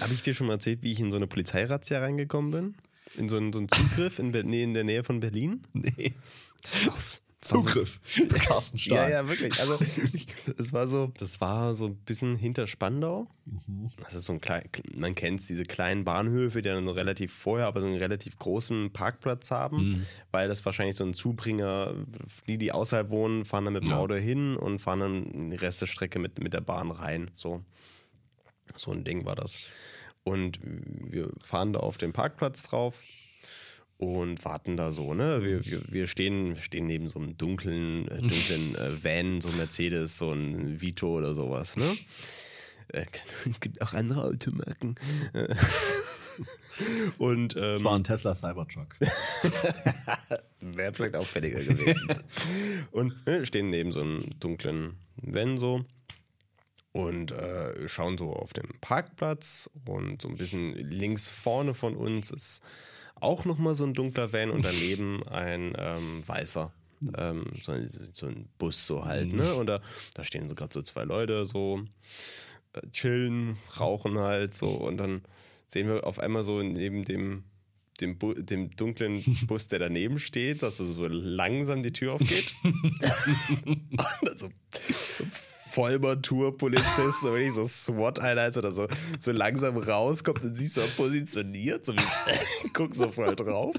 Habe 0.00 0.12
ich 0.12 0.22
dir 0.22 0.34
schon 0.34 0.48
mal 0.48 0.54
erzählt, 0.54 0.82
wie 0.82 0.92
ich 0.92 1.00
in 1.00 1.10
so 1.10 1.16
eine 1.16 1.28
Polizeirazzia 1.28 2.00
reingekommen 2.00 2.50
bin? 2.50 2.74
In 3.18 3.28
so 3.28 3.36
einen, 3.36 3.52
so 3.52 3.58
einen 3.58 3.68
Zugriff 3.68 4.18
in, 4.18 4.30
nee, 4.30 4.62
in 4.62 4.74
der 4.74 4.84
Nähe 4.84 5.02
von 5.04 5.20
Berlin? 5.20 5.62
Nee. 5.72 6.14
Das 6.62 7.20
so- 7.40 7.60
Zugriff. 7.60 8.00
Carsten 8.30 8.78
Ja, 8.78 8.82
Stahl. 8.82 9.10
ja, 9.12 9.28
wirklich. 9.28 9.60
Also, 9.60 9.78
es 10.58 10.72
war 10.72 10.88
so, 10.88 11.12
das 11.18 11.40
war 11.40 11.74
so 11.76 11.86
ein 11.86 11.94
bisschen 11.96 12.34
hinter 12.34 12.66
Spandau. 12.66 13.28
Mhm. 13.44 13.90
Das 14.02 14.14
ist 14.14 14.24
so 14.24 14.32
ein 14.32 14.40
klein, 14.40 14.64
man 14.96 15.14
kennt 15.14 15.48
diese 15.48 15.62
kleinen 15.64 16.02
Bahnhöfe, 16.04 16.62
die 16.62 16.68
dann 16.68 16.84
so 16.86 16.92
relativ 16.92 17.32
vorher, 17.32 17.68
aber 17.68 17.80
so 17.80 17.86
einen 17.86 17.94
relativ 17.96 18.38
großen 18.38 18.92
Parkplatz 18.92 19.52
haben, 19.52 19.76
Mhm. 19.90 20.06
weil 20.32 20.48
das 20.48 20.64
wahrscheinlich 20.64 20.96
so 20.96 21.04
ein 21.04 21.14
Zubringer, 21.14 21.94
die, 22.48 22.58
die 22.58 22.72
außerhalb 22.72 23.08
wohnen, 23.10 23.44
fahren 23.44 23.64
dann 23.66 23.74
mit 23.74 23.84
dem 23.84 23.90
Ja. 23.90 23.98
Auto 23.98 24.14
hin 24.16 24.56
und 24.56 24.80
fahren 24.80 24.98
dann 25.00 25.50
die 25.50 25.56
Rest 25.56 25.80
der 25.80 25.86
Strecke 25.86 26.18
mit, 26.18 26.40
mit 26.42 26.54
der 26.54 26.60
Bahn 26.60 26.90
rein. 26.90 27.30
So. 27.36 27.62
so 28.74 28.90
ein 28.90 29.04
Ding 29.04 29.24
war 29.26 29.36
das. 29.36 29.58
Und 30.24 30.58
wir 30.62 31.30
fahren 31.40 31.72
da 31.72 31.80
auf 31.80 31.96
den 31.98 32.12
Parkplatz 32.12 32.62
drauf 32.64 33.02
und 33.96 34.44
warten 34.44 34.76
da 34.76 34.92
so, 34.92 35.14
ne? 35.14 35.42
Wir, 35.42 35.64
wir, 35.66 35.82
wir 35.88 36.06
stehen, 36.06 36.54
stehen 36.56 36.86
neben 36.86 37.08
so 37.08 37.18
einem 37.18 37.36
dunklen, 37.36 38.06
äh, 38.08 38.18
dunklen 38.20 38.74
äh, 38.76 39.04
Van, 39.04 39.40
so 39.40 39.48
Mercedes, 39.56 40.18
so 40.18 40.32
ein 40.32 40.80
Vito 40.80 41.16
oder 41.16 41.34
sowas, 41.34 41.76
ne? 41.76 41.84
Äh, 42.88 43.06
Es 43.50 43.60
gibt 43.60 43.80
auch 43.82 43.94
andere 43.94 44.24
Automarken. 44.24 44.96
Äh, 45.32 45.54
Und 47.18 47.56
ähm, 47.56 47.62
Das 47.62 47.82
war 47.84 47.96
ein 47.96 48.04
Tesla 48.04 48.32
Cybertruck. 48.34 48.94
wäre 50.60 50.94
vielleicht 50.94 51.16
auffälliger 51.16 51.60
gewesen. 51.62 52.08
und 52.92 53.26
ne, 53.26 53.44
stehen 53.44 53.70
neben 53.70 53.90
so 53.90 54.00
einem 54.02 54.38
dunklen 54.38 54.96
Van 55.16 55.56
so 55.58 55.84
und 56.98 57.30
äh, 57.30 57.88
schauen 57.88 58.18
so 58.18 58.32
auf 58.32 58.52
den 58.52 58.68
Parkplatz 58.80 59.70
und 59.86 60.20
so 60.20 60.28
ein 60.28 60.36
bisschen 60.36 60.74
links 60.74 61.28
vorne 61.28 61.72
von 61.72 61.94
uns 61.94 62.32
ist 62.32 62.60
auch 63.14 63.44
nochmal 63.44 63.76
so 63.76 63.84
ein 63.84 63.94
dunkler 63.94 64.32
Van 64.32 64.50
und 64.50 64.64
daneben 64.64 65.22
ein 65.28 65.74
ähm, 65.78 66.26
weißer. 66.26 66.72
Ähm, 67.16 67.44
so, 67.62 67.70
ein, 67.70 67.88
so 68.12 68.26
ein 68.26 68.48
Bus 68.58 68.84
so 68.84 69.04
halt, 69.04 69.32
ne? 69.32 69.54
Und 69.54 69.68
da, 69.68 69.80
da 70.14 70.24
stehen 70.24 70.48
so 70.48 70.56
gerade 70.56 70.74
so 70.74 70.82
zwei 70.82 71.04
Leute 71.04 71.46
so 71.46 71.84
äh, 72.72 72.80
chillen, 72.90 73.56
rauchen 73.78 74.18
halt 74.18 74.52
so 74.52 74.66
und 74.66 74.96
dann 74.96 75.22
sehen 75.68 75.86
wir 75.86 76.04
auf 76.04 76.18
einmal 76.18 76.42
so 76.42 76.60
neben 76.60 77.04
dem 77.04 77.44
dem, 78.00 78.18
dem 78.18 78.74
dunklen 78.74 79.22
Bus, 79.46 79.68
der 79.68 79.78
daneben 79.78 80.18
steht, 80.18 80.64
dass 80.64 80.78
so, 80.78 80.84
so 80.84 81.06
langsam 81.06 81.84
die 81.84 81.92
Tür 81.92 82.14
aufgeht. 82.14 82.54
und 83.64 83.88
dann 83.92 84.36
so 84.36 84.48
Vollmontur-Polizist, 85.78 87.20
so 87.22 87.32
wirklich 87.32 87.54
so 87.54 87.64
SWAT-Einheit 87.66 88.56
oder 88.56 88.72
so, 88.72 88.88
so 89.20 89.30
langsam 89.30 89.76
rauskommt 89.76 90.42
und 90.42 90.56
sich 90.56 90.72
so 90.72 90.82
positioniert, 90.96 91.86
so 91.86 91.92
wie 91.94 92.68
gucken 92.72 92.94
so 92.94 93.12
voll 93.12 93.36
drauf. 93.36 93.76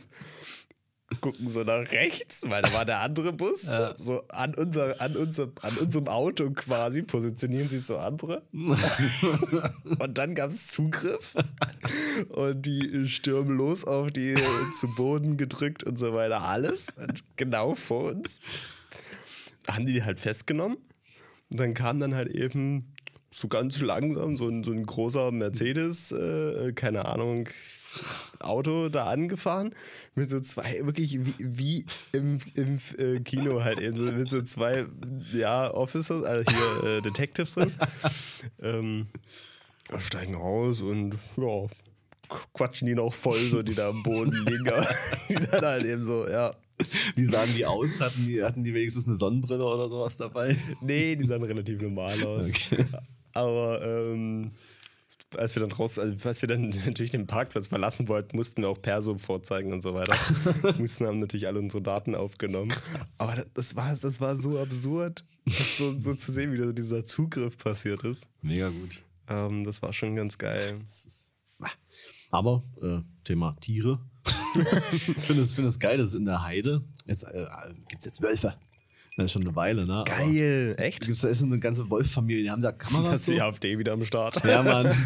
Gucken 1.22 1.50
so 1.50 1.64
nach 1.64 1.92
rechts, 1.92 2.44
weil 2.48 2.62
da 2.62 2.72
war 2.72 2.86
der 2.86 3.00
andere 3.00 3.34
Bus, 3.34 3.64
Ja. 3.64 3.96
so 3.98 4.22
an, 4.30 4.54
unser, 4.56 5.02
an, 5.02 5.18
unser, 5.18 5.50
an 5.62 5.76
unserem 5.78 6.08
Auto 6.08 6.50
quasi 6.52 7.02
positionieren 7.02 7.68
sich 7.68 7.84
so 7.84 7.98
andere. 7.98 8.44
Und 8.54 10.18
dann 10.18 10.36
gab 10.36 10.52
es 10.52 10.68
Zugriff 10.68 11.34
und 12.30 12.62
die 12.66 13.10
stürmen 13.10 13.58
los 13.58 13.84
auf 13.86 14.12
die 14.12 14.36
zu 14.80 14.88
Boden 14.96 15.36
gedrückt 15.36 15.84
und 15.84 15.98
so 15.98 16.14
weiter. 16.14 16.42
Alles 16.44 16.88
genau 17.36 17.74
vor 17.76 18.04
uns. 18.14 18.40
Haben 19.68 19.86
die 19.88 19.94
die 19.94 20.04
halt 20.04 20.20
festgenommen. 20.20 20.78
Und 21.52 21.60
dann 21.60 21.74
kam 21.74 22.00
dann 22.00 22.16
halt 22.16 22.30
eben 22.30 22.94
so 23.32 23.48
ganz 23.48 23.80
langsam 23.80 24.38
so 24.38 24.48
ein, 24.48 24.64
so 24.64 24.72
ein 24.72 24.86
großer 24.86 25.32
Mercedes, 25.32 26.12
äh, 26.12 26.74
keine 26.74 27.06
Ahnung, 27.06 27.50
Auto 28.40 28.90
da 28.90 29.06
angefahren 29.06 29.74
mit 30.16 30.30
so 30.30 30.40
zwei, 30.40 30.86
wirklich 30.86 31.20
wie, 31.26 31.36
wie 31.40 31.86
im, 32.12 32.40
im 32.56 32.80
äh, 32.98 33.20
Kino 33.20 33.64
halt 33.64 33.80
eben, 33.80 33.98
so, 33.98 34.04
mit 34.04 34.30
so 34.30 34.42
zwei, 34.42 34.86
ja, 35.34 35.74
Officers, 35.74 36.24
also 36.24 36.52
hier 36.52 36.90
äh, 36.90 37.02
Detectives 37.02 37.56
drin. 37.56 37.74
ähm, 38.62 39.08
steigen 39.98 40.36
aus 40.36 40.82
und 40.82 41.16
ja, 41.38 41.68
quatschen 42.54 42.88
die 42.88 42.96
noch 42.96 43.14
voll, 43.14 43.40
so 43.40 43.64
die 43.64 43.74
da 43.74 43.90
am 43.90 44.04
Boden 44.04 44.34
liegen. 44.46 44.72
Die 45.30 45.36
dann 45.36 45.66
halt 45.66 45.86
eben 45.86 46.06
so, 46.06 46.28
ja. 46.28 46.54
Wie 47.16 47.24
sahen 47.24 47.50
die 47.56 47.66
aus? 47.66 48.00
Hatten 48.00 48.26
die, 48.26 48.44
hatten 48.44 48.64
die 48.64 48.74
wenigstens 48.74 49.08
eine 49.08 49.18
Sonnenbrille 49.18 49.64
oder 49.66 49.90
sowas 49.90 50.18
dabei? 50.18 50.58
Nee, 50.82 51.16
die 51.16 51.28
sahen 51.28 51.44
relativ 51.44 51.82
normal 51.82 52.24
aus. 52.24 52.50
Okay. 52.50 52.86
Aber 53.34 53.82
ähm, 53.84 54.52
als 55.38 55.56
wir 55.56 55.62
dann 55.62 55.72
raus, 55.72 56.00
also 56.00 56.28
als 56.28 56.42
wir 56.42 56.48
dann 56.48 56.70
natürlich 56.86 57.12
den 57.12 57.28
Parkplatz 57.28 57.68
verlassen 57.68 58.08
wollten, 58.08 58.36
mussten 58.36 58.62
wir 58.62 58.70
auch 58.70 58.82
Perso 58.82 59.18
vorzeigen 59.18 59.74
und 59.74 59.82
so 59.82 59.94
weiter. 59.94 60.16
mussten 60.80 61.06
haben 61.06 61.20
natürlich 61.20 61.48
alle 61.48 61.60
unsere 61.60 61.84
Daten 61.84 62.16
aufgenommen. 62.16 62.74
Aber 63.18 63.36
das, 63.36 63.48
das 63.54 63.76
war, 63.76 63.96
das 63.96 64.22
war 64.22 64.36
so 64.36 64.60
absurd, 64.60 65.24
so, 65.46 65.98
so 66.00 66.16
zu 66.16 66.32
sehen, 66.32 66.54
wie 66.54 66.58
da 66.58 66.72
dieser 66.72 67.06
Zugriff 67.06 67.58
passiert 67.58 68.04
ist. 68.04 68.28
Mega 68.42 68.70
gut. 68.70 69.04
Ähm, 69.28 69.64
das 69.64 69.82
war 69.82 69.94
schon 69.94 70.16
ganz 70.16 70.38
geil. 70.38 70.80
Das 70.82 71.06
ist, 71.06 71.34
aber 72.30 72.64
äh, 72.82 73.02
Thema 73.24 73.56
Tiere. 73.62 74.00
ich 74.92 75.04
finde 75.04 75.42
es, 75.42 75.54
finde 75.54 75.70
es 75.70 75.80
geil, 75.80 75.98
dass 75.98 76.10
es 76.10 76.16
in 76.16 76.26
der 76.26 76.44
Heide 76.44 76.84
jetzt 77.06 77.24
äh, 77.24 77.46
gibt 77.88 78.00
es 78.00 78.06
jetzt 78.06 78.22
Wölfe. 78.22 78.56
Das 79.20 79.26
ist 79.26 79.32
schon 79.34 79.42
eine 79.42 79.56
Weile, 79.56 79.86
ne? 79.86 80.06
Geil, 80.06 80.76
echt? 80.78 81.02
Gibt 81.02 81.12
es 81.12 81.22
da 81.22 81.28
ist 81.28 81.44
eine 81.44 81.60
ganze 81.60 81.90
Wolffamilie, 81.90 82.44
die 82.44 82.50
haben 82.50 82.62
da 82.62 82.72
Kameras. 82.72 83.16
ist 83.16 83.26
So. 83.26 83.34
die 83.34 83.42
AfD 83.42 83.78
wieder 83.78 83.92
am 83.92 84.06
Start. 84.06 84.42
Ja, 84.46 84.64
Mann. 84.64 84.86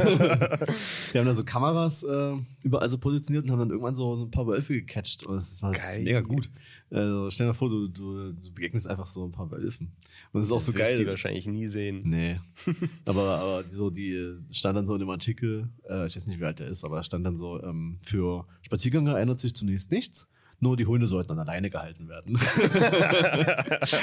die 1.13 1.17
haben 1.17 1.25
da 1.25 1.33
so 1.33 1.43
Kameras 1.43 2.03
äh, 2.03 2.33
überall 2.61 2.87
so 2.89 2.99
positioniert 2.99 3.45
und 3.45 3.51
haben 3.51 3.59
dann 3.59 3.71
irgendwann 3.71 3.95
so, 3.95 4.13
so 4.13 4.25
ein 4.25 4.29
paar 4.29 4.45
Wölfe 4.45 4.73
gecatcht. 4.75 5.25
Und 5.25 5.37
das 5.37 5.63
war 5.63 5.71
das 5.71 5.97
ist 5.97 6.03
mega 6.03 6.21
gut. 6.21 6.51
Also 6.93 7.27
stell 7.31 7.47
dir 7.47 7.55
vor, 7.55 7.69
du, 7.69 7.87
du, 7.87 8.33
du 8.33 8.51
begegnest 8.53 8.87
einfach 8.87 9.07
so 9.07 9.25
ein 9.25 9.31
paar 9.31 9.49
Wölfen. 9.49 9.91
Und 10.31 10.41
das 10.41 10.49
ist 10.49 10.51
auch 10.51 10.61
so 10.61 10.71
Das 10.71 10.91
du 10.91 10.97
geil. 10.99 11.07
wahrscheinlich 11.07 11.47
nie 11.47 11.67
sehen. 11.67 12.03
Nee. 12.05 12.39
aber 13.05 13.39
aber 13.39 13.63
die, 13.63 13.75
so, 13.75 13.89
die 13.89 14.37
stand 14.51 14.77
dann 14.77 14.85
so 14.85 14.93
in 14.93 14.99
dem 14.99 15.09
Artikel, 15.09 15.69
äh, 15.89 16.05
ich 16.05 16.15
weiß 16.15 16.27
nicht, 16.27 16.39
wie 16.39 16.45
alt 16.45 16.59
der 16.59 16.67
ist, 16.67 16.83
aber 16.83 17.01
stand 17.03 17.25
dann 17.25 17.35
so, 17.35 17.61
ähm, 17.63 17.97
für 18.03 18.45
Spaziergänger 18.61 19.17
ändert 19.17 19.39
sich 19.39 19.55
zunächst 19.55 19.91
nichts. 19.91 20.27
Nur 20.59 20.77
die 20.77 20.85
Hunde 20.85 21.07
sollten 21.07 21.31
an 21.31 21.39
alleine 21.39 21.69
gehalten 21.71 22.07
werden. 22.07 22.37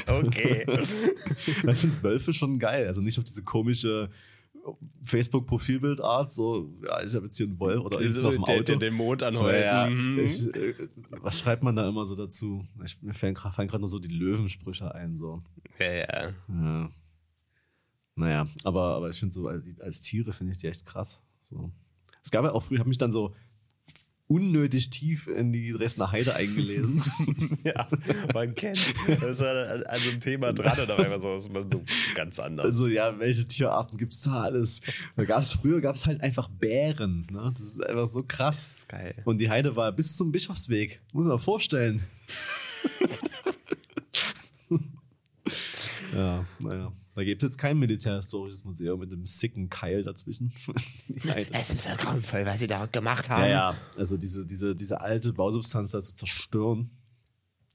okay. 0.09 0.66
ich 1.46 1.79
finde 1.79 2.03
Wölfe 2.03 2.33
schon 2.33 2.59
geil. 2.59 2.87
Also 2.87 3.00
nicht 3.00 3.18
auf 3.18 3.24
diese 3.24 3.44
komische 3.44 4.11
Facebook-Profilbildart, 5.03 6.33
so, 6.33 6.73
ja, 6.87 7.03
ich 7.03 7.14
habe 7.14 7.27
jetzt 7.27 7.37
hier 7.37 7.46
einen 7.46 7.59
Wolf 7.59 7.85
oder 7.85 7.99
hinten 8.01 8.25
auf 8.25 8.35
dem 8.35 8.44
Auto. 8.44 8.62
der 8.62 8.77
den 8.77 8.94
Mond 8.94 9.20
So, 9.20 9.27
anheult. 9.27 9.64
ja, 9.64 9.88
Mhm. 9.88 10.18
ich, 10.18 10.46
äh, 10.55 10.75
was 11.23 11.38
schreibt 11.40 11.62
man 11.62 11.75
da 11.77 11.88
immer 11.88 12.05
so 12.07 12.14
dazu? 12.14 12.64
Ich, 12.85 13.01
mir 13.03 13.14
fallen 13.14 13.35
gerade 13.35 13.79
nur 13.79 13.88
so 13.88 13.99
die 13.99 14.09
Löwensprüche 14.14 14.94
ein, 14.94 15.16
so. 15.16 15.42
ja, 15.79 15.92
ja. 15.92 16.33
Ja. 16.49 16.90
Naja, 18.16 18.46
aber, 18.64 18.96
aber 18.96 19.11
ich 19.11 19.18
finde 19.18 19.35
so, 19.35 19.49
als, 19.49 19.81
als 19.81 20.01
Tiere 20.01 20.33
finde 20.33 20.53
ich 20.53 20.59
die 20.59 20.66
echt 20.66 20.85
krass. 20.85 21.23
So. 21.44 21.70
Es 22.23 22.31
gab 22.31 22.44
ja 22.44 22.53
auch 22.53 22.62
früher, 22.62 22.77
ich 22.77 22.81
habe 22.81 22.88
mich 22.88 22.99
dann 22.99 23.12
so 23.12 23.35
unnötig 24.31 24.90
tief 24.90 25.27
in 25.27 25.53
die 25.53 25.73
Dresdner 25.73 26.12
Heide 26.12 26.37
eingelesen. 26.37 27.03
ja, 27.64 27.88
man 28.33 28.55
kennt. 28.55 28.95
Das 29.21 29.40
war 29.40 29.69
an, 29.69 29.83
an 29.83 29.99
so 29.99 30.11
einem 30.11 30.21
Thema 30.21 30.53
dran 30.53 30.79
und 30.79 30.88
auf 30.90 30.99
einmal 31.01 31.21
so 31.21 31.37
ist 31.37 31.53
man 31.53 31.69
so 31.69 31.83
ganz 32.14 32.38
anders. 32.38 32.66
also 32.66 32.87
ja, 32.87 33.19
welche 33.19 33.45
Tierarten 33.47 33.99
gibt 33.99 34.12
es 34.12 34.21
da 34.23 34.43
alles? 34.43 34.83
Da 35.16 35.25
gab's, 35.25 35.55
früher 35.55 35.81
gab 35.81 35.97
es 35.97 36.07
halt 36.07 36.21
einfach 36.21 36.49
Bären. 36.49 37.27
Ne? 37.31 37.53
Das 37.59 37.66
ist 37.66 37.85
einfach 37.85 38.07
so 38.07 38.23
krass. 38.23 38.87
geil. 38.87 39.16
Und 39.25 39.38
die 39.38 39.51
Heide 39.51 39.75
war 39.75 39.90
bis 39.90 40.16
zum 40.16 40.31
Bischofsweg. 40.31 41.01
Muss 41.12 41.25
man 41.25 41.35
mal 41.35 41.38
vorstellen. 41.38 42.01
ja, 46.14 46.45
naja. 46.61 46.93
Da 47.20 47.24
gibt 47.24 47.42
es 47.42 47.48
jetzt 47.48 47.59
kein 47.59 47.78
militärhistorisches 47.78 48.64
Museum 48.64 48.98
mit 48.98 49.12
einem 49.12 49.26
sicken 49.26 49.68
Keil 49.68 50.02
dazwischen. 50.02 50.54
Es 51.52 51.68
ist 51.68 51.85
ja 51.85 51.94
grauenvoll, 51.94 52.46
was 52.46 52.61
sie 52.61 52.66
da 52.66 52.87
gemacht 52.87 53.28
haben. 53.28 53.42
Ja, 53.42 53.72
ja, 53.72 53.76
also 53.98 54.16
diese, 54.16 54.46
diese, 54.46 54.74
diese 54.74 55.02
alte 55.02 55.35
Bausubstanz 55.35 55.90
da 55.90 56.00
zu 56.00 56.14
zerstören. 56.14 56.90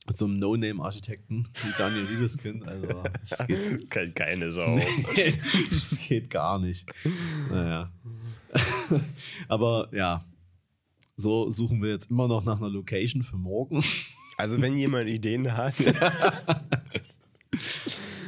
Mit 0.07 0.17
so 0.17 0.25
einem 0.25 0.39
No-Name-Architekten 0.39 1.47
wie 1.61 1.77
Daniel 1.77 2.05
Liebeskind. 2.05 2.67
Also, 2.67 2.87
es 3.21 3.37
geht, 3.45 3.91
Kennt 3.91 4.15
keine 4.15 4.51
Sau. 4.51 4.79
es 5.71 5.99
geht 6.07 6.31
gar 6.31 6.57
nicht. 6.57 6.91
Naja. 7.51 7.93
Aber 9.47 9.89
ja, 9.93 10.25
so 11.17 11.51
suchen 11.51 11.83
wir 11.83 11.91
jetzt 11.91 12.09
immer 12.09 12.27
noch 12.27 12.43
nach 12.45 12.57
einer 12.57 12.71
Location 12.71 13.21
für 13.21 13.37
morgen. 13.37 13.83
Also, 14.37 14.59
wenn 14.59 14.75
jemand 14.75 15.07
Ideen 15.07 15.55
hat, 15.55 15.75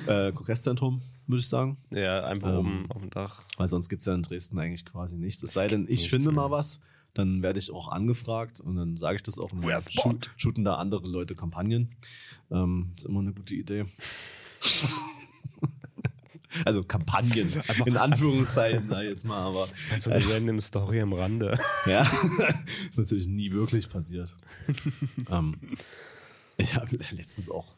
Äh, 0.07 0.31
Kongresszentrum, 0.33 1.01
würde 1.27 1.39
ich 1.39 1.47
sagen. 1.47 1.77
ja, 1.91 2.23
einfach 2.25 2.49
Ähm, 2.49 2.57
oben 2.57 2.85
auf 2.91 3.01
dem 3.01 3.09
Dach. 3.09 3.43
Weil 3.57 3.67
sonst 3.67 3.89
gibt 3.89 4.01
es 4.01 4.05
ja 4.07 4.15
in 4.15 4.23
Dresden 4.23 4.59
eigentlich 4.59 4.85
quasi 4.85 5.17
nichts. 5.17 5.43
Es 5.43 5.49
Es 5.51 5.55
sei 5.55 5.67
denn, 5.67 5.85
ich 5.89 6.09
finde 6.09 6.31
mehr. 6.31 6.43
mal 6.43 6.51
was, 6.51 6.79
dann 7.13 7.41
werde 7.41 7.59
ich 7.59 7.71
auch 7.71 7.89
angefragt 7.89 8.59
und 8.59 8.75
dann 8.75 8.95
sage 8.97 9.15
ich 9.17 9.23
das 9.23 9.39
auch. 9.39 9.51
Und 9.51 9.65
dann 9.67 9.81
shoot, 9.89 10.31
shooten 10.37 10.63
da 10.63 10.75
andere 10.75 11.09
Leute 11.09 11.35
Kampagnen. 11.35 11.95
Ähm, 12.51 12.91
ist 12.95 13.05
immer 13.05 13.19
eine 13.19 13.33
gute 13.33 13.53
Idee. 13.55 13.85
also 16.65 16.83
Kampagnen, 16.83 17.49
in 17.85 17.97
Anführungszeichen, 17.97 18.91
ich 18.91 19.09
jetzt 19.09 19.25
mal, 19.25 19.41
aber 19.47 19.67
So 19.99 20.11
eine 20.11 20.27
random 20.29 20.59
Story 20.59 21.01
am 21.01 21.13
Rande. 21.13 21.59
ja, 21.85 22.01
ist 22.89 22.97
natürlich 22.97 23.27
nie 23.27 23.51
wirklich 23.51 23.89
passiert. 23.89 24.35
ähm, 25.29 25.55
ich 26.57 26.75
habe 26.75 26.95
letztens 26.95 27.49
auch 27.49 27.75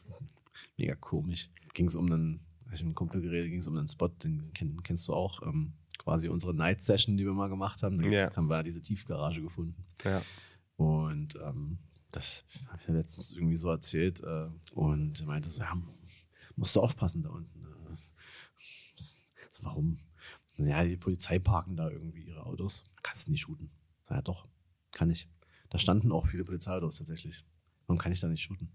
mega 0.78 0.94
komisch. 0.94 1.48
Ging 1.74 1.86
es 1.86 1.96
um 1.96 2.06
einen, 2.06 2.40
hab 2.64 2.74
ich 2.74 2.80
mit 2.80 2.86
einem 2.88 2.94
Kumpel 2.94 3.20
geredet, 3.20 3.50
ging 3.50 3.60
es 3.60 3.66
um 3.68 3.76
einen 3.76 3.88
Spot, 3.88 4.08
den 4.08 4.52
kenn, 4.54 4.82
kennst 4.82 5.06
du 5.08 5.14
auch. 5.14 5.42
Ähm, 5.46 5.72
quasi 5.98 6.28
unsere 6.28 6.54
Night 6.54 6.80
Session, 6.82 7.16
die 7.16 7.24
wir 7.24 7.32
mal 7.34 7.48
gemacht 7.48 7.82
haben. 7.82 8.00
Da 8.00 8.08
Ja. 8.08 8.34
haben 8.36 8.48
wir 8.48 8.62
diese 8.62 8.80
Tiefgarage 8.82 9.42
gefunden. 9.42 9.84
Ja. 10.04 10.22
Und 10.76 11.36
ähm, 11.44 11.78
das 12.10 12.44
habe 12.68 12.78
ich 12.80 12.88
ja 12.88 12.94
letztens 12.94 13.32
irgendwie 13.32 13.56
so 13.56 13.68
erzählt. 13.70 14.20
Äh, 14.20 14.48
und 14.74 15.20
er 15.20 15.26
meinte 15.26 15.48
so, 15.48 15.60
ja, 15.62 15.76
musst 16.56 16.74
du 16.74 16.80
aufpassen 16.80 17.22
da 17.22 17.30
unten. 17.30 17.60
Äh, 17.62 17.96
so, 18.96 19.14
warum? 19.62 19.98
Ja, 20.56 20.84
die 20.84 20.96
Polizei 20.96 21.38
parken 21.38 21.76
da 21.76 21.90
irgendwie 21.90 22.22
ihre 22.22 22.44
Autos. 22.44 22.84
Kannst 23.02 23.26
du 23.26 23.30
nicht 23.30 23.40
shooten. 23.42 23.70
Sag, 24.02 24.16
ja, 24.16 24.22
doch, 24.22 24.46
kann 24.92 25.10
ich. 25.10 25.28
Da 25.68 25.78
standen 25.78 26.12
auch 26.12 26.26
viele 26.26 26.44
Polizeiautos 26.44 26.96
tatsächlich. 26.98 27.44
Warum 27.86 27.98
kann 27.98 28.12
ich 28.12 28.20
da 28.20 28.28
nicht 28.28 28.42
shooten? 28.42 28.70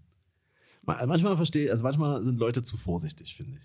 Ma- 0.86 1.04
Manchmal 1.06 1.36
verstehe, 1.36 1.70
also 1.70 1.82
manchmal 1.84 2.22
sind 2.24 2.38
Leute 2.40 2.62
zu 2.62 2.76
vorsichtig, 2.76 3.36
finde 3.36 3.58
ich. 3.58 3.64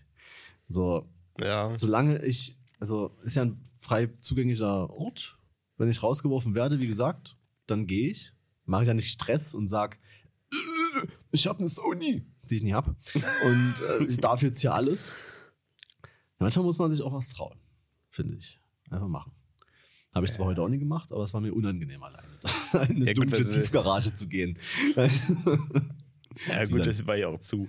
So, 0.69 1.07
Ja. 1.39 1.75
solange 1.77 2.23
ich, 2.25 2.57
also 2.79 3.15
ist 3.23 3.35
ja 3.35 3.43
ein 3.43 3.61
frei 3.77 4.09
zugänglicher 4.19 4.89
Ort. 4.89 5.37
Wenn 5.77 5.89
ich 5.89 6.03
rausgeworfen 6.03 6.53
werde, 6.55 6.81
wie 6.81 6.87
gesagt, 6.87 7.37
dann 7.67 7.87
gehe 7.87 8.09
ich. 8.09 8.33
Mache 8.65 8.83
ich 8.83 8.87
ja 8.87 8.93
nicht 8.93 9.09
Stress 9.11 9.55
und 9.55 9.67
sag, 9.67 9.97
"Äh, 10.51 11.07
ich 11.31 11.47
habe 11.47 11.59
eine 11.59 11.69
Sony, 11.69 12.25
die 12.49 12.55
ich 12.57 12.63
nie 12.63 12.73
hab. 12.73 12.87
Und 13.45 13.73
äh, 13.81 14.03
ich 14.05 14.17
darf 14.17 14.41
jetzt 14.43 14.61
hier 14.61 14.73
alles. 14.73 15.13
Ja, 16.03 16.09
manchmal 16.39 16.65
muss 16.65 16.77
man 16.77 16.91
sich 16.91 17.01
auch 17.01 17.13
was 17.13 17.29
trauen, 17.33 17.57
finde 18.09 18.35
ich. 18.35 18.59
Einfach 18.89 19.07
machen. 19.07 19.31
Habe 20.13 20.25
ich 20.25 20.31
zwar 20.31 20.45
heute 20.47 20.61
auch 20.61 20.67
nie 20.69 20.77
gemacht, 20.79 21.11
aber 21.11 21.23
es 21.23 21.33
war 21.33 21.41
mir 21.41 21.53
unangenehm 21.53 22.03
alleine. 22.03 22.27
In 22.73 22.79
eine 22.79 23.05
Ja, 23.05 23.13
gut, 23.13 23.23
dunkle 23.31 23.39
was 23.39 23.47
will- 23.47 23.61
Tiefgarage 23.61 24.13
zu 24.13 24.27
gehen. 24.27 24.57
Ja, 26.47 26.63
gut, 26.65 26.85
das 26.85 27.05
war 27.07 27.15
ja 27.15 27.27
auch 27.27 27.39
zu. 27.39 27.67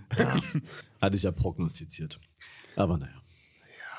Hatte 1.00 1.16
ich 1.16 1.22
ja 1.22 1.32
prognostiziert. 1.32 2.20
Aber 2.76 2.98
naja. 2.98 3.20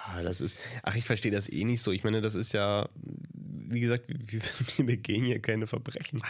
Ja, 0.08 0.22
das 0.24 0.42
ist. 0.42 0.58
Ach, 0.84 0.96
ich 0.96 1.06
verstehe 1.06 1.32
das 1.32 1.50
eh 1.50 1.64
nicht 1.64 1.82
so. 1.82 1.92
Ich 1.92 2.04
meine, 2.04 2.22
das 2.22 2.36
ist 2.36 2.52
ja, 2.52 2.90
wie 3.34 3.80
gesagt, 3.80 4.06
wir, 4.08 4.42
wir 4.78 4.86
begehen 4.86 5.26
hier 5.26 5.42
keine 5.42 5.66
Verbrechen. 5.68 6.22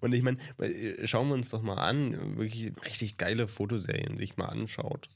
Und 0.00 0.12
ich 0.14 0.22
meine, 0.22 0.38
schauen 1.04 1.28
wir 1.28 1.34
uns 1.34 1.48
doch 1.50 1.62
mal 1.62 1.76
an, 1.76 2.36
wirklich 2.36 2.72
richtig 2.84 3.16
geile 3.16 3.48
Fotoserien 3.48 4.16
sich 4.16 4.36
mal 4.36 4.46
anschaut. 4.46 5.08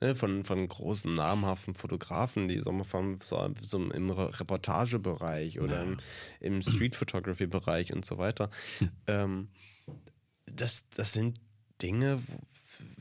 Ne, 0.00 0.16
von, 0.16 0.42
von 0.42 0.66
großen, 0.66 1.12
namhaften 1.12 1.76
Fotografen, 1.76 2.48
die 2.48 2.58
so, 2.58 2.72
so, 3.20 3.54
so 3.60 3.90
im 3.90 4.10
Re- 4.10 4.40
Reportagebereich 4.40 5.60
oder 5.60 5.84
im, 5.84 5.96
im 6.40 6.60
Street 6.60 6.96
Photography 6.96 7.46
Bereich 7.46 7.92
und 7.92 8.04
so 8.04 8.18
weiter. 8.18 8.50
ähm, 9.06 9.48
das, 10.46 10.88
das 10.90 11.12
sind 11.12 11.38
Dinge, 11.82 12.18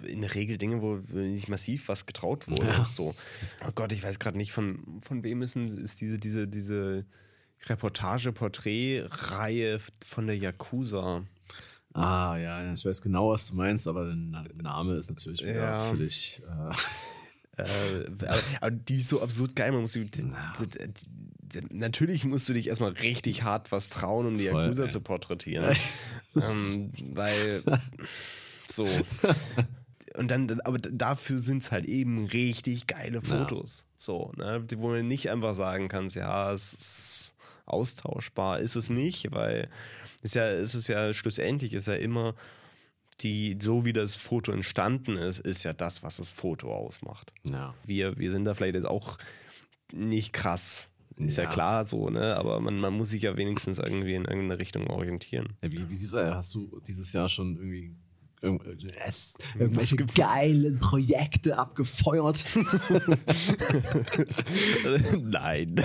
in 0.03 0.21
der 0.21 0.33
Regel 0.35 0.57
Dinge, 0.57 0.81
wo 0.81 0.95
nicht 1.13 1.47
massiv 1.49 1.87
was 1.87 2.05
getraut 2.05 2.47
wurde. 2.47 2.67
Ja. 2.67 2.85
So. 2.85 3.15
Oh 3.67 3.71
Gott, 3.73 3.91
ich 3.93 4.03
weiß 4.03 4.19
gerade 4.19 4.37
nicht, 4.37 4.51
von, 4.51 4.99
von 5.01 5.23
wem 5.23 5.41
ist, 5.41 5.55
ist 5.55 6.01
diese, 6.01 6.19
diese, 6.19 6.47
diese 6.47 7.05
Reportage-Porträt-Reihe 7.67 9.79
von 10.05 10.27
der 10.27 10.37
Yakuza. 10.37 11.23
Ah, 11.93 12.37
ja, 12.37 12.71
ich 12.73 12.85
weiß 12.85 13.01
genau, 13.01 13.31
was 13.31 13.47
du 13.47 13.55
meinst, 13.55 13.87
aber 13.87 14.05
der 14.05 14.15
Na- 14.15 14.43
Name 14.61 14.95
ist 14.95 15.09
natürlich 15.09 15.41
wieder 15.41 15.55
Ja. 15.55 15.85
völlig. 15.85 16.41
Äh, 16.47 16.73
Äh, 17.57 18.05
aber, 18.25 18.39
aber 18.61 18.71
die 18.71 18.95
ist 18.95 19.09
so 19.09 19.21
absurd 19.21 19.57
geil. 19.57 19.73
Man 19.73 19.81
muss, 19.81 19.91
die, 19.91 20.05
die, 20.05 20.23
die, 20.23 21.59
natürlich 21.69 22.23
musst 22.23 22.47
du 22.47 22.53
dich 22.53 22.67
erstmal 22.69 22.91
richtig 22.93 23.43
hart 23.43 23.73
was 23.73 23.89
trauen, 23.89 24.25
um 24.25 24.37
die 24.37 24.47
Voll, 24.47 24.61
Yakuza 24.63 24.83
ey. 24.85 24.89
zu 24.89 25.01
porträtieren. 25.01 25.75
ähm, 26.35 26.93
weil 27.13 27.61
so. 28.71 28.87
Und 30.17 30.29
dann, 30.29 30.59
aber 30.65 30.77
dafür 30.77 31.39
sind 31.39 31.63
es 31.63 31.71
halt 31.71 31.85
eben 31.85 32.25
richtig 32.25 32.85
geile 32.87 33.21
Fotos. 33.21 33.85
So, 33.95 34.33
ne? 34.35 34.61
die- 34.61 34.77
Wo 34.79 34.89
man 34.89 35.07
nicht 35.07 35.29
einfach 35.29 35.55
sagen 35.55 35.87
kannst, 35.87 36.15
ja, 36.17 36.51
es 36.51 36.73
ist 36.73 37.35
austauschbar, 37.65 38.59
ist 38.59 38.75
es 38.75 38.89
nicht, 38.89 39.31
weil 39.31 39.69
es 40.21 40.33
ja, 40.33 40.45
es 40.49 40.75
ist 40.75 40.89
ja 40.89 41.13
schlussendlich 41.13 41.73
ist 41.73 41.87
ja 41.87 41.93
immer 41.93 42.35
die, 43.21 43.57
so 43.61 43.85
wie 43.85 43.93
das 43.93 44.15
Foto 44.17 44.51
entstanden 44.51 45.15
ist, 45.15 45.39
ist 45.39 45.63
ja 45.63 45.71
das, 45.73 46.03
was 46.03 46.17
das 46.17 46.31
Foto 46.31 46.73
ausmacht. 46.73 47.31
ja. 47.49 47.73
Wir, 47.85 48.17
wir 48.17 48.31
sind 48.31 48.43
da 48.45 48.53
vielleicht 48.55 48.75
jetzt 48.75 48.87
auch 48.87 49.17
nicht 49.93 50.33
krass. 50.33 50.87
Ist 51.17 51.37
ja, 51.37 51.43
Ja. 51.43 51.49
klar 51.49 51.85
so, 51.85 52.09
ne? 52.09 52.35
Aber 52.35 52.59
man, 52.59 52.79
man 52.79 52.93
muss 52.93 53.11
sich 53.11 53.21
ja 53.23 53.37
wenigstens 53.37 53.77
irgendwie 53.77 54.15
in 54.15 54.25
irgendeine 54.25 54.59
Richtung 54.59 54.87
orientieren. 54.87 55.55
ja 55.61 55.71
wie, 55.71 55.87
wie 55.87 55.93
siehst 55.95 56.13
du, 56.15 56.35
hast 56.35 56.53
du 56.55 56.81
dieses 56.87 57.13
Jahr 57.13 57.29
schon 57.29 57.55
irgendwie 57.57 57.95
irgend- 58.41 58.65
es- 59.07 59.35
irgendwelche 59.57 59.95
geilen 59.97 60.79
Projekte 60.79 61.57
abgefeuert? 61.57 62.43
Nein. 65.21 65.75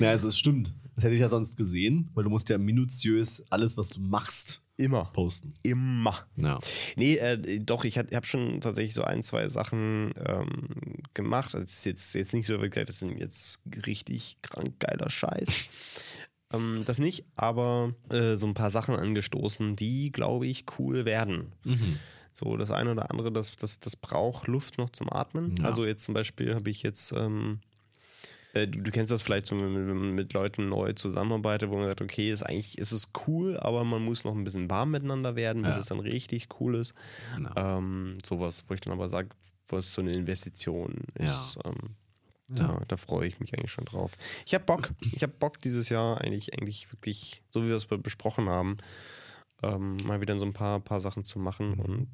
ja, 0.00 0.10
also 0.10 0.28
es 0.28 0.38
stimmt. 0.38 0.72
Das 0.94 1.04
hätte 1.04 1.14
ich 1.14 1.20
ja 1.20 1.28
sonst 1.28 1.56
gesehen, 1.58 2.10
weil 2.14 2.24
du 2.24 2.30
musst 2.30 2.48
ja 2.48 2.56
minutiös 2.56 3.44
alles, 3.50 3.76
was 3.76 3.90
du 3.90 4.00
machst, 4.00 4.62
Immer. 4.78 5.10
posten. 5.12 5.52
Immer. 5.62 6.26
Ja. 6.36 6.58
Nee, 6.96 7.16
äh, 7.16 7.60
doch, 7.60 7.84
ich 7.84 7.98
habe 7.98 8.26
schon 8.26 8.62
tatsächlich 8.62 8.94
so 8.94 9.02
ein, 9.04 9.22
zwei 9.22 9.50
Sachen 9.50 10.14
ähm, 10.26 10.48
gemacht. 11.12 11.52
Das 11.52 11.64
ist 11.70 11.84
jetzt, 11.84 12.14
jetzt 12.14 12.32
nicht 12.32 12.46
so 12.46 12.62
wirklich, 12.62 12.86
das 12.86 13.00
sind 13.00 13.18
jetzt 13.18 13.60
richtig 13.86 14.38
krank 14.40 14.76
geiler 14.78 15.10
Scheiß. 15.10 15.68
Ähm, 16.52 16.82
das 16.84 16.98
nicht, 16.98 17.24
aber 17.36 17.92
äh, 18.10 18.36
so 18.36 18.46
ein 18.46 18.54
paar 18.54 18.70
Sachen 18.70 18.94
angestoßen, 18.96 19.76
die, 19.76 20.12
glaube 20.12 20.46
ich, 20.46 20.64
cool 20.78 21.04
werden. 21.04 21.52
Mhm. 21.64 21.98
So, 22.32 22.56
das 22.56 22.70
eine 22.70 22.92
oder 22.92 23.10
andere, 23.10 23.32
das, 23.32 23.56
das, 23.56 23.80
das 23.80 23.96
braucht 23.96 24.46
Luft 24.46 24.76
noch 24.78 24.90
zum 24.90 25.10
Atmen. 25.12 25.54
Ja. 25.58 25.64
Also 25.64 25.84
jetzt 25.86 26.04
zum 26.04 26.12
Beispiel 26.14 26.54
habe 26.54 26.68
ich 26.68 26.82
jetzt, 26.82 27.12
ähm, 27.12 27.60
äh, 28.52 28.68
du, 28.68 28.82
du 28.82 28.90
kennst 28.90 29.10
das 29.10 29.22
vielleicht, 29.22 29.46
so, 29.46 29.58
wenn 29.58 29.72
man 29.86 30.14
mit 30.14 30.34
Leuten 30.34 30.68
neu 30.68 30.92
zusammenarbeitet, 30.92 31.70
wo 31.70 31.76
man 31.78 31.86
sagt, 31.86 32.02
okay, 32.02 32.30
ist 32.30 32.42
eigentlich, 32.42 32.76
ist 32.76 32.92
es 32.92 33.08
cool, 33.26 33.56
aber 33.58 33.84
man 33.84 34.02
muss 34.02 34.24
noch 34.24 34.34
ein 34.34 34.44
bisschen 34.44 34.68
warm 34.68 34.90
miteinander 34.90 35.34
werden, 35.34 35.62
bis 35.62 35.72
Ja. 35.72 35.78
es 35.78 35.86
dann 35.86 36.00
richtig 36.00 36.48
cool 36.60 36.74
ist. 36.74 36.92
Ja. 37.56 37.78
Ähm, 37.78 38.18
sowas, 38.24 38.64
wo 38.68 38.74
ich 38.74 38.82
dann 38.82 38.92
aber 38.92 39.08
sage, 39.08 39.30
was 39.68 39.94
so 39.94 40.02
eine 40.02 40.12
Investition 40.12 40.94
ist. 41.14 41.58
Ähm, 41.64 41.96
Ja, 42.48 42.80
da 42.86 42.96
freue 42.96 43.26
ich 43.26 43.40
mich 43.40 43.54
eigentlich 43.54 43.72
schon 43.72 43.84
drauf. 43.86 44.16
Ich 44.46 44.54
habe 44.54 44.64
Bock. 44.64 44.90
Ich 45.00 45.22
habe 45.22 45.32
Bock 45.32 45.58
dieses 45.58 45.88
Jahr 45.88 46.20
eigentlich, 46.20 46.56
eigentlich 46.56 46.92
wirklich, 46.92 47.42
so 47.50 47.64
wie 47.64 47.68
wir 47.68 47.74
es 47.76 47.86
be- 47.86 47.98
besprochen 47.98 48.48
haben, 48.48 48.76
ähm, 49.62 49.96
mal 50.04 50.20
wieder 50.20 50.38
so 50.38 50.44
ein 50.46 50.52
paar, 50.52 50.78
paar 50.80 51.00
Sachen 51.00 51.24
zu 51.24 51.38
machen 51.40 51.80
und 51.80 52.08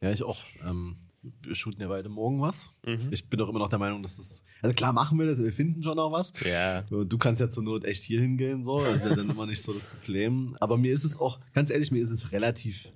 Ja, 0.00 0.10
ich 0.10 0.22
auch. 0.22 0.42
Ähm, 0.64 0.96
wir 1.42 1.54
shooten 1.56 1.82
ja 1.82 1.88
beide 1.88 2.08
morgen 2.08 2.40
was. 2.40 2.70
Mhm. 2.86 3.08
Ich 3.10 3.28
bin 3.28 3.40
auch 3.40 3.48
immer 3.48 3.58
noch 3.58 3.68
der 3.68 3.80
Meinung, 3.80 4.02
dass 4.02 4.16
das. 4.16 4.42
Also 4.62 4.74
klar 4.74 4.92
machen 4.92 5.18
wir 5.18 5.26
das, 5.26 5.38
wir 5.38 5.52
finden 5.52 5.82
schon 5.82 5.96
noch 5.96 6.12
was. 6.12 6.32
ja. 6.44 6.82
Du 6.82 7.18
kannst 7.18 7.40
ja 7.40 7.50
zur 7.50 7.64
Not 7.64 7.84
echt 7.84 8.04
hier 8.04 8.20
hingehen, 8.20 8.64
so. 8.64 8.78
Das 8.80 8.96
ist 9.04 9.06
ja 9.10 9.16
dann 9.16 9.28
immer 9.28 9.44
nicht 9.44 9.60
so 9.60 9.72
das 9.74 9.84
Problem. 9.84 10.56
Aber 10.60 10.76
mir 10.78 10.92
ist 10.92 11.04
es 11.04 11.18
auch, 11.18 11.40
ganz 11.52 11.70
ehrlich, 11.70 11.90
mir 11.90 12.00
ist 12.02 12.10
es 12.10 12.30
relativ 12.32 12.88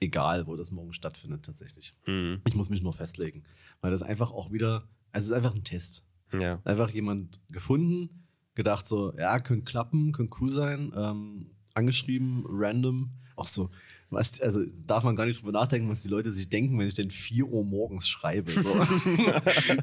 egal, 0.00 0.46
wo 0.46 0.54
das 0.56 0.70
morgen 0.70 0.92
stattfindet, 0.92 1.44
tatsächlich. 1.44 1.92
Mhm. 2.06 2.42
Ich 2.46 2.54
muss 2.54 2.68
mich 2.70 2.82
nur 2.82 2.92
festlegen. 2.92 3.42
Weil 3.80 3.90
das 3.90 4.02
einfach 4.02 4.30
auch 4.32 4.52
wieder, 4.52 4.86
also 5.12 5.26
es 5.26 5.30
ist 5.30 5.32
einfach 5.32 5.54
ein 5.54 5.64
Test. 5.64 6.04
Ja. 6.32 6.60
Einfach 6.64 6.90
jemand 6.90 7.40
gefunden, 7.50 8.24
gedacht 8.54 8.86
so, 8.86 9.12
ja, 9.16 9.38
könnte 9.38 9.64
klappen, 9.64 10.12
könnte 10.12 10.36
cool 10.40 10.48
sein, 10.48 10.92
ähm, 10.96 11.50
angeschrieben, 11.74 12.44
random, 12.48 13.10
auch 13.36 13.46
so, 13.46 13.70
was, 14.10 14.40
also 14.42 14.60
darf 14.86 15.04
man 15.04 15.16
gar 15.16 15.24
nicht 15.24 15.40
drüber 15.40 15.52
nachdenken, 15.52 15.90
was 15.90 16.02
die 16.02 16.08
Leute 16.08 16.32
sich 16.32 16.48
denken, 16.48 16.78
wenn 16.78 16.86
ich 16.86 16.94
denn 16.94 17.10
4 17.10 17.46
Uhr 17.46 17.64
morgens 17.64 18.08
schreibe. 18.08 18.50
So. 18.50 18.68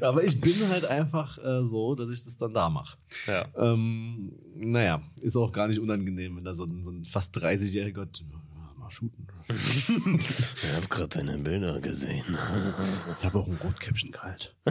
Aber 0.02 0.22
ich 0.22 0.40
bin 0.40 0.54
halt 0.68 0.84
einfach 0.84 1.38
äh, 1.38 1.64
so, 1.64 1.94
dass 1.96 2.10
ich 2.10 2.22
das 2.24 2.36
dann 2.36 2.54
da 2.54 2.68
mache. 2.68 2.96
ja. 3.26 3.46
Ähm, 3.56 4.32
naja, 4.54 5.02
ist 5.20 5.36
auch 5.36 5.52
gar 5.52 5.66
nicht 5.66 5.80
unangenehm, 5.80 6.36
wenn 6.36 6.44
da 6.44 6.54
so 6.54 6.64
ein, 6.64 6.84
so 6.84 6.90
ein 6.90 7.04
fast 7.04 7.36
30-jähriger 7.36 8.06
mal 8.90 8.92
shooten. 8.92 9.26
Ich 10.62 10.74
habe 10.76 10.86
gerade 10.88 11.08
deine 11.08 11.38
Bilder 11.38 11.80
gesehen. 11.80 12.24
Ich 13.18 13.24
habe 13.24 13.38
auch 13.38 13.46
ein 13.46 13.58
Rotkäppchen 13.62 14.10
kalt. 14.10 14.54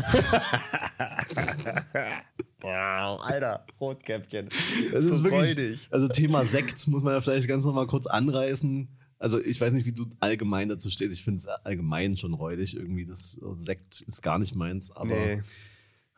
Wow, 2.62 3.22
Alter, 3.22 3.66
Rotkäppchen. 3.80 4.48
Es 4.48 5.06
so 5.06 5.16
ist 5.16 5.24
wirklich, 5.24 5.54
freudig. 5.54 5.88
also 5.92 6.10
Thema 6.10 6.44
Sekt 6.44 6.86
muss 6.88 7.02
man 7.04 7.14
ja 7.14 7.22
vielleicht 7.22 7.48
ganz 7.48 7.64
nochmal 7.64 7.88
kurz 7.88 8.06
anreißen. 8.06 8.90
Also 9.18 9.40
ich 9.42 9.62
weiß 9.62 9.72
nicht, 9.72 9.86
wie 9.86 9.94
du 9.94 10.04
allgemein 10.20 10.68
dazu 10.68 10.90
stehst. 10.90 11.14
Ich 11.14 11.24
finde 11.24 11.38
es 11.38 11.48
allgemein 11.48 12.18
schon 12.18 12.34
räudig 12.34 12.76
irgendwie. 12.76 13.06
Das 13.06 13.40
Sekt 13.56 14.02
ist 14.02 14.22
gar 14.22 14.40
nicht 14.40 14.56
meins. 14.56 14.92
Aber 14.92 15.16
Nee. 15.16 15.42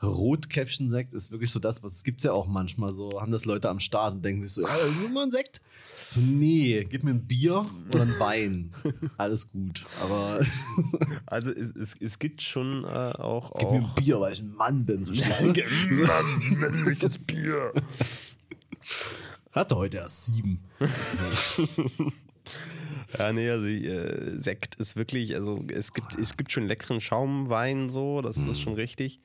Rotkäppchen-Sekt 0.08 1.14
ist 1.14 1.32
wirklich 1.32 1.52
so 1.52 1.60
das, 1.60 1.84
was 1.84 1.94
es 1.94 2.04
gibt 2.04 2.24
ja 2.24 2.32
auch 2.34 2.48
manchmal 2.48 2.94
so. 2.94 3.22
Haben 3.22 3.32
das 3.32 3.46
Leute 3.46 3.70
am 3.70 3.80
Start 3.80 4.16
und 4.16 4.26
denken 4.26 4.42
sich 4.44 4.52
so, 4.54 4.64
ja, 4.64 4.70
nur 5.00 5.10
mal 5.10 5.24
ein 5.24 5.32
Sekt. 5.32 5.62
So, 6.10 6.22
nee, 6.22 6.86
gib 6.90 7.04
mir 7.04 7.12
ein 7.12 7.26
Bier 7.26 7.66
oder 7.94 8.02
ein 8.04 8.20
Wein. 8.20 8.74
Alles 9.18 9.50
gut. 9.52 9.84
Aber 10.02 10.42
Also 11.26 11.52
es, 11.52 11.72
es, 11.76 11.96
es 12.00 12.20
gibt 12.20 12.42
schon 12.42 12.84
äh, 12.84 12.88
auch. 12.88 13.54
gib 13.60 13.70
mir 13.72 13.78
ein 13.78 13.86
auch 13.86 13.96
Bier, 13.96 14.20
weil 14.20 14.34
ich 14.34 14.40
ein 14.40 14.54
Mann 14.56 14.86
bin. 14.86 15.06
Verstehst 15.06 15.42
du? 15.46 15.48
Mann, 16.06 16.60
männliches 16.60 17.18
Bier. 17.18 17.72
Hatte 19.52 19.76
heute 19.76 19.98
erst 19.98 20.28
sieben. 20.28 20.60
Ja, 23.18 23.34
nee, 23.34 23.50
also 23.50 23.66
äh, 23.68 24.40
Sekt 24.40 24.76
ist 24.76 24.96
wirklich, 24.96 25.36
also 25.36 25.64
es 25.70 25.92
gibt, 25.92 26.18
es 26.18 26.38
gibt 26.38 26.52
schon 26.52 26.66
leckeren 26.66 27.02
Schaumwein 27.02 27.90
so, 27.90 28.22
das 28.22 28.38
Mhm. 28.38 28.52
ist 28.52 28.62
schon 28.62 28.74
richtig. 28.76 29.20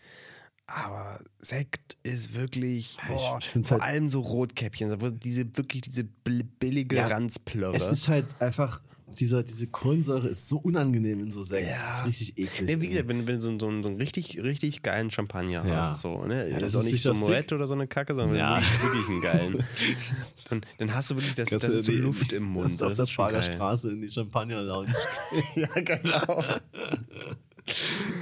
Aber 0.68 1.20
Sekt 1.38 1.96
ist 2.02 2.34
wirklich, 2.34 2.96
boah, 3.06 3.40
vor 3.40 3.70
halt- 3.70 3.82
allem 3.82 4.08
so 4.08 4.20
Rotkäppchen, 4.20 4.96
diese 5.22 5.44
wirklich 5.56 5.82
diese 5.82 6.02
bill- 6.04 6.44
billige 6.58 6.96
Ja, 6.96 7.06
Ranzplörre. 7.06 7.76
Es 7.76 7.88
ist 7.88 8.08
halt 8.08 8.26
einfach, 8.40 8.80
dieser, 9.16 9.44
diese 9.44 9.68
Kohlensäure 9.68 10.28
ist 10.28 10.48
so 10.48 10.56
unangenehm 10.58 11.20
in 11.20 11.30
so 11.30 11.42
Sekt. 11.42 11.70
Das 11.70 11.78
Ja. 11.78 11.98
ist 12.00 12.06
richtig 12.06 12.36
eklig. 12.36 12.62
Nee, 12.62 12.80
wie 12.80 12.88
gesagt, 12.88 13.08
wenn, 13.08 13.28
wenn 13.28 13.36
du 13.36 13.40
so, 13.40 13.56
so, 13.60 13.68
einen- 13.68 13.82
so 13.84 13.88
einen 13.88 13.98
richtig, 13.98 14.42
richtig 14.42 14.82
geilen 14.82 15.12
Champagner 15.12 15.64
Ja. 15.64 15.76
hast, 15.76 16.00
so, 16.00 16.24
ne? 16.24 16.48
Ja, 16.50 16.58
das 16.58 16.72
das 16.72 16.74
ist 16.74 16.78
auch 16.88 16.90
nicht 16.92 17.02
so 17.02 17.14
sick. 17.14 17.52
oder 17.52 17.68
so 17.68 17.74
eine 17.74 17.86
Kacke, 17.86 18.16
sondern 18.16 18.36
Ja. 18.36 18.56
wirklich, 18.56 18.82
wirklich 18.82 19.08
einen 19.08 19.20
geilen. 19.22 19.64
dann, 20.50 20.60
dann 20.78 20.94
hast 20.94 21.10
du 21.10 21.14
wirklich, 21.14 21.34
das, 21.36 21.48
das 21.50 21.62
ist 21.62 21.84
so 21.84 21.92
Luft 21.92 22.32
im 22.32 22.42
Mund. 22.42 22.66
Das 22.66 22.72
ist 22.74 22.82
auf 22.82 22.96
Das 22.96 23.08
der 23.08 23.14
Prager. 23.14 23.42
Straße 23.42 23.92
in 23.92 24.00
die 24.02 24.10
Champagner-Lounge. 24.10 24.92
Ja, 25.54 25.68
genau. 25.68 26.26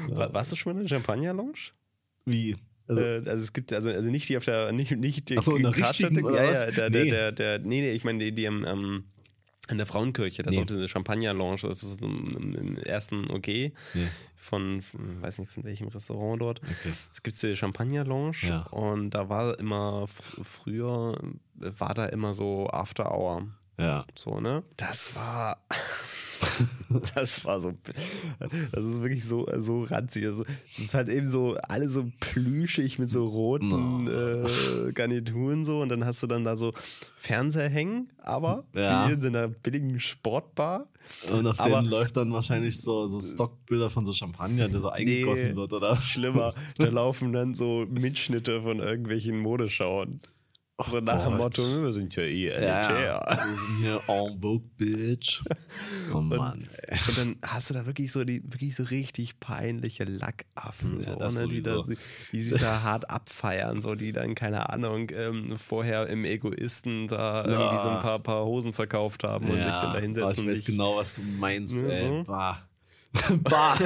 War, 0.08 0.32
warst 0.32 0.52
du 0.52 0.56
schon 0.56 0.72
mal 0.74 0.80
in 0.80 0.86
der 0.86 0.94
Champagner-Lounge? 0.96 1.54
Wie? 2.26 2.56
Also, 2.86 3.02
Also, 3.02 3.30
also 3.30 3.42
es 3.44 3.52
gibt 3.52 3.72
also, 3.72 3.88
also 3.90 4.10
nicht 4.10 4.28
die 4.28 4.36
auf 4.36 4.44
der 4.44 4.72
nicht 4.72 4.92
nicht 4.96 5.30
die 5.30 5.36
so, 5.40 5.56
in 5.56 5.62
der 5.62 5.76
richtigen, 5.76 6.24
ja, 6.34 6.44
ja, 6.52 6.70
der, 6.70 6.90
Nee. 6.90 7.10
der, 7.10 7.32
der, 7.32 7.32
der 7.32 7.58
nee, 7.66 7.80
nee, 7.80 7.90
ich 7.92 8.04
meine 8.04 8.18
die, 8.22 8.32
die 8.32 8.46
am 8.46 8.64
ähm, 8.66 9.04
in 9.70 9.78
der 9.78 9.86
Frauenkirche, 9.86 10.42
das 10.42 10.50
Nee. 10.50 10.58
ist 10.58 10.62
auch 10.64 10.66
diese 10.66 10.88
Champagner-Lounge, 10.88 11.60
das 11.62 11.82
ist 11.82 12.02
im, 12.02 12.26
im, 12.36 12.54
im 12.54 12.76
ersten 12.76 13.30
OG 13.30 13.46
Nee. 13.46 13.72
von, 14.36 14.82
von, 14.82 15.22
weiß 15.22 15.38
nicht 15.38 15.50
von 15.50 15.64
welchem 15.64 15.88
Restaurant 15.88 16.42
dort. 16.42 16.60
okay. 16.62 16.92
Es 17.14 17.22
gibt 17.22 17.42
die 17.42 17.56
Champagner-Lounge 17.56 18.36
Ja. 18.42 18.60
und 18.64 19.10
da 19.10 19.30
war 19.30 19.58
immer, 19.58 20.04
fr- 20.04 20.44
früher 20.44 21.18
war 21.54 21.94
da 21.94 22.04
immer 22.06 22.34
so 22.34 22.68
After 22.68 23.10
Hour. 23.10 23.48
Ja. 23.78 24.04
So, 24.14 24.40
ne? 24.40 24.62
Das 24.76 25.14
war. 25.16 25.56
das 27.14 27.44
war 27.44 27.60
so. 27.60 27.72
Das 28.72 28.84
ist 28.84 29.02
wirklich 29.02 29.24
so, 29.24 29.48
so 29.58 29.80
ranzig. 29.80 30.26
Also, 30.26 30.44
es 30.70 30.78
ist 30.78 30.94
halt 30.94 31.08
eben 31.08 31.28
so, 31.28 31.56
alle 31.68 31.88
so 31.88 32.06
plüschig 32.20 32.98
mit 32.98 33.10
so 33.10 33.26
roten 33.26 33.72
Oh. 34.08 34.08
äh, 34.88 34.92
Garnituren 34.92 35.64
so. 35.64 35.80
Und 35.80 35.88
dann 35.88 36.04
hast 36.04 36.22
du 36.22 36.26
dann 36.26 36.44
da 36.44 36.56
so 36.56 36.72
Fernseher 37.16 37.68
hängen, 37.68 38.10
aber 38.22 38.64
Ja. 38.74 39.08
wie 39.08 39.14
in 39.14 39.22
so 39.22 39.28
einer 39.28 39.48
billigen 39.48 39.98
Sportbar. 40.00 40.86
Und 41.30 41.46
auf 41.46 41.60
Aber- 41.60 41.80
denen 41.80 41.88
läuft 41.90 42.16
dann 42.16 42.32
wahrscheinlich 42.32 42.80
so, 42.80 43.08
so 43.08 43.20
Stockbilder 43.20 43.90
von 43.90 44.04
so 44.06 44.12
Champagner, 44.12 44.68
der 44.68 44.80
so 44.80 44.88
eingegossen 44.90 45.50
Nee. 45.50 45.56
wird, 45.56 45.72
oder? 45.72 45.96
Schlimmer. 45.96 46.54
da 46.78 46.86
laufen 46.88 47.32
dann 47.32 47.54
so 47.54 47.86
Mitschnitte 47.90 48.62
von 48.62 48.78
irgendwelchen 48.78 49.38
Modeschauen. 49.38 50.18
So 50.84 50.98
nach 50.98 51.22
dem. 51.24 51.36
Motto, 51.36 51.62
wir 51.84 51.92
sind 51.92 52.16
ja 52.16 52.24
eh 52.24 52.48
elitär. 52.48 53.04
Ja, 53.28 53.36
wir 53.46 53.56
sind 53.56 53.76
hier 53.78 54.00
en 54.08 54.40
vogue, 54.40 54.68
bitch. 54.76 55.42
Oh 56.12 56.20
Mann, 56.20 56.68
ey. 56.88 56.98
Und 57.08 57.16
dann 57.18 57.36
hast 57.42 57.70
du 57.70 57.74
da 57.74 57.86
wirklich 57.86 58.10
so 58.10 58.24
die 58.24 58.42
wirklich 58.42 58.74
so 58.74 58.82
richtig 58.82 59.38
peinliche 59.38 60.02
Lackaffen, 60.02 60.98
Ja, 60.98 61.30
so, 61.30 61.40
ne, 61.42 61.46
die, 61.48 61.62
da, 61.62 61.80
die 62.32 62.42
sich 62.42 62.60
da 62.60 62.82
hart 62.82 63.08
abfeiern, 63.08 63.80
so 63.80 63.94
die 63.94 64.10
dann, 64.12 64.34
keine 64.34 64.68
Ahnung, 64.70 65.10
ähm, 65.14 65.54
vorher 65.56 66.08
im 66.08 66.24
Egoisten 66.24 67.06
da 67.06 67.44
irgendwie 67.44 67.80
so 67.82 67.88
ein 67.90 68.00
paar, 68.00 68.18
paar 68.18 68.44
Hosen 68.44 68.72
verkauft 68.72 69.22
haben 69.22 69.46
und 69.50 69.54
sich 69.54 69.64
dann 69.64 69.72
da 69.80 69.90
aber 69.90 70.00
hinsetzen. 70.00 70.32
ich 70.32 70.40
und 70.48 70.52
weiß 70.54 70.64
genau, 70.64 70.96
was 70.96 71.14
du 71.16 71.22
meinst, 71.38 71.76
Ne, 71.82 71.92
ey. 71.92 72.00
so? 72.00 72.24
Bah. 72.24 72.58
bah. 73.42 73.74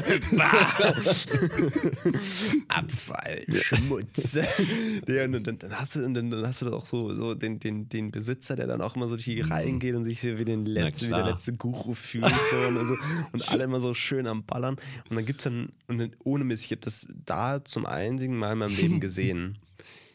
Abfall, 2.68 3.45
Schmutz. 3.53 4.35
ja, 5.07 5.24
und 5.24 5.47
dann, 5.47 5.59
dann 5.59 5.79
hast 5.79 5.97
du 5.97 6.01
dann, 6.01 6.14
dann 6.14 6.47
hast 6.47 6.62
du 6.62 6.66
da 6.66 6.72
auch 6.72 6.87
so, 6.87 7.12
so 7.14 7.35
den, 7.35 7.61
den, 7.61 7.89
den 7.89 8.11
Besitzer, 8.11 8.57
der 8.57 8.66
dann 8.66 8.81
auch 8.81 8.97
immer 8.97 9.07
so 9.07 9.14
durch 9.14 9.26
die 9.26 9.41
Reihen 9.41 9.79
geht 9.79 9.95
und 9.95 10.05
sich 10.05 10.22
wie, 10.22 10.45
den 10.45 10.64
letzten, 10.64 11.07
wie 11.09 11.11
der 11.11 11.26
letzte 11.26 11.53
Guru 11.55 11.95
fühlt 11.95 12.26
so 12.51 12.57
und, 12.57 12.87
so, 12.87 12.95
und 13.33 13.49
alle 13.51 13.64
immer 13.64 13.81
so 13.81 13.95
schön 13.95 14.26
am 14.26 14.45
Ballern. 14.45 14.76
Und 15.09 15.16
dann 15.16 15.24
gibt's 15.24 15.45
dann, 15.45 15.70
und 15.87 15.99
dann, 15.99 16.16
ohne 16.24 16.45
Mist, 16.45 16.64
ich 16.64 16.70
habe 16.70 16.81
das 16.81 17.07
da 17.24 17.64
zum 17.64 17.87
einzigen 17.87 18.37
Mal 18.37 18.53
in 18.53 18.59
meinem 18.59 18.74
Leben 18.74 19.01
gesehen. 19.01 19.59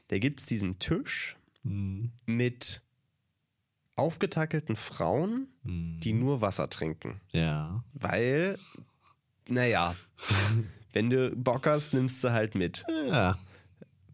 Da 0.08 0.20
gibt's 0.20 0.46
diesen 0.48 0.80
Tisch 0.80 1.38
Hm, 1.64 2.12
mit 2.26 2.82
aufgetackelten 3.96 4.76
Frauen, 4.76 5.48
hm. 5.64 6.00
die 6.02 6.14
nur 6.14 6.42
Wasser 6.42 6.70
trinken. 6.70 7.22
Ja. 7.32 7.84
Weil, 7.94 8.58
naja, 9.50 9.96
wenn 10.94 11.10
du 11.10 11.32
Bock 11.36 11.66
hast, 11.68 11.94
nimmst 11.94 12.24
du 12.24 12.32
halt 12.32 12.56
mit. 12.56 12.84
Ja. 13.10 13.38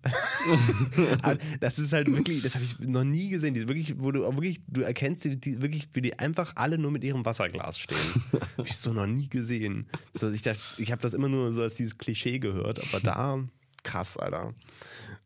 Das 1.60 1.78
ist 1.78 1.92
halt 1.92 2.08
wirklich, 2.08 2.42
das 2.42 2.56
habe 2.56 2.64
ich 2.64 2.80
noch 2.80 3.04
nie 3.04 3.28
gesehen. 3.30 3.54
Die 3.54 3.68
wirklich, 3.68 4.00
wo 4.00 4.12
du 4.12 4.22
wirklich, 4.22 4.62
du 4.68 4.82
erkennst 4.82 5.26
die, 5.26 5.38
die 5.38 5.62
wirklich, 5.62 5.90
wie 5.94 6.02
die 6.02 6.18
einfach 6.18 6.54
alle 6.56 6.78
nur 6.78 6.90
mit 6.92 7.04
ihrem 7.04 7.26
Wasserglas 7.26 7.80
stehen. 7.80 7.98
habe 8.58 8.68
ich 8.68 8.78
so 8.78 8.94
noch 8.94 9.08
nie 9.08 9.28
gesehen. 9.28 9.88
So, 10.14 10.30
ich 10.30 10.42
dachte, 10.42 10.62
ich 10.78 10.92
habe 10.94 11.02
das 11.02 11.14
immer 11.14 11.28
nur 11.28 11.52
so 11.52 11.64
als 11.64 11.76
dieses 11.76 11.98
Klischee 11.98 12.40
gehört, 12.40 12.80
aber 12.82 13.02
da 13.02 13.44
krass, 13.84 14.18
Alter. 14.18 14.54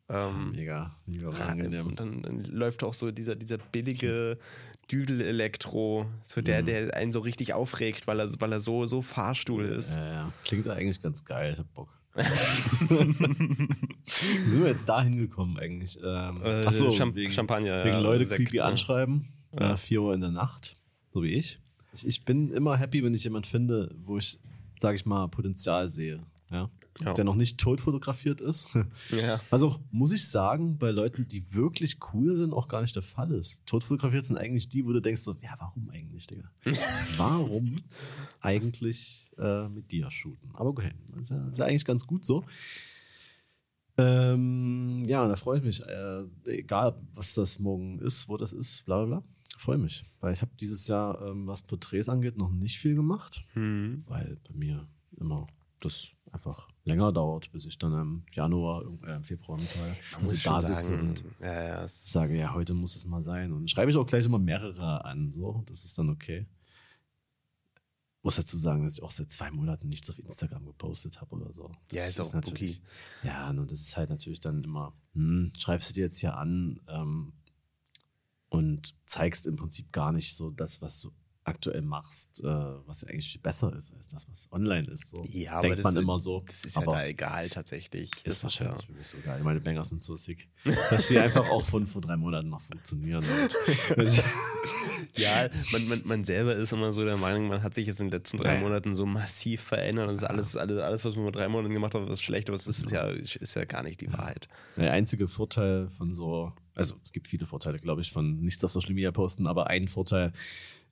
Ähm, 0.10 0.52
Mega, 0.52 0.92
mega 1.06 1.30
angenehm. 1.30 1.88
und 1.88 2.00
dann, 2.00 2.22
dann 2.22 2.44
läuft 2.44 2.84
auch 2.84 2.94
so 2.94 3.12
dieser, 3.12 3.36
dieser 3.36 3.58
billige 3.58 4.38
Düdel-Elektro, 4.92 6.06
so 6.22 6.42
der, 6.42 6.62
Mhm. 6.62 6.66
der 6.68 6.94
einen 6.96 7.12
so 7.12 7.20
richtig 7.22 7.54
aufregt, 7.54 8.06
weil 8.08 8.20
er, 8.20 8.30
weil 8.40 8.52
er 8.52 8.60
so, 8.60 8.86
so 8.86 9.02
Fahrstuhl 9.02 9.64
ist. 9.66 9.96
Ja, 9.96 10.06
ja. 10.08 10.34
Klingt 10.44 10.68
eigentlich 10.68 11.02
ganz 11.02 11.24
geil, 11.26 11.54
ich 11.54 11.60
hab 11.60 11.74
Bock. 11.74 11.90
Wie 12.16 12.22
sind 14.50 14.62
wir 14.64 14.68
jetzt 14.70 14.88
da 14.88 15.02
hingekommen 15.04 15.58
eigentlich? 15.58 15.98
Ähm, 16.04 16.42
Äh, 16.44 16.66
achso, 16.66 16.90
Champ- 16.92 17.16
wegen, 17.16 17.32
Champagner, 17.32 17.84
Wegen 17.84 17.96
ja, 17.96 18.00
Leute 18.00 18.26
Sekt, 18.26 18.42
creepy 18.44 18.58
ja. 18.58 18.66
anschreiben. 18.66 19.28
Ja. 19.58 19.74
Äh, 19.74 19.78
4 19.78 20.02
Uhr 20.02 20.14
in 20.14 20.22
der 20.22 20.32
Nacht, 20.32 20.78
so 21.10 21.24
wie 21.24 21.30
ich. 21.30 21.60
ich. 21.94 22.06
Ich 22.08 22.26
bin 22.26 22.52
immer 22.52 22.78
happy, 22.78 23.04
wenn 23.04 23.14
ich 23.14 23.24
jemanden 23.24 23.48
finde, 23.48 23.94
wo 24.04 24.18
ich, 24.18 24.40
sag 24.80 24.96
ich 24.96 25.06
mal, 25.06 25.28
Potenzial 25.28 25.92
sehe. 25.92 26.24
Ja? 26.52 26.70
Ja. 27.00 27.14
Der 27.14 27.26
noch 27.26 27.36
nicht 27.36 27.60
tot 27.60 27.82
fotografiert 27.82 28.42
ist. 28.42 28.78
Ja. 29.10 29.40
Was 29.50 29.64
auch, 29.64 29.80
muss 29.92 30.12
ich 30.12 30.28
sagen, 30.28 30.78
bei 30.78 30.92
Leuten, 30.92 31.28
die 31.28 31.54
wirklich 31.54 31.98
cool 32.14 32.36
sind, 32.36 32.54
auch 32.54 32.68
gar 32.68 32.82
nicht 32.82 32.96
der 32.96 33.04
Fall 33.04 33.32
ist. 33.32 33.66
Tot 33.66 33.84
fotografiert 33.84 34.26
sind 34.26 34.38
eigentlich 34.38 34.70
die, 34.70 34.86
wo 34.86 34.92
du 34.92 35.02
denkst 35.02 35.22
so, 35.22 35.36
ja, 35.42 35.56
warum 35.60 35.90
eigentlich, 35.90 36.28
Digga? 36.28 36.50
warum 37.18 37.76
eigentlich 38.42 39.32
äh, 39.38 39.68
mit 39.70 39.92
dir 39.92 40.10
shooten? 40.10 40.52
Aber 40.56 40.70
okay, 40.70 40.92
das 41.08 41.22
ist 41.22 41.30
ja, 41.32 41.48
ist 41.48 41.58
ja 41.58 41.66
eigentlich 41.66 41.86
ganz 41.86 42.08
gut 42.08 42.26
so. 42.26 42.44
Ähm, 43.98 45.04
ja, 45.06 45.28
da 45.28 45.36
freue 45.36 45.60
ich 45.60 45.64
mich. 45.64 45.82
Äh, 45.86 46.24
egal, 46.46 46.96
was 47.14 47.36
das 47.36 47.60
morgen 47.60 48.00
ist, 48.00 48.28
wo 48.30 48.38
das 48.38 48.54
ist, 48.54 48.86
bla 48.86 49.04
bla 49.04 49.20
bla. 49.20 49.24
Freue 49.58 49.78
mich. 49.78 50.04
Weil 50.20 50.34
ich 50.34 50.42
habe 50.42 50.52
dieses 50.60 50.88
Jahr, 50.88 51.22
ähm, 51.22 51.46
was 51.48 51.62
Porträts 51.62 52.10
angeht, 52.10 52.38
noch 52.38 52.52
nicht 52.52 52.80
viel 52.80 52.96
gemacht. 52.96 53.46
Hm. 53.54 54.04
Weil 54.08 54.38
bei 54.48 54.56
mir 54.56 54.88
immer 55.18 55.48
das 55.80 56.12
einfach 56.34 56.68
länger 56.84 57.12
dauert, 57.12 57.52
bis 57.52 57.66
ich 57.66 57.78
dann 57.78 57.94
im 57.94 58.24
Januar, 58.34 58.84
äh, 59.06 59.16
im 59.16 59.24
Februar 59.24 59.60
muss 59.60 59.76
Also 60.20 60.36
schon 60.36 60.54
da 60.54 60.62
sitze 60.62 60.82
sagen, 60.82 61.10
und 61.10 61.24
ja, 61.40 61.64
ja, 61.64 61.88
sage, 61.88 62.38
ja, 62.38 62.54
heute 62.54 62.74
muss 62.74 62.96
es 62.96 63.06
mal 63.06 63.24
sein. 63.24 63.54
Und 63.54 63.70
schreibe 63.70 63.92
ich 63.92 63.98
auch 63.98 64.06
gleich 64.06 64.26
immer 64.26 64.40
mehrere 64.40 65.06
an. 65.06 65.32
So, 65.32 65.64
das 65.68 65.86
ist 65.86 65.98
dann 65.98 66.10
okay. 66.10 66.48
Muss 68.24 68.38
dazu 68.38 68.58
sagen, 68.58 68.84
dass 68.84 68.98
ich 68.98 69.04
auch 69.04 69.12
seit 69.12 69.30
zwei 69.32 69.52
Monaten 69.52 69.90
nichts 69.90 70.10
auf 70.10 70.18
Instagram 70.18 70.66
gepostet 70.66 71.22
habe 71.22 71.36
oder 71.36 71.54
so. 71.54 71.72
Das 71.90 71.98
Ja, 72.00 72.06
ist 72.06 72.20
auch 72.20 72.34
natürlich. 72.34 72.82
Ja, 73.24 73.50
und 73.50 73.70
das 73.72 73.82
ist 73.82 73.98
halt 73.98 74.10
natürlich 74.10 74.40
dann 74.40 74.64
immer, 74.64 74.94
hm, 75.14 75.52
schreibst 75.58 75.90
du 75.90 75.94
dir 75.94 76.06
jetzt 76.06 76.20
hier 76.20 76.38
an 76.38 76.80
ähm, 76.88 77.34
und 78.50 78.96
zeigst 79.06 79.46
im 79.46 79.58
Prinzip 79.58 79.92
gar 79.92 80.12
nicht 80.12 80.36
so 80.36 80.50
das, 80.50 80.82
was 80.82 81.02
du 81.02 81.12
aktuell 81.46 81.82
machst, 81.82 82.42
äh, 82.42 82.46
was 82.46 83.02
ja 83.02 83.10
eigentlich 83.10 83.30
viel 83.32 83.42
besser 83.42 83.76
ist 83.76 83.94
als 83.94 84.08
das, 84.08 84.28
was 84.30 84.48
online 84.52 84.88
ist. 84.90 85.10
So. 85.10 85.26
Ja, 85.28 85.54
aber 85.54 85.64
Denkt 85.64 85.78
das 85.80 85.84
man 85.84 85.96
ist- 85.98 86.02
immer 86.04 86.20
so. 86.20 86.44
Das 86.48 86.64
ist 86.66 86.76
ja 86.76 86.82
aber 86.82 86.94
da 86.94 87.06
egal 87.06 87.50
tatsächlich. 87.50 88.12
ist 88.18 88.28
Das 88.28 88.44
wahrscheinlich 88.44 88.88
wirklich 88.88 89.08
so 89.08 89.18
geil. 89.24 89.42
Meine 89.44 89.60
Bangers 89.60 89.90
sind 89.90 90.02
so 90.02 90.16
sick, 90.16 90.48
dass 90.90 91.08
sie 91.10 91.20
einfach 91.20 91.50
auch 91.50 91.64
von 91.66 91.86
vor 91.86 92.02
drei 92.02 92.16
Monaten 92.18 92.50
noch 92.50 92.62
funktionieren. 92.62 93.24
Und 93.98 94.24
Ja, 95.16 95.48
man, 95.74 95.88
man, 95.90 96.02
man 96.06 96.24
selber 96.24 96.56
ist 96.56 96.72
immer 96.74 96.92
so 96.92 97.04
der 97.04 97.18
Meinung, 97.18 97.48
man 97.48 97.62
hat 97.62 97.76
sich 97.76 97.86
jetzt 97.86 98.00
in 98.00 98.08
den 98.08 98.14
letzten 98.14 98.38
drei 98.38 98.56
Ja. 98.56 98.60
Monaten 98.62 98.96
so 98.96 99.06
massiv 99.06 99.62
verändert. 99.62 100.08
Das 100.10 100.18
ist 100.18 100.24
alles, 100.24 100.56
alles, 100.56 100.80
alles, 100.80 101.06
was 101.06 101.16
man 101.16 101.26
vor 101.26 101.32
drei 101.32 101.48
Monaten 101.50 101.74
gemacht 101.74 101.94
hat, 101.94 102.08
was 102.10 102.22
schlecht, 102.22 102.50
aber 102.50 102.56
es 102.56 102.68
ist 102.68 102.90
ja, 102.90 103.08
ist 103.10 103.54
ja 103.56 103.66
gar 103.66 103.84
nicht 103.84 104.02
die 104.02 104.12
Wahrheit. 104.12 104.48
Der 104.78 104.92
einzige 104.94 105.28
Vorteil 105.28 105.90
von 105.90 106.12
so, 106.14 106.52
also 106.74 106.96
es 107.04 107.12
gibt 107.12 107.28
viele 107.28 107.46
Vorteile, 107.46 107.78
glaube 107.80 108.02
ich, 108.02 108.12
von 108.12 108.40
nichts 108.40 108.64
auf 108.64 108.72
Social 108.72 108.94
Media 108.94 109.12
posten, 109.12 109.46
aber 109.46 109.68
ein 109.68 109.88
Vorteil 109.88 110.34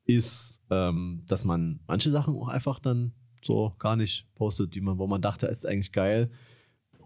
ist, 0.05 0.61
ähm, 0.69 1.23
dass 1.27 1.45
man 1.45 1.79
manche 1.87 2.11
Sachen 2.11 2.35
auch 2.35 2.47
einfach 2.47 2.79
dann 2.79 3.13
so 3.43 3.73
gar 3.79 3.95
nicht 3.95 4.27
postet, 4.35 4.75
die 4.75 4.81
man, 4.81 4.97
wo 4.97 5.07
man 5.07 5.21
dachte, 5.21 5.47
ist 5.47 5.65
eigentlich 5.65 5.91
geil. 5.91 6.29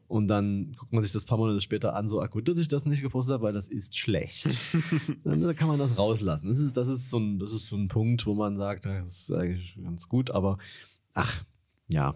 Und 0.08 0.28
dann 0.28 0.74
guckt 0.74 0.94
man 0.94 1.02
sich 1.02 1.14
das 1.14 1.26
paar 1.26 1.38
Monate 1.38 1.62
später 1.62 1.96
an, 1.96 2.08
so, 2.08 2.22
ah, 2.22 2.28
gut, 2.28 2.48
dass 2.48 2.60
ich 2.60 2.68
das 2.68 2.86
nicht 2.86 3.02
gepostet 3.02 3.34
habe, 3.34 3.44
weil 3.44 3.54
das 3.54 3.68
ist 3.68 3.98
schlecht. 3.98 4.46
dann 5.24 5.56
kann 5.56 5.68
man 5.68 5.80
das 5.80 5.98
rauslassen. 5.98 6.48
Das 6.48 6.60
ist, 6.60 6.78
das, 6.78 6.88
ist 6.88 7.10
so 7.10 7.18
ein, 7.18 7.40
das 7.40 7.52
ist 7.52 7.68
so 7.68 7.76
ein 7.76 7.88
Punkt, 7.88 8.26
wo 8.28 8.36
man 8.36 8.56
sagt, 8.58 8.86
das 8.86 9.08
ist 9.08 9.32
eigentlich 9.32 9.76
ganz 9.82 10.08
gut, 10.08 10.30
aber 10.30 10.58
ach, 11.14 11.44
ja. 11.88 12.14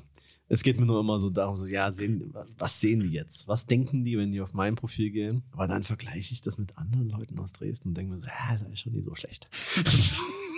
Es 0.52 0.64
geht 0.64 0.80
mir 0.80 0.86
nur 0.88 1.00
immer 1.00 1.20
so 1.20 1.30
darum, 1.30 1.58
so, 1.58 1.68
ja, 1.68 1.92
sehen, 1.92 2.34
was 2.58 2.82
sehen 2.82 3.02
die 3.02 3.10
jetzt? 3.10 3.48
Was 3.48 3.68
denken 3.68 4.04
die, 4.04 4.18
wenn 4.18 4.32
die 4.32 4.42
auf 4.42 4.54
mein 4.54 4.74
Profil 4.74 5.12
gehen? 5.12 5.44
Aber 5.52 5.68
dann 5.68 5.84
vergleiche 5.84 6.34
ich 6.34 6.42
das 6.42 6.58
mit 6.58 6.76
anderen 6.76 7.08
Leuten 7.08 7.40
aus 7.40 7.54
Dresden 7.54 7.90
und 7.90 7.98
denke 7.98 8.12
mir 8.12 8.18
so, 8.18 8.28
ja, 8.28 8.58
das 8.58 8.68
ist 8.68 8.80
schon 8.80 8.94
nie 8.94 9.04
so 9.04 9.14
schlecht. 9.14 9.48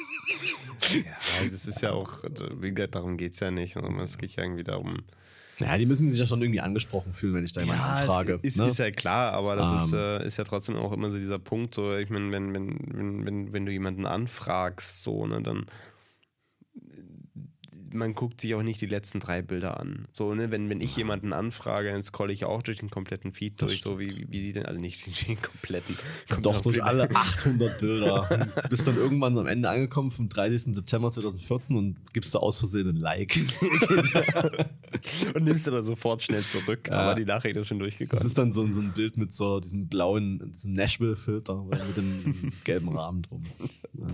Ja, 0.90 1.50
das 1.52 1.66
ist 1.68 1.82
ja 1.82 1.92
auch, 1.92 2.24
wie 2.60 2.74
gesagt, 2.74 2.96
darum 2.96 3.18
geht 3.18 3.34
es 3.34 3.40
ja 3.40 3.52
nicht. 3.52 3.74
sondern 3.74 4.00
Es 4.00 4.18
geht 4.18 4.36
ja 4.36 4.44
irgendwie 4.44 4.64
darum. 4.64 4.98
Ja, 5.60 5.78
die 5.78 5.86
müssen 5.86 6.10
sich 6.10 6.20
ja 6.20 6.26
schon 6.26 6.42
irgendwie 6.42 6.62
angesprochen 6.62 7.14
fühlen, 7.14 7.36
wenn 7.36 7.44
ich 7.44 7.54
da 7.54 7.62
jemanden 7.62 7.84
anfrage. 7.84 8.40
es 8.42 8.54
ist, 8.54 8.58
ne? 8.60 8.68
ist 8.68 8.80
ja 8.80 8.90
klar, 8.90 9.34
aber 9.34 9.56
das 9.56 9.72
ist, 9.74 9.94
Ähm. 9.94 10.00
äh, 10.00 10.26
ist 10.26 10.38
ja 10.38 10.44
trotzdem 10.44 10.76
auch 10.76 10.92
immer 10.92 11.12
so 11.12 11.20
dieser 11.20 11.38
Punkt, 11.38 11.76
so, 11.76 11.96
ich 11.96 12.10
meine, 12.10 12.34
wenn, 12.34 12.54
wenn, 12.54 12.80
wenn, 12.94 13.26
wenn, 13.26 13.54
wenn 13.54 13.66
du 13.68 13.72
jemanden 13.72 14.08
anfragst, 14.08 15.04
so, 15.04 15.28
ne, 15.28 15.40
dann 15.42 15.68
man 17.94 18.14
guckt 18.16 18.42
sich 18.42 18.54
auch 18.56 18.64
nicht 18.64 18.80
die 18.82 18.86
letzten 18.86 19.20
drei 19.20 19.42
Bilder 19.42 19.80
an. 19.80 20.08
So, 20.14 20.34
ne, 20.36 20.52
wenn, 20.52 20.70
wenn 20.70 20.82
ich 20.82 20.96
jemanden 20.96 21.34
anfrage, 21.34 21.92
dann 21.92 22.04
scrolle 22.04 22.34
ich 22.34 22.46
auch 22.46 22.62
durch 22.64 22.80
den 22.80 22.90
kompletten 22.90 23.34
Feed 23.34 23.62
Das 23.62 23.70
durch, 23.70 23.82
so 23.82 24.00
wie, 24.00 24.26
wie 24.30 24.42
sieht 24.42 24.56
denn, 24.56 24.66
also 24.66 24.80
nicht 24.80 25.06
den 25.28 25.42
kompletten. 25.42 25.96
kommt 26.30 26.46
Doch 26.46 26.62
durch 26.62 26.84
alle 26.84 27.10
800 27.16 27.80
Bilder. 27.80 28.52
Bist 28.70 28.88
dann 28.88 28.96
irgendwann 28.98 29.38
am 29.38 29.48
Ende 29.48 29.70
angekommen 29.70 30.12
vom 30.12 30.30
30. 30.30 30.76
September 30.76 31.12
2014 31.12 31.76
und 31.78 32.14
gibst 32.14 32.34
da 32.36 32.40
aus 32.40 32.58
Versehen 32.60 32.88
ein 32.90 32.96
Like. 32.98 33.38
Und 35.36 35.44
nimmst 35.44 35.68
aber 35.68 35.84
sofort 35.84 36.22
schnell 36.24 36.44
zurück, 36.44 36.88
Ja. 36.90 36.96
aber 36.96 37.16
die 37.16 37.26
Nachricht 37.26 37.56
ist 37.56 37.68
schon 37.68 37.80
Das 37.80 37.86
durchgegangen. 37.88 38.26
ist 38.26 38.38
dann 38.38 38.54
so, 38.54 38.62
ein- 38.64 38.74
so 38.74 38.82
ein 38.82 38.92
Bild 38.94 39.18
mit 39.18 39.34
so 39.34 39.60
diesem 39.60 39.88
blauen, 39.88 40.52
diesem 40.52 40.74
Nashville-Filter 40.74 41.64
mit 41.64 41.98
dem 41.98 42.52
gelben 42.64 42.90
Rahmen 42.98 43.22
drum. 43.22 43.46
Ja. 43.94 44.06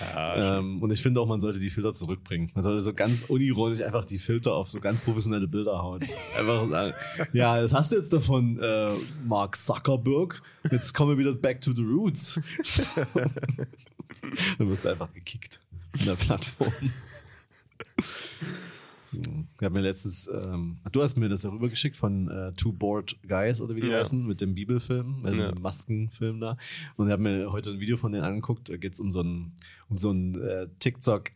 Ja, 0.00 0.58
Ähm, 0.58 0.82
und 0.82 0.92
ich 0.92 1.02
finde 1.02 1.20
auch, 1.20 1.26
man 1.26 1.40
sollte 1.40 1.58
die 1.58 1.70
Filter 1.70 1.92
zurückbringen. 1.92 2.50
Man 2.54 2.62
sollte 2.62 2.80
so 2.80 2.92
ganz 2.94 3.24
unironisch 3.24 3.82
einfach 3.82 4.04
die 4.04 4.18
Filter 4.18 4.54
auf 4.54 4.70
so 4.70 4.80
ganz 4.80 5.00
professionelle 5.00 5.48
Bilder 5.48 5.82
hauen. 5.82 6.00
Einfach 6.38 6.68
sagen, 6.68 6.94
ja, 7.32 7.60
das 7.60 7.74
hast 7.74 7.92
du 7.92 7.96
jetzt 7.96 8.12
davon, 8.12 8.58
äh, 8.60 8.92
Mark 9.26 9.56
Zuckerberg. 9.56 10.42
Jetzt 10.70 10.94
kommen 10.94 11.10
wir 11.10 11.18
wieder 11.18 11.34
back 11.34 11.60
to 11.60 11.72
the 11.72 11.82
roots. 11.82 12.40
Dann 14.58 14.68
wirst 14.70 14.84
du 14.84 14.90
einfach 14.90 15.12
gekickt 15.12 15.60
in 15.98 16.06
der 16.06 16.14
Plattform. 16.14 16.72
Ich 19.12 19.62
habe 19.62 19.74
mir 19.74 19.80
letztens, 19.80 20.28
ähm, 20.32 20.78
du 20.92 21.02
hast 21.02 21.16
mir 21.16 21.28
das 21.28 21.42
ja 21.42 21.50
rübergeschickt 21.50 21.96
von 21.96 22.28
äh, 22.28 22.52
Two 22.54 22.72
Bored 22.72 23.16
Guys 23.26 23.60
oder 23.60 23.74
wie 23.76 23.80
die 23.80 23.88
Ja. 23.88 24.00
heißen, 24.00 24.26
mit 24.26 24.40
dem 24.40 24.54
Bibelfilm, 24.54 25.22
mit 25.22 25.36
Ja. 25.36 25.52
dem 25.52 25.62
Maskenfilm 25.62 26.40
da. 26.40 26.56
Und 26.96 27.06
ich 27.06 27.12
habe 27.12 27.22
mir 27.22 27.50
heute 27.52 27.70
ein 27.70 27.80
Video 27.80 27.96
von 27.96 28.12
denen 28.12 28.24
angeguckt, 28.24 28.68
da 28.68 28.76
geht 28.76 28.92
es 28.94 29.00
um 29.00 29.10
so 29.12 29.20
einen, 29.20 29.54
um 29.88 29.96
so 29.96 30.10
einen 30.10 30.34
äh, 30.40 30.68
TikTok- 30.78 31.30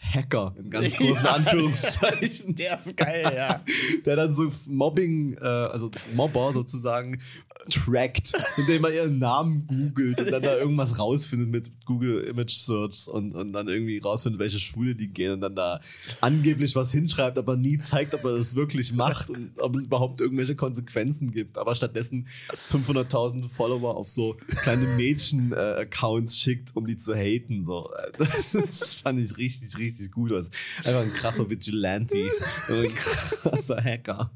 Hacker 0.00 0.54
in 0.56 0.70
ganz 0.70 0.92
großen 0.96 1.24
Ja. 1.24 1.34
Anführungszeichen, 1.34 2.54
Der 2.54 2.78
ist 2.78 2.96
geil, 2.96 3.32
ja. 3.34 3.64
der 4.06 4.14
dann 4.14 4.32
so 4.32 4.48
Mobbing, 4.68 5.34
äh, 5.34 5.44
also 5.44 5.90
Mobber 6.14 6.52
sozusagen 6.52 7.20
trackt, 7.70 8.32
indem 8.56 8.84
er 8.84 8.94
ihren 8.94 9.18
Namen 9.18 9.66
googelt 9.66 10.20
und 10.20 10.30
dann 10.30 10.42
da 10.42 10.56
irgendwas 10.56 10.98
rausfindet 10.98 11.48
mit 11.48 11.84
Google 11.84 12.24
Image 12.24 12.54
Search 12.54 13.08
und, 13.08 13.34
und 13.34 13.52
dann 13.52 13.68
irgendwie 13.68 13.98
rausfindet, 13.98 14.38
welche 14.38 14.58
Schule 14.58 14.94
die 14.94 15.08
gehen 15.08 15.32
und 15.32 15.40
dann 15.40 15.54
da 15.54 15.80
angeblich 16.20 16.76
was 16.76 16.92
hinschreibt, 16.92 17.38
aber 17.38 17.56
nie 17.56 17.78
zeigt, 17.78 18.14
ob 18.14 18.24
er 18.24 18.36
das 18.36 18.54
wirklich 18.54 18.92
macht 18.92 19.30
und 19.30 19.52
ob 19.58 19.76
es 19.76 19.86
überhaupt 19.86 20.20
irgendwelche 20.20 20.56
Konsequenzen 20.56 21.30
gibt. 21.30 21.58
Aber 21.58 21.74
stattdessen 21.74 22.28
500.000 22.70 23.48
Follower 23.48 23.96
auf 23.96 24.08
so 24.08 24.36
kleine 24.62 24.86
Mädchen-Accounts 24.96 26.38
schickt, 26.38 26.74
um 26.76 26.86
die 26.86 26.96
zu 26.96 27.14
haten. 27.14 27.64
So. 27.64 27.90
Das, 28.18 28.94
fand 28.94 29.20
ich 29.20 29.36
richtig, 29.36 29.76
richtig 29.78 30.10
gut. 30.12 30.32
Also 30.32 30.50
einfach 30.78 31.02
ein 31.02 31.12
krasser 31.12 31.48
Vigilante, 31.48 32.16
ein 32.68 32.94
krasser 32.94 33.82
Hacker. 33.82 34.30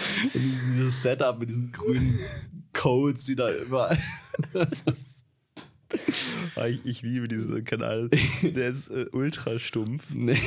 Und 0.34 0.34
dieses 0.34 1.02
Setup 1.02 1.38
mit 1.38 1.48
diesen 1.48 1.72
grünen 1.72 2.18
Codes, 2.72 3.24
die 3.24 3.36
da 3.36 3.52
überall. 3.52 3.98
Ah, 6.54 6.66
Ich, 6.66 6.84
ich 6.84 7.02
liebe 7.02 7.26
diesen 7.28 7.64
Kanal. 7.64 8.10
Der 8.42 8.68
ist 8.68 8.88
äh, 8.88 9.06
ultra 9.12 9.58
stumpf. 9.58 10.10
nee. 10.14 10.38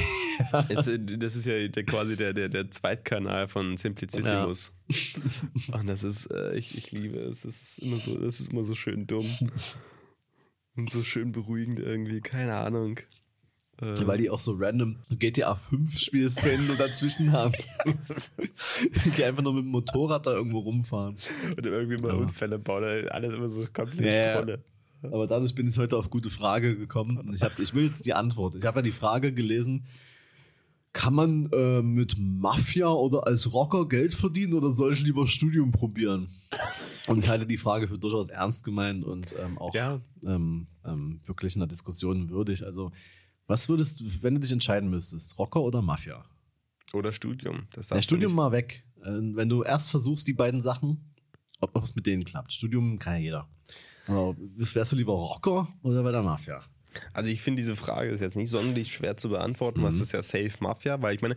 Es, 0.70 0.88
äh, 0.88 0.99
das 1.18 1.36
ist 1.36 1.45
ja 1.45 1.68
der, 1.68 1.84
quasi 1.84 2.16
der, 2.16 2.34
der, 2.34 2.49
der 2.49 2.72
Zweitkanal 2.72 3.47
von 3.47 3.76
Simplicissimus. 3.78 4.74
Und 5.72 5.88
das 5.88 6.04
ist, 6.04 6.28
äh, 6.28 6.56
ich, 6.56 6.78
ich 6.78 6.91
liebe 6.91 7.18
es. 7.18 7.41
Das 7.41 7.62
ist 7.62 7.80
immer 7.80 7.97
so, 7.97 8.18
das 8.18 8.39
ist 8.39 8.51
immer 8.51 8.64
so 8.64 8.74
schön 8.74 9.06
dumm. 9.06 9.28
Und 10.76 10.89
so 10.89 11.04
schön 11.04 11.32
beruhigend 11.32 11.80
irgendwie, 11.80 12.22
keine 12.22 12.56
Ahnung. 12.56 12.99
Äh, 13.82 14.05
Weil 14.05 14.17
die 14.19 14.30
auch 14.30 14.39
so 14.39 14.53
random 14.57 14.97
GTA 15.09 15.55
5 15.55 15.97
Spielszenen 15.99 16.69
dazwischen 16.78 17.32
haben. 17.32 17.53
die 19.17 19.24
einfach 19.24 19.41
nur 19.43 19.53
mit 19.53 19.63
dem 19.63 19.69
Motorrad 19.71 20.28
da 20.28 20.32
irgendwo 20.34 20.59
rumfahren. 20.59 21.17
und 21.57 21.65
irgendwie 21.65 22.01
mal 22.01 22.09
Ja. 22.13 22.19
Unfälle 22.19 22.59
bauen, 22.59 22.84
alles 23.09 23.34
immer 23.34 23.49
so 23.49 23.65
komplett 23.74 24.05
Ja. 24.05 24.32
Strolle. 24.34 24.63
Aber 25.11 25.28
dadurch 25.28 25.53
bin 25.53 25.67
ich 25.67 25.78
heute 25.78 25.97
auf 25.97 26.09
gute 26.09 26.30
Frage 26.30 26.78
gekommen. 26.78 27.17
Und 27.17 27.34
ich, 27.34 27.41
hab, 27.41 27.59
ich 27.59 27.74
will 27.74 27.88
jetzt 27.88 28.05
die 28.05 28.13
Antwort. 28.13 28.55
Ich 28.55 28.63
habe 28.63 28.78
ja 28.80 28.82
die 28.84 28.91
Frage 28.91 29.34
gelesen, 29.34 29.86
kann 30.93 31.13
man 31.15 31.49
äh, 31.51 31.82
mit 31.82 32.15
Mafia 32.19 32.88
oder 32.88 33.26
als 33.28 33.51
Rocker 33.51 33.88
Geld 33.89 34.13
verdienen 34.13 34.53
oder 34.53 34.69
soll 34.71 34.93
ich 34.93 35.01
lieber 35.01 35.26
Studium 35.28 35.71
probieren? 35.71 36.30
Und 37.07 37.17
ich 37.17 37.28
halte 37.28 37.45
die 37.47 37.57
Frage 37.57 37.88
für 37.88 37.97
durchaus 37.97 38.30
ernst 38.30 38.63
gemeint 38.63 39.03
und 39.03 39.34
ähm, 39.43 39.57
auch 39.57 39.74
Ja. 39.74 39.99
ähm, 40.26 40.67
ähm, 40.86 41.19
wirklich 41.26 41.55
einer 41.57 41.67
Diskussion 41.67 42.30
würdig. 42.30 42.63
Also, 42.63 42.91
was 43.47 43.69
würdest 43.69 43.99
du, 43.99 44.05
wenn 44.21 44.35
du 44.35 44.39
dich 44.41 44.51
entscheiden 44.51 44.89
müsstest, 44.89 45.37
Rocker 45.37 45.61
oder 45.61 45.81
Mafia? 45.81 46.23
Oder 46.93 47.11
Studium. 47.11 47.67
Das 47.73 47.89
Ja, 47.89 48.01
Studium 48.01 48.33
mal 48.35 48.51
weg. 48.51 48.85
Äh, 49.01 49.09
wenn 49.35 49.49
du 49.49 49.63
erst 49.63 49.89
versuchst, 49.89 50.27
die 50.27 50.33
beiden 50.33 50.61
Sachen, 50.61 51.13
ob 51.59 51.75
es 51.81 51.95
mit 51.95 52.05
denen 52.05 52.23
klappt. 52.23 52.53
Studium 52.53 52.99
kann 52.99 53.15
ja 53.15 53.19
jeder. 53.19 53.49
Aber 54.07 54.35
wärst 54.37 54.91
du 54.91 54.95
lieber 54.95 55.13
Rocker 55.13 55.67
oder 55.81 56.03
bei 56.03 56.11
der 56.11 56.21
Mafia? 56.21 56.61
Also 57.13 57.29
ich 57.31 57.41
finde, 57.41 57.61
diese 57.61 57.75
Frage 57.75 58.09
ist 58.11 58.19
jetzt 58.21 58.35
nicht 58.35 58.49
sonderlich 58.51 58.93
schwer 58.93 59.17
zu 59.17 59.29
beantworten. 59.29 59.81
Was 59.81 59.95
Mhm. 59.95 60.01
ist 60.03 60.11
ja 60.11 60.21
Safe 60.21 60.51
Mafia? 60.59 61.01
Weil 61.01 61.15
ich 61.15 61.21
meine, 61.21 61.35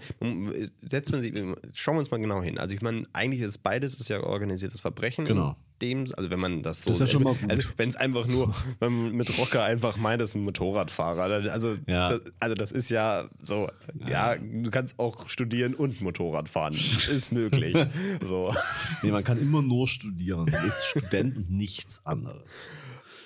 setzt 0.82 1.12
man 1.12 1.22
sich, 1.22 1.32
schauen 1.72 1.94
wir 1.94 2.00
uns 2.00 2.11
mal 2.11 2.18
genau 2.18 2.42
hin. 2.42 2.59
Also 2.59 2.74
ich 2.74 2.82
meine, 2.82 3.04
eigentlich 3.14 3.40
ist 3.40 3.59
beides 3.59 3.94
ist 3.94 4.09
ja 4.11 4.20
organisiertes 4.22 4.80
Verbrechen. 4.80 5.24
Genau. 5.24 5.57
Dem, 5.83 6.07
also 6.16 6.31
wenn 6.31 6.41
man 6.41 6.62
das 6.62 6.83
so, 6.83 6.91
Das 6.91 7.01
ist 7.01 7.09
ja 7.09 7.12
schon 7.12 7.22
mal 7.24 7.35
gut. 7.35 7.51
also 7.51 7.68
wenn 7.77 7.89
es 7.89 7.97
einfach 7.97 8.27
nur, 8.27 8.55
wenn 8.81 8.93
man 8.93 9.12
mit 9.12 9.39
Rocker 9.39 9.64
einfach 9.64 9.97
meint, 9.97 10.20
das 10.20 10.31
ist 10.31 10.35
ein 10.37 10.45
Motorradfahrer, 10.45 11.51
also, 11.53 11.77
Ja. 11.87 12.09
das, 12.18 12.20
also 12.41 12.55
das 12.55 12.72
ist 12.72 12.89
ja 12.91 13.29
so, 13.43 13.68
ja. 14.09 14.37
du 14.37 14.70
kannst 14.70 14.99
auch 14.99 15.29
studieren 15.29 15.74
und 15.74 16.01
Motorrad 16.01 16.49
fahren, 16.49 16.72
ist 16.72 17.33
möglich, 17.33 17.77
so. 18.22 18.55
Nee, 19.03 19.11
man 19.11 19.24
kann 19.24 19.41
immer 19.41 19.62
nur 19.62 19.87
studieren. 19.89 20.47
Ist 20.66 20.87
Student 20.87 21.37
und 21.37 21.51
nichts 21.51 22.05
anderes. 22.05 22.68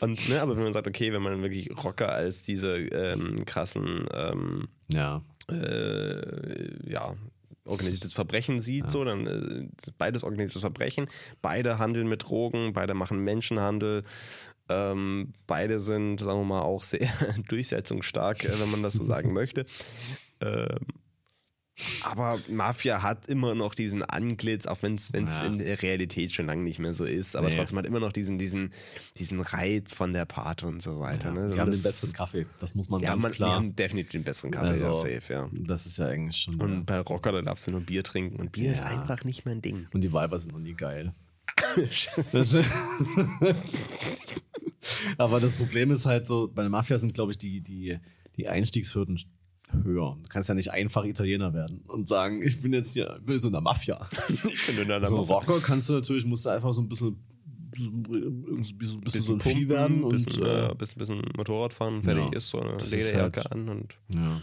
Und, 0.01 0.29
ne, 0.31 0.41
aber 0.41 0.57
wenn 0.57 0.65
man 0.65 0.73
sagt, 0.73 0.87
okay, 0.87 1.13
wenn 1.13 1.23
man 1.23 1.43
wirklich 1.43 1.71
Rocker 1.85 2.11
als 2.11 2.43
diese 2.43 2.75
ähm, 2.77 3.45
krassen, 3.45 4.07
ähm, 4.15 4.69
Ja. 4.93 5.23
äh, 5.51 6.91
ja, 6.91 7.15
organisiertes 7.65 8.15
Verbrechen 8.15 8.61
sieht, 8.61 8.91
so, 8.91 9.05
dann 9.05 9.27
äh, 9.27 9.69
ist 9.77 9.97
beides 9.99 10.25
organisiertes 10.25 10.61
Verbrechen. 10.61 11.07
Beide 11.43 11.79
handeln 11.79 12.09
mit 12.09 12.25
Drogen, 12.25 12.73
beide 12.73 12.95
machen 12.95 13.23
Menschenhandel. 13.23 14.05
Ähm, 14.69 15.33
beide 15.47 15.81
sind, 15.81 16.21
sagen 16.21 16.41
wir 16.41 16.45
mal, 16.45 16.63
auch 16.63 16.83
sehr 16.83 17.09
durchsetzungsstark, 17.49 18.45
äh, 18.45 18.61
wenn 18.61 18.71
man 18.71 18.83
das 18.83 18.95
so 18.95 19.05
sagen 19.05 19.33
möchte. 19.35 19.67
Ähm, 20.41 20.87
aber 22.05 22.39
Mafia 22.49 23.03
hat 23.03 23.27
immer 23.27 23.55
noch 23.55 23.75
diesen 23.75 24.03
Anglitz, 24.03 24.67
auch 24.67 24.83
wenn 24.83 24.95
es 24.97 25.11
Ja. 25.13 25.45
in 25.45 25.59
der 25.59 25.81
Realität 25.83 26.33
schon 26.33 26.47
lange 26.47 26.63
nicht 26.63 26.79
mehr 26.79 26.95
so 26.95 27.05
ist, 27.05 27.37
aber 27.37 27.49
Nee. 27.49 27.57
trotzdem 27.57 27.79
hat 27.79 27.87
immer 27.87 28.01
noch 28.01 28.13
diesen, 28.13 28.39
diesen, 28.39 28.73
diesen 29.17 29.41
Reiz 29.41 29.95
von 29.95 30.13
der 30.13 30.25
Party 30.25 30.67
und 30.67 30.83
so 30.83 30.99
weiter. 31.01 31.29
ja. 31.29 31.35
ne? 31.35 31.51
Die 31.51 31.61
haben 31.61 31.71
den 31.71 31.83
besseren 31.83 32.13
Kaffee. 32.13 32.47
Das 32.59 32.75
muss 32.75 32.89
man 32.89 33.01
ja, 33.03 33.11
ganz 33.11 33.23
man, 33.23 33.33
klar. 33.33 33.51
Die 33.51 33.55
haben 33.57 33.77
definitiv 33.77 34.13
den 34.13 34.25
besseren 34.25 34.51
Kaffee, 34.51 34.79
ja, 34.81 34.89
Also, 34.89 34.95
safe, 35.03 35.33
ja. 35.33 35.49
Das 35.53 35.87
ist 35.87 35.99
ja 35.99 36.07
eigentlich 36.07 36.37
schon. 36.37 36.61
Und 36.61 36.85
bei 36.87 36.99
Rocker, 37.01 37.33
da 37.33 37.43
darfst 37.43 37.67
du 37.67 37.71
nur 37.71 37.81
Bier 37.81 38.03
trinken. 38.05 38.37
Und 38.41 38.53
Bier 38.53 38.73
ist 38.73 38.79
Ja. 38.81 38.87
einfach 38.87 39.25
nicht 39.25 39.45
mein 39.47 39.63
Ding. 39.63 39.87
Und 39.93 40.03
die 40.03 40.13
Weiber 40.13 40.39
sind 40.39 40.53
noch 40.53 40.61
nie 40.61 40.75
geil. 40.75 41.13
Aber 45.19 45.41
das 45.41 45.55
Problem 45.55 45.91
ist 45.91 46.07
halt 46.07 46.27
so, 46.27 46.49
bei 46.49 46.63
der 46.63 46.71
Mafia 46.71 46.99
sind, 46.99 47.15
glaube 47.15 47.33
ich, 47.33 47.39
die, 47.39 47.61
die, 47.61 47.99
die 48.37 48.49
Einstiegshürden 48.49 49.21
höher. 49.85 50.17
Du 50.23 50.29
kannst 50.29 50.49
ja 50.49 50.55
nicht 50.55 50.71
einfach 50.73 51.05
Italiener 51.05 51.53
werden 51.55 51.81
und 51.87 52.09
sagen, 52.09 52.43
ich 52.43 52.61
bin 52.63 52.73
jetzt 52.73 52.93
hier 52.95 53.17
ich 53.21 53.27
bin 53.27 53.39
so 53.39 53.49
in 53.49 53.53
der 53.53 53.61
Mafia. 53.63 54.07
ich 54.29 54.67
bin 54.67 54.79
in 54.91 55.05
So 55.05 55.17
Mafia. 55.19 55.35
Rocker 55.35 55.61
kannst 55.61 55.89
du 55.89 55.95
natürlich, 55.95 56.25
musst 56.25 56.45
du 56.47 56.51
einfach 56.51 56.73
so 56.75 56.83
ein 56.83 56.89
bisschen, 56.89 57.17
irgendwie 57.77 58.73
ein 58.75 58.79
bisschen, 58.79 59.01
bisschen 59.01 59.23
so 59.23 59.33
ein 59.33 59.39
pumpen, 59.39 59.61
Vieh 59.61 59.69
werden 59.69 60.03
und 60.05 60.11
bisschen, 60.13 60.43
äh, 60.45 60.67
äh, 60.71 60.75
bisschen, 60.75 60.99
bisschen 60.99 61.23
Motorrad 61.37 61.73
fahren, 61.73 62.03
fertig 62.03 62.25
Ja. 62.25 62.37
ist, 62.37 62.51
so 62.51 62.61
eine 62.61 62.73
Das 62.73 62.91
Lederjacke 62.91 63.41
halt- 63.41 63.53
an 63.53 63.69
und 63.69 63.95
ja. 64.15 64.41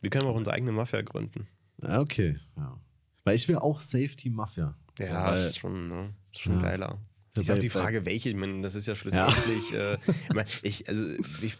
wir 0.00 0.10
können 0.10 0.26
auch 0.26 0.34
unsere 0.34 0.54
eigene 0.56 0.72
Mafia 0.72 1.02
gründen. 1.02 1.46
ja, 1.82 2.00
okay. 2.00 2.36
Ja. 2.56 2.78
Weil 3.24 3.36
ich 3.36 3.46
will 3.48 3.56
auch 3.56 3.78
Safety 3.78 4.30
Mafia. 4.30 4.76
Ja, 4.98 5.06
so, 5.06 5.12
weil, 5.14 5.30
das 5.30 5.46
ist 5.46 5.58
schon, 5.58 5.88
ne? 5.88 6.14
ist 6.32 6.40
schon 6.40 6.54
Ja. 6.54 6.58
geiler. 6.62 6.98
Ja, 7.34 7.40
Ist 7.40 7.50
auch 7.50 7.58
die 7.58 7.70
Frage, 7.70 8.04
welche, 8.04 8.28
ich 8.28 8.36
meine, 8.36 8.60
das 8.60 8.74
ist 8.74 8.86
ja 8.88 8.94
schlussendlich, 8.94 9.72
äh, 9.72 9.96
ich, 10.62 10.86
also, 10.88 11.02
ich 11.40 11.56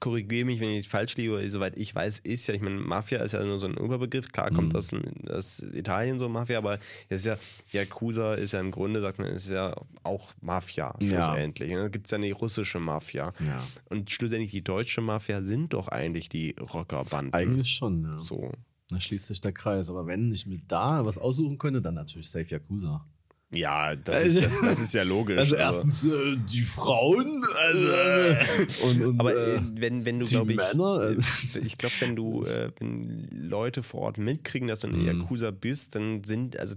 korrigiere 0.00 0.44
mich, 0.44 0.60
wenn 0.60 0.70
ich 0.70 0.88
falsch 0.88 1.16
liege, 1.16 1.50
soweit 1.50 1.78
ich 1.78 1.94
weiß, 1.94 2.20
ist 2.20 2.46
ja, 2.46 2.54
ich 2.54 2.60
meine, 2.60 2.76
Mafia 2.76 3.18
ist 3.22 3.32
ja 3.32 3.44
nur 3.44 3.58
so 3.58 3.66
ein 3.66 3.74
Überbegriff, 3.76 4.30
klar 4.32 4.50
kommt 4.50 4.72
Mhm. 4.72 4.78
aus, 4.78 4.90
aus 5.30 5.60
Italien 5.72 6.18
so 6.18 6.28
Mafia, 6.28 6.58
aber 6.58 6.78
es 7.08 7.20
ist 7.20 7.26
ja, 7.26 7.38
Yakuza 7.72 8.34
ist 8.34 8.52
ja 8.52 8.60
im 8.60 8.70
Grunde, 8.70 9.00
sagt 9.00 9.18
man, 9.18 9.28
ist 9.28 9.48
ja 9.48 9.74
auch 10.02 10.32
Mafia 10.40 10.94
Ja. 11.00 11.22
schlussendlich. 11.24 11.72
Da 11.72 11.88
gibt 11.88 12.06
es 12.06 12.10
ja 12.10 12.18
eine 12.18 12.32
russische 12.32 12.78
Mafia. 12.80 13.32
Ja. 13.44 13.66
Und 13.90 14.10
schlussendlich 14.10 14.50
die 14.50 14.62
deutsche 14.62 15.00
Mafia 15.00 15.42
sind 15.42 15.72
doch 15.72 15.88
eigentlich 15.88 16.28
die 16.28 16.54
Rockerbanden. 16.60 17.32
Eigentlich 17.34 17.70
schon, 17.70 18.02
ja. 18.04 18.18
So. 18.18 18.52
Da 18.88 19.00
schließt 19.00 19.26
sich 19.26 19.40
der 19.40 19.52
Kreis. 19.52 19.90
Aber 19.90 20.06
wenn 20.06 20.32
ich 20.32 20.46
mir 20.46 20.60
da 20.68 21.04
was 21.04 21.18
aussuchen 21.18 21.58
könnte, 21.58 21.82
dann 21.82 21.94
natürlich 21.94 22.30
Safe 22.30 22.46
Yakuza. 22.48 23.04
Ja, 23.52 23.94
das 23.94 24.24
ist, 24.24 24.42
das, 24.42 24.60
das 24.60 24.80
ist 24.80 24.92
ja 24.92 25.04
logisch. 25.04 25.38
Also 25.38 25.54
aber- 25.56 25.64
erstens 25.64 26.04
äh, 26.06 26.36
die 26.52 26.60
Frauen, 26.62 27.42
also 27.58 27.88
äh, 27.88 28.36
und, 28.84 29.04
und 29.04 29.20
Aber 29.20 29.34
äh, 29.36 29.54
äh, 29.56 29.60
wenn, 29.74 30.04
wenn 30.04 30.18
du, 30.18 30.26
glaube 30.26 30.50
ich, 30.52 30.56
Männer, 30.58 31.10
äh, 31.10 31.58
ich 31.64 31.78
glaube, 31.78 31.94
wenn 32.00 32.16
du, 32.16 32.44
äh, 32.44 32.72
wenn 32.80 33.28
Leute 33.30 33.84
vor 33.84 34.00
Ort 34.02 34.18
mitkriegen, 34.18 34.66
dass 34.66 34.80
du 34.80 34.88
ein 34.88 34.98
Mhm. 34.98 35.20
Yakuza 35.20 35.52
bist, 35.52 35.94
dann 35.94 36.24
sind, 36.24 36.58
also 36.58 36.74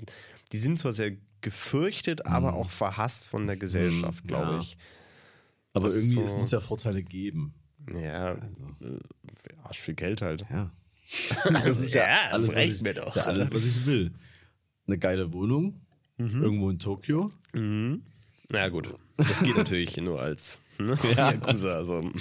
die 0.51 0.57
sind 0.59 0.77
zwar 0.77 0.93
sehr 0.93 1.13
gefürchtet, 1.41 2.25
aber 2.27 2.53
auch 2.53 2.69
verhasst 2.69 3.27
von 3.27 3.47
der 3.47 3.57
Gesellschaft, 3.57 4.23
Mhm, 4.25 4.27
glaube 4.27 4.51
ja. 4.53 4.59
ich. 4.61 4.77
aber 5.73 5.85
das 5.87 5.95
irgendwie, 5.97 6.15
so- 6.15 6.21
es 6.21 6.33
muss 6.35 6.51
ja 6.51 6.59
Vorteile 6.59 7.01
geben. 7.01 7.55
Ja, 7.91 8.33
äh, 8.33 8.99
Arsch 9.63 9.79
viel 9.79 9.95
Geld 9.95 10.21
halt. 10.21 10.45
Ja. 10.51 10.71
Das 11.51 11.79
ist 11.79 11.95
ja, 11.95 12.05
das 12.31 12.47
was 12.49 12.55
reicht 12.55 12.75
ich, 12.75 12.81
mir 12.83 12.93
das 12.93 13.05
doch. 13.05 13.15
ja 13.15 13.23
alles, 13.23 13.51
was 13.51 13.63
ich 13.65 13.85
will. 13.87 14.11
Eine 14.85 14.99
geile 14.99 15.33
Wohnung, 15.33 15.81
irgendwo 16.19 16.69
in 16.69 16.79
Tokio. 16.79 17.31
Mhm. 17.53 18.03
Na 18.49 18.67
gut, 18.69 18.89
das 19.17 19.41
geht 19.41 19.57
natürlich 19.57 19.95
nur 19.97 20.21
als 20.21 20.59
ne? 20.77 20.97
Yakuza. 21.15 21.75
Also. 21.75 22.03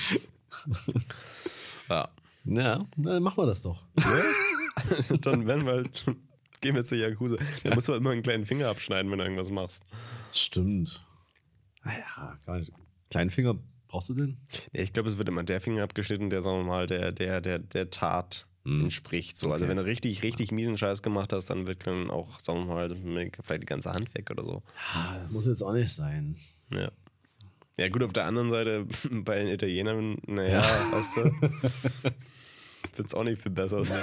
ja. 1.88 2.08
Ja, 2.44 2.86
dann 2.96 3.22
machen 3.22 3.36
wir 3.38 3.46
das 3.46 3.62
doch. 3.62 3.82
Dann 5.20 5.46
werden 5.46 5.66
wir 5.66 5.72
halt, 5.72 6.06
gehen 6.60 6.74
wir 6.74 6.84
zu 6.84 6.96
Yakuza. 6.96 7.36
Da 7.64 7.74
musst 7.74 7.88
du 7.88 7.92
aber 7.92 7.98
immer 7.98 8.10
einen 8.10 8.22
kleinen 8.22 8.46
Finger 8.46 8.68
abschneiden, 8.68 9.10
wenn 9.10 9.18
du 9.18 9.24
irgendwas 9.24 9.50
machst. 9.50 9.82
Stimmt. 10.32 11.04
Naja, 11.84 12.38
gar 12.46 12.58
nicht. 12.58 12.72
Kleinen 13.10 13.30
Finger 13.30 13.56
brauchst 13.88 14.08
du 14.10 14.14
denn? 14.14 14.38
Ja, 14.72 14.82
ich 14.82 14.92
glaube, 14.92 15.10
es 15.10 15.18
wird 15.18 15.28
immer 15.28 15.42
der 15.42 15.60
Finger 15.60 15.82
abgeschnitten, 15.82 16.30
der, 16.30 16.42
sagen 16.42 16.58
wir 16.58 16.64
mal, 16.64 16.86
der, 16.86 17.12
der, 17.12 17.40
der, 17.40 17.58
der 17.58 17.90
Tat. 17.90 18.46
Entspricht. 18.64 19.36
So. 19.36 19.52
Also 19.52 19.64
Okay. 19.64 19.70
wenn 19.70 19.76
du 19.78 19.84
richtig, 19.84 20.22
richtig 20.22 20.52
miesen 20.52 20.76
Scheiß 20.76 21.02
gemacht 21.02 21.32
hast, 21.32 21.46
dann 21.50 21.66
wird 21.66 21.86
dann 21.86 22.10
auch, 22.10 22.38
sagen 22.40 22.66
wir 22.68 22.74
mal, 22.74 22.96
vielleicht 23.42 23.62
die 23.62 23.66
ganze 23.66 23.92
Hand 23.92 24.14
weg 24.14 24.30
oder 24.30 24.44
so. 24.44 24.62
Ah, 24.92 25.18
das 25.18 25.30
muss 25.30 25.46
jetzt 25.46 25.62
auch 25.62 25.72
nicht 25.72 25.90
sein. 25.92 26.36
Ja. 26.72 26.90
Ja, 27.78 27.88
gut, 27.88 28.02
auf 28.02 28.12
der 28.12 28.24
anderen 28.24 28.50
Seite, 28.50 28.86
bei 29.10 29.38
den 29.38 29.48
Italienern, 29.48 30.16
naja, 30.26 30.60
weißt 30.62 31.16
du, 31.18 31.22
wird 32.96 33.06
es 33.06 33.14
auch 33.14 33.24
nicht 33.24 33.40
viel 33.40 33.52
besser 33.52 33.84
sein. 33.84 34.02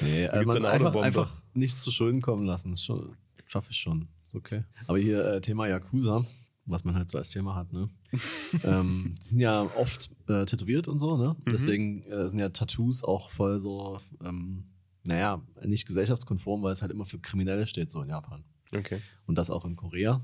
Nee, 0.00 0.22
gibt's 0.32 0.36
also 0.36 0.60
man 0.60 0.66
einfach, 0.66 0.94
einfach 1.02 1.42
nichts 1.52 1.82
zu 1.82 1.90
Schulden 1.90 2.20
kommen 2.20 2.46
lassen. 2.46 2.76
Schaffe 2.76 3.70
ich 3.70 3.76
schon. 3.78 4.08
Okay. 4.32 4.62
Aber 4.86 4.98
hier 4.98 5.24
äh, 5.24 5.40
Thema 5.40 5.66
Yakuza, 5.66 6.24
was 6.66 6.84
man 6.84 6.94
halt 6.94 7.10
so 7.10 7.18
als 7.18 7.30
Thema 7.30 7.54
hat, 7.54 7.72
ne? 7.72 7.88
ähm, 8.64 9.14
die 9.18 9.22
sind 9.22 9.40
ja 9.40 9.62
oft 9.76 10.10
äh, 10.28 10.44
tätowiert 10.44 10.88
und 10.88 10.98
so, 10.98 11.16
ne? 11.16 11.36
Deswegen 11.50 12.02
äh, 12.04 12.28
sind 12.28 12.38
ja 12.38 12.48
Tattoos 12.50 13.02
auch 13.02 13.30
voll 13.30 13.58
so, 13.58 13.98
ähm, 14.24 14.64
naja, 15.02 15.42
nicht 15.64 15.86
gesellschaftskonform, 15.86 16.62
weil 16.62 16.72
es 16.72 16.82
halt 16.82 16.92
immer 16.92 17.04
für 17.04 17.18
Kriminelle 17.18 17.66
steht, 17.66 17.90
so 17.90 18.02
in 18.02 18.10
Japan. 18.10 18.44
Okay. 18.74 19.00
Und 19.26 19.36
das 19.36 19.50
auch 19.50 19.64
in 19.64 19.76
Korea. 19.76 20.22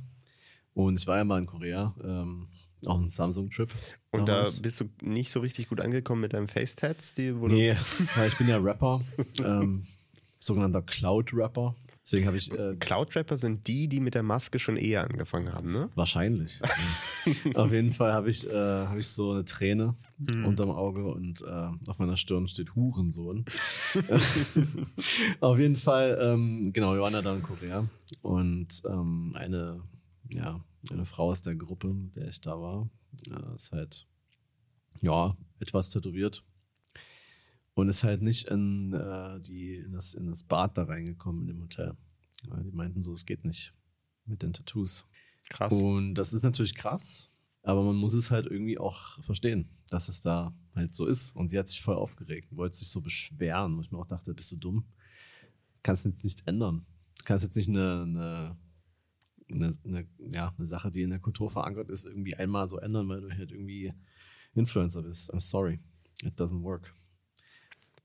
Und 0.74 1.00
ich 1.00 1.06
war 1.06 1.16
ja 1.16 1.24
mal 1.24 1.38
in 1.38 1.46
Korea, 1.46 1.94
ähm, 2.04 2.48
auch 2.84 2.98
ein 2.98 3.06
Samsung-Trip. 3.06 3.72
Und 4.10 4.28
da 4.28 4.44
bist 4.60 4.80
du 4.80 4.84
nicht 5.00 5.30
so 5.30 5.40
richtig 5.40 5.70
gut 5.70 5.80
angekommen 5.80 6.20
mit 6.20 6.34
deinem 6.34 6.48
Face-Tats, 6.48 7.14
Nee, 7.16 7.74
weil 8.14 8.28
ich 8.28 8.36
bin 8.36 8.46
ja 8.46 8.58
Rapper, 8.58 9.00
ähm, 9.42 9.84
sogenannter 10.38 10.82
Cloud-Rapper. 10.82 11.74
Deswegen 12.06 12.28
habe 12.28 12.36
ich. 12.36 12.52
Äh, 12.52 12.76
Cloud-Rapper 12.76 13.36
sind 13.36 13.66
die, 13.66 13.88
die 13.88 13.98
mit 13.98 14.14
der 14.14 14.22
Maske 14.22 14.60
schon 14.60 14.76
eher 14.76 15.02
angefangen 15.02 15.52
haben, 15.52 15.72
ne? 15.72 15.90
Wahrscheinlich. 15.96 16.60
auf 17.54 17.72
jeden 17.72 17.90
Fall 17.90 18.12
habe 18.12 18.30
ich, 18.30 18.48
äh, 18.48 18.54
hab 18.54 18.96
ich 18.96 19.08
so 19.08 19.32
eine 19.32 19.44
Träne 19.44 19.96
unterm 20.44 20.70
Auge 20.70 21.04
und 21.04 21.42
äh, 21.42 21.68
auf 21.88 21.98
meiner 21.98 22.16
Stirn 22.16 22.46
steht 22.46 22.76
Hurensohn. 22.76 23.44
auf 25.40 25.58
jeden 25.58 25.76
Fall, 25.76 26.16
ähm, 26.22 26.72
genau, 26.72 26.94
wir 26.94 27.00
waren 27.00 27.12
ja 27.12 27.22
da 27.22 27.34
in 27.34 27.42
Korea 27.42 27.88
und 28.22 28.82
ähm, 28.88 29.32
eine, 29.34 29.82
ja, 30.32 30.64
eine 30.92 31.06
Frau 31.06 31.30
aus 31.30 31.42
der 31.42 31.56
Gruppe, 31.56 31.88
mit 31.88 32.14
der 32.14 32.28
ich 32.28 32.40
da 32.40 32.52
war, 32.60 32.88
äh, 33.28 33.54
ist 33.56 33.72
halt, 33.72 34.06
ja, 35.00 35.36
etwas 35.58 35.90
tätowiert 35.90 36.44
und 37.76 37.90
ist 37.90 38.04
halt 38.04 38.22
nicht 38.22 38.48
in, 38.48 38.94
äh, 38.94 39.38
die, 39.40 39.76
in, 39.76 39.92
das, 39.92 40.14
in 40.14 40.26
das 40.28 40.42
Bad 40.42 40.78
da 40.78 40.84
reingekommen 40.84 41.42
in 41.42 41.48
dem 41.48 41.62
Hotel. 41.62 41.94
Ja, 42.48 42.56
die 42.62 42.72
meinten 42.72 43.02
so, 43.02 43.12
es 43.12 43.26
geht 43.26 43.44
nicht 43.44 43.74
mit 44.24 44.42
den 44.42 44.54
Tattoos. 44.54 45.06
Krass. 45.50 45.74
Und 45.74 46.14
das 46.14 46.32
ist 46.32 46.42
natürlich 46.42 46.74
krass, 46.74 47.30
aber 47.62 47.84
man 47.84 47.96
muss 47.96 48.14
es 48.14 48.30
halt 48.30 48.46
irgendwie 48.46 48.78
auch 48.78 49.22
verstehen, 49.22 49.68
dass 49.90 50.08
es 50.08 50.22
da 50.22 50.56
halt 50.74 50.94
so 50.94 51.04
ist. 51.04 51.36
Und 51.36 51.50
sie 51.50 51.58
hat 51.58 51.68
sich 51.68 51.82
voll 51.82 51.96
aufgeregt, 51.96 52.48
wollte 52.50 52.78
sich 52.78 52.88
so 52.88 53.02
beschweren, 53.02 53.76
wo 53.76 53.82
ich 53.82 53.92
mir 53.92 53.98
auch 53.98 54.06
dachte, 54.06 54.32
bist 54.32 54.50
du 54.52 54.56
dumm? 54.56 54.86
Kannst 55.82 56.06
jetzt 56.06 56.24
nicht 56.24 56.48
ändern. 56.48 56.86
Du 57.18 57.24
kannst 57.24 57.44
jetzt 57.44 57.56
nicht 57.56 57.68
eine, 57.68 58.02
eine, 58.04 58.56
eine, 59.50 59.76
eine, 59.84 60.08
ja, 60.32 60.54
eine 60.56 60.66
Sache, 60.66 60.90
die 60.90 61.02
in 61.02 61.10
der 61.10 61.20
Kultur 61.20 61.50
verankert 61.50 61.90
ist, 61.90 62.06
irgendwie 62.06 62.36
einmal 62.36 62.66
so 62.68 62.78
ändern, 62.78 63.06
weil 63.10 63.20
du 63.20 63.30
halt 63.30 63.52
irgendwie 63.52 63.92
Influencer 64.54 65.02
bist. 65.02 65.32
I'm 65.34 65.40
sorry. 65.40 65.78
It 66.22 66.40
doesn't 66.40 66.62
work. 66.62 66.94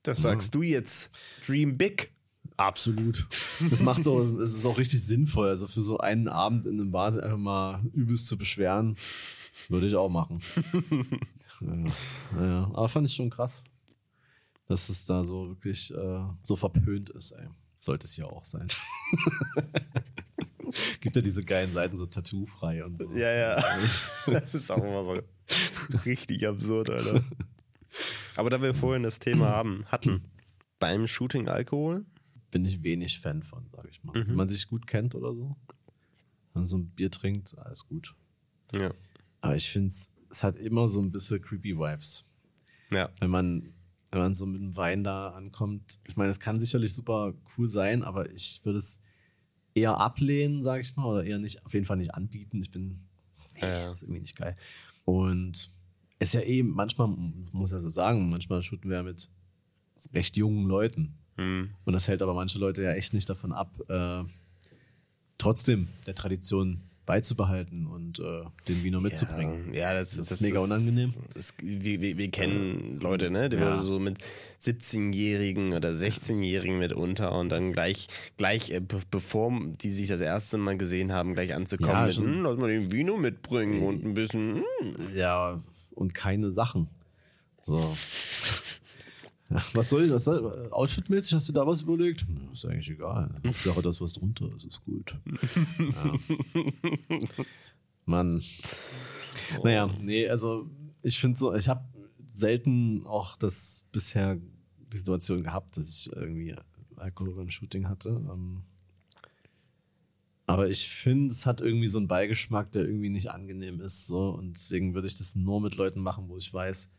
Das 0.03 0.21
sagst 0.21 0.55
du 0.55 0.61
jetzt. 0.61 1.11
Dream 1.45 1.77
big. 1.77 2.11
Absolut. 2.57 3.27
Das 3.69 3.81
macht 3.81 4.03
so, 4.03 4.19
es 4.19 4.53
ist 4.53 4.65
auch 4.65 4.77
richtig 4.77 5.03
sinnvoll. 5.03 5.49
Also 5.49 5.67
für 5.67 5.81
so 5.81 5.97
einen 5.97 6.27
Abend 6.27 6.65
in 6.65 6.79
einem 6.79 6.91
Bar 6.91 7.07
einfach 7.07 7.37
mal 7.37 7.83
übelst 7.93 8.27
zu 8.27 8.37
beschweren, 8.37 8.95
würde 9.69 9.87
ich 9.87 9.95
auch 9.95 10.09
machen. 10.09 10.41
ja, 11.61 11.91
naja. 12.35 12.71
Aber 12.73 12.87
fand 12.87 13.07
ich 13.07 13.15
schon 13.15 13.29
krass, 13.29 13.63
dass 14.67 14.89
es 14.89 15.05
da 15.05 15.23
so 15.23 15.49
wirklich 15.49 15.93
äh, 15.93 16.23
so 16.43 16.55
verpönt 16.55 17.09
ist. 17.09 17.31
Ey. 17.31 17.47
Sollte 17.79 18.05
es 18.05 18.15
ja 18.15 18.25
auch 18.25 18.45
sein. 18.45 18.67
Gibt 20.69 21.01
gibt 21.01 21.15
ja 21.15 21.21
diese 21.23 21.43
geilen 21.43 21.73
Seiten, 21.73 21.97
so 21.97 22.05
tattoo-frei 22.05 22.85
und 22.85 22.97
so. 22.99 23.11
Ja, 23.13 23.31
ja. 23.31 23.63
Das 24.27 24.53
ist 24.53 24.71
auch 24.71 24.83
immer 24.83 25.03
so 25.03 25.19
richtig 26.05 26.47
absurd, 26.47 26.91
Alter. 26.91 27.23
Aber 28.35 28.49
da 28.49 28.61
wir 28.61 28.73
vorhin 28.73 29.03
das 29.03 29.19
Thema 29.19 29.49
haben, 29.49 29.85
hatten, 29.87 30.23
beim 30.79 31.07
Shooting 31.07 31.47
Alkohol? 31.47 32.05
Bin 32.51 32.65
ich 32.65 32.83
wenig 32.83 33.19
Fan 33.19 33.43
von, 33.43 33.65
sage 33.71 33.89
ich 33.89 34.03
mal. 34.03 34.17
Mhm. 34.17 34.27
Wenn 34.29 34.35
man 34.35 34.47
sich 34.49 34.67
gut 34.67 34.87
kennt 34.87 35.15
oder 35.15 35.33
so, 35.33 35.55
wenn 36.53 36.61
man 36.61 36.65
so 36.65 36.77
ein 36.77 36.87
Bier 36.89 37.09
trinkt, 37.11 37.57
alles 37.57 37.85
gut. 37.87 38.13
Ja. 38.75 38.91
Aber 39.41 39.55
ich 39.55 39.69
finde 39.69 39.87
es, 39.87 40.11
es 40.29 40.43
hat 40.43 40.57
immer 40.57 40.89
so 40.89 41.01
ein 41.01 41.11
bisschen 41.11 41.41
creepy 41.41 41.77
Vibes. 41.77 42.25
Ja. 42.91 43.09
Wenn 43.19 43.29
man, 43.29 43.73
wenn 44.11 44.19
man 44.19 44.33
so 44.33 44.45
mit 44.45 44.61
dem 44.61 44.75
Wein 44.75 45.03
da 45.03 45.29
ankommt. 45.29 45.99
Ich 46.07 46.17
meine, 46.17 46.29
es 46.29 46.39
kann 46.41 46.59
sicherlich 46.59 46.93
super 46.93 47.33
cool 47.57 47.67
sein, 47.67 48.03
aber 48.03 48.29
ich 48.31 48.59
würde 48.63 48.79
es 48.79 48.99
eher 49.73 49.97
ablehnen, 49.97 50.61
sage 50.61 50.81
ich 50.81 50.95
mal, 50.97 51.05
oder 51.05 51.23
eher 51.23 51.39
nicht, 51.39 51.65
auf 51.65 51.73
jeden 51.73 51.85
Fall 51.85 51.97
nicht 51.97 52.13
anbieten. 52.13 52.59
Ich 52.61 52.71
bin, 52.71 53.07
nee, 53.55 53.61
Ja. 53.61 53.87
das 53.87 53.99
ist 53.99 54.03
irgendwie 54.03 54.21
nicht 54.21 54.35
geil. 54.35 54.57
Und 55.05 55.71
ist 56.21 56.33
ja 56.35 56.41
eben, 56.41 56.69
manchmal, 56.69 57.07
man 57.07 57.47
muss 57.51 57.71
ja 57.71 57.79
so 57.79 57.89
sagen, 57.89 58.29
manchmal 58.29 58.61
shooten 58.61 58.89
wir 58.89 58.97
ja 58.97 59.03
mit 59.03 59.29
recht 60.13 60.37
jungen 60.37 60.67
Leuten. 60.67 61.15
Hm. 61.37 61.71
Und 61.83 61.93
das 61.93 62.07
hält 62.07 62.21
aber 62.21 62.35
manche 62.35 62.59
Leute 62.59 62.83
ja 62.83 62.91
echt 62.91 63.13
nicht 63.13 63.27
davon 63.29 63.51
ab, 63.51 63.79
äh, 63.89 64.23
trotzdem 65.39 65.87
der 66.05 66.13
Tradition 66.13 66.83
beizubehalten 67.07 67.87
und 67.87 68.19
äh, 68.19 68.43
den 68.67 68.83
Vino 68.83 69.01
mitzubringen. 69.01 69.73
Ja, 69.73 69.91
ja 69.91 69.93
das, 69.95 70.15
Das 70.15 70.31
ist 70.31 70.41
mega 70.41 70.59
unangenehm. 70.59 71.13
Das, 71.33 71.53
wir, 71.59 71.99
wir, 71.99 72.17
wir 72.17 72.29
kennen 72.29 72.99
Leute, 73.01 73.31
ne, 73.31 73.49
die 73.49 73.57
Ja. 73.57 73.81
so 73.81 73.99
mit 73.99 74.19
17-Jährigen 74.61 75.73
oder 75.73 75.89
16-Jährigen 75.89 76.77
mitunter 76.77 77.33
und 77.33 77.49
dann 77.49 77.73
gleich, 77.73 78.07
gleich 78.37 78.69
äh, 78.69 78.79
be 78.79 78.99
bevor 79.09 79.51
die 79.81 79.91
sich 79.91 80.07
das 80.07 80.21
erste 80.21 80.59
Mal 80.59 80.77
gesehen 80.77 81.11
haben, 81.11 81.33
gleich 81.33 81.55
anzukommen 81.55 81.91
Ja, 81.91 82.05
mit, 82.05 82.15
hm, 82.15 82.43
lass 82.43 82.57
mal 82.57 82.69
den 82.69 82.91
Vino 82.91 83.17
mitbringen 83.17 83.81
und 83.81 84.05
ein 84.05 84.13
bisschen, 84.13 84.57
hm. 84.57 84.95
Ja, 85.15 85.59
und 85.95 86.13
keine 86.13 86.51
Sachen. 86.51 86.89
So. 87.61 87.95
Was 89.73 89.89
soll 89.89 90.05
ich, 90.05 90.11
was 90.11 90.25
soll, 90.25 90.69
outfitmäßig 90.71 91.33
hast 91.33 91.49
du 91.49 91.53
da 91.53 91.67
was 91.67 91.81
überlegt? 91.81 92.21
Hm, 92.21 92.49
Ist 92.53 92.65
eigentlich 92.65 92.89
egal. 92.91 93.35
Hauptsache, 93.45 93.81
das 93.81 93.99
was 93.99 94.13
drunter 94.13 94.49
ist, 94.55 94.65
ist 94.65 94.81
gut. 94.85 95.17
Ja. 95.77 96.13
Mann. 98.05 98.41
Naja, 99.63 99.89
nee, 99.99 100.27
also 100.27 100.69
ich 101.03 101.19
finde 101.19 101.37
so, 101.37 101.53
ich 101.53 101.67
habe 101.67 101.83
selten 102.25 103.05
auch 103.05 103.35
das 103.35 103.83
bisher 103.91 104.37
die 104.91 104.97
Situation 104.97 105.43
gehabt, 105.43 105.77
dass 105.77 105.89
ich 105.89 106.13
irgendwie 106.13 106.55
Alkohol 106.95 107.35
beim 107.35 107.49
Shooting 107.49 107.87
hatte. 107.87 108.09
Ähm, 108.09 108.63
aber 110.45 110.69
ich 110.69 110.89
finde, 110.89 111.31
es 111.31 111.45
hat 111.45 111.61
irgendwie 111.61 111.87
so 111.87 111.99
einen 111.99 112.07
Beigeschmack, 112.07 112.71
der 112.71 112.83
irgendwie 112.83 113.09
nicht 113.09 113.31
angenehm 113.31 113.79
ist. 113.79 114.07
So. 114.07 114.29
Und 114.29 114.53
deswegen 114.53 114.93
würde 114.93 115.07
ich 115.07 115.17
das 115.17 115.35
nur 115.35 115.61
mit 115.61 115.75
Leuten 115.75 116.01
machen, 116.01 116.27
wo 116.27 116.37
ich 116.37 116.53
weiß, 116.53 116.89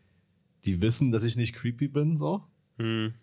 die 0.64 0.80
wissen, 0.80 1.12
dass 1.12 1.24
ich 1.24 1.36
nicht 1.36 1.55
creepy 1.55 1.88
bin. 1.88 2.16
So. 2.16 2.45
Hm. 2.78 3.14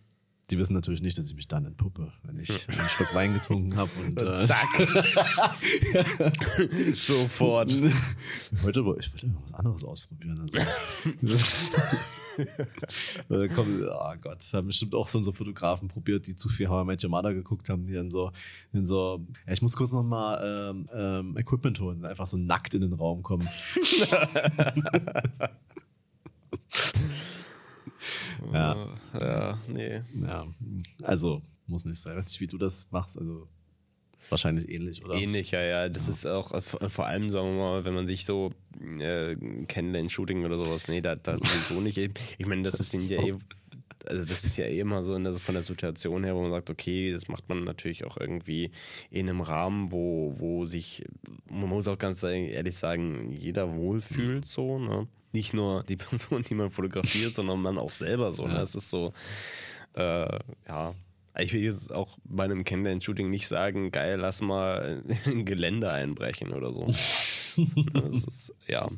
Die 0.49 0.57
wissen 0.57 0.73
natürlich 0.73 1.01
nicht, 1.01 1.17
dass 1.17 1.27
ich 1.27 1.35
mich 1.35 1.47
dann 1.47 1.65
entpuppe, 1.65 2.11
wenn 2.23 2.39
ich 2.39 2.67
einen 2.67 2.89
Schluck 2.89 3.13
Wein 3.13 3.33
getrunken 3.33 3.75
habe. 3.75 3.89
Und, 4.03 4.21
äh, 4.21 4.45
Zack. 4.45 4.67
Sofort. 6.95 7.71
heute 8.63 8.85
wollte 8.85 9.05
ich 9.05 9.13
wollte 9.13 9.27
noch 9.27 9.43
was 9.43 9.53
anderes 9.53 9.83
ausprobieren. 9.83 10.39
Also. 10.41 10.57
Da 13.27 13.47
kommt, 13.49 13.81
oh 13.81 14.13
Gott, 14.21 14.41
haben 14.53 14.67
bestimmt 14.67 14.95
auch 14.95 15.07
so 15.07 15.17
unsere 15.17 15.35
Fotografen 15.35 15.89
probiert, 15.89 16.25
die 16.27 16.37
zu 16.37 16.47
viel 16.47 16.69
How 16.69 16.83
I 16.83 16.85
Met 16.87 17.03
Your 17.03 17.09
Mother 17.09 17.33
geguckt 17.33 17.67
haben, 17.69 17.83
die 17.83 17.91
dann 17.93 18.11
so, 18.11 18.31
in 18.71 18.85
so 18.85 19.25
ja, 19.45 19.51
ich 19.51 19.61
muss 19.61 19.75
kurz 19.75 19.91
noch 19.91 20.03
mal 20.03 20.71
ähm, 20.71 20.87
ähm, 20.93 21.35
Equipment 21.37 21.81
holen, 21.81 22.05
einfach 22.05 22.27
so 22.27 22.37
nackt 22.37 22.75
in 22.75 22.81
den 22.81 22.93
Raum 22.93 23.23
kommen. 23.23 23.49
ja, 28.53 28.87
Ja, 29.21 29.55
nee. 29.67 30.01
ja, 30.15 30.47
also 31.03 31.41
muss 31.67 31.85
nicht 31.85 31.99
sein. 32.01 32.15
Weiß 32.17 32.27
nicht, 32.27 32.39
wie 32.41 32.47
du 32.47 32.57
das 32.57 32.87
machst, 32.91 33.17
also 33.17 33.47
wahrscheinlich 34.29 34.69
ähnlich, 34.69 35.03
oder? 35.05 35.15
Ähnlich, 35.15 35.51
ja, 35.51 35.61
ja. 35.61 35.89
Das 35.89 36.07
ist 36.07 36.25
auch 36.25 36.51
äh, 36.53 36.61
vor 36.61 37.05
allem, 37.05 37.29
sagen 37.29 37.55
wir 37.55 37.59
mal, 37.59 37.85
wenn 37.85 37.93
man 37.93 38.07
sich 38.07 38.25
so 38.25 38.51
äh, 38.99 39.35
kennenlernt, 39.67 40.11
Shooting 40.11 40.45
oder 40.45 40.57
sowas, 40.57 40.87
nee, 40.87 41.01
da, 41.01 41.15
da 41.15 41.37
sowieso 41.37 41.81
nicht. 41.81 41.97
Ich 41.97 42.45
meine, 42.45 42.63
das, 42.63 42.77
Das 42.77 42.87
ist 42.93 42.93
ist 42.95 43.09
ja 43.11 43.21
so. 43.21 43.27
eh, 43.27 43.35
also 44.07 44.25
das 44.25 44.43
ist 44.45 44.57
ja 44.57 44.65
eh 44.65 44.79
immer 44.79 45.03
so 45.03 45.17
der, 45.19 45.33
von 45.33 45.53
der 45.55 45.63
Situation 45.63 46.23
her, 46.23 46.35
wo 46.35 46.41
man 46.41 46.51
sagt, 46.51 46.69
okay, 46.69 47.11
das 47.11 47.27
macht 47.27 47.49
man 47.49 47.63
natürlich 47.63 48.05
auch 48.05 48.17
irgendwie 48.17 48.71
in 49.11 49.29
einem 49.29 49.41
Rahmen, 49.41 49.91
wo, 49.91 50.33
wo 50.37 50.65
sich, 50.65 51.03
man 51.49 51.69
muss 51.69 51.87
auch 51.87 51.97
ganz 51.97 52.23
ehrlich 52.23 52.77
sagen, 52.77 53.29
jeder 53.29 53.75
wohlfühlt 53.75 54.45
so, 54.45 54.79
ne? 54.79 55.07
Nicht 55.31 55.53
nur 55.53 55.83
die 55.83 55.95
Person, 55.97 56.43
die 56.43 56.55
man 56.55 56.71
fotografiert, 56.71 57.35
sondern 57.35 57.61
man 57.61 57.77
auch 57.77 57.93
selber 57.93 58.31
so. 58.31 58.45
Ne? 58.45 58.53
Ja. 58.53 58.59
Das 58.59 58.75
ist 58.75 58.89
so, 58.89 59.13
äh, 59.93 60.39
ja. 60.67 60.93
Ich 61.37 61.53
will 61.53 61.61
jetzt 61.61 61.93
auch 61.93 62.17
bei 62.25 62.43
einem 62.43 62.65
Kennenlern-Shooting 62.65 63.29
nicht 63.29 63.47
sagen, 63.47 63.91
geil, 63.91 64.17
lass 64.19 64.41
mal 64.41 65.03
ein 65.25 65.45
Gelände 65.45 65.89
einbrechen 65.89 66.51
oder 66.51 66.73
so. 66.73 66.87
das 67.93 68.23
ist, 68.25 68.53
ja. 68.67 68.89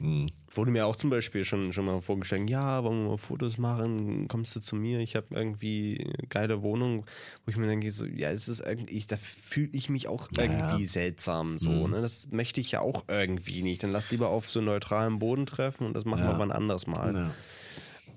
Hm. 0.00 0.26
Wurde 0.52 0.70
mir 0.70 0.86
auch 0.86 0.96
zum 0.96 1.10
Beispiel 1.10 1.44
schon, 1.44 1.72
schon 1.74 1.84
mal 1.84 2.00
vorgeschlagen, 2.00 2.48
ja, 2.48 2.82
wollen 2.82 3.02
wir 3.04 3.10
mal 3.10 3.16
Fotos 3.18 3.58
machen, 3.58 4.26
kommst 4.28 4.56
du 4.56 4.60
zu 4.60 4.74
mir, 4.74 4.98
ich 5.00 5.14
habe 5.14 5.26
irgendwie 5.30 6.02
eine 6.18 6.26
geile 6.28 6.62
Wohnung, 6.62 7.04
wo 7.44 7.50
ich 7.50 7.56
mir 7.58 7.66
denke, 7.66 7.90
so, 7.90 8.06
ja, 8.06 8.30
es 8.30 8.48
ist 8.48 8.60
irgendwie, 8.60 9.04
da 9.06 9.16
fühle 9.18 9.68
ich 9.72 9.90
mich 9.90 10.08
auch 10.08 10.28
irgendwie 10.36 10.82
ja. 10.82 10.88
seltsam 10.88 11.58
so, 11.58 11.70
Mhm. 11.70 11.90
ne? 11.92 12.00
Das 12.00 12.30
möchte 12.30 12.60
ich 12.60 12.72
ja 12.72 12.80
auch 12.80 13.04
irgendwie 13.08 13.62
nicht. 13.62 13.82
Dann 13.82 13.92
lass 13.92 14.10
lieber 14.10 14.28
auf 14.30 14.48
so 14.48 14.60
neutralem 14.62 15.18
Boden 15.18 15.44
treffen 15.44 15.86
und 15.86 15.94
das 15.94 16.04
machen 16.06 16.22
wir 16.24 16.32
Ja. 16.32 16.38
wann 16.38 16.50
anders 16.50 16.86
mal. 16.86 17.14
Ja. 17.14 17.30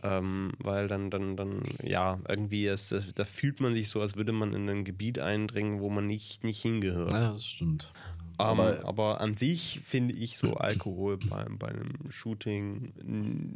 Ähm, 0.05 0.51
weil 0.59 0.87
dann, 0.89 1.09
dann, 1.09 1.37
dann, 1.37 1.63
ja, 1.81 2.19
irgendwie 2.27 2.67
ist, 2.67 2.91
das, 2.91 3.13
da 3.13 3.23
fühlt 3.23 3.61
man 3.61 3.73
sich 3.73 3.87
so, 3.89 4.01
als 4.01 4.15
würde 4.17 4.33
man 4.33 4.53
in 4.53 4.69
ein 4.69 4.83
Gebiet 4.83 5.19
eindringen, 5.19 5.79
wo 5.79 5.89
man 5.89 6.07
nicht, 6.07 6.43
nicht 6.43 6.61
hingehört. 6.61 7.13
ja, 7.13 7.31
das 7.31 7.45
stimmt. 7.45 7.93
Aber, 8.37 8.85
Aber- 8.85 9.21
an 9.21 9.33
sich 9.33 9.81
finde 9.83 10.13
ich 10.15 10.37
so 10.37 10.55
Alkohol 10.55 11.17
bei, 11.17 11.45
bei 11.49 11.67
einem 11.69 12.09
Shooting, 12.09 12.93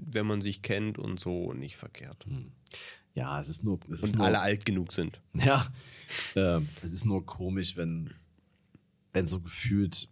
wenn 0.10 0.26
man 0.28 0.42
sich 0.42 0.62
kennt 0.62 0.98
und 1.00 1.20
so, 1.20 1.54
nicht 1.54 1.78
verkehrt. 1.78 2.26
Ja, 3.14 3.40
es 3.40 3.50
ist 3.50 3.64
nur. 3.64 3.80
Es 3.90 4.00
ist 4.00 4.04
Und 4.04 4.16
nur, 4.18 4.26
alle 4.28 4.40
alt 4.40 4.66
genug 4.66 4.94
sind. 4.94 5.22
Ja, 5.34 5.66
ähm, 6.36 6.70
es 6.84 6.94
ist 6.94 7.06
nur 7.06 7.26
komisch, 7.26 7.76
wenn, 7.76 8.12
wenn 9.12 9.26
so 9.26 9.40
gefühlt, 9.40 10.08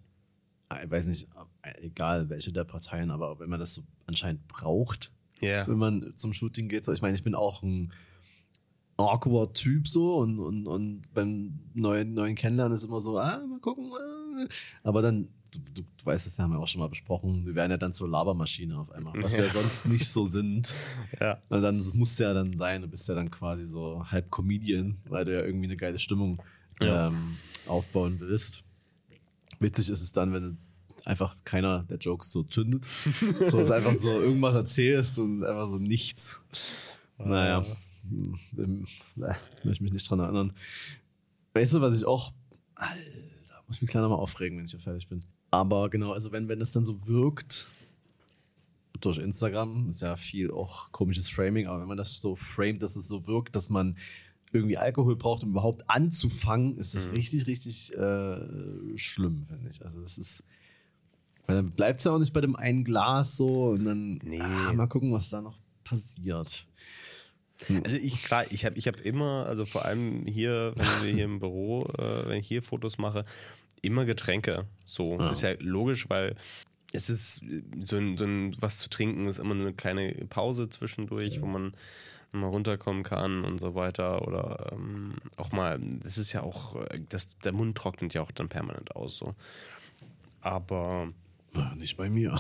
äh, 0.72 0.86
ich 0.86 0.92
weiß 0.92 1.06
nicht, 1.06 1.28
äh, 1.62 1.82
egal 1.86 2.30
welche 2.30 2.52
der 2.52 2.64
Parteien, 2.64 3.12
aber 3.12 3.40
wenn 3.40 3.50
man 3.50 3.60
das 3.60 3.76
so 3.76 3.84
anscheinend 4.08 4.48
braucht, 4.48 5.12
Ja. 5.42 5.68
wenn 5.68 5.78
man 5.78 6.14
zum 6.16 6.34
Shooting 6.34 6.68
geht. 6.68 6.86
So, 6.86 6.94
ich 6.94 7.02
meine, 7.04 7.16
ich 7.16 7.24
bin 7.24 7.36
auch 7.36 7.62
ein 7.62 7.92
awkward 8.98 9.54
Typ 9.56 9.88
so 9.88 10.18
und, 10.18 10.40
und, 10.40 10.68
und 10.68 11.02
beim 11.14 11.60
neuen, 11.74 12.14
neuen 12.14 12.36
Kennenlernen 12.36 12.74
ist 12.76 12.84
immer 12.86 13.00
so, 13.02 13.18
ah, 13.20 13.40
mal 13.46 13.60
gucken. 13.60 13.92
äh. 14.40 14.48
Aber 14.84 15.02
dann, 15.02 15.28
du, 15.54 15.60
du, 15.74 15.82
du 15.82 16.06
weißt 16.06 16.28
es 16.28 16.38
ja, 16.38 16.44
haben 16.46 16.52
wir 16.52 16.60
auch 16.60 16.68
schon 16.68 16.80
mal 16.80 16.88
besprochen, 16.90 17.46
wir 17.46 17.56
werden 17.56 17.72
ja 17.72 17.78
dann 17.78 17.92
zur 17.94 18.08
Labermaschine 18.08 18.78
auf 18.80 18.92
einmal, 18.92 19.14
was 19.22 19.34
wir 19.34 19.44
Ja. 19.44 19.50
sonst 19.50 19.86
nicht 19.86 20.08
so 20.08 20.26
sind. 20.26 20.74
Ja. 21.20 21.40
Und 21.50 21.62
dann 21.62 21.78
das 21.78 21.94
muss 21.94 22.18
ja 22.20 22.34
dann 22.34 22.58
sein, 22.58 22.82
du 22.84 22.88
bist 22.88 23.08
ja 23.10 23.16
dann 23.16 23.30
quasi 23.30 23.66
so 23.66 24.06
halb 24.08 24.32
Comedian, 24.32 24.98
weil 25.10 25.26
du 25.26 25.34
ja 25.34 25.44
irgendwie 25.46 25.66
eine 25.68 25.78
geile 25.78 26.00
Stimmung 26.00 26.42
Ja. 26.82 27.08
ähm, 27.08 27.36
aufbauen 27.68 28.20
willst. 28.20 28.64
Witzig 29.60 29.90
ist 29.90 30.02
es 30.02 30.12
dann, 30.12 30.32
wenn 30.34 30.58
einfach 31.06 31.36
keiner 31.46 31.84
der 31.84 31.98
Jokes 31.98 32.32
so 32.32 32.44
zündet. 32.44 32.86
so 33.42 33.60
ist 33.60 33.72
einfach 33.72 33.94
so 33.94 34.10
irgendwas 34.22 34.56
erzählst 34.56 35.20
und 35.20 35.44
einfach 35.44 35.68
so 35.70 35.78
nichts. 35.80 36.42
Naja, 37.18 37.64
hm, 38.10 38.86
möchte 39.64 39.84
mich 39.84 39.94
nicht 39.94 40.10
dran 40.10 40.20
erinnern. 40.20 40.54
Weißt 41.54 41.74
du, 41.74 41.82
was 41.82 41.98
ich 41.98 42.06
auch. 42.06 42.34
Alter, 42.76 43.64
muss 43.68 43.78
ich 43.78 43.82
mich 43.82 43.92
kleiner 43.92 44.10
mal 44.10 44.16
aufregen, 44.16 44.58
wenn 44.58 44.66
ich 44.66 44.74
ja 44.74 44.80
fertig 44.80 45.08
bin. 45.08 45.22
Aber 45.52 45.90
genau, 45.90 46.12
also 46.12 46.32
wenn, 46.32 46.50
wenn 46.50 46.62
es 46.62 46.72
dann 46.72 46.84
so 46.84 47.06
wirkt, 47.08 47.68
durch 49.00 49.18
Instagram 49.18 49.88
ist 49.90 50.02
ja 50.02 50.18
viel 50.18 50.52
auch 50.52 50.92
komisches 50.92 51.30
Framing, 51.30 51.68
aber 51.68 51.82
wenn 51.82 51.88
man 51.88 51.98
das 51.98 52.20
so 52.20 52.36
framet, 52.36 52.82
dass 52.82 52.96
es 52.96 53.08
so 53.08 53.26
wirkt, 53.28 53.56
dass 53.56 53.70
man 53.70 53.98
irgendwie 54.52 54.78
Alkohol 54.78 55.16
braucht, 55.16 55.44
um 55.44 55.50
überhaupt 55.50 55.90
anzufangen, 55.90 56.78
ist 56.78 56.96
das 56.96 57.12
richtig, 57.12 57.46
richtig 57.48 57.94
äh, 57.94 58.98
schlimm, 58.98 59.46
finde 59.48 59.70
ich. 59.70 59.84
Also 59.84 60.02
das 60.02 60.18
ist, 60.18 60.44
weil 61.46 61.58
dann 61.58 61.72
bleibt 61.72 62.00
es 62.00 62.06
ja 62.06 62.12
auch 62.12 62.20
nicht 62.20 62.34
bei 62.34 62.42
dem 62.42 62.56
einen 62.56 62.84
Glas 62.84 63.38
so 63.38 63.72
und 63.72 63.86
dann 63.86 64.20
Nee. 64.24 64.40
ah, 64.40 64.74
mal 64.74 64.88
gucken, 64.88 65.12
was 65.12 65.30
da 65.30 65.42
noch 65.42 65.58
passiert. 65.84 66.66
Also 67.70 67.98
ich 67.98 68.24
klar, 68.24 68.46
ich 68.50 68.66
habe 68.66 68.78
ich 68.78 68.88
hab 68.88 69.00
immer, 69.02 69.46
also 69.48 69.66
vor 69.66 69.86
allem 69.86 70.26
hier, 70.26 70.74
wenn 70.76 70.88
wir 71.04 71.14
hier 71.14 71.26
im 71.26 71.40
Büro, 71.40 71.86
äh, 71.98 72.28
wenn 72.28 72.40
ich 72.40 72.48
hier 72.48 72.62
Fotos 72.62 72.98
mache, 72.98 73.26
immer 73.82 74.06
Getränke. 74.06 74.66
So. 74.86 75.18
Ja. 75.20 75.30
Ist 75.32 75.44
ja 75.44 75.54
logisch, 75.60 76.10
weil 76.10 76.36
es 76.92 77.10
ist 77.10 77.42
so 77.84 77.98
ein, 77.98 78.18
so 78.18 78.26
ein 78.26 78.56
was 78.60 78.80
zu 78.80 78.90
trinken 78.90 79.26
ist 79.28 79.40
immer 79.40 79.54
eine 79.54 79.74
kleine 79.74 80.14
Pause 80.30 80.70
zwischendurch, 80.70 81.42
wo 81.42 81.46
man 81.46 81.74
mal 82.32 82.48
runterkommen 82.48 83.04
kann 83.04 83.44
und 83.46 83.60
so 83.60 83.76
weiter. 83.76 84.28
Oder 84.28 84.72
ähm, 84.74 85.16
auch 85.38 85.52
mal, 85.52 85.80
das 86.04 86.18
ist 86.18 86.34
ja 86.34 86.42
auch, 86.44 86.76
äh, 86.76 87.00
das, 87.10 87.38
der 87.40 87.54
Mund 87.54 87.78
trocknet 87.78 88.14
ja 88.14 88.22
auch 88.22 88.32
dann 88.32 88.50
permanent 88.50 88.96
aus. 88.96 89.18
So. 89.18 89.36
Aber 90.42 91.10
Na, 91.54 91.76
nicht 91.76 91.98
bei 91.98 92.10
mir. 92.10 92.36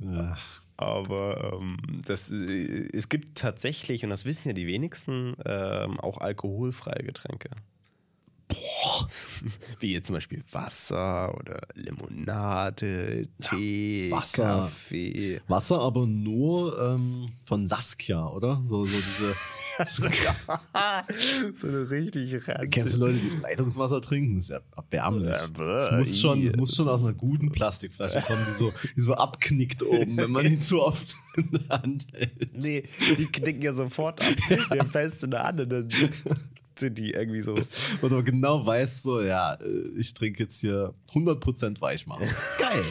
ja. 0.00 0.36
Aber 0.76 1.58
ähm, 1.60 1.78
das, 2.04 2.30
äh, 2.30 2.88
es 2.92 3.08
gibt 3.08 3.36
tatsächlich, 3.36 4.04
und 4.04 4.10
das 4.10 4.24
wissen 4.24 4.48
ja 4.48 4.54
die 4.54 4.66
wenigsten, 4.66 5.34
ähm, 5.44 5.98
auch 6.00 6.18
alkoholfreie 6.18 7.02
Getränke. 7.02 7.50
Boah. 8.48 9.08
Wie 9.80 9.92
jetzt 9.92 10.06
zum 10.06 10.14
Beispiel 10.14 10.42
Wasser 10.50 11.34
oder 11.36 11.60
Limonade, 11.74 13.28
Tee, 13.40 14.10
Wasser. 14.10 14.60
Kaffee. 14.60 15.40
Wasser 15.48 15.80
aber 15.80 16.06
nur 16.06 16.78
ähm, 16.80 17.26
von 17.44 17.68
Saskia, 17.68 18.28
oder? 18.28 18.62
So, 18.64 18.84
so 18.84 18.96
diese. 18.96 19.34
so 21.54 21.66
eine 21.68 21.90
richtig 21.90 22.32
ranzige. 22.48 22.68
Kennst 22.70 22.94
du 22.94 23.00
Leute, 23.00 23.18
die 23.18 23.42
Leitungswasser 23.42 24.00
trinken? 24.00 24.34
Das 24.36 24.44
ist 24.44 24.50
ja 24.50 24.60
erbärmlich. 24.74 25.36
Ja, 25.36 25.48
Das 25.48 25.90
muss 25.92 26.18
schon, 26.18 26.46
das 26.46 26.56
muss 26.56 26.74
schon 26.74 26.88
aus 26.88 27.00
einer 27.00 27.12
guten 27.12 27.52
Plastikflasche 27.52 28.22
kommen, 28.22 28.44
die 28.48 28.54
so, 28.54 28.72
die 28.96 29.00
so 29.00 29.14
abknickt 29.14 29.82
oben, 29.82 30.16
wenn 30.16 30.30
man 30.30 30.46
ihn 30.46 30.60
zu 30.62 30.82
oft 30.82 31.16
in 31.36 31.50
der 31.50 31.68
Hand 31.68 32.06
hält. 32.12 32.54
Nee, 32.54 32.84
die 33.18 33.26
knicken 33.26 33.62
ja 33.62 33.72
sofort 33.74 34.22
ab. 34.22 34.34
Die 34.48 34.78
haben 34.78 34.88
fest 34.88 35.24
in 35.24 35.30
der 35.32 35.42
Hand 35.42 35.60
und 35.60 35.68
dann 35.68 35.88
sind 36.78 36.98
die 36.98 37.10
irgendwie 37.12 37.40
so. 37.40 37.54
Und 38.02 38.10
du 38.10 38.22
genau 38.22 38.64
weißt 38.64 39.02
so, 39.02 39.22
ja, 39.22 39.54
äh, 39.54 39.88
ich 39.96 40.12
trinke 40.14 40.42
jetzt 40.44 40.60
hier 40.60 40.94
100% 41.12 41.80
Weichmacher. 41.80 42.26
Geil. 42.58 42.84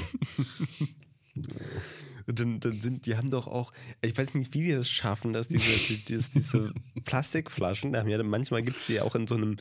Und 2.27 2.39
dann, 2.39 2.59
dann 2.59 2.73
sind, 2.73 3.05
die 3.05 3.17
haben 3.17 3.29
doch 3.29 3.47
auch, 3.47 3.71
ich 4.01 4.17
weiß 4.17 4.33
nicht, 4.35 4.53
wie 4.53 4.63
wir 4.63 4.79
es 4.79 4.89
schaffen, 4.89 5.33
dass 5.33 5.47
diese, 5.47 5.69
die, 5.93 6.05
die, 6.05 6.17
diese 6.33 6.73
Plastikflaschen, 7.03 7.93
da 7.93 7.99
haben 7.99 8.09
ja, 8.09 8.21
manchmal 8.23 8.63
gibt 8.63 8.77
es 8.77 8.87
die 8.87 8.93
ja 8.93 9.03
auch 9.03 9.15
in 9.15 9.27
so 9.27 9.35
einem 9.35 9.57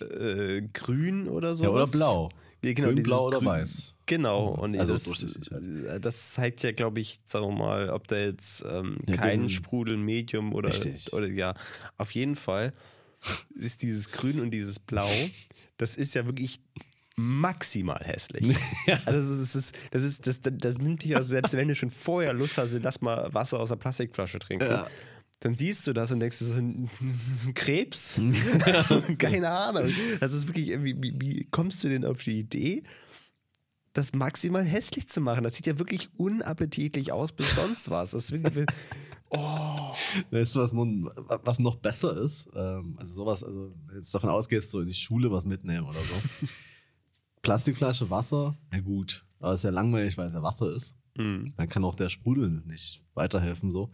äh, 0.00 0.62
Grün 0.72 1.28
oder 1.28 1.54
so. 1.54 1.64
Ja, 1.64 1.70
oder 1.70 1.86
blau. 1.86 2.28
Ja, 2.64 2.72
genau, 2.72 2.88
Grün, 2.88 3.02
blau 3.04 3.26
oder 3.28 3.38
Grün- 3.38 3.46
weiß. 3.46 3.94
Genau, 4.06 4.48
und 4.48 4.76
Also 4.76 4.94
das, 4.94 5.06
halt. 5.52 6.04
das 6.04 6.32
zeigt 6.32 6.62
ja, 6.62 6.72
glaube 6.72 6.98
ich, 7.00 7.20
sagen 7.24 7.46
wir 7.46 7.52
mal, 7.54 7.90
ob 7.90 8.08
da 8.08 8.16
jetzt 8.16 8.64
ähm, 8.68 8.96
Ja, 9.06 9.16
kein 9.16 9.48
Sprudel, 9.48 9.96
Medium 9.98 10.54
oder, 10.54 10.70
Richtig. 10.70 11.12
oder 11.12 11.28
ja, 11.28 11.54
auf 11.98 12.10
jeden 12.12 12.34
Fall 12.34 12.72
ist 13.54 13.82
dieses 13.82 14.10
Grün 14.10 14.40
und 14.40 14.50
dieses 14.50 14.78
Blau, 14.78 15.10
das 15.76 15.96
ist 15.96 16.14
ja 16.14 16.26
wirklich 16.26 16.60
maximal 17.16 18.00
hässlich. 18.04 18.56
Also 19.04 19.36
das 19.36 19.54
ist, 19.54 19.76
das 19.90 20.02
ist, 20.02 20.26
das, 20.26 20.40
das, 20.40 20.54
das 20.56 20.78
nimmt 20.78 21.04
dich 21.04 21.16
also 21.16 21.28
selbst 21.28 21.54
wenn 21.54 21.68
du 21.68 21.74
schon 21.74 21.90
vorher 21.90 22.32
Lust 22.32 22.56
hast, 22.58 22.72
lass 22.80 23.00
mal 23.00 23.32
Wasser 23.34 23.58
aus 23.60 23.70
einer 23.70 23.78
Plastikflasche 23.78 24.38
trinken. 24.38 24.66
Ja. 24.66 24.86
Dann 25.40 25.54
siehst 25.54 25.86
du 25.86 25.92
das 25.92 26.10
und 26.10 26.20
denkst, 26.20 26.38
das 26.40 26.48
ist 26.48 26.56
ein, 26.56 26.90
ist 27.34 27.54
Krebs. 27.54 28.20
Keine 29.18 29.50
Ahnung. 29.50 29.92
Das 30.20 30.32
ist 30.32 30.48
wirklich, 30.48 30.68
irgendwie, 30.70 30.96
wie, 31.00 31.14
wie 31.20 31.44
kommst 31.50 31.84
du 31.84 31.88
denn 31.88 32.04
auf 32.04 32.22
die 32.24 32.40
Idee, 32.40 32.82
das 33.92 34.12
maximal 34.14 34.64
hässlich 34.64 35.08
zu 35.08 35.20
machen? 35.20 35.44
Das 35.44 35.54
sieht 35.54 35.66
ja 35.66 35.78
wirklich 35.78 36.08
unappetitlich 36.16 37.12
aus 37.12 37.32
bis 37.32 37.54
sonst 37.54 37.90
was. 37.90 38.12
Das 38.12 38.24
ist 38.24 38.32
wirklich, 38.32 38.66
oh. 39.30 39.94
Weißt 40.30 40.56
du, 40.56 40.60
was, 40.60 40.72
nun, 40.72 41.10
was 41.44 41.58
noch 41.58 41.76
besser 41.76 42.16
ist? 42.16 42.48
Ähm, 42.54 42.96
also 42.98 43.14
sowas, 43.14 43.44
also 43.44 43.72
wenn 43.86 43.88
du 43.88 43.94
jetzt 43.96 44.14
davon 44.14 44.30
ausgehst, 44.30 44.70
so 44.70 44.80
in 44.80 44.86
die 44.86 44.94
Schule 44.94 45.30
was 45.30 45.44
mitnehmen 45.44 45.86
oder 45.86 45.98
so. 45.98 46.46
Plastikflasche 47.42 48.10
Wasser, 48.10 48.56
ja 48.72 48.80
gut. 48.80 49.24
Aber 49.40 49.54
ist 49.54 49.64
ja 49.64 49.70
langweilig, 49.70 50.16
weil 50.18 50.26
es 50.26 50.34
ja 50.34 50.42
Wasser 50.42 50.74
ist. 50.74 50.96
Hm. 51.16 51.54
Dann 51.56 51.68
kann 51.68 51.84
auch 51.84 51.94
der 51.94 52.08
Sprudel 52.08 52.62
nicht 52.66 53.02
weiterhelfen. 53.14 53.70
So, 53.70 53.90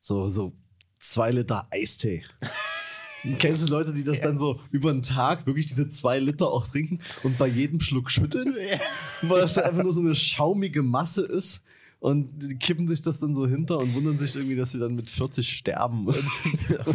so, 0.00 0.28
so 0.28 0.52
zwei 0.98 1.30
Liter 1.30 1.68
Eistee. 1.70 2.24
Kennst 3.38 3.66
du 3.66 3.72
Leute, 3.72 3.94
die 3.94 4.04
das 4.04 4.20
dann 4.20 4.38
so 4.38 4.60
über 4.70 4.92
den 4.92 5.00
Tag 5.00 5.46
wirklich 5.46 5.66
diese 5.66 5.88
zwei 5.88 6.18
Liter 6.18 6.48
auch 6.48 6.66
trinken 6.66 7.00
und 7.22 7.38
bei 7.38 7.46
jedem 7.46 7.80
Schluck 7.80 8.10
schütteln? 8.10 8.54
Weil 9.22 9.40
das 9.40 9.54
dann 9.54 9.64
einfach 9.64 9.82
nur 9.82 9.92
so 9.92 10.00
eine 10.00 10.14
schaumige 10.14 10.82
Masse 10.82 11.24
ist. 11.24 11.62
Und 12.04 12.60
kippen 12.60 12.86
sich 12.86 13.00
das 13.00 13.18
dann 13.18 13.34
so 13.34 13.46
hinter 13.46 13.78
und 13.78 13.94
wundern 13.94 14.18
sich 14.18 14.36
irgendwie, 14.36 14.56
dass 14.56 14.72
sie 14.72 14.78
dann 14.78 14.94
mit 14.94 15.08
40 15.08 15.48
sterben. 15.48 16.06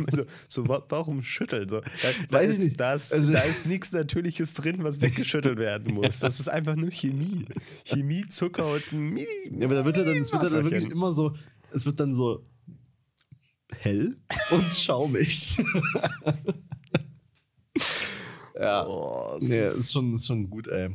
Also, 0.08 0.24
so, 0.48 0.68
wa- 0.68 0.84
warum 0.88 1.24
schütteln? 1.24 1.68
So, 1.68 1.80
da, 1.80 1.88
da 2.30 2.38
Weiß 2.38 2.52
ist, 2.52 2.58
ich 2.60 2.64
nicht. 2.66 2.80
Da 2.80 2.94
ist, 2.94 3.12
Also- 3.12 3.34
da 3.34 3.40
ist 3.40 3.66
nichts 3.66 3.92
Natürliches 3.92 4.54
drin, 4.54 4.84
was 4.84 5.02
weggeschüttelt 5.02 5.58
werden 5.58 5.96
muss. 5.96 6.20
Das 6.20 6.40
ist 6.40 6.48
einfach 6.48 6.76
nur 6.76 6.92
Chemie. 6.92 7.46
Chemie, 7.86 8.28
Zucker 8.28 8.72
und 8.74 8.92
Mini. 8.92 9.26
Ja, 9.58 9.66
aber 9.66 9.76
da 9.78 9.86
wird 9.86 9.98
ja 9.98 10.04
dann, 10.04 10.18
es 10.18 10.32
wird 10.32 10.44
ja 10.44 10.50
dann 10.50 10.64
wirklich 10.66 10.92
immer 10.92 11.12
so, 11.12 11.36
es 11.74 11.88
wird 11.88 12.00
dann 12.00 12.14
so 12.14 12.46
hell 13.80 14.16
und 14.52 14.72
schaumig. 14.76 15.58
ja. 18.60 18.86
Oh, 18.86 19.40
Nee, 19.42 19.70
ist 19.70 19.92
schon, 19.92 20.14
ist 20.16 20.28
schon 20.28 20.48
gut, 20.52 20.68
ey. 20.68 20.90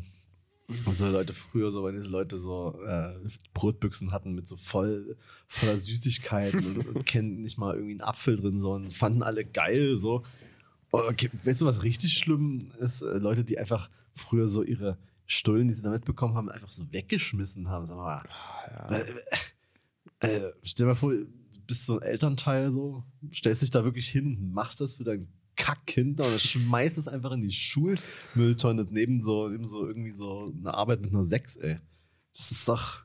Also 0.87 1.09
Leute 1.09 1.35
früher 1.35 1.71
so, 1.71 1.85
wenn 1.85 1.95
diese 1.95 2.09
Leute 2.09 2.39
so 2.39 2.81
äh, 2.87 3.13
Brotbüchsen 3.53 4.13
hatten 4.13 4.35
mit 4.35 4.47
so 4.47 4.57
voll 4.57 5.17
voller 5.47 5.77
Süßigkeiten 5.77 6.65
und, 6.65 6.89
und 6.89 7.07
kennen 7.07 7.43
nicht 7.43 7.59
mal 7.59 7.75
irgendwie 7.75 7.93
einen 7.93 8.01
Apfel 8.01 8.37
drin, 8.37 8.59
so 8.61 8.73
und 8.73 8.93
fanden 8.93 9.23
alle 9.23 9.45
geil 9.45 9.97
so. 9.97 10.25
Oh, 10.91 11.03
Okay, 11.09 11.31
weißt 11.43 11.63
du, 11.63 11.67
was 11.67 11.83
richtig 11.83 12.15
schlimm 12.15 12.73
ist? 12.81 13.03
Äh, 13.03 13.19
Leute, 13.19 13.45
die 13.45 13.59
einfach 13.59 13.91
früher 14.13 14.49
so 14.49 14.63
ihre 14.63 14.97
Stullen, 15.27 15.69
die 15.69 15.75
sie 15.75 15.83
da 15.83 15.91
mitbekommen 15.91 16.35
haben, 16.35 16.51
einfach 16.51 16.73
so 16.73 16.91
weggeschmissen 16.93 17.69
haben. 17.69 17.87
Sag 17.87 17.97
mal, 17.97 18.23
weil, 18.89 19.23
äh, 20.21 20.37
äh, 20.37 20.53
stell 20.63 20.85
dir 20.87 20.93
mal 20.93 20.97
vor, 20.97 21.13
du 21.13 21.27
bist 21.67 21.85
so 21.87 21.99
ein 21.99 22.03
Elternteil 22.03 22.71
so, 22.71 23.05
stellst 23.33 23.63
dich 23.63 23.71
da 23.71 23.85
wirklich 23.85 24.09
hin, 24.09 24.51
machst 24.53 24.81
das 24.81 24.95
für 24.95 25.05
dein 25.05 25.29
Kackkind 25.57 26.21
und 26.21 26.41
schmeißt 26.41 26.99
es 26.99 27.09
einfach 27.09 27.33
in 27.33 27.43
die 27.43 27.51
Schulmülltonne 27.51 28.87
neben 28.91 29.21
so, 29.21 29.49
neben 29.49 29.67
so 29.67 29.87
irgendwie 29.87 30.11
so 30.11 30.53
eine 30.59 30.75
Arbeit 30.75 31.01
mit 31.03 31.13
einer 31.13 31.23
6, 31.25 31.57
ey. 31.57 31.79
Das 32.37 32.51
ist 32.51 32.69
doch. 32.69 33.03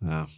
Ja. 0.00 0.28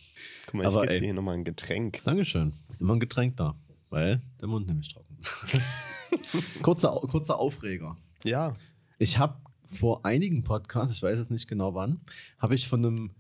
Guck 0.47 0.55
mal, 0.55 0.61
ich 0.63 0.67
Aber 0.67 0.81
gebe 0.83 0.93
ey. 0.95 0.99
dir 1.01 1.05
hier 1.07 1.15
nochmal 1.15 1.35
ein 1.35 1.45
Getränk. 1.45 2.03
Dankeschön. 2.05 2.53
Ist 2.69 2.83
immer 2.83 2.95
ein 2.95 3.01
Getränk 3.01 3.37
da, 3.37 3.59
weil 3.91 4.23
der 4.41 4.49
Mund 4.49 4.67
nämlich 4.67 4.89
trocken. 4.93 5.17
kurzer, 6.63 6.91
kurzer 7.09 7.39
Aufreger. 7.39 7.97
Ja. 8.25 8.53
Ich 8.99 9.19
habe 9.19 9.37
vor 9.65 10.05
einigen 10.05 10.43
Podcasts, 10.43 10.97
ich 10.97 11.03
weiß 11.03 11.19
jetzt 11.19 11.31
nicht 11.31 11.49
genau 11.49 11.75
wann, 11.75 12.01
habe 12.39 12.55
ich 12.55 12.69
von 12.69 12.85
einem 12.85 13.11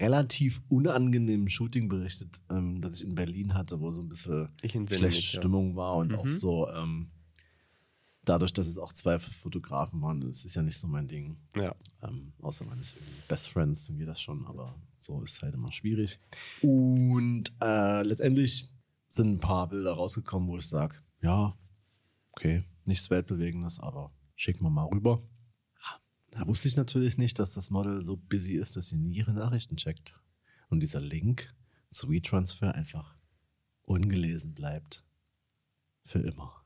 relativ 0.00 0.60
unangenehmen 0.68 1.48
Shooting 1.48 1.88
berichtet, 1.88 2.40
ähm, 2.50 2.80
das 2.80 3.00
ich 3.00 3.08
in 3.08 3.14
Berlin 3.14 3.54
hatte, 3.54 3.80
wo 3.80 3.90
so 3.90 4.02
ein 4.02 4.08
bisschen 4.08 4.48
Ich 4.62 4.72
schlechte 4.72 5.00
mich, 5.04 5.32
ja. 5.32 5.38
Stimmung 5.40 5.76
war 5.76 5.96
und 5.96 6.14
auch 6.14 6.24
Mhm. 6.24 6.30
so 6.30 6.68
ähm, 6.68 7.10
dadurch, 8.28 8.52
dass 8.52 8.66
es 8.66 8.78
auch 8.78 8.92
zwei 8.92 9.18
Fotografen 9.18 10.00
waren, 10.02 10.20
das 10.20 10.44
ist 10.44 10.54
ja 10.56 10.62
nicht 10.62 10.78
so 10.78 10.86
mein 10.86 11.08
Ding. 11.08 11.38
Ja. 11.56 11.74
Ähm, 12.02 12.32
außer 12.40 12.64
man 12.64 12.80
ist 12.80 12.96
irgendwie 12.96 13.22
Best 13.28 13.48
Friends, 13.48 13.86
dann 13.86 13.98
geht 13.98 14.08
das 14.08 14.20
schon, 14.20 14.46
aber 14.46 14.74
so 14.96 15.22
ist 15.22 15.42
halt 15.42 15.54
immer 15.54 15.72
schwierig. 15.72 16.20
Und 16.62 17.44
äh, 17.60 18.02
letztendlich 18.02 18.70
sind 19.08 19.34
ein 19.34 19.40
paar 19.40 19.68
Bilder 19.68 19.92
rausgekommen, 19.92 20.48
wo 20.48 20.58
ich 20.58 20.68
sage, 20.68 20.96
ja, 21.22 21.56
okay, 22.32 22.64
nichts 22.84 23.10
Weltbewegendes, 23.10 23.80
aber 23.80 24.12
schick 24.34 24.60
mal 24.60 24.70
mal 24.70 24.84
rüber. 24.84 25.22
Da 26.30 26.46
wusste 26.46 26.68
ich 26.68 26.76
natürlich 26.76 27.16
nicht, 27.16 27.38
dass 27.38 27.54
das 27.54 27.70
Model 27.70 28.04
so 28.04 28.16
busy 28.16 28.54
ist, 28.54 28.76
dass 28.76 28.88
sie 28.88 28.98
nie 28.98 29.16
ihre 29.16 29.32
Nachrichten 29.32 29.76
checkt. 29.76 30.20
Und 30.68 30.80
dieser 30.80 31.00
Link 31.00 31.54
zu 31.90 32.10
WeTransfer 32.10 32.74
einfach 32.74 33.16
ungelesen 33.82 34.54
bleibt. 34.54 35.04
Für 36.04 36.20
immer. 36.20 36.57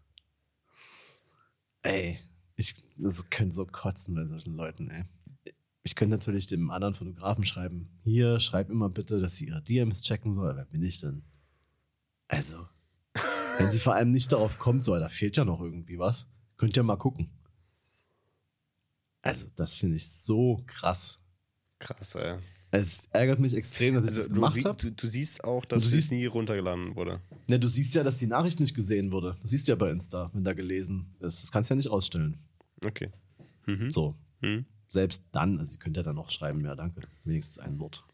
Ey, 1.83 2.19
ich 2.57 2.75
das 2.97 3.29
könnte 3.31 3.55
so 3.55 3.67
kotzen 3.67 4.15
bei 4.15 4.25
solchen 4.27 4.55
Leuten, 4.55 4.89
ey. 4.91 5.05
Ich 5.83 5.97
könnte 5.97 6.13
natürlich 6.15 6.47
dem 6.47 6.71
anderen 6.71 6.95
Fotografen 6.95 7.45
schreiben, 7.45 7.89
hier, 8.05 8.39
schreib 8.39 8.71
immer 8.71 8.89
bitte, 8.89 9.21
dass 9.21 9.37
sie 9.37 9.49
ihre 9.49 9.63
DMs 9.63 10.03
checken 10.03 10.33
soll. 10.33 10.55
Wer 10.55 10.65
bin 10.65 10.83
ich 10.83 11.01
denn? 11.01 11.25
Also, 12.29 12.69
wenn 13.59 13.71
sie 13.71 13.81
vor 13.81 13.95
allem 13.95 14.11
nicht 14.11 14.31
darauf 14.31 14.59
kommt, 14.59 14.85
so, 14.85 14.97
da 14.97 15.09
fehlt 15.09 15.37
ja 15.37 15.45
noch 15.45 15.61
irgendwie 15.61 15.99
was, 15.99 16.29
könnt 16.57 16.77
ihr 16.77 16.85
mal 16.85 16.97
gucken. 16.97 17.31
Also, 19.23 19.49
das 19.57 19.77
finde 19.77 19.97
ich 19.97 20.09
so 20.09 20.63
krass. 20.67 21.21
Krass, 21.81 22.15
ey. 22.15 22.39
Es 22.75 23.07
ärgert 23.13 23.39
mich 23.39 23.55
extrem, 23.55 23.95
dass 23.97 24.05
ich 24.05 24.09
Also, 24.11 24.21
das 24.23 24.33
gemacht 24.35 24.65
habe. 24.65 24.79
du, 24.79 24.91
du 24.93 25.07
siehst 25.07 25.45
auch, 25.45 25.65
dass 25.67 25.93
es 25.93 26.11
nie 26.11 26.25
runtergeladen 26.25 26.97
wurde. 26.97 27.21
Ne, 27.49 27.61
du 27.61 27.69
siehst 27.69 27.95
ja, 27.95 28.03
dass 28.03 28.17
die 28.17 28.27
Nachricht 28.27 28.61
nicht 28.61 28.75
gesehen 28.75 29.13
wurde. 29.13 29.37
Das 29.43 29.51
siehst 29.51 29.69
du 29.69 29.73
ja 29.73 29.77
bei 29.77 29.91
Insta, 29.91 30.31
wenn 30.33 30.43
da 30.43 30.55
gelesen 30.55 31.15
ist. 31.21 31.43
Das 31.43 31.53
kannst 31.53 31.69
du 31.69 31.75
ja 31.75 31.77
nicht 31.77 31.89
ausstellen. 31.89 32.39
Okay. 32.85 33.11
Mhm. 33.67 33.91
So. 33.91 34.17
Mhm. 34.41 34.65
Selbst 34.89 35.23
dann, 35.33 35.59
also 35.59 35.71
sie 35.73 35.79
könnte 35.79 36.01
ja 36.01 36.05
dann 36.05 36.17
noch 36.17 36.31
schreiben, 36.31 36.65
ja, 36.65 36.75
danke. 36.75 37.03
Wenigstens 37.25 37.59
ein 37.59 37.79
Wort. 37.79 38.05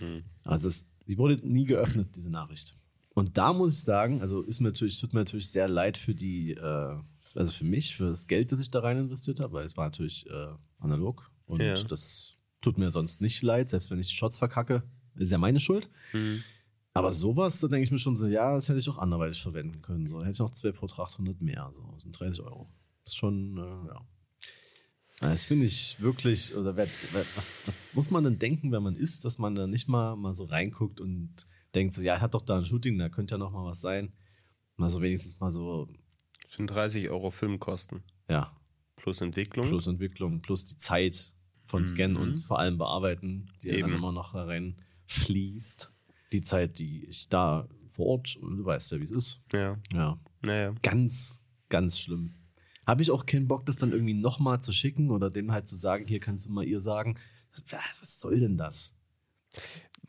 Mhm. 0.00 0.24
Also 0.44 0.66
es, 0.66 0.84
die 1.06 1.16
wurde 1.16 1.36
nie 1.46 1.64
geöffnet, 1.64 2.08
diese 2.16 2.30
Nachricht. 2.30 2.76
Und 3.14 3.38
da 3.38 3.52
muss 3.52 3.74
ich 3.74 3.84
sagen, 3.84 4.20
also 4.20 4.42
ist 4.42 4.58
mir 4.60 4.68
natürlich, 4.70 4.98
tut 4.98 5.12
mir 5.14 5.20
natürlich 5.20 5.48
sehr 5.48 5.68
leid 5.68 5.96
für 5.96 6.14
die, 6.14 6.52
äh, 6.54 6.96
also 7.36 7.52
für 7.52 7.64
mich, 7.64 7.94
für 7.94 8.08
das 8.10 8.26
Geld, 8.26 8.50
das 8.50 8.58
ich 8.58 8.70
da 8.70 8.80
rein 8.80 8.98
investiert 8.98 9.38
habe, 9.38 9.52
weil 9.52 9.64
es 9.64 9.76
war 9.76 9.84
natürlich 9.84 10.28
äh, 10.28 10.48
analog 10.80 11.30
und 11.46 11.60
Ja. 11.60 11.74
das 11.84 12.34
tut 12.62 12.78
mir 12.78 12.90
sonst 12.90 13.20
nicht 13.20 13.42
leid, 13.42 13.68
selbst 13.68 13.90
wenn 13.90 13.98
ich 13.98 14.08
die 14.08 14.14
Shots 14.14 14.38
verkacke, 14.38 14.82
ist 15.16 15.30
ja 15.32 15.38
meine 15.38 15.60
Schuld. 15.60 15.90
Mhm. 16.14 16.42
Aber 16.94 17.12
sowas, 17.12 17.60
da 17.60 17.68
denke 17.68 17.84
ich 17.84 17.90
mir 17.90 17.98
schon 17.98 18.16
so, 18.16 18.26
ja, 18.26 18.54
das 18.54 18.68
hätte 18.68 18.78
ich 18.78 18.88
auch 18.88 18.98
anderweitig 18.98 19.42
verwenden 19.42 19.80
können. 19.82 20.06
So 20.06 20.20
hätte 20.20 20.32
ich 20.32 20.38
noch 20.38 20.50
2 20.50 20.72
pro 20.72 20.86
800 20.86 21.40
mehr. 21.40 21.70
So 21.74 21.82
das 21.94 22.02
sind 22.02 22.18
30 22.18 22.42
Euro. 22.44 22.68
Das 23.04 23.12
ist 23.12 23.16
schon, 23.18 23.56
äh, 23.58 23.60
ja. 23.88 24.06
Ja, 25.22 25.28
Das 25.30 25.44
finde 25.44 25.66
ich 25.66 26.00
wirklich, 26.00 26.54
oder 26.54 26.76
wer, 26.76 26.86
wer, 27.12 27.24
was, 27.36 27.52
was 27.66 27.78
muss 27.94 28.10
man 28.10 28.24
denn 28.24 28.38
denken, 28.38 28.72
wenn 28.72 28.82
man 28.82 28.96
isst, 28.96 29.24
dass 29.24 29.38
man 29.38 29.54
da 29.54 29.66
nicht 29.66 29.88
mal, 29.88 30.16
mal 30.16 30.32
so 30.32 30.44
reinguckt 30.44 31.00
und 31.00 31.30
denkt 31.74 31.94
so, 31.94 32.02
ja, 32.02 32.20
hat 32.20 32.34
doch 32.34 32.42
da 32.42 32.58
ein 32.58 32.64
Shooting, 32.64 32.98
da 32.98 33.08
könnte 33.08 33.34
ja 33.34 33.38
noch 33.38 33.52
mal 33.52 33.64
was 33.64 33.80
sein. 33.80 34.12
Mal 34.76 34.88
so 34.88 35.00
wenigstens 35.00 35.38
mal 35.40 35.50
so, 35.50 35.88
Das 36.44 36.54
sind 36.56 36.66
30 36.66 37.08
Euro 37.10 37.30
Filmkosten 37.30 38.02
ja, 38.28 38.54
plus 38.96 39.20
Entwicklung. 39.20 39.66
plus 39.66 39.86
Entwicklung, 39.86 40.42
plus 40.42 40.64
die 40.64 40.76
Zeit 40.76 41.34
von 41.72 41.84
Scannen 41.86 42.16
Mhm. 42.16 42.22
und 42.22 42.38
vor 42.40 42.58
allem 42.58 42.76
Bearbeiten, 42.78 43.50
die 43.62 43.68
ja 43.68 43.72
dann 43.80 43.90
Eben. 43.90 43.94
immer 43.98 44.12
noch 44.12 44.34
rein 44.34 44.76
fließt. 45.06 45.90
Die 46.32 46.42
Zeit, 46.42 46.78
die 46.78 47.04
ich 47.06 47.28
da 47.28 47.66
vor 47.88 48.06
Ort, 48.06 48.36
und 48.36 48.58
du 48.58 48.64
weißt 48.64 48.92
ja, 48.92 49.00
wie 49.00 49.04
es 49.04 49.10
ist. 49.10 49.40
Ja, 49.52 49.78
Ja, 49.92 50.18
naja. 50.42 50.74
ganz, 50.82 51.40
ganz 51.70 51.98
schlimm. 51.98 52.34
Habe 52.86 53.02
ich 53.02 53.10
auch 53.10 53.24
keinen 53.26 53.48
Bock, 53.48 53.64
das 53.66 53.76
dann 53.76 53.92
irgendwie 53.92 54.14
nochmal 54.14 54.60
zu 54.60 54.72
schicken 54.72 55.10
oder 55.10 55.30
dem 55.30 55.50
halt 55.52 55.66
zu 55.68 55.76
sagen, 55.76 56.06
hier 56.06 56.20
kannst 56.20 56.46
du 56.48 56.52
mal 56.52 56.64
ihr 56.64 56.80
sagen, 56.80 57.16
was, 57.52 58.00
was 58.02 58.20
soll 58.20 58.38
denn 58.40 58.56
das? 58.58 58.94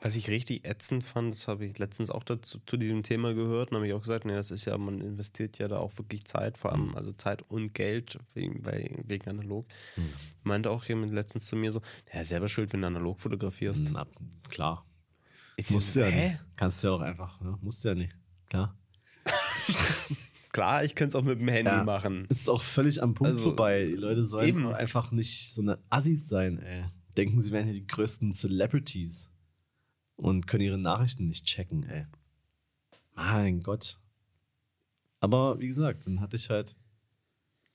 Was 0.04 0.16
ich 0.16 0.30
richtig 0.30 0.66
ätzend 0.68 1.04
fand, 1.04 1.34
das 1.34 1.48
habe 1.48 1.66
ich 1.66 1.80
letztens 1.80 2.10
auch 2.10 2.24
dazu, 2.24 2.60
zu 2.66 2.76
diesem 2.76 3.04
Thema 3.04 3.34
gehört 3.34 3.72
und 3.72 3.78
habe 3.78 3.88
ich 3.88 3.94
auch 3.94 4.02
gesagt, 4.02 4.26
nee, 4.26 4.34
das 4.34 4.52
ist 4.52 4.66
ja, 4.66 4.78
man 4.78 5.00
investiert 5.00 5.58
ja 5.60 5.68
da 5.70 5.78
auch 5.78 5.98
wirklich 5.98 6.26
Zeit, 6.26 6.58
vor 6.58 6.74
allem 6.74 6.94
also 6.96 7.14
Zeit 7.14 7.42
und 7.50 7.74
Geld 7.74 8.20
wegen, 8.34 8.66
wegen 8.66 9.30
analog. 9.30 9.66
Mhm. 9.96 10.10
Meinte 10.44 10.70
auch 10.72 10.84
jemand 10.86 11.14
letztens 11.14 11.46
zu 11.46 11.56
mir 11.56 11.72
so, 11.72 11.82
ja, 12.14 12.26
selber 12.26 12.50
schuld, 12.50 12.74
wenn 12.74 12.82
du 12.82 12.88
analog 12.88 13.20
fotografierst. 13.22 13.92
Na, 13.94 14.06
klar. 14.50 14.86
Ich 15.56 15.68
so, 15.68 15.76
Musst 15.76 15.96
du 15.96 16.02
ja 16.02 16.08
hä? 16.08 16.30
nicht. 16.32 16.40
Kannst 16.58 16.84
du 16.84 16.90
ja 16.90 16.94
auch 16.96 17.02
einfach, 17.02 17.40
ne? 17.40 17.58
Musst 17.62 17.84
du 17.86 17.90
ja 17.90 17.96
nicht. 17.96 18.14
Klar. 18.50 18.78
Klar, 20.52 20.84
ich 20.84 20.94
könnte 20.96 21.18
es 21.18 21.24
auch 21.24 21.26
mit 21.26 21.40
dem 21.40 21.48
Handy 21.48 21.72
Ja. 21.72 21.84
machen. 21.84 22.26
Ist 22.30 22.50
auch 22.50 22.62
völlig 22.62 23.02
am 23.02 23.14
Punkt 23.16 23.32
Also, 23.32 23.44
vorbei. 23.50 23.86
Die 23.86 23.94
Leute 23.96 24.24
sollen 24.24 24.48
eben. 24.48 24.68
einfach 24.68 25.12
nicht 25.12 25.54
so 25.54 25.62
eine 25.62 25.80
Assis 25.90 26.28
sein, 26.30 26.60
ey. 26.60 26.84
Denken, 27.18 27.42
sie 27.42 27.52
wären 27.52 27.66
hier 27.66 27.74
die 27.74 27.88
größten 27.88 28.34
Celebrities 28.34 29.32
und 30.16 30.48
können 30.48 30.64
ihre 30.64 30.78
Nachrichten 30.78 31.28
nicht 31.28 31.46
checken, 31.46 31.84
ey. 31.84 32.06
Mein 33.16 33.62
Gott. 33.62 34.00
Aber 35.20 35.60
wie 35.60 35.68
gesagt, 35.68 36.06
dann 36.08 36.20
hatte 36.20 36.36
ich 36.36 36.50
halt, 36.50 36.76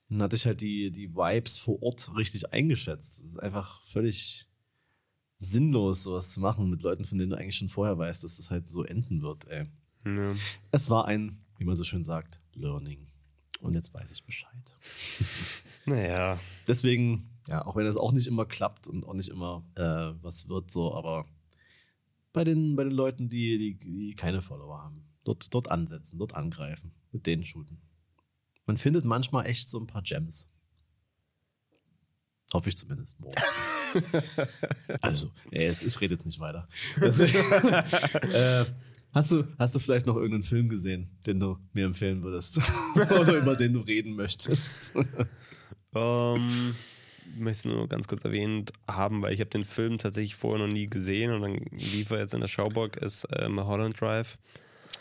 dann 0.09 0.21
hatte 0.21 0.35
ich 0.35 0.45
halt 0.45 0.61
die, 0.61 0.91
die 0.91 1.15
Vibes 1.15 1.57
vor 1.57 1.81
Ort 1.81 2.15
richtig 2.15 2.51
eingeschätzt. 2.51 3.19
Es 3.19 3.25
ist 3.25 3.39
einfach 3.39 3.81
völlig 3.83 4.47
sinnlos, 5.37 6.03
sowas 6.03 6.33
zu 6.33 6.41
machen 6.41 6.69
mit 6.69 6.83
Leuten, 6.83 7.05
von 7.05 7.17
denen 7.17 7.31
du 7.31 7.37
eigentlich 7.37 7.55
schon 7.55 7.69
vorher 7.69 7.97
weißt, 7.97 8.23
dass 8.23 8.37
das 8.37 8.51
halt 8.51 8.67
so 8.67 8.83
enden 8.83 9.21
wird, 9.21 9.47
ey. 9.47 9.65
Ja. 10.05 10.33
Es 10.71 10.89
war 10.89 11.05
ein, 11.05 11.43
wie 11.57 11.65
man 11.65 11.75
so 11.75 11.83
schön 11.83 12.03
sagt, 12.03 12.41
Learning. 12.53 13.07
Und 13.61 13.75
jetzt 13.75 13.93
weiß 13.93 14.11
ich 14.11 14.23
Bescheid. 14.23 14.77
Naja, 15.85 16.39
Deswegen, 16.69 17.27
ja, 17.47 17.65
auch 17.65 17.75
wenn 17.75 17.85
das 17.85 17.97
auch 17.97 18.11
nicht 18.11 18.27
immer 18.27 18.45
klappt 18.45 18.87
und 18.87 19.03
auch 19.07 19.15
nicht 19.15 19.29
immer 19.29 19.63
äh, 19.73 20.13
was 20.21 20.49
wird, 20.49 20.69
so, 20.69 20.93
aber 20.93 21.25
bei 22.39 22.45
den, 22.45 22.77
bei 22.77 22.85
den 22.85 22.93
Leuten, 22.93 23.27
die, 23.27 23.57
die, 23.57 23.77
die 23.77 24.15
keine 24.15 24.41
Follower 24.41 24.81
haben, 24.81 25.03
dort, 25.25 25.53
dort 25.53 25.69
ansetzen, 25.69 26.17
dort 26.17 26.35
angreifen, 26.35 26.93
mit 27.11 27.25
denen 27.25 27.43
shooten. 27.43 27.81
Man 28.65 28.77
findet 28.77 29.03
manchmal 29.03 29.45
echt 29.45 29.69
so 29.69 29.77
ein 29.77 29.87
paar 29.87 30.03
Gems. 30.03 30.49
Hoffe 32.53 32.69
ich 32.69 32.77
zumindest. 32.77 33.19
Morgen. 33.19 33.35
also, 35.01 35.33
ey, 35.51 35.65
jetzt, 35.65 35.83
ich 35.83 35.99
rede 35.99 36.13
jetzt 36.13 36.25
nicht 36.25 36.39
weiter. 36.39 36.69
Deswegen, 36.95 37.33
äh, 38.33 38.63
hast, 39.11 39.33
du, 39.33 39.45
hast 39.57 39.75
du 39.75 39.79
vielleicht 39.79 40.05
noch 40.05 40.15
irgendeinen 40.15 40.43
Film 40.43 40.69
gesehen, 40.69 41.09
den 41.25 41.41
du 41.41 41.57
mir 41.73 41.83
empfehlen 41.83 42.23
würdest? 42.23 42.61
Oder 42.95 43.33
über 43.33 43.57
den 43.57 43.73
du 43.73 43.81
reden 43.81 44.15
möchtest? 44.15 44.95
ähm, 45.93 46.73
ich 46.73 46.98
möchte 47.37 47.67
nur 47.69 47.87
ganz 47.87 48.07
kurz 48.07 48.23
erwähnt 48.25 48.71
haben, 48.89 49.21
weil 49.23 49.33
ich 49.33 49.39
habe 49.39 49.49
den 49.49 49.65
Film 49.65 49.97
tatsächlich 49.97 50.35
vorher 50.35 50.65
noch 50.65 50.73
nie 50.73 50.87
gesehen 50.87 51.31
und 51.31 51.41
dann 51.41 51.55
lief 51.71 52.11
er 52.11 52.19
jetzt 52.19 52.33
in 52.33 52.41
der 52.41 52.47
Schauburg, 52.47 52.97
ist 52.97 53.27
ähm, 53.37 53.63
Holland 53.65 53.99
Drive. 53.99 54.37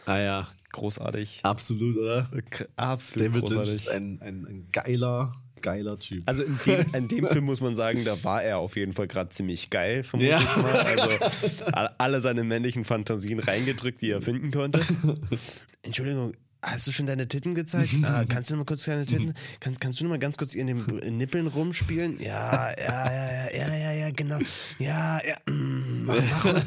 ah 0.07 0.19
ja, 0.19 0.49
Großartig. 0.73 1.41
absolut, 1.45 1.97
oder? 1.97 2.31
K- 2.51 2.67
Absolut 2.77 3.29
David 3.29 3.43
Lynch 3.43 3.55
großartig. 3.55 3.75
ist 3.75 3.89
ein, 3.91 4.21
ein, 4.23 4.47
ein 4.47 4.69
geiler, 4.73 5.35
geiler 5.63 5.99
Typ. 5.99 6.23
Also 6.27 6.43
in 6.45 6.59
dem, 6.67 6.95
in 6.95 7.09
dem 7.09 7.27
Film 7.33 7.45
muss 7.47 7.61
man 7.61 7.75
sagen, 7.75 8.05
da 8.05 8.23
war 8.23 8.43
er 8.43 8.59
auf 8.59 8.77
jeden 8.77 8.93
Fall 8.93 9.09
gerade 9.09 9.31
ziemlich 9.31 9.71
geil, 9.71 10.03
vermute 10.05 10.31
Ja. 10.31 10.39
ich 10.41 10.57
mal. 10.57 10.73
Also 10.73 11.65
all- 11.73 11.95
alle 11.99 12.21
seine 12.21 12.45
männlichen 12.45 12.85
Fantasien 12.85 13.39
reingedrückt, 13.41 14.01
die 14.03 14.11
er 14.11 14.21
finden 14.23 14.51
konnte. 14.51 14.81
Entschuldigung, 15.83 16.33
hast 16.63 16.87
du 16.87 16.93
schon 16.93 17.07
deine 17.07 17.29
Titten 17.29 17.55
gezeigt? 17.55 17.95
Ah, 18.03 18.25
kannst 18.29 18.51
du 18.51 18.55
noch 18.55 18.61
mal 18.61 18.65
kurz 18.67 18.85
deine 18.85 19.07
Titten? 19.07 19.35
Kannst, 19.61 19.81
kannst 19.81 20.01
du 20.01 20.05
noch 20.05 20.11
mal 20.11 20.19
ganz 20.19 20.37
kurz 20.37 20.55
in 20.55 20.67
den 20.67 21.17
Nippeln 21.17 21.47
rumspielen? 21.47 22.21
Ja, 22.21 22.71
ja, 22.79 23.11
ja, 23.13 23.49
ja, 23.53 23.69
ja, 23.69 23.75
ja, 23.77 23.93
ja, 23.93 24.11
genau. 24.11 24.39
Ja, 24.79 25.21
ja, 25.27 25.53
mm, 25.53 26.05
mach, 26.05 26.17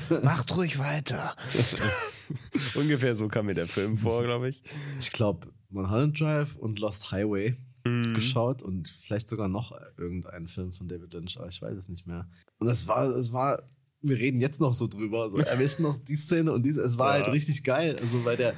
mach, 0.09 0.23
macht 0.23 0.55
ruhig 0.55 0.79
weiter. 0.79 1.35
Ungefähr 2.75 3.15
so 3.15 3.27
kam 3.27 3.45
mir 3.47 3.53
der 3.55 3.67
Film 3.67 3.97
vor, 3.97 4.23
glaube 4.23 4.49
ich. 4.49 4.63
ich 4.99 5.11
glaube, 5.11 5.47
Mulholland 5.69 6.19
Drive 6.19 6.55
und 6.55 6.79
Lost 6.79 7.11
Highway 7.11 7.57
Mhm. 7.83 8.13
geschaut 8.13 8.61
und 8.61 8.89
vielleicht 8.89 9.27
sogar 9.27 9.47
noch 9.47 9.71
irgendeinen 9.97 10.47
Film 10.47 10.71
von 10.71 10.87
David 10.87 11.13
Lynch, 11.15 11.37
aber 11.39 11.47
ich 11.47 11.59
weiß 11.63 11.75
es 11.75 11.89
nicht 11.89 12.05
mehr. 12.05 12.29
Und 12.59 12.67
das 12.67 12.87
war, 12.87 13.07
es 13.15 13.33
war, 13.33 13.63
wir 14.03 14.17
reden 14.17 14.39
jetzt 14.39 14.59
noch 14.59 14.75
so 14.75 14.85
drüber. 14.85 15.31
So, 15.31 15.37
er 15.39 15.57
wisst 15.57 15.79
noch 15.79 15.97
die 15.97 16.15
Szene 16.15 16.51
und 16.51 16.61
diese, 16.61 16.81
es 16.81 16.99
war 16.99 17.17
Ja. 17.17 17.23
halt 17.23 17.33
richtig 17.33 17.63
geil. 17.63 17.95
Also, 17.99 18.23
weil 18.23 18.37
der, 18.37 18.53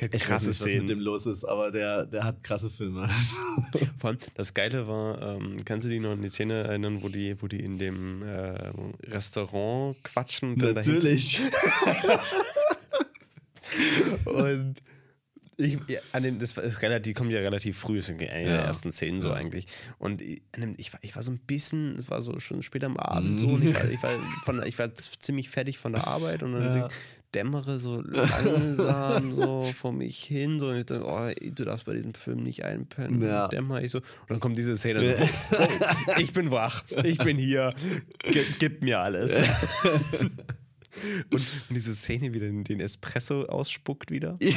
Der 0.00 0.14
ich 0.14 0.22
weiß 0.22 0.24
krasse 0.28 0.48
nicht, 0.48 0.60
was 0.60 0.66
mit 0.66 0.74
Szenen. 0.74 0.86
dem 0.86 1.00
los 1.00 1.26
ist, 1.26 1.44
aber 1.44 1.70
der, 1.70 2.06
der 2.06 2.24
hat 2.24 2.42
krasse 2.42 2.70
Filme. 2.70 3.08
Vor 3.98 4.10
allem, 4.10 4.18
das 4.34 4.54
Geile 4.54 4.86
war, 4.86 5.20
ähm, 5.36 5.56
kannst 5.64 5.84
du 5.86 5.90
dich 5.90 6.00
noch 6.00 6.12
an 6.12 6.22
die 6.22 6.28
Szene 6.28 6.54
erinnern, 6.54 7.02
wo 7.02 7.08
die, 7.08 7.40
wo 7.42 7.46
die 7.48 7.60
in 7.60 7.78
dem 7.78 8.22
äh, 8.22 8.70
Restaurant 9.08 9.96
quatschen? 10.04 10.54
Natürlich. 10.54 11.40
Und 14.24 14.82
ich, 15.60 15.76
ja, 15.88 15.98
an 16.12 16.22
dem, 16.22 16.38
das 16.38 16.52
ist 16.56 16.82
relativ, 16.82 17.16
kommt 17.16 17.32
ja 17.32 17.40
relativ 17.40 17.76
früh, 17.78 17.98
ist 17.98 18.08
eine 18.10 18.18
der 18.18 18.40
Ja. 18.42 18.56
ersten 18.62 18.92
Szenen 18.92 19.20
so 19.20 19.32
eigentlich. 19.32 19.66
Und 19.98 20.22
ich, 20.22 20.40
dem, 20.56 20.74
ich, 20.78 20.92
war, 20.92 21.00
ich 21.02 21.16
war 21.16 21.24
so 21.24 21.32
ein 21.32 21.40
bisschen, 21.40 21.96
es 21.96 22.08
war 22.08 22.22
so 22.22 22.38
schon 22.38 22.62
spät 22.62 22.84
am 22.84 22.96
Abend 22.96 23.32
Mhm. 23.32 23.38
so, 23.38 23.46
und 23.48 23.64
ich 23.64 23.74
war, 23.74 23.90
ich, 23.90 24.02
war 24.02 24.12
von, 24.44 24.62
ich 24.64 24.78
war 24.78 24.94
ziemlich 24.94 25.50
fertig 25.50 25.78
von 25.78 25.92
der 25.92 26.06
Arbeit 26.06 26.44
und 26.44 26.52
dann 26.52 26.72
Ja. 26.76 26.88
Dämmere 27.34 27.78
so 27.78 28.00
langsam 28.04 29.34
so 29.34 29.62
vor 29.62 29.92
mich 29.92 30.22
hin 30.22 30.58
so 30.58 30.68
und 30.68 30.78
ich 30.78 30.86
dachte, 30.86 31.04
oh, 31.06 31.30
du 31.50 31.64
darfst 31.64 31.86
bei 31.86 31.94
diesem 31.94 32.14
Film 32.14 32.42
nicht 32.42 32.64
einpennen. 32.64 33.22
Ja. 33.22 33.48
Dämmer 33.48 33.82
ich 33.82 33.92
so. 33.92 33.98
Und 33.98 34.30
dann 34.30 34.40
kommt 34.40 34.58
diese 34.58 34.76
Szene 34.76 35.16
so, 35.16 35.24
oh, 35.56 36.18
ich 36.18 36.32
bin 36.32 36.50
wach, 36.50 36.84
ich 37.04 37.18
bin 37.18 37.38
hier, 37.38 37.74
gib, 38.22 38.58
gib 38.58 38.82
mir 38.82 39.00
alles. 39.00 39.32
Und, 41.30 41.42
und 41.68 41.76
diese 41.76 41.94
Szene 41.94 42.34
wieder 42.34 42.46
den, 42.46 42.64
den 42.64 42.80
Espresso 42.80 43.44
ausspuckt 43.44 44.10
wieder. 44.10 44.36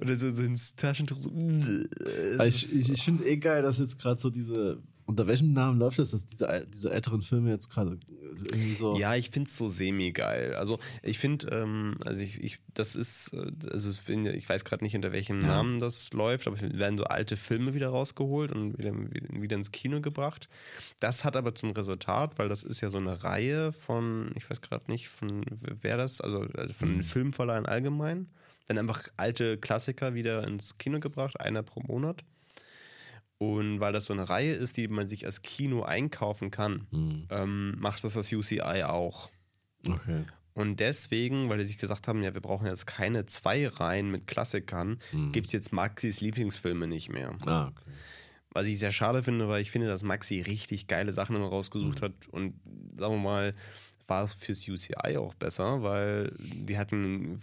Und 0.00 0.08
dann 0.08 0.18
so, 0.18 0.30
so 0.30 0.42
ins 0.42 0.74
Taschentuch 0.76 1.18
so. 1.18 1.30
Ich 2.44 2.72
ich, 2.74 2.90
ich 2.92 3.02
finde 3.02 3.26
eh 3.26 3.36
geil, 3.36 3.62
dass 3.62 3.78
jetzt 3.78 3.98
gerade 3.98 4.20
so 4.20 4.30
diese. 4.30 4.82
Unter 5.06 5.28
welchem 5.28 5.52
Namen 5.52 5.78
läuft 5.78 6.00
das, 6.00 6.10
dass 6.10 6.26
diese, 6.26 6.66
diese 6.68 6.90
älteren 6.90 7.22
Filme 7.22 7.50
jetzt 7.50 7.70
gerade 7.70 7.98
irgendwie 8.52 8.74
so. 8.74 8.98
Ja, 8.98 9.14
ich 9.14 9.30
finde 9.30 9.48
es 9.48 9.56
so 9.56 9.68
semi-geil. 9.68 10.54
Also 10.56 10.78
ich 11.02 11.18
finde, 11.18 11.46
ähm, 11.48 11.96
also 12.04 12.22
ich, 12.22 12.42
ich, 12.42 12.58
das 12.74 12.96
ist, 12.96 13.32
äh, 13.32 13.52
also 13.70 13.92
ich 14.10 14.48
weiß 14.48 14.64
gerade 14.64 14.82
nicht, 14.84 14.96
unter 14.96 15.12
welchem 15.12 15.40
Ja. 15.40 15.46
Namen 15.46 15.78
das 15.78 16.12
läuft, 16.12 16.48
aber 16.48 16.56
es 16.56 16.62
werden 16.62 16.98
so 16.98 17.04
alte 17.04 17.36
Filme 17.36 17.72
wieder 17.72 17.88
rausgeholt 17.88 18.50
und 18.50 18.78
wieder, 18.78 18.92
wieder 19.30 19.56
ins 19.56 19.70
Kino 19.70 20.00
gebracht. 20.00 20.48
Das 20.98 21.24
hat 21.24 21.36
aber 21.36 21.54
zum 21.54 21.70
Resultat, 21.70 22.38
weil 22.38 22.48
das 22.48 22.64
ist 22.64 22.80
ja 22.80 22.90
so 22.90 22.98
eine 22.98 23.22
Reihe 23.22 23.72
von, 23.72 24.32
ich 24.34 24.50
weiß 24.50 24.60
gerade 24.60 24.90
nicht, 24.90 25.08
von 25.08 25.44
wer 25.82 25.96
das, 25.96 26.20
also 26.20 26.42
äh, 26.42 26.72
von 26.72 26.88
den 26.88 27.02
Filmverleihen 27.04 27.66
allgemein, 27.66 28.26
werden 28.66 28.78
einfach 28.78 29.04
alte 29.16 29.56
Klassiker 29.56 30.14
wieder 30.14 30.46
ins 30.46 30.78
Kino 30.78 30.98
gebracht, 30.98 31.40
einer 31.40 31.62
pro 31.62 31.80
Monat. 31.80 32.24
Und 33.38 33.80
weil 33.80 33.92
das 33.92 34.06
so 34.06 34.12
eine 34.14 34.28
Reihe 34.28 34.54
ist, 34.54 34.76
die 34.78 34.88
man 34.88 35.06
sich 35.06 35.26
als 35.26 35.42
Kino 35.42 35.82
einkaufen 35.82 36.50
kann, 36.50 36.86
Hm, 36.90 37.26
ähm, 37.30 37.74
macht 37.78 38.02
das 38.04 38.14
das 38.14 38.32
UCI 38.32 38.84
auch. 38.84 39.30
okay. 39.88 40.24
Und 40.54 40.80
deswegen, 40.80 41.50
weil 41.50 41.58
die 41.58 41.64
sich 41.66 41.76
gesagt 41.76 42.08
haben, 42.08 42.22
ja, 42.22 42.32
wir 42.32 42.40
brauchen 42.40 42.66
jetzt 42.66 42.86
keine 42.86 43.26
zwei 43.26 43.68
Reihen 43.68 44.10
mit 44.10 44.26
Klassikern, 44.26 44.98
Hm. 45.10 45.30
gibt 45.32 45.48
es 45.48 45.52
jetzt 45.52 45.70
Maxis 45.72 46.22
Lieblingsfilme 46.22 46.86
nicht 46.86 47.10
mehr. 47.10 47.36
Ah, 47.44 47.66
okay. 47.68 47.90
Was 48.52 48.66
ich 48.66 48.78
sehr 48.78 48.90
schade 48.92 49.22
finde, 49.22 49.48
weil 49.48 49.60
ich 49.60 49.70
finde, 49.70 49.86
dass 49.86 50.02
Maxi 50.02 50.40
richtig 50.40 50.86
geile 50.86 51.12
Sachen 51.12 51.36
immer 51.36 51.48
rausgesucht 51.48 52.00
Hm. 52.00 52.02
hat 52.06 52.14
und 52.30 52.54
sagen 52.98 53.14
wir 53.16 53.20
mal, 53.20 53.54
war 54.08 54.22
es 54.24 54.34
fürs 54.34 54.68
UCI 54.68 55.16
auch 55.16 55.34
besser, 55.34 55.82
weil 55.82 56.32
die 56.38 56.78
hatten 56.78 57.40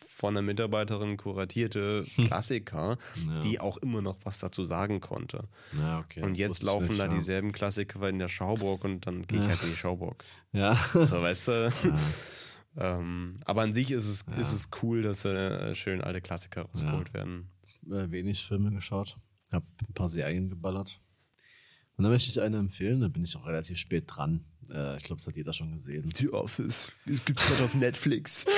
von 0.00 0.30
einer 0.36 0.42
Mitarbeiterin 0.42 1.16
kuratierte 1.18 2.04
Klassiker, 2.26 2.96
Ja. 3.26 3.34
die 3.40 3.60
auch 3.60 3.76
immer 3.78 4.00
noch 4.00 4.16
was 4.24 4.38
dazu 4.38 4.64
sagen 4.64 5.00
konnte. 5.00 5.48
Ja, 5.76 5.98
okay. 6.00 6.22
und 6.22 6.30
das 6.30 6.38
jetzt 6.38 6.62
laufen 6.62 6.96
da 6.98 7.08
dieselben 7.08 7.52
Klassiker 7.52 8.08
in 8.08 8.18
der 8.18 8.28
Schauburg 8.28 8.84
und 8.84 9.06
dann 9.06 9.22
gehe 9.22 9.38
ich 9.38 9.44
Ja. 9.44 9.50
halt 9.50 9.62
in 9.64 9.70
die 9.70 9.76
Schauburg. 9.76 10.24
Ja. 10.52 10.74
So, 10.74 11.20
weißt 11.20 11.48
du? 11.48 11.72
ähm, 12.76 13.40
aber 13.44 13.62
an 13.62 13.72
sich 13.72 13.90
ist 13.90 14.06
es, 14.06 14.24
Ja. 14.28 14.34
ist 14.36 14.52
es 14.52 14.70
cool, 14.82 15.02
dass 15.02 15.24
äh, 15.24 15.74
schön 15.74 16.00
alte 16.00 16.20
Klassiker 16.20 16.62
rausgeholt 16.62 17.12
werden. 17.14 17.50
äh, 17.90 18.10
wenig 18.10 18.44
Filme 18.44 18.70
geschaut. 18.70 19.18
Hab 19.52 19.64
ein 19.88 19.94
paar 19.94 20.08
Serien 20.08 20.48
geballert. 20.50 21.00
Und 21.96 22.04
dann 22.04 22.12
möchte 22.12 22.30
ich 22.30 22.40
eine 22.40 22.58
empfehlen, 22.58 23.00
da 23.00 23.08
bin 23.08 23.24
ich 23.24 23.34
auch 23.36 23.46
relativ 23.46 23.76
spät 23.78 24.04
dran. 24.06 24.44
Äh, 24.70 24.96
ich 24.96 25.04
glaube, 25.04 25.18
das 25.20 25.26
hat 25.26 25.36
jeder 25.36 25.52
schon 25.52 25.72
gesehen. 25.74 26.10
The 26.14 26.30
Office. 26.30 26.92
Gibt's 27.06 27.46
gerade 27.46 27.64
auf 27.64 27.74
Netflix. 27.74 28.44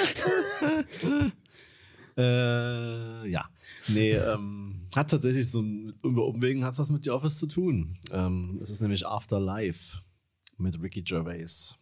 Äh, 2.17 3.29
ja. 3.31 3.49
Nee, 3.89 4.11
ähm, 4.13 4.87
hat 4.95 5.11
tatsächlich 5.11 5.49
so 5.51 5.61
ein, 5.63 5.95
über 6.03 6.27
Umwegen 6.27 6.65
hat 6.65 6.73
es 6.73 6.79
was 6.79 6.91
mit 6.91 7.05
The 7.05 7.11
Office 7.11 7.39
zu 7.39 7.47
tun. 7.47 7.99
Ähm, 8.11 8.59
es 8.63 8.69
ist 8.69 8.81
nämlich 8.81 9.07
Afterlife 9.07 9.99
mit 10.59 10.81
Ricky 10.83 11.03
Gervais, 11.03 11.77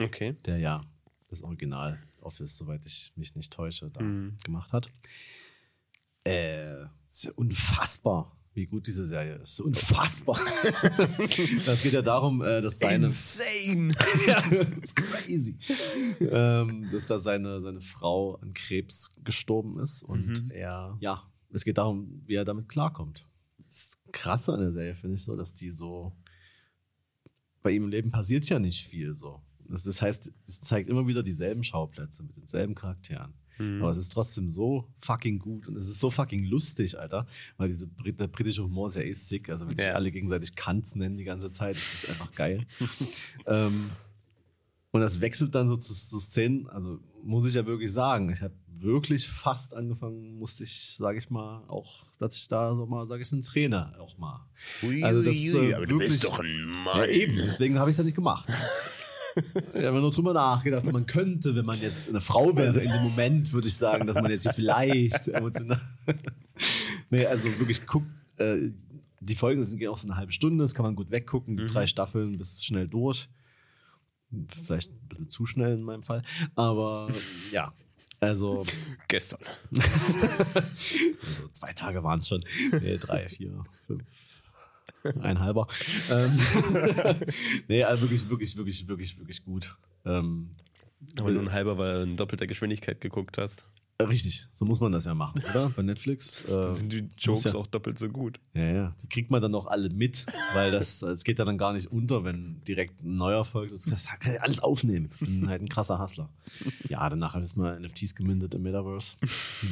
Okay. 0.00 0.36
der 0.44 0.58
ja 0.58 0.84
das 1.30 1.42
Original 1.42 1.98
Office, 2.22 2.58
soweit 2.58 2.84
ich 2.86 3.12
mich 3.16 3.34
nicht 3.34 3.52
täusche, 3.52 3.88
da 3.90 4.02
Mhm. 4.02 4.36
gemacht 4.44 4.72
hat. 4.72 4.90
Äh, 6.24 6.82
ist 7.06 7.24
ja 7.24 7.32
unfassbar, 7.36 8.36
wie 8.58 8.66
gut 8.66 8.86
diese 8.88 9.04
Serie 9.04 9.36
ist. 9.36 9.60
Unfassbar. 9.60 10.36
Es 11.18 11.82
geht 11.82 11.92
ja 11.92 12.02
darum, 12.02 12.42
äh, 12.42 12.60
dass 12.60 12.78
seine. 12.80 13.06
Insane. 13.06 13.92
ja, 14.26 14.42
das 14.80 14.94
crazy. 14.94 15.56
ähm, 16.20 16.88
dass 16.90 17.06
da 17.06 17.18
seine, 17.18 17.60
seine 17.60 17.80
Frau 17.80 18.34
an 18.36 18.52
Krebs 18.54 19.14
gestorben 19.24 19.78
ist 19.78 20.02
und 20.02 20.26
Mhm. 20.44 20.50
er, 20.50 20.96
ja, 21.00 21.22
es 21.52 21.64
geht 21.64 21.78
darum, 21.78 22.22
wie 22.26 22.34
er 22.34 22.44
damit 22.44 22.68
klarkommt. 22.68 23.26
Das 23.64 23.92
Krasse 24.12 24.52
an 24.54 24.60
der 24.60 24.72
Serie 24.72 24.96
finde 24.96 25.14
ich 25.16 25.24
so, 25.24 25.36
dass 25.36 25.54
die 25.54 25.70
so, 25.70 26.12
bei 27.62 27.70
ihm 27.70 27.84
im 27.84 27.90
Leben 27.90 28.10
passiert 28.10 28.48
ja 28.48 28.58
nicht 28.58 28.86
viel 28.86 29.14
so. 29.14 29.40
Das, 29.68 29.84
das 29.84 30.02
heißt, 30.02 30.32
es 30.46 30.60
zeigt 30.60 30.88
immer 30.90 31.06
wieder 31.06 31.22
dieselben 31.22 31.62
Schauplätze 31.62 32.22
mit 32.24 32.36
denselben 32.36 32.74
Charakteren. 32.74 33.34
Mhm. 33.58 33.82
Aber 33.82 33.90
es 33.90 33.96
ist 33.96 34.10
trotzdem 34.12 34.50
so 34.50 34.88
fucking 35.00 35.38
gut 35.38 35.68
und 35.68 35.76
es 35.76 35.88
ist 35.88 36.00
so 36.00 36.10
fucking 36.10 36.44
lustig, 36.44 36.98
Alter. 36.98 37.26
Weil 37.56 37.68
diese 37.68 37.86
der 37.88 38.28
britische 38.28 38.62
Humor 38.64 38.88
ist 38.88 38.96
ja 38.96 39.02
eh 39.02 39.12
sick. 39.12 39.48
Also 39.50 39.66
wenn 39.68 39.76
sich 39.76 39.86
Ja. 39.86 39.94
alle 39.94 40.10
gegenseitig 40.10 40.54
Kanz 40.56 40.94
nennen 40.94 41.16
die 41.16 41.24
ganze 41.24 41.50
Zeit, 41.50 41.76
das 41.76 42.04
ist 42.04 42.08
einfach 42.10 42.32
geil. 42.32 42.66
ähm, 43.46 43.90
und 44.90 45.00
das 45.02 45.20
wechselt 45.20 45.54
dann 45.54 45.68
so 45.68 45.76
zu, 45.76 45.92
zu 45.92 46.18
Szenen, 46.18 46.66
also 46.68 46.98
muss 47.22 47.46
ich 47.46 47.54
ja 47.54 47.66
wirklich 47.66 47.92
sagen, 47.92 48.30
ich 48.32 48.40
habe 48.40 48.54
wirklich 48.74 49.28
fast 49.28 49.74
angefangen, 49.74 50.38
musste 50.38 50.64
ich, 50.64 50.94
sage 50.98 51.18
ich 51.18 51.28
mal, 51.30 51.62
auch, 51.68 52.06
dass 52.18 52.36
ich 52.36 52.48
da 52.48 52.74
so 52.74 52.86
mal, 52.86 53.04
sage 53.04 53.22
ich, 53.22 53.30
einen 53.32 53.42
Trainer 53.42 53.94
auch 54.00 54.16
mal. 54.18 54.46
Ui, 54.82 55.02
Also 55.02 55.22
das, 55.22 55.34
ui, 55.34 55.54
ui, 55.56 55.66
äh, 55.70 55.74
aber 55.74 55.86
du 55.86 55.98
bist 55.98 56.22
wirklich- 56.22 56.30
doch 56.30 56.40
ein 56.40 56.70
Mann. 56.84 56.98
Ja, 56.98 57.06
eben, 57.06 57.36
deswegen 57.36 57.78
habe 57.78 57.90
ich 57.90 57.94
es 57.94 57.98
ja 57.98 58.04
nicht 58.04 58.14
gemacht. 58.14 58.48
Ich 59.74 59.84
habe 59.84 60.00
nur 60.00 60.10
drüber 60.10 60.32
nachgedacht, 60.32 60.84
man 60.92 61.06
könnte, 61.06 61.54
wenn 61.54 61.64
man 61.64 61.80
jetzt 61.80 62.08
eine 62.08 62.20
Frau 62.20 62.56
wäre 62.56 62.78
in 62.80 62.90
dem 62.90 63.02
Moment, 63.02 63.52
würde 63.52 63.68
ich 63.68 63.76
sagen, 63.76 64.06
dass 64.06 64.16
man 64.16 64.30
jetzt 64.30 64.42
hier 64.44 64.52
vielleicht 64.52 65.28
emotional. 65.28 65.80
nee, 67.10 67.24
also 67.26 67.48
wirklich 67.58 67.86
guckt, 67.86 68.06
äh, 68.38 68.70
die 69.20 69.34
Folgen 69.34 69.62
sind 69.62 69.78
gehen 69.78 69.88
auch 69.90 69.98
so 69.98 70.06
eine 70.08 70.16
halbe 70.16 70.32
Stunde, 70.32 70.64
das 70.64 70.74
kann 70.74 70.84
man 70.84 70.94
gut 70.94 71.10
weggucken, 71.10 71.54
Mhm. 71.56 71.66
drei 71.66 71.86
Staffeln 71.86 72.38
bis 72.38 72.64
schnell 72.64 72.88
durch. 72.88 73.28
Vielleicht 74.64 74.90
ein 74.92 75.08
bisschen 75.08 75.28
zu 75.30 75.46
schnell 75.46 75.74
in 75.74 75.82
meinem 75.82 76.02
Fall, 76.02 76.22
aber 76.54 77.10
ja. 77.52 77.72
Also, 78.20 78.64
Gestern. 79.06 79.38
also 79.72 81.48
zwei 81.52 81.72
Tage 81.72 82.02
waren 82.02 82.18
es 82.18 82.28
schon. 82.28 82.44
Nee, 82.82 82.98
drei, 82.98 83.28
vier, 83.28 83.64
fünf. 83.86 84.02
Ein 85.20 85.40
halber. 85.40 85.66
Ähm, 86.10 86.38
nee, 87.68 87.82
also 87.84 88.02
wirklich, 88.02 88.28
wirklich, 88.28 88.56
wirklich, 88.56 88.88
wirklich, 88.88 89.18
wirklich 89.18 89.44
gut. 89.44 89.76
Ähm, 90.04 90.50
Aber 91.18 91.30
nur 91.30 91.42
ein 91.42 91.52
halber, 91.52 91.78
weil 91.78 91.94
du 91.94 92.02
in 92.10 92.16
doppelter 92.16 92.46
Geschwindigkeit 92.46 93.00
geguckt 93.00 93.38
hast. 93.38 93.66
richtig, 94.00 94.46
so 94.52 94.64
muss 94.64 94.78
man 94.80 94.92
das 94.92 95.06
ja 95.06 95.14
machen, 95.14 95.42
oder? 95.50 95.70
Bei 95.70 95.82
Netflix. 95.82 96.44
Äh, 96.48 96.72
sind 96.72 96.92
die 96.92 97.10
Jokes 97.18 97.44
ja- 97.44 97.54
auch 97.56 97.66
doppelt 97.66 97.98
so 97.98 98.08
gut. 98.08 98.38
ja, 98.54 98.70
ja, 98.70 98.96
die 99.02 99.08
kriegt 99.08 99.30
man 99.32 99.42
dann 99.42 99.52
auch 99.56 99.66
alle 99.66 99.90
mit, 99.90 100.24
weil 100.54 100.70
das, 100.70 101.00
das 101.00 101.24
geht 101.24 101.38
ja 101.40 101.44
dann 101.44 101.58
gar 101.58 101.72
nicht 101.72 101.88
unter, 101.88 102.22
wenn 102.24 102.62
direkt 102.66 103.02
ein 103.02 103.16
neuer 103.16 103.44
folgt. 103.44 103.72
Das 103.72 103.86
kann 104.20 104.32
ich 104.34 104.40
alles 104.40 104.60
aufnehmen. 104.60 105.10
Ich 105.12 105.18
bin 105.26 105.48
halt 105.48 105.62
ein 105.62 105.68
krasser 105.68 105.98
Hustler. 106.00 106.30
Ja, 106.88 107.08
danach 107.10 107.34
hat 107.34 107.42
es 107.42 107.56
mal 107.56 107.78
NFTs 107.80 108.14
gemindet 108.14 108.54
im 108.54 108.62
Metaverse, 108.62 109.16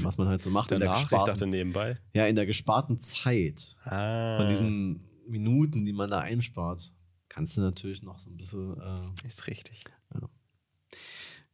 was 0.02 0.18
man 0.18 0.26
halt 0.26 0.42
so 0.42 0.50
macht 0.50 0.72
in 0.72 0.80
der 0.80 0.88
Danach, 0.88 1.02
ich 1.02 1.08
gesparten, 1.08 1.26
dachte 1.26 1.46
nebenbei. 1.46 1.96
ja, 2.12 2.26
in 2.26 2.34
der 2.34 2.46
gesparten 2.46 2.98
Zeit. 2.98 3.76
Ah. 3.84 4.38
Von 4.38 4.48
diesen 4.48 5.00
Minuten, 5.28 5.84
die 5.84 5.92
man 5.92 6.10
da 6.10 6.20
einspart, 6.20 6.92
kannst 7.28 7.56
du 7.56 7.60
natürlich 7.60 8.02
noch 8.02 8.18
so 8.18 8.30
ein 8.30 8.36
bisschen 8.36 8.80
äh, 8.80 9.26
Ist 9.26 9.46
richtig. 9.46 9.84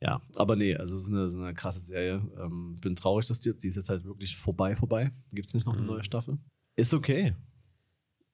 Ja, 0.01 0.20
aber 0.35 0.57
nee, 0.57 0.75
also 0.75 0.97
es 0.97 1.03
ist 1.03 1.11
eine, 1.11 1.25
ist 1.25 1.37
eine 1.37 1.55
krasse 1.55 1.79
Serie. 1.81 2.20
Ähm, 2.37 2.77
bin 2.81 2.97
traurig, 2.97 3.27
dass 3.29 3.39
die, 3.39 3.57
die 3.57 3.68
ist 3.68 3.77
jetzt 3.77 3.89
halt 3.89 4.05
wirklich 4.05 4.37
vorbei, 4.37 4.75
vorbei. 4.75 5.12
Gibt 5.33 5.47
es 5.47 5.55
nicht 5.55 5.64
noch 5.64 5.75
eine 5.75 5.83
Mhm. 5.83 5.89
neue 5.89 6.03
Staffel? 6.05 6.39
Ist 6.75 6.93
okay. 6.93 7.37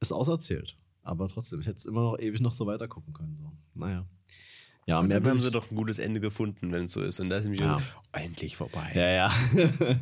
Ist 0.01 0.13
auserzählt. 0.13 0.79
Aber 1.03 1.29
trotzdem, 1.29 1.61
ich 1.61 1.67
hätte 1.67 1.77
es 1.77 1.85
immer 1.87 2.01
noch 2.03 2.19
ewig 2.19 2.41
noch 2.41 2.55
so 2.55 2.67
weiter 2.67 2.89
gucken 2.89 3.13
können. 3.13 3.37
So. 3.37 3.53
Naja. 3.75 4.07
Ja, 4.87 5.03
mehr 5.03 5.23
haben 5.23 5.39
sie 5.39 5.51
doch 5.51 5.71
ein 5.71 5.75
gutes 5.77 5.99
Ende 5.99 6.21
gefunden, 6.21 6.73
wenn 6.73 6.85
es 6.87 6.93
so 6.93 7.01
ist. 7.01 7.21
Und 7.21 7.29
da 7.29 7.37
ist 7.37 7.45
nämlich 7.45 7.61
Ja. 7.61 7.77
endlich 8.13 8.57
vorbei. 8.57 8.91
Ja, 8.95 9.11
ja. 9.11 9.33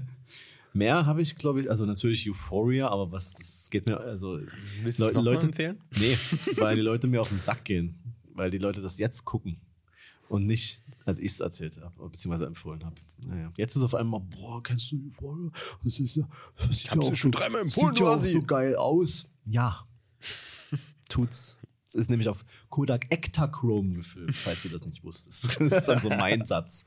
mehr 0.77 1.07
habe 1.07 1.22
ich, 1.22 1.35
glaube 1.37 1.61
ich, 1.61 1.70
also 1.70 1.85
natürlich 1.87 2.29
Euphoria, 2.31 2.89
aber 2.89 3.11
was, 3.12 3.35
das 3.35 3.68
geht 3.70 3.87
mir, 3.87 3.99
also 3.99 4.39
Willst 4.83 4.99
Le- 5.01 5.11
Leute- 5.12 5.47
empfehlen? 5.47 5.81
Nee, 5.99 6.16
weil 6.57 6.77
die 6.77 6.83
Leute 6.83 7.09
mir 7.09 7.20
auf 7.20 7.29
den 7.31 7.39
Sack 7.39 7.64
gehen. 7.64 7.99
Weil 8.35 8.51
die 8.51 8.59
Leute 8.59 8.81
das 8.83 8.99
jetzt 8.99 9.24
gucken. 9.24 9.57
Und 10.29 10.45
nicht, 10.47 10.83
als 11.05 11.18
ich 11.18 11.27
es 11.33 11.41
erzählt 11.41 11.81
habe, 11.81 12.09
beziehungsweise 12.11 12.47
empfohlen 12.47 12.85
habe. 12.85 12.97
Naja. 13.29 13.53
Jetzt 13.57 13.77
ist 13.77 13.83
auf 13.83 13.95
einmal, 13.95 14.20
boah, 14.20 14.62
kennst 14.62 14.91
du 14.93 14.97
Euphoria? 15.09 15.51
Das 15.85 15.99
ist 16.01 16.16
ja, 16.16 16.29
das 16.59 16.77
sieht 16.79 16.87
ja 16.95 16.99
auch 17.01 17.14
schon 17.14 17.33
so- 17.33 17.39
dreimal 17.39 17.62
empfohlen, 17.62 17.95
Sieht 17.95 18.01
ja 18.01 18.07
auch 18.12 18.18
so 18.18 18.41
geil 18.43 18.77
aus. 18.77 19.27
Ja. 19.47 19.87
Tut's. 21.09 21.59
Es 21.87 21.95
ist 21.95 22.11
nämlich 22.11 22.29
auf 22.29 22.45
Kodak 22.68 23.07
Ektachrome 23.11 23.95
gefilmt, 23.95 24.35
falls 24.35 24.64
du 24.64 24.68
das 24.70 24.85
nicht 24.85 25.03
wusstest. 25.05 25.59
Das 25.61 25.72
ist 25.81 25.87
dann 25.89 26.01
so 26.01 26.09
mein 26.09 26.45
Satz. 26.45 26.85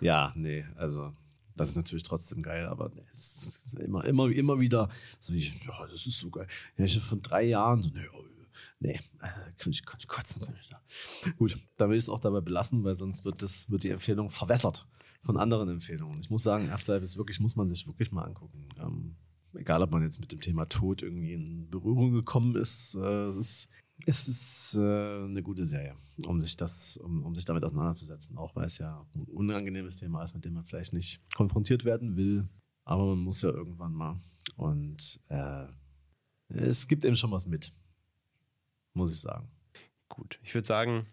ja, 0.00 0.32
nee, 0.36 0.64
also 0.76 1.12
das 1.60 1.70
ist 1.70 1.76
natürlich 1.76 2.02
trotzdem 2.02 2.42
geil, 2.42 2.66
aber 2.66 2.90
es 3.12 3.36
ist 3.36 3.74
immer, 3.74 4.04
immer, 4.04 4.30
immer 4.30 4.60
wieder 4.60 4.88
so 5.18 5.34
wie, 5.34 5.40
ja, 5.40 5.86
das 5.86 6.06
ist 6.06 6.18
so 6.18 6.30
geil. 6.30 6.46
Ja, 6.76 6.84
ich 6.86 6.98
von 7.00 7.20
drei 7.22 7.44
Jahren 7.44 7.82
so, 7.82 7.90
nee, 7.90 8.06
oh, 8.14 8.24
nee, 8.78 9.00
äh, 9.20 9.52
kann 9.58 9.72
ich, 9.72 9.84
kann 9.84 9.98
ich 10.00 10.08
kotzen. 10.08 10.44
Kann 10.44 10.56
ich 10.60 10.68
da. 10.68 10.80
Gut, 11.36 11.58
dann 11.76 11.90
will 11.90 11.98
ich 11.98 12.04
es 12.04 12.08
auch 12.08 12.20
dabei 12.20 12.40
belassen, 12.40 12.82
weil 12.84 12.94
sonst 12.94 13.24
wird, 13.24 13.42
das, 13.42 13.70
wird 13.70 13.84
die 13.84 13.90
Empfehlung 13.90 14.30
verwässert 14.30 14.86
von 15.22 15.36
anderen 15.36 15.68
Empfehlungen. 15.68 16.18
Ich 16.20 16.30
muss 16.30 16.42
sagen, 16.42 16.70
Afterlife 16.70 17.04
ist 17.04 17.18
wirklich, 17.18 17.40
muss 17.40 17.56
man 17.56 17.68
sich 17.68 17.86
wirklich 17.86 18.10
mal 18.10 18.24
angucken. 18.24 18.68
Ähm, 18.78 19.16
egal, 19.54 19.82
ob 19.82 19.92
man 19.92 20.02
jetzt 20.02 20.20
mit 20.20 20.32
dem 20.32 20.40
Thema 20.40 20.66
Tod 20.66 21.02
irgendwie 21.02 21.34
in 21.34 21.68
Berührung 21.68 22.12
gekommen 22.12 22.56
ist, 22.56 22.94
äh, 22.94 23.28
es 23.28 23.36
ist, 23.36 23.68
es 24.06 24.28
ist 24.28 24.74
äh, 24.76 25.24
eine 25.24 25.42
gute 25.42 25.64
Serie, 25.64 25.96
um 26.26 26.40
sich 26.40 26.56
das, 26.56 26.96
um, 26.96 27.24
um 27.24 27.34
sich 27.34 27.44
damit 27.44 27.64
auseinanderzusetzen. 27.64 28.36
Auch 28.38 28.54
weil 28.56 28.66
es 28.66 28.78
ja 28.78 29.06
ein 29.14 29.24
unangenehmes 29.24 29.96
Thema 29.96 30.22
ist, 30.22 30.34
mit 30.34 30.44
dem 30.44 30.54
man 30.54 30.64
vielleicht 30.64 30.92
nicht 30.92 31.20
konfrontiert 31.34 31.84
werden 31.84 32.16
will. 32.16 32.48
Aber 32.84 33.06
man 33.06 33.18
muss 33.20 33.42
ja 33.42 33.50
irgendwann 33.50 33.92
mal. 33.92 34.20
Und 34.56 35.20
äh, 35.28 35.66
es 36.48 36.88
gibt 36.88 37.04
eben 37.04 37.16
schon 37.16 37.30
was 37.30 37.46
mit. 37.46 37.72
Muss 38.94 39.12
ich 39.12 39.20
sagen. 39.20 39.48
Gut, 40.08 40.40
ich 40.42 40.54
würde 40.54 40.66
sagen, 40.66 41.06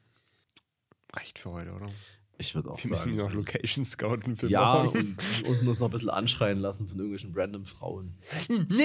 reicht 1.13 1.39
für 1.39 1.51
heute, 1.51 1.73
oder? 1.73 1.91
Ich 2.39 2.53
würde 2.53 2.69
auch 2.69 2.77
Wir 2.83 2.91
müssen 2.91 3.03
sagen. 3.03 3.15
noch 3.17 3.25
also- 3.31 3.37
Location 3.37 3.83
scouten 3.83 4.35
für 4.35 4.47
ja, 4.47 4.83
morgen. 4.83 5.17
und, 5.43 5.47
und 5.61 5.67
uns 5.67 5.79
noch 5.79 5.87
ein 5.87 5.91
bisschen 5.91 6.09
anschreien 6.11 6.59
lassen 6.59 6.87
von 6.87 6.97
irgendwelchen 6.97 7.33
random 7.35 7.65
Frauen. 7.65 8.13
Nee! 8.47 8.83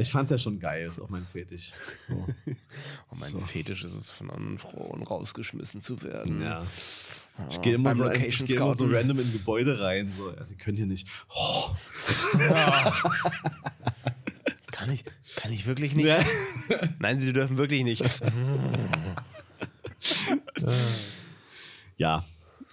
Ich 0.00 0.10
fand's 0.10 0.30
ja 0.30 0.38
schon 0.38 0.58
geil, 0.58 0.86
ist 0.86 0.98
auch 0.98 1.10
mein 1.10 1.26
Fetisch. 1.26 1.72
So. 2.08 2.26
Oh, 3.10 3.16
mein 3.18 3.30
So. 3.30 3.38
Fetisch 3.40 3.84
ist 3.84 3.94
es, 3.94 4.10
von 4.10 4.30
anderen 4.30 4.56
Frauen 4.56 5.02
rausgeschmissen 5.02 5.82
zu 5.82 6.02
werden. 6.02 6.40
Ja. 6.40 6.64
Oh, 7.38 7.42
Ich 7.50 7.60
gehe 7.60 7.74
immer, 7.74 7.94
so, 7.94 8.10
ich 8.10 8.44
geh 8.44 8.54
immer 8.54 8.74
so 8.74 8.86
random 8.86 9.18
in 9.20 9.32
Gebäude 9.32 9.78
rein. 9.80 10.10
So. 10.10 10.30
Ja, 10.32 10.42
sie 10.44 10.56
können 10.56 10.78
hier 10.78 10.86
nicht. 10.86 11.06
Oh. 11.34 11.68
Kann 14.70 14.90
ich, 14.90 15.04
kann 15.36 15.52
ich 15.52 15.66
wirklich 15.66 15.94
nicht? 15.94 16.06
Ja. 16.06 16.18
Nein, 16.98 17.20
sie 17.20 17.32
dürfen 17.32 17.56
wirklich 17.58 17.84
nicht. 17.84 18.02
Ja. 21.96 22.24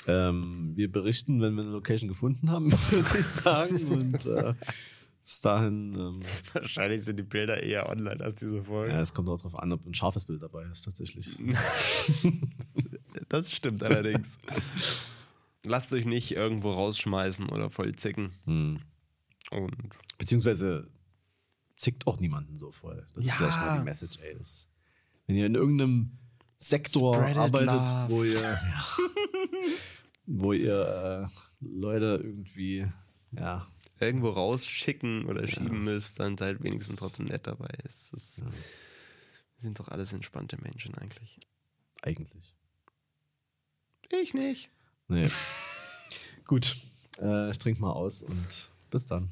Ähm, 0.10 0.72
wir 0.76 0.92
berichten, 0.92 1.42
wenn 1.42 1.56
wir 1.56 1.62
eine 1.64 1.72
Location 1.72 2.08
gefunden 2.08 2.50
haben, 2.50 2.72
würde 2.92 3.18
ich 3.20 3.26
sagen. 3.26 3.78
Und 3.88 4.26
äh, 4.26 4.54
Bis 5.24 5.42
dahin, 5.42 5.94
ähm, 5.96 6.20
Wahrscheinlich 6.54 7.04
sind 7.04 7.18
die 7.18 7.24
Bilder 7.24 7.62
eher 7.62 7.88
online 7.90 8.24
als 8.24 8.36
diese 8.36 8.64
Folge. 8.64 8.94
ja, 8.94 9.00
es 9.02 9.14
kommt 9.14 9.30
auch 9.30 9.38
darauf 9.38 9.56
an, 9.60 9.72
ob 9.72 9.86
ein 9.86 9.94
scharfes 9.94 10.26
Bild 10.26 10.42
dabei 10.42 10.64
ist, 10.66 10.84
tatsächlich. 10.84 11.38
Das 13.28 13.52
stimmt 13.54 13.84
allerdings. 13.84 14.38
Lasst 15.64 15.94
euch 15.94 16.06
nicht 16.06 16.32
irgendwo 16.32 16.72
rausschmeißen 16.72 17.50
oder 17.50 17.70
voll 17.70 17.94
zicken. 17.96 18.32
Hm. 18.46 18.80
Und 19.52 19.76
Beziehungsweise 20.18 20.88
zickt 21.78 22.08
auch 22.08 22.20
niemanden 22.20 22.56
so 22.56 22.72
voll. 22.72 23.06
Das 23.14 23.26
Ja. 23.26 23.34
ist 23.34 23.38
vielleicht 23.38 23.60
mal 23.60 23.78
die 23.78 23.84
Message, 23.84 24.18
ey. 24.22 24.36
Das, 24.38 24.70
wenn 25.28 25.36
ihr 25.36 25.46
in 25.46 25.54
irgendeinem 25.56 26.18
Sektor 26.58 27.14
Spread 27.14 27.32
it 27.32 27.38
arbeitet, 27.38 27.68
love. 27.70 28.06
wo 28.10 28.24
ihr, 28.24 28.34
ja, 28.42 28.58
wo 30.32 30.54
ihr 30.54 31.28
äh, 31.28 31.66
Leute 31.66 32.22
irgendwie, 32.24 32.86
ja, 33.32 33.68
irgendwo 34.00 34.30
rausschicken 34.30 35.26
oder 35.26 35.48
schieben 35.48 35.84
müsst, 35.84 36.20
dann 36.20 36.38
seid 36.38 36.64
wenigstens 36.64 36.98
trotzdem 36.98 37.26
nett 37.26 37.48
dabei. 37.48 37.70
Es 37.84 38.14
ist, 38.14 38.38
Ja. 38.38 38.46
Wir 38.46 39.64
sind 39.64 39.80
doch 39.80 39.90
alles 39.90 40.14
entspannte 40.14 40.58
Menschen 40.62 40.96
eigentlich. 40.96 41.40
eigentlich. 42.02 42.56
Ich 44.10 44.34
nicht. 44.34 44.70
Nee. 45.08 45.28
Gut, 46.46 46.78
äh, 47.20 47.50
ich 47.50 47.58
trinke 47.60 47.82
mal 47.82 47.92
aus 47.92 48.22
und 48.24 48.70
bis 48.90 49.06
dann. 49.06 49.32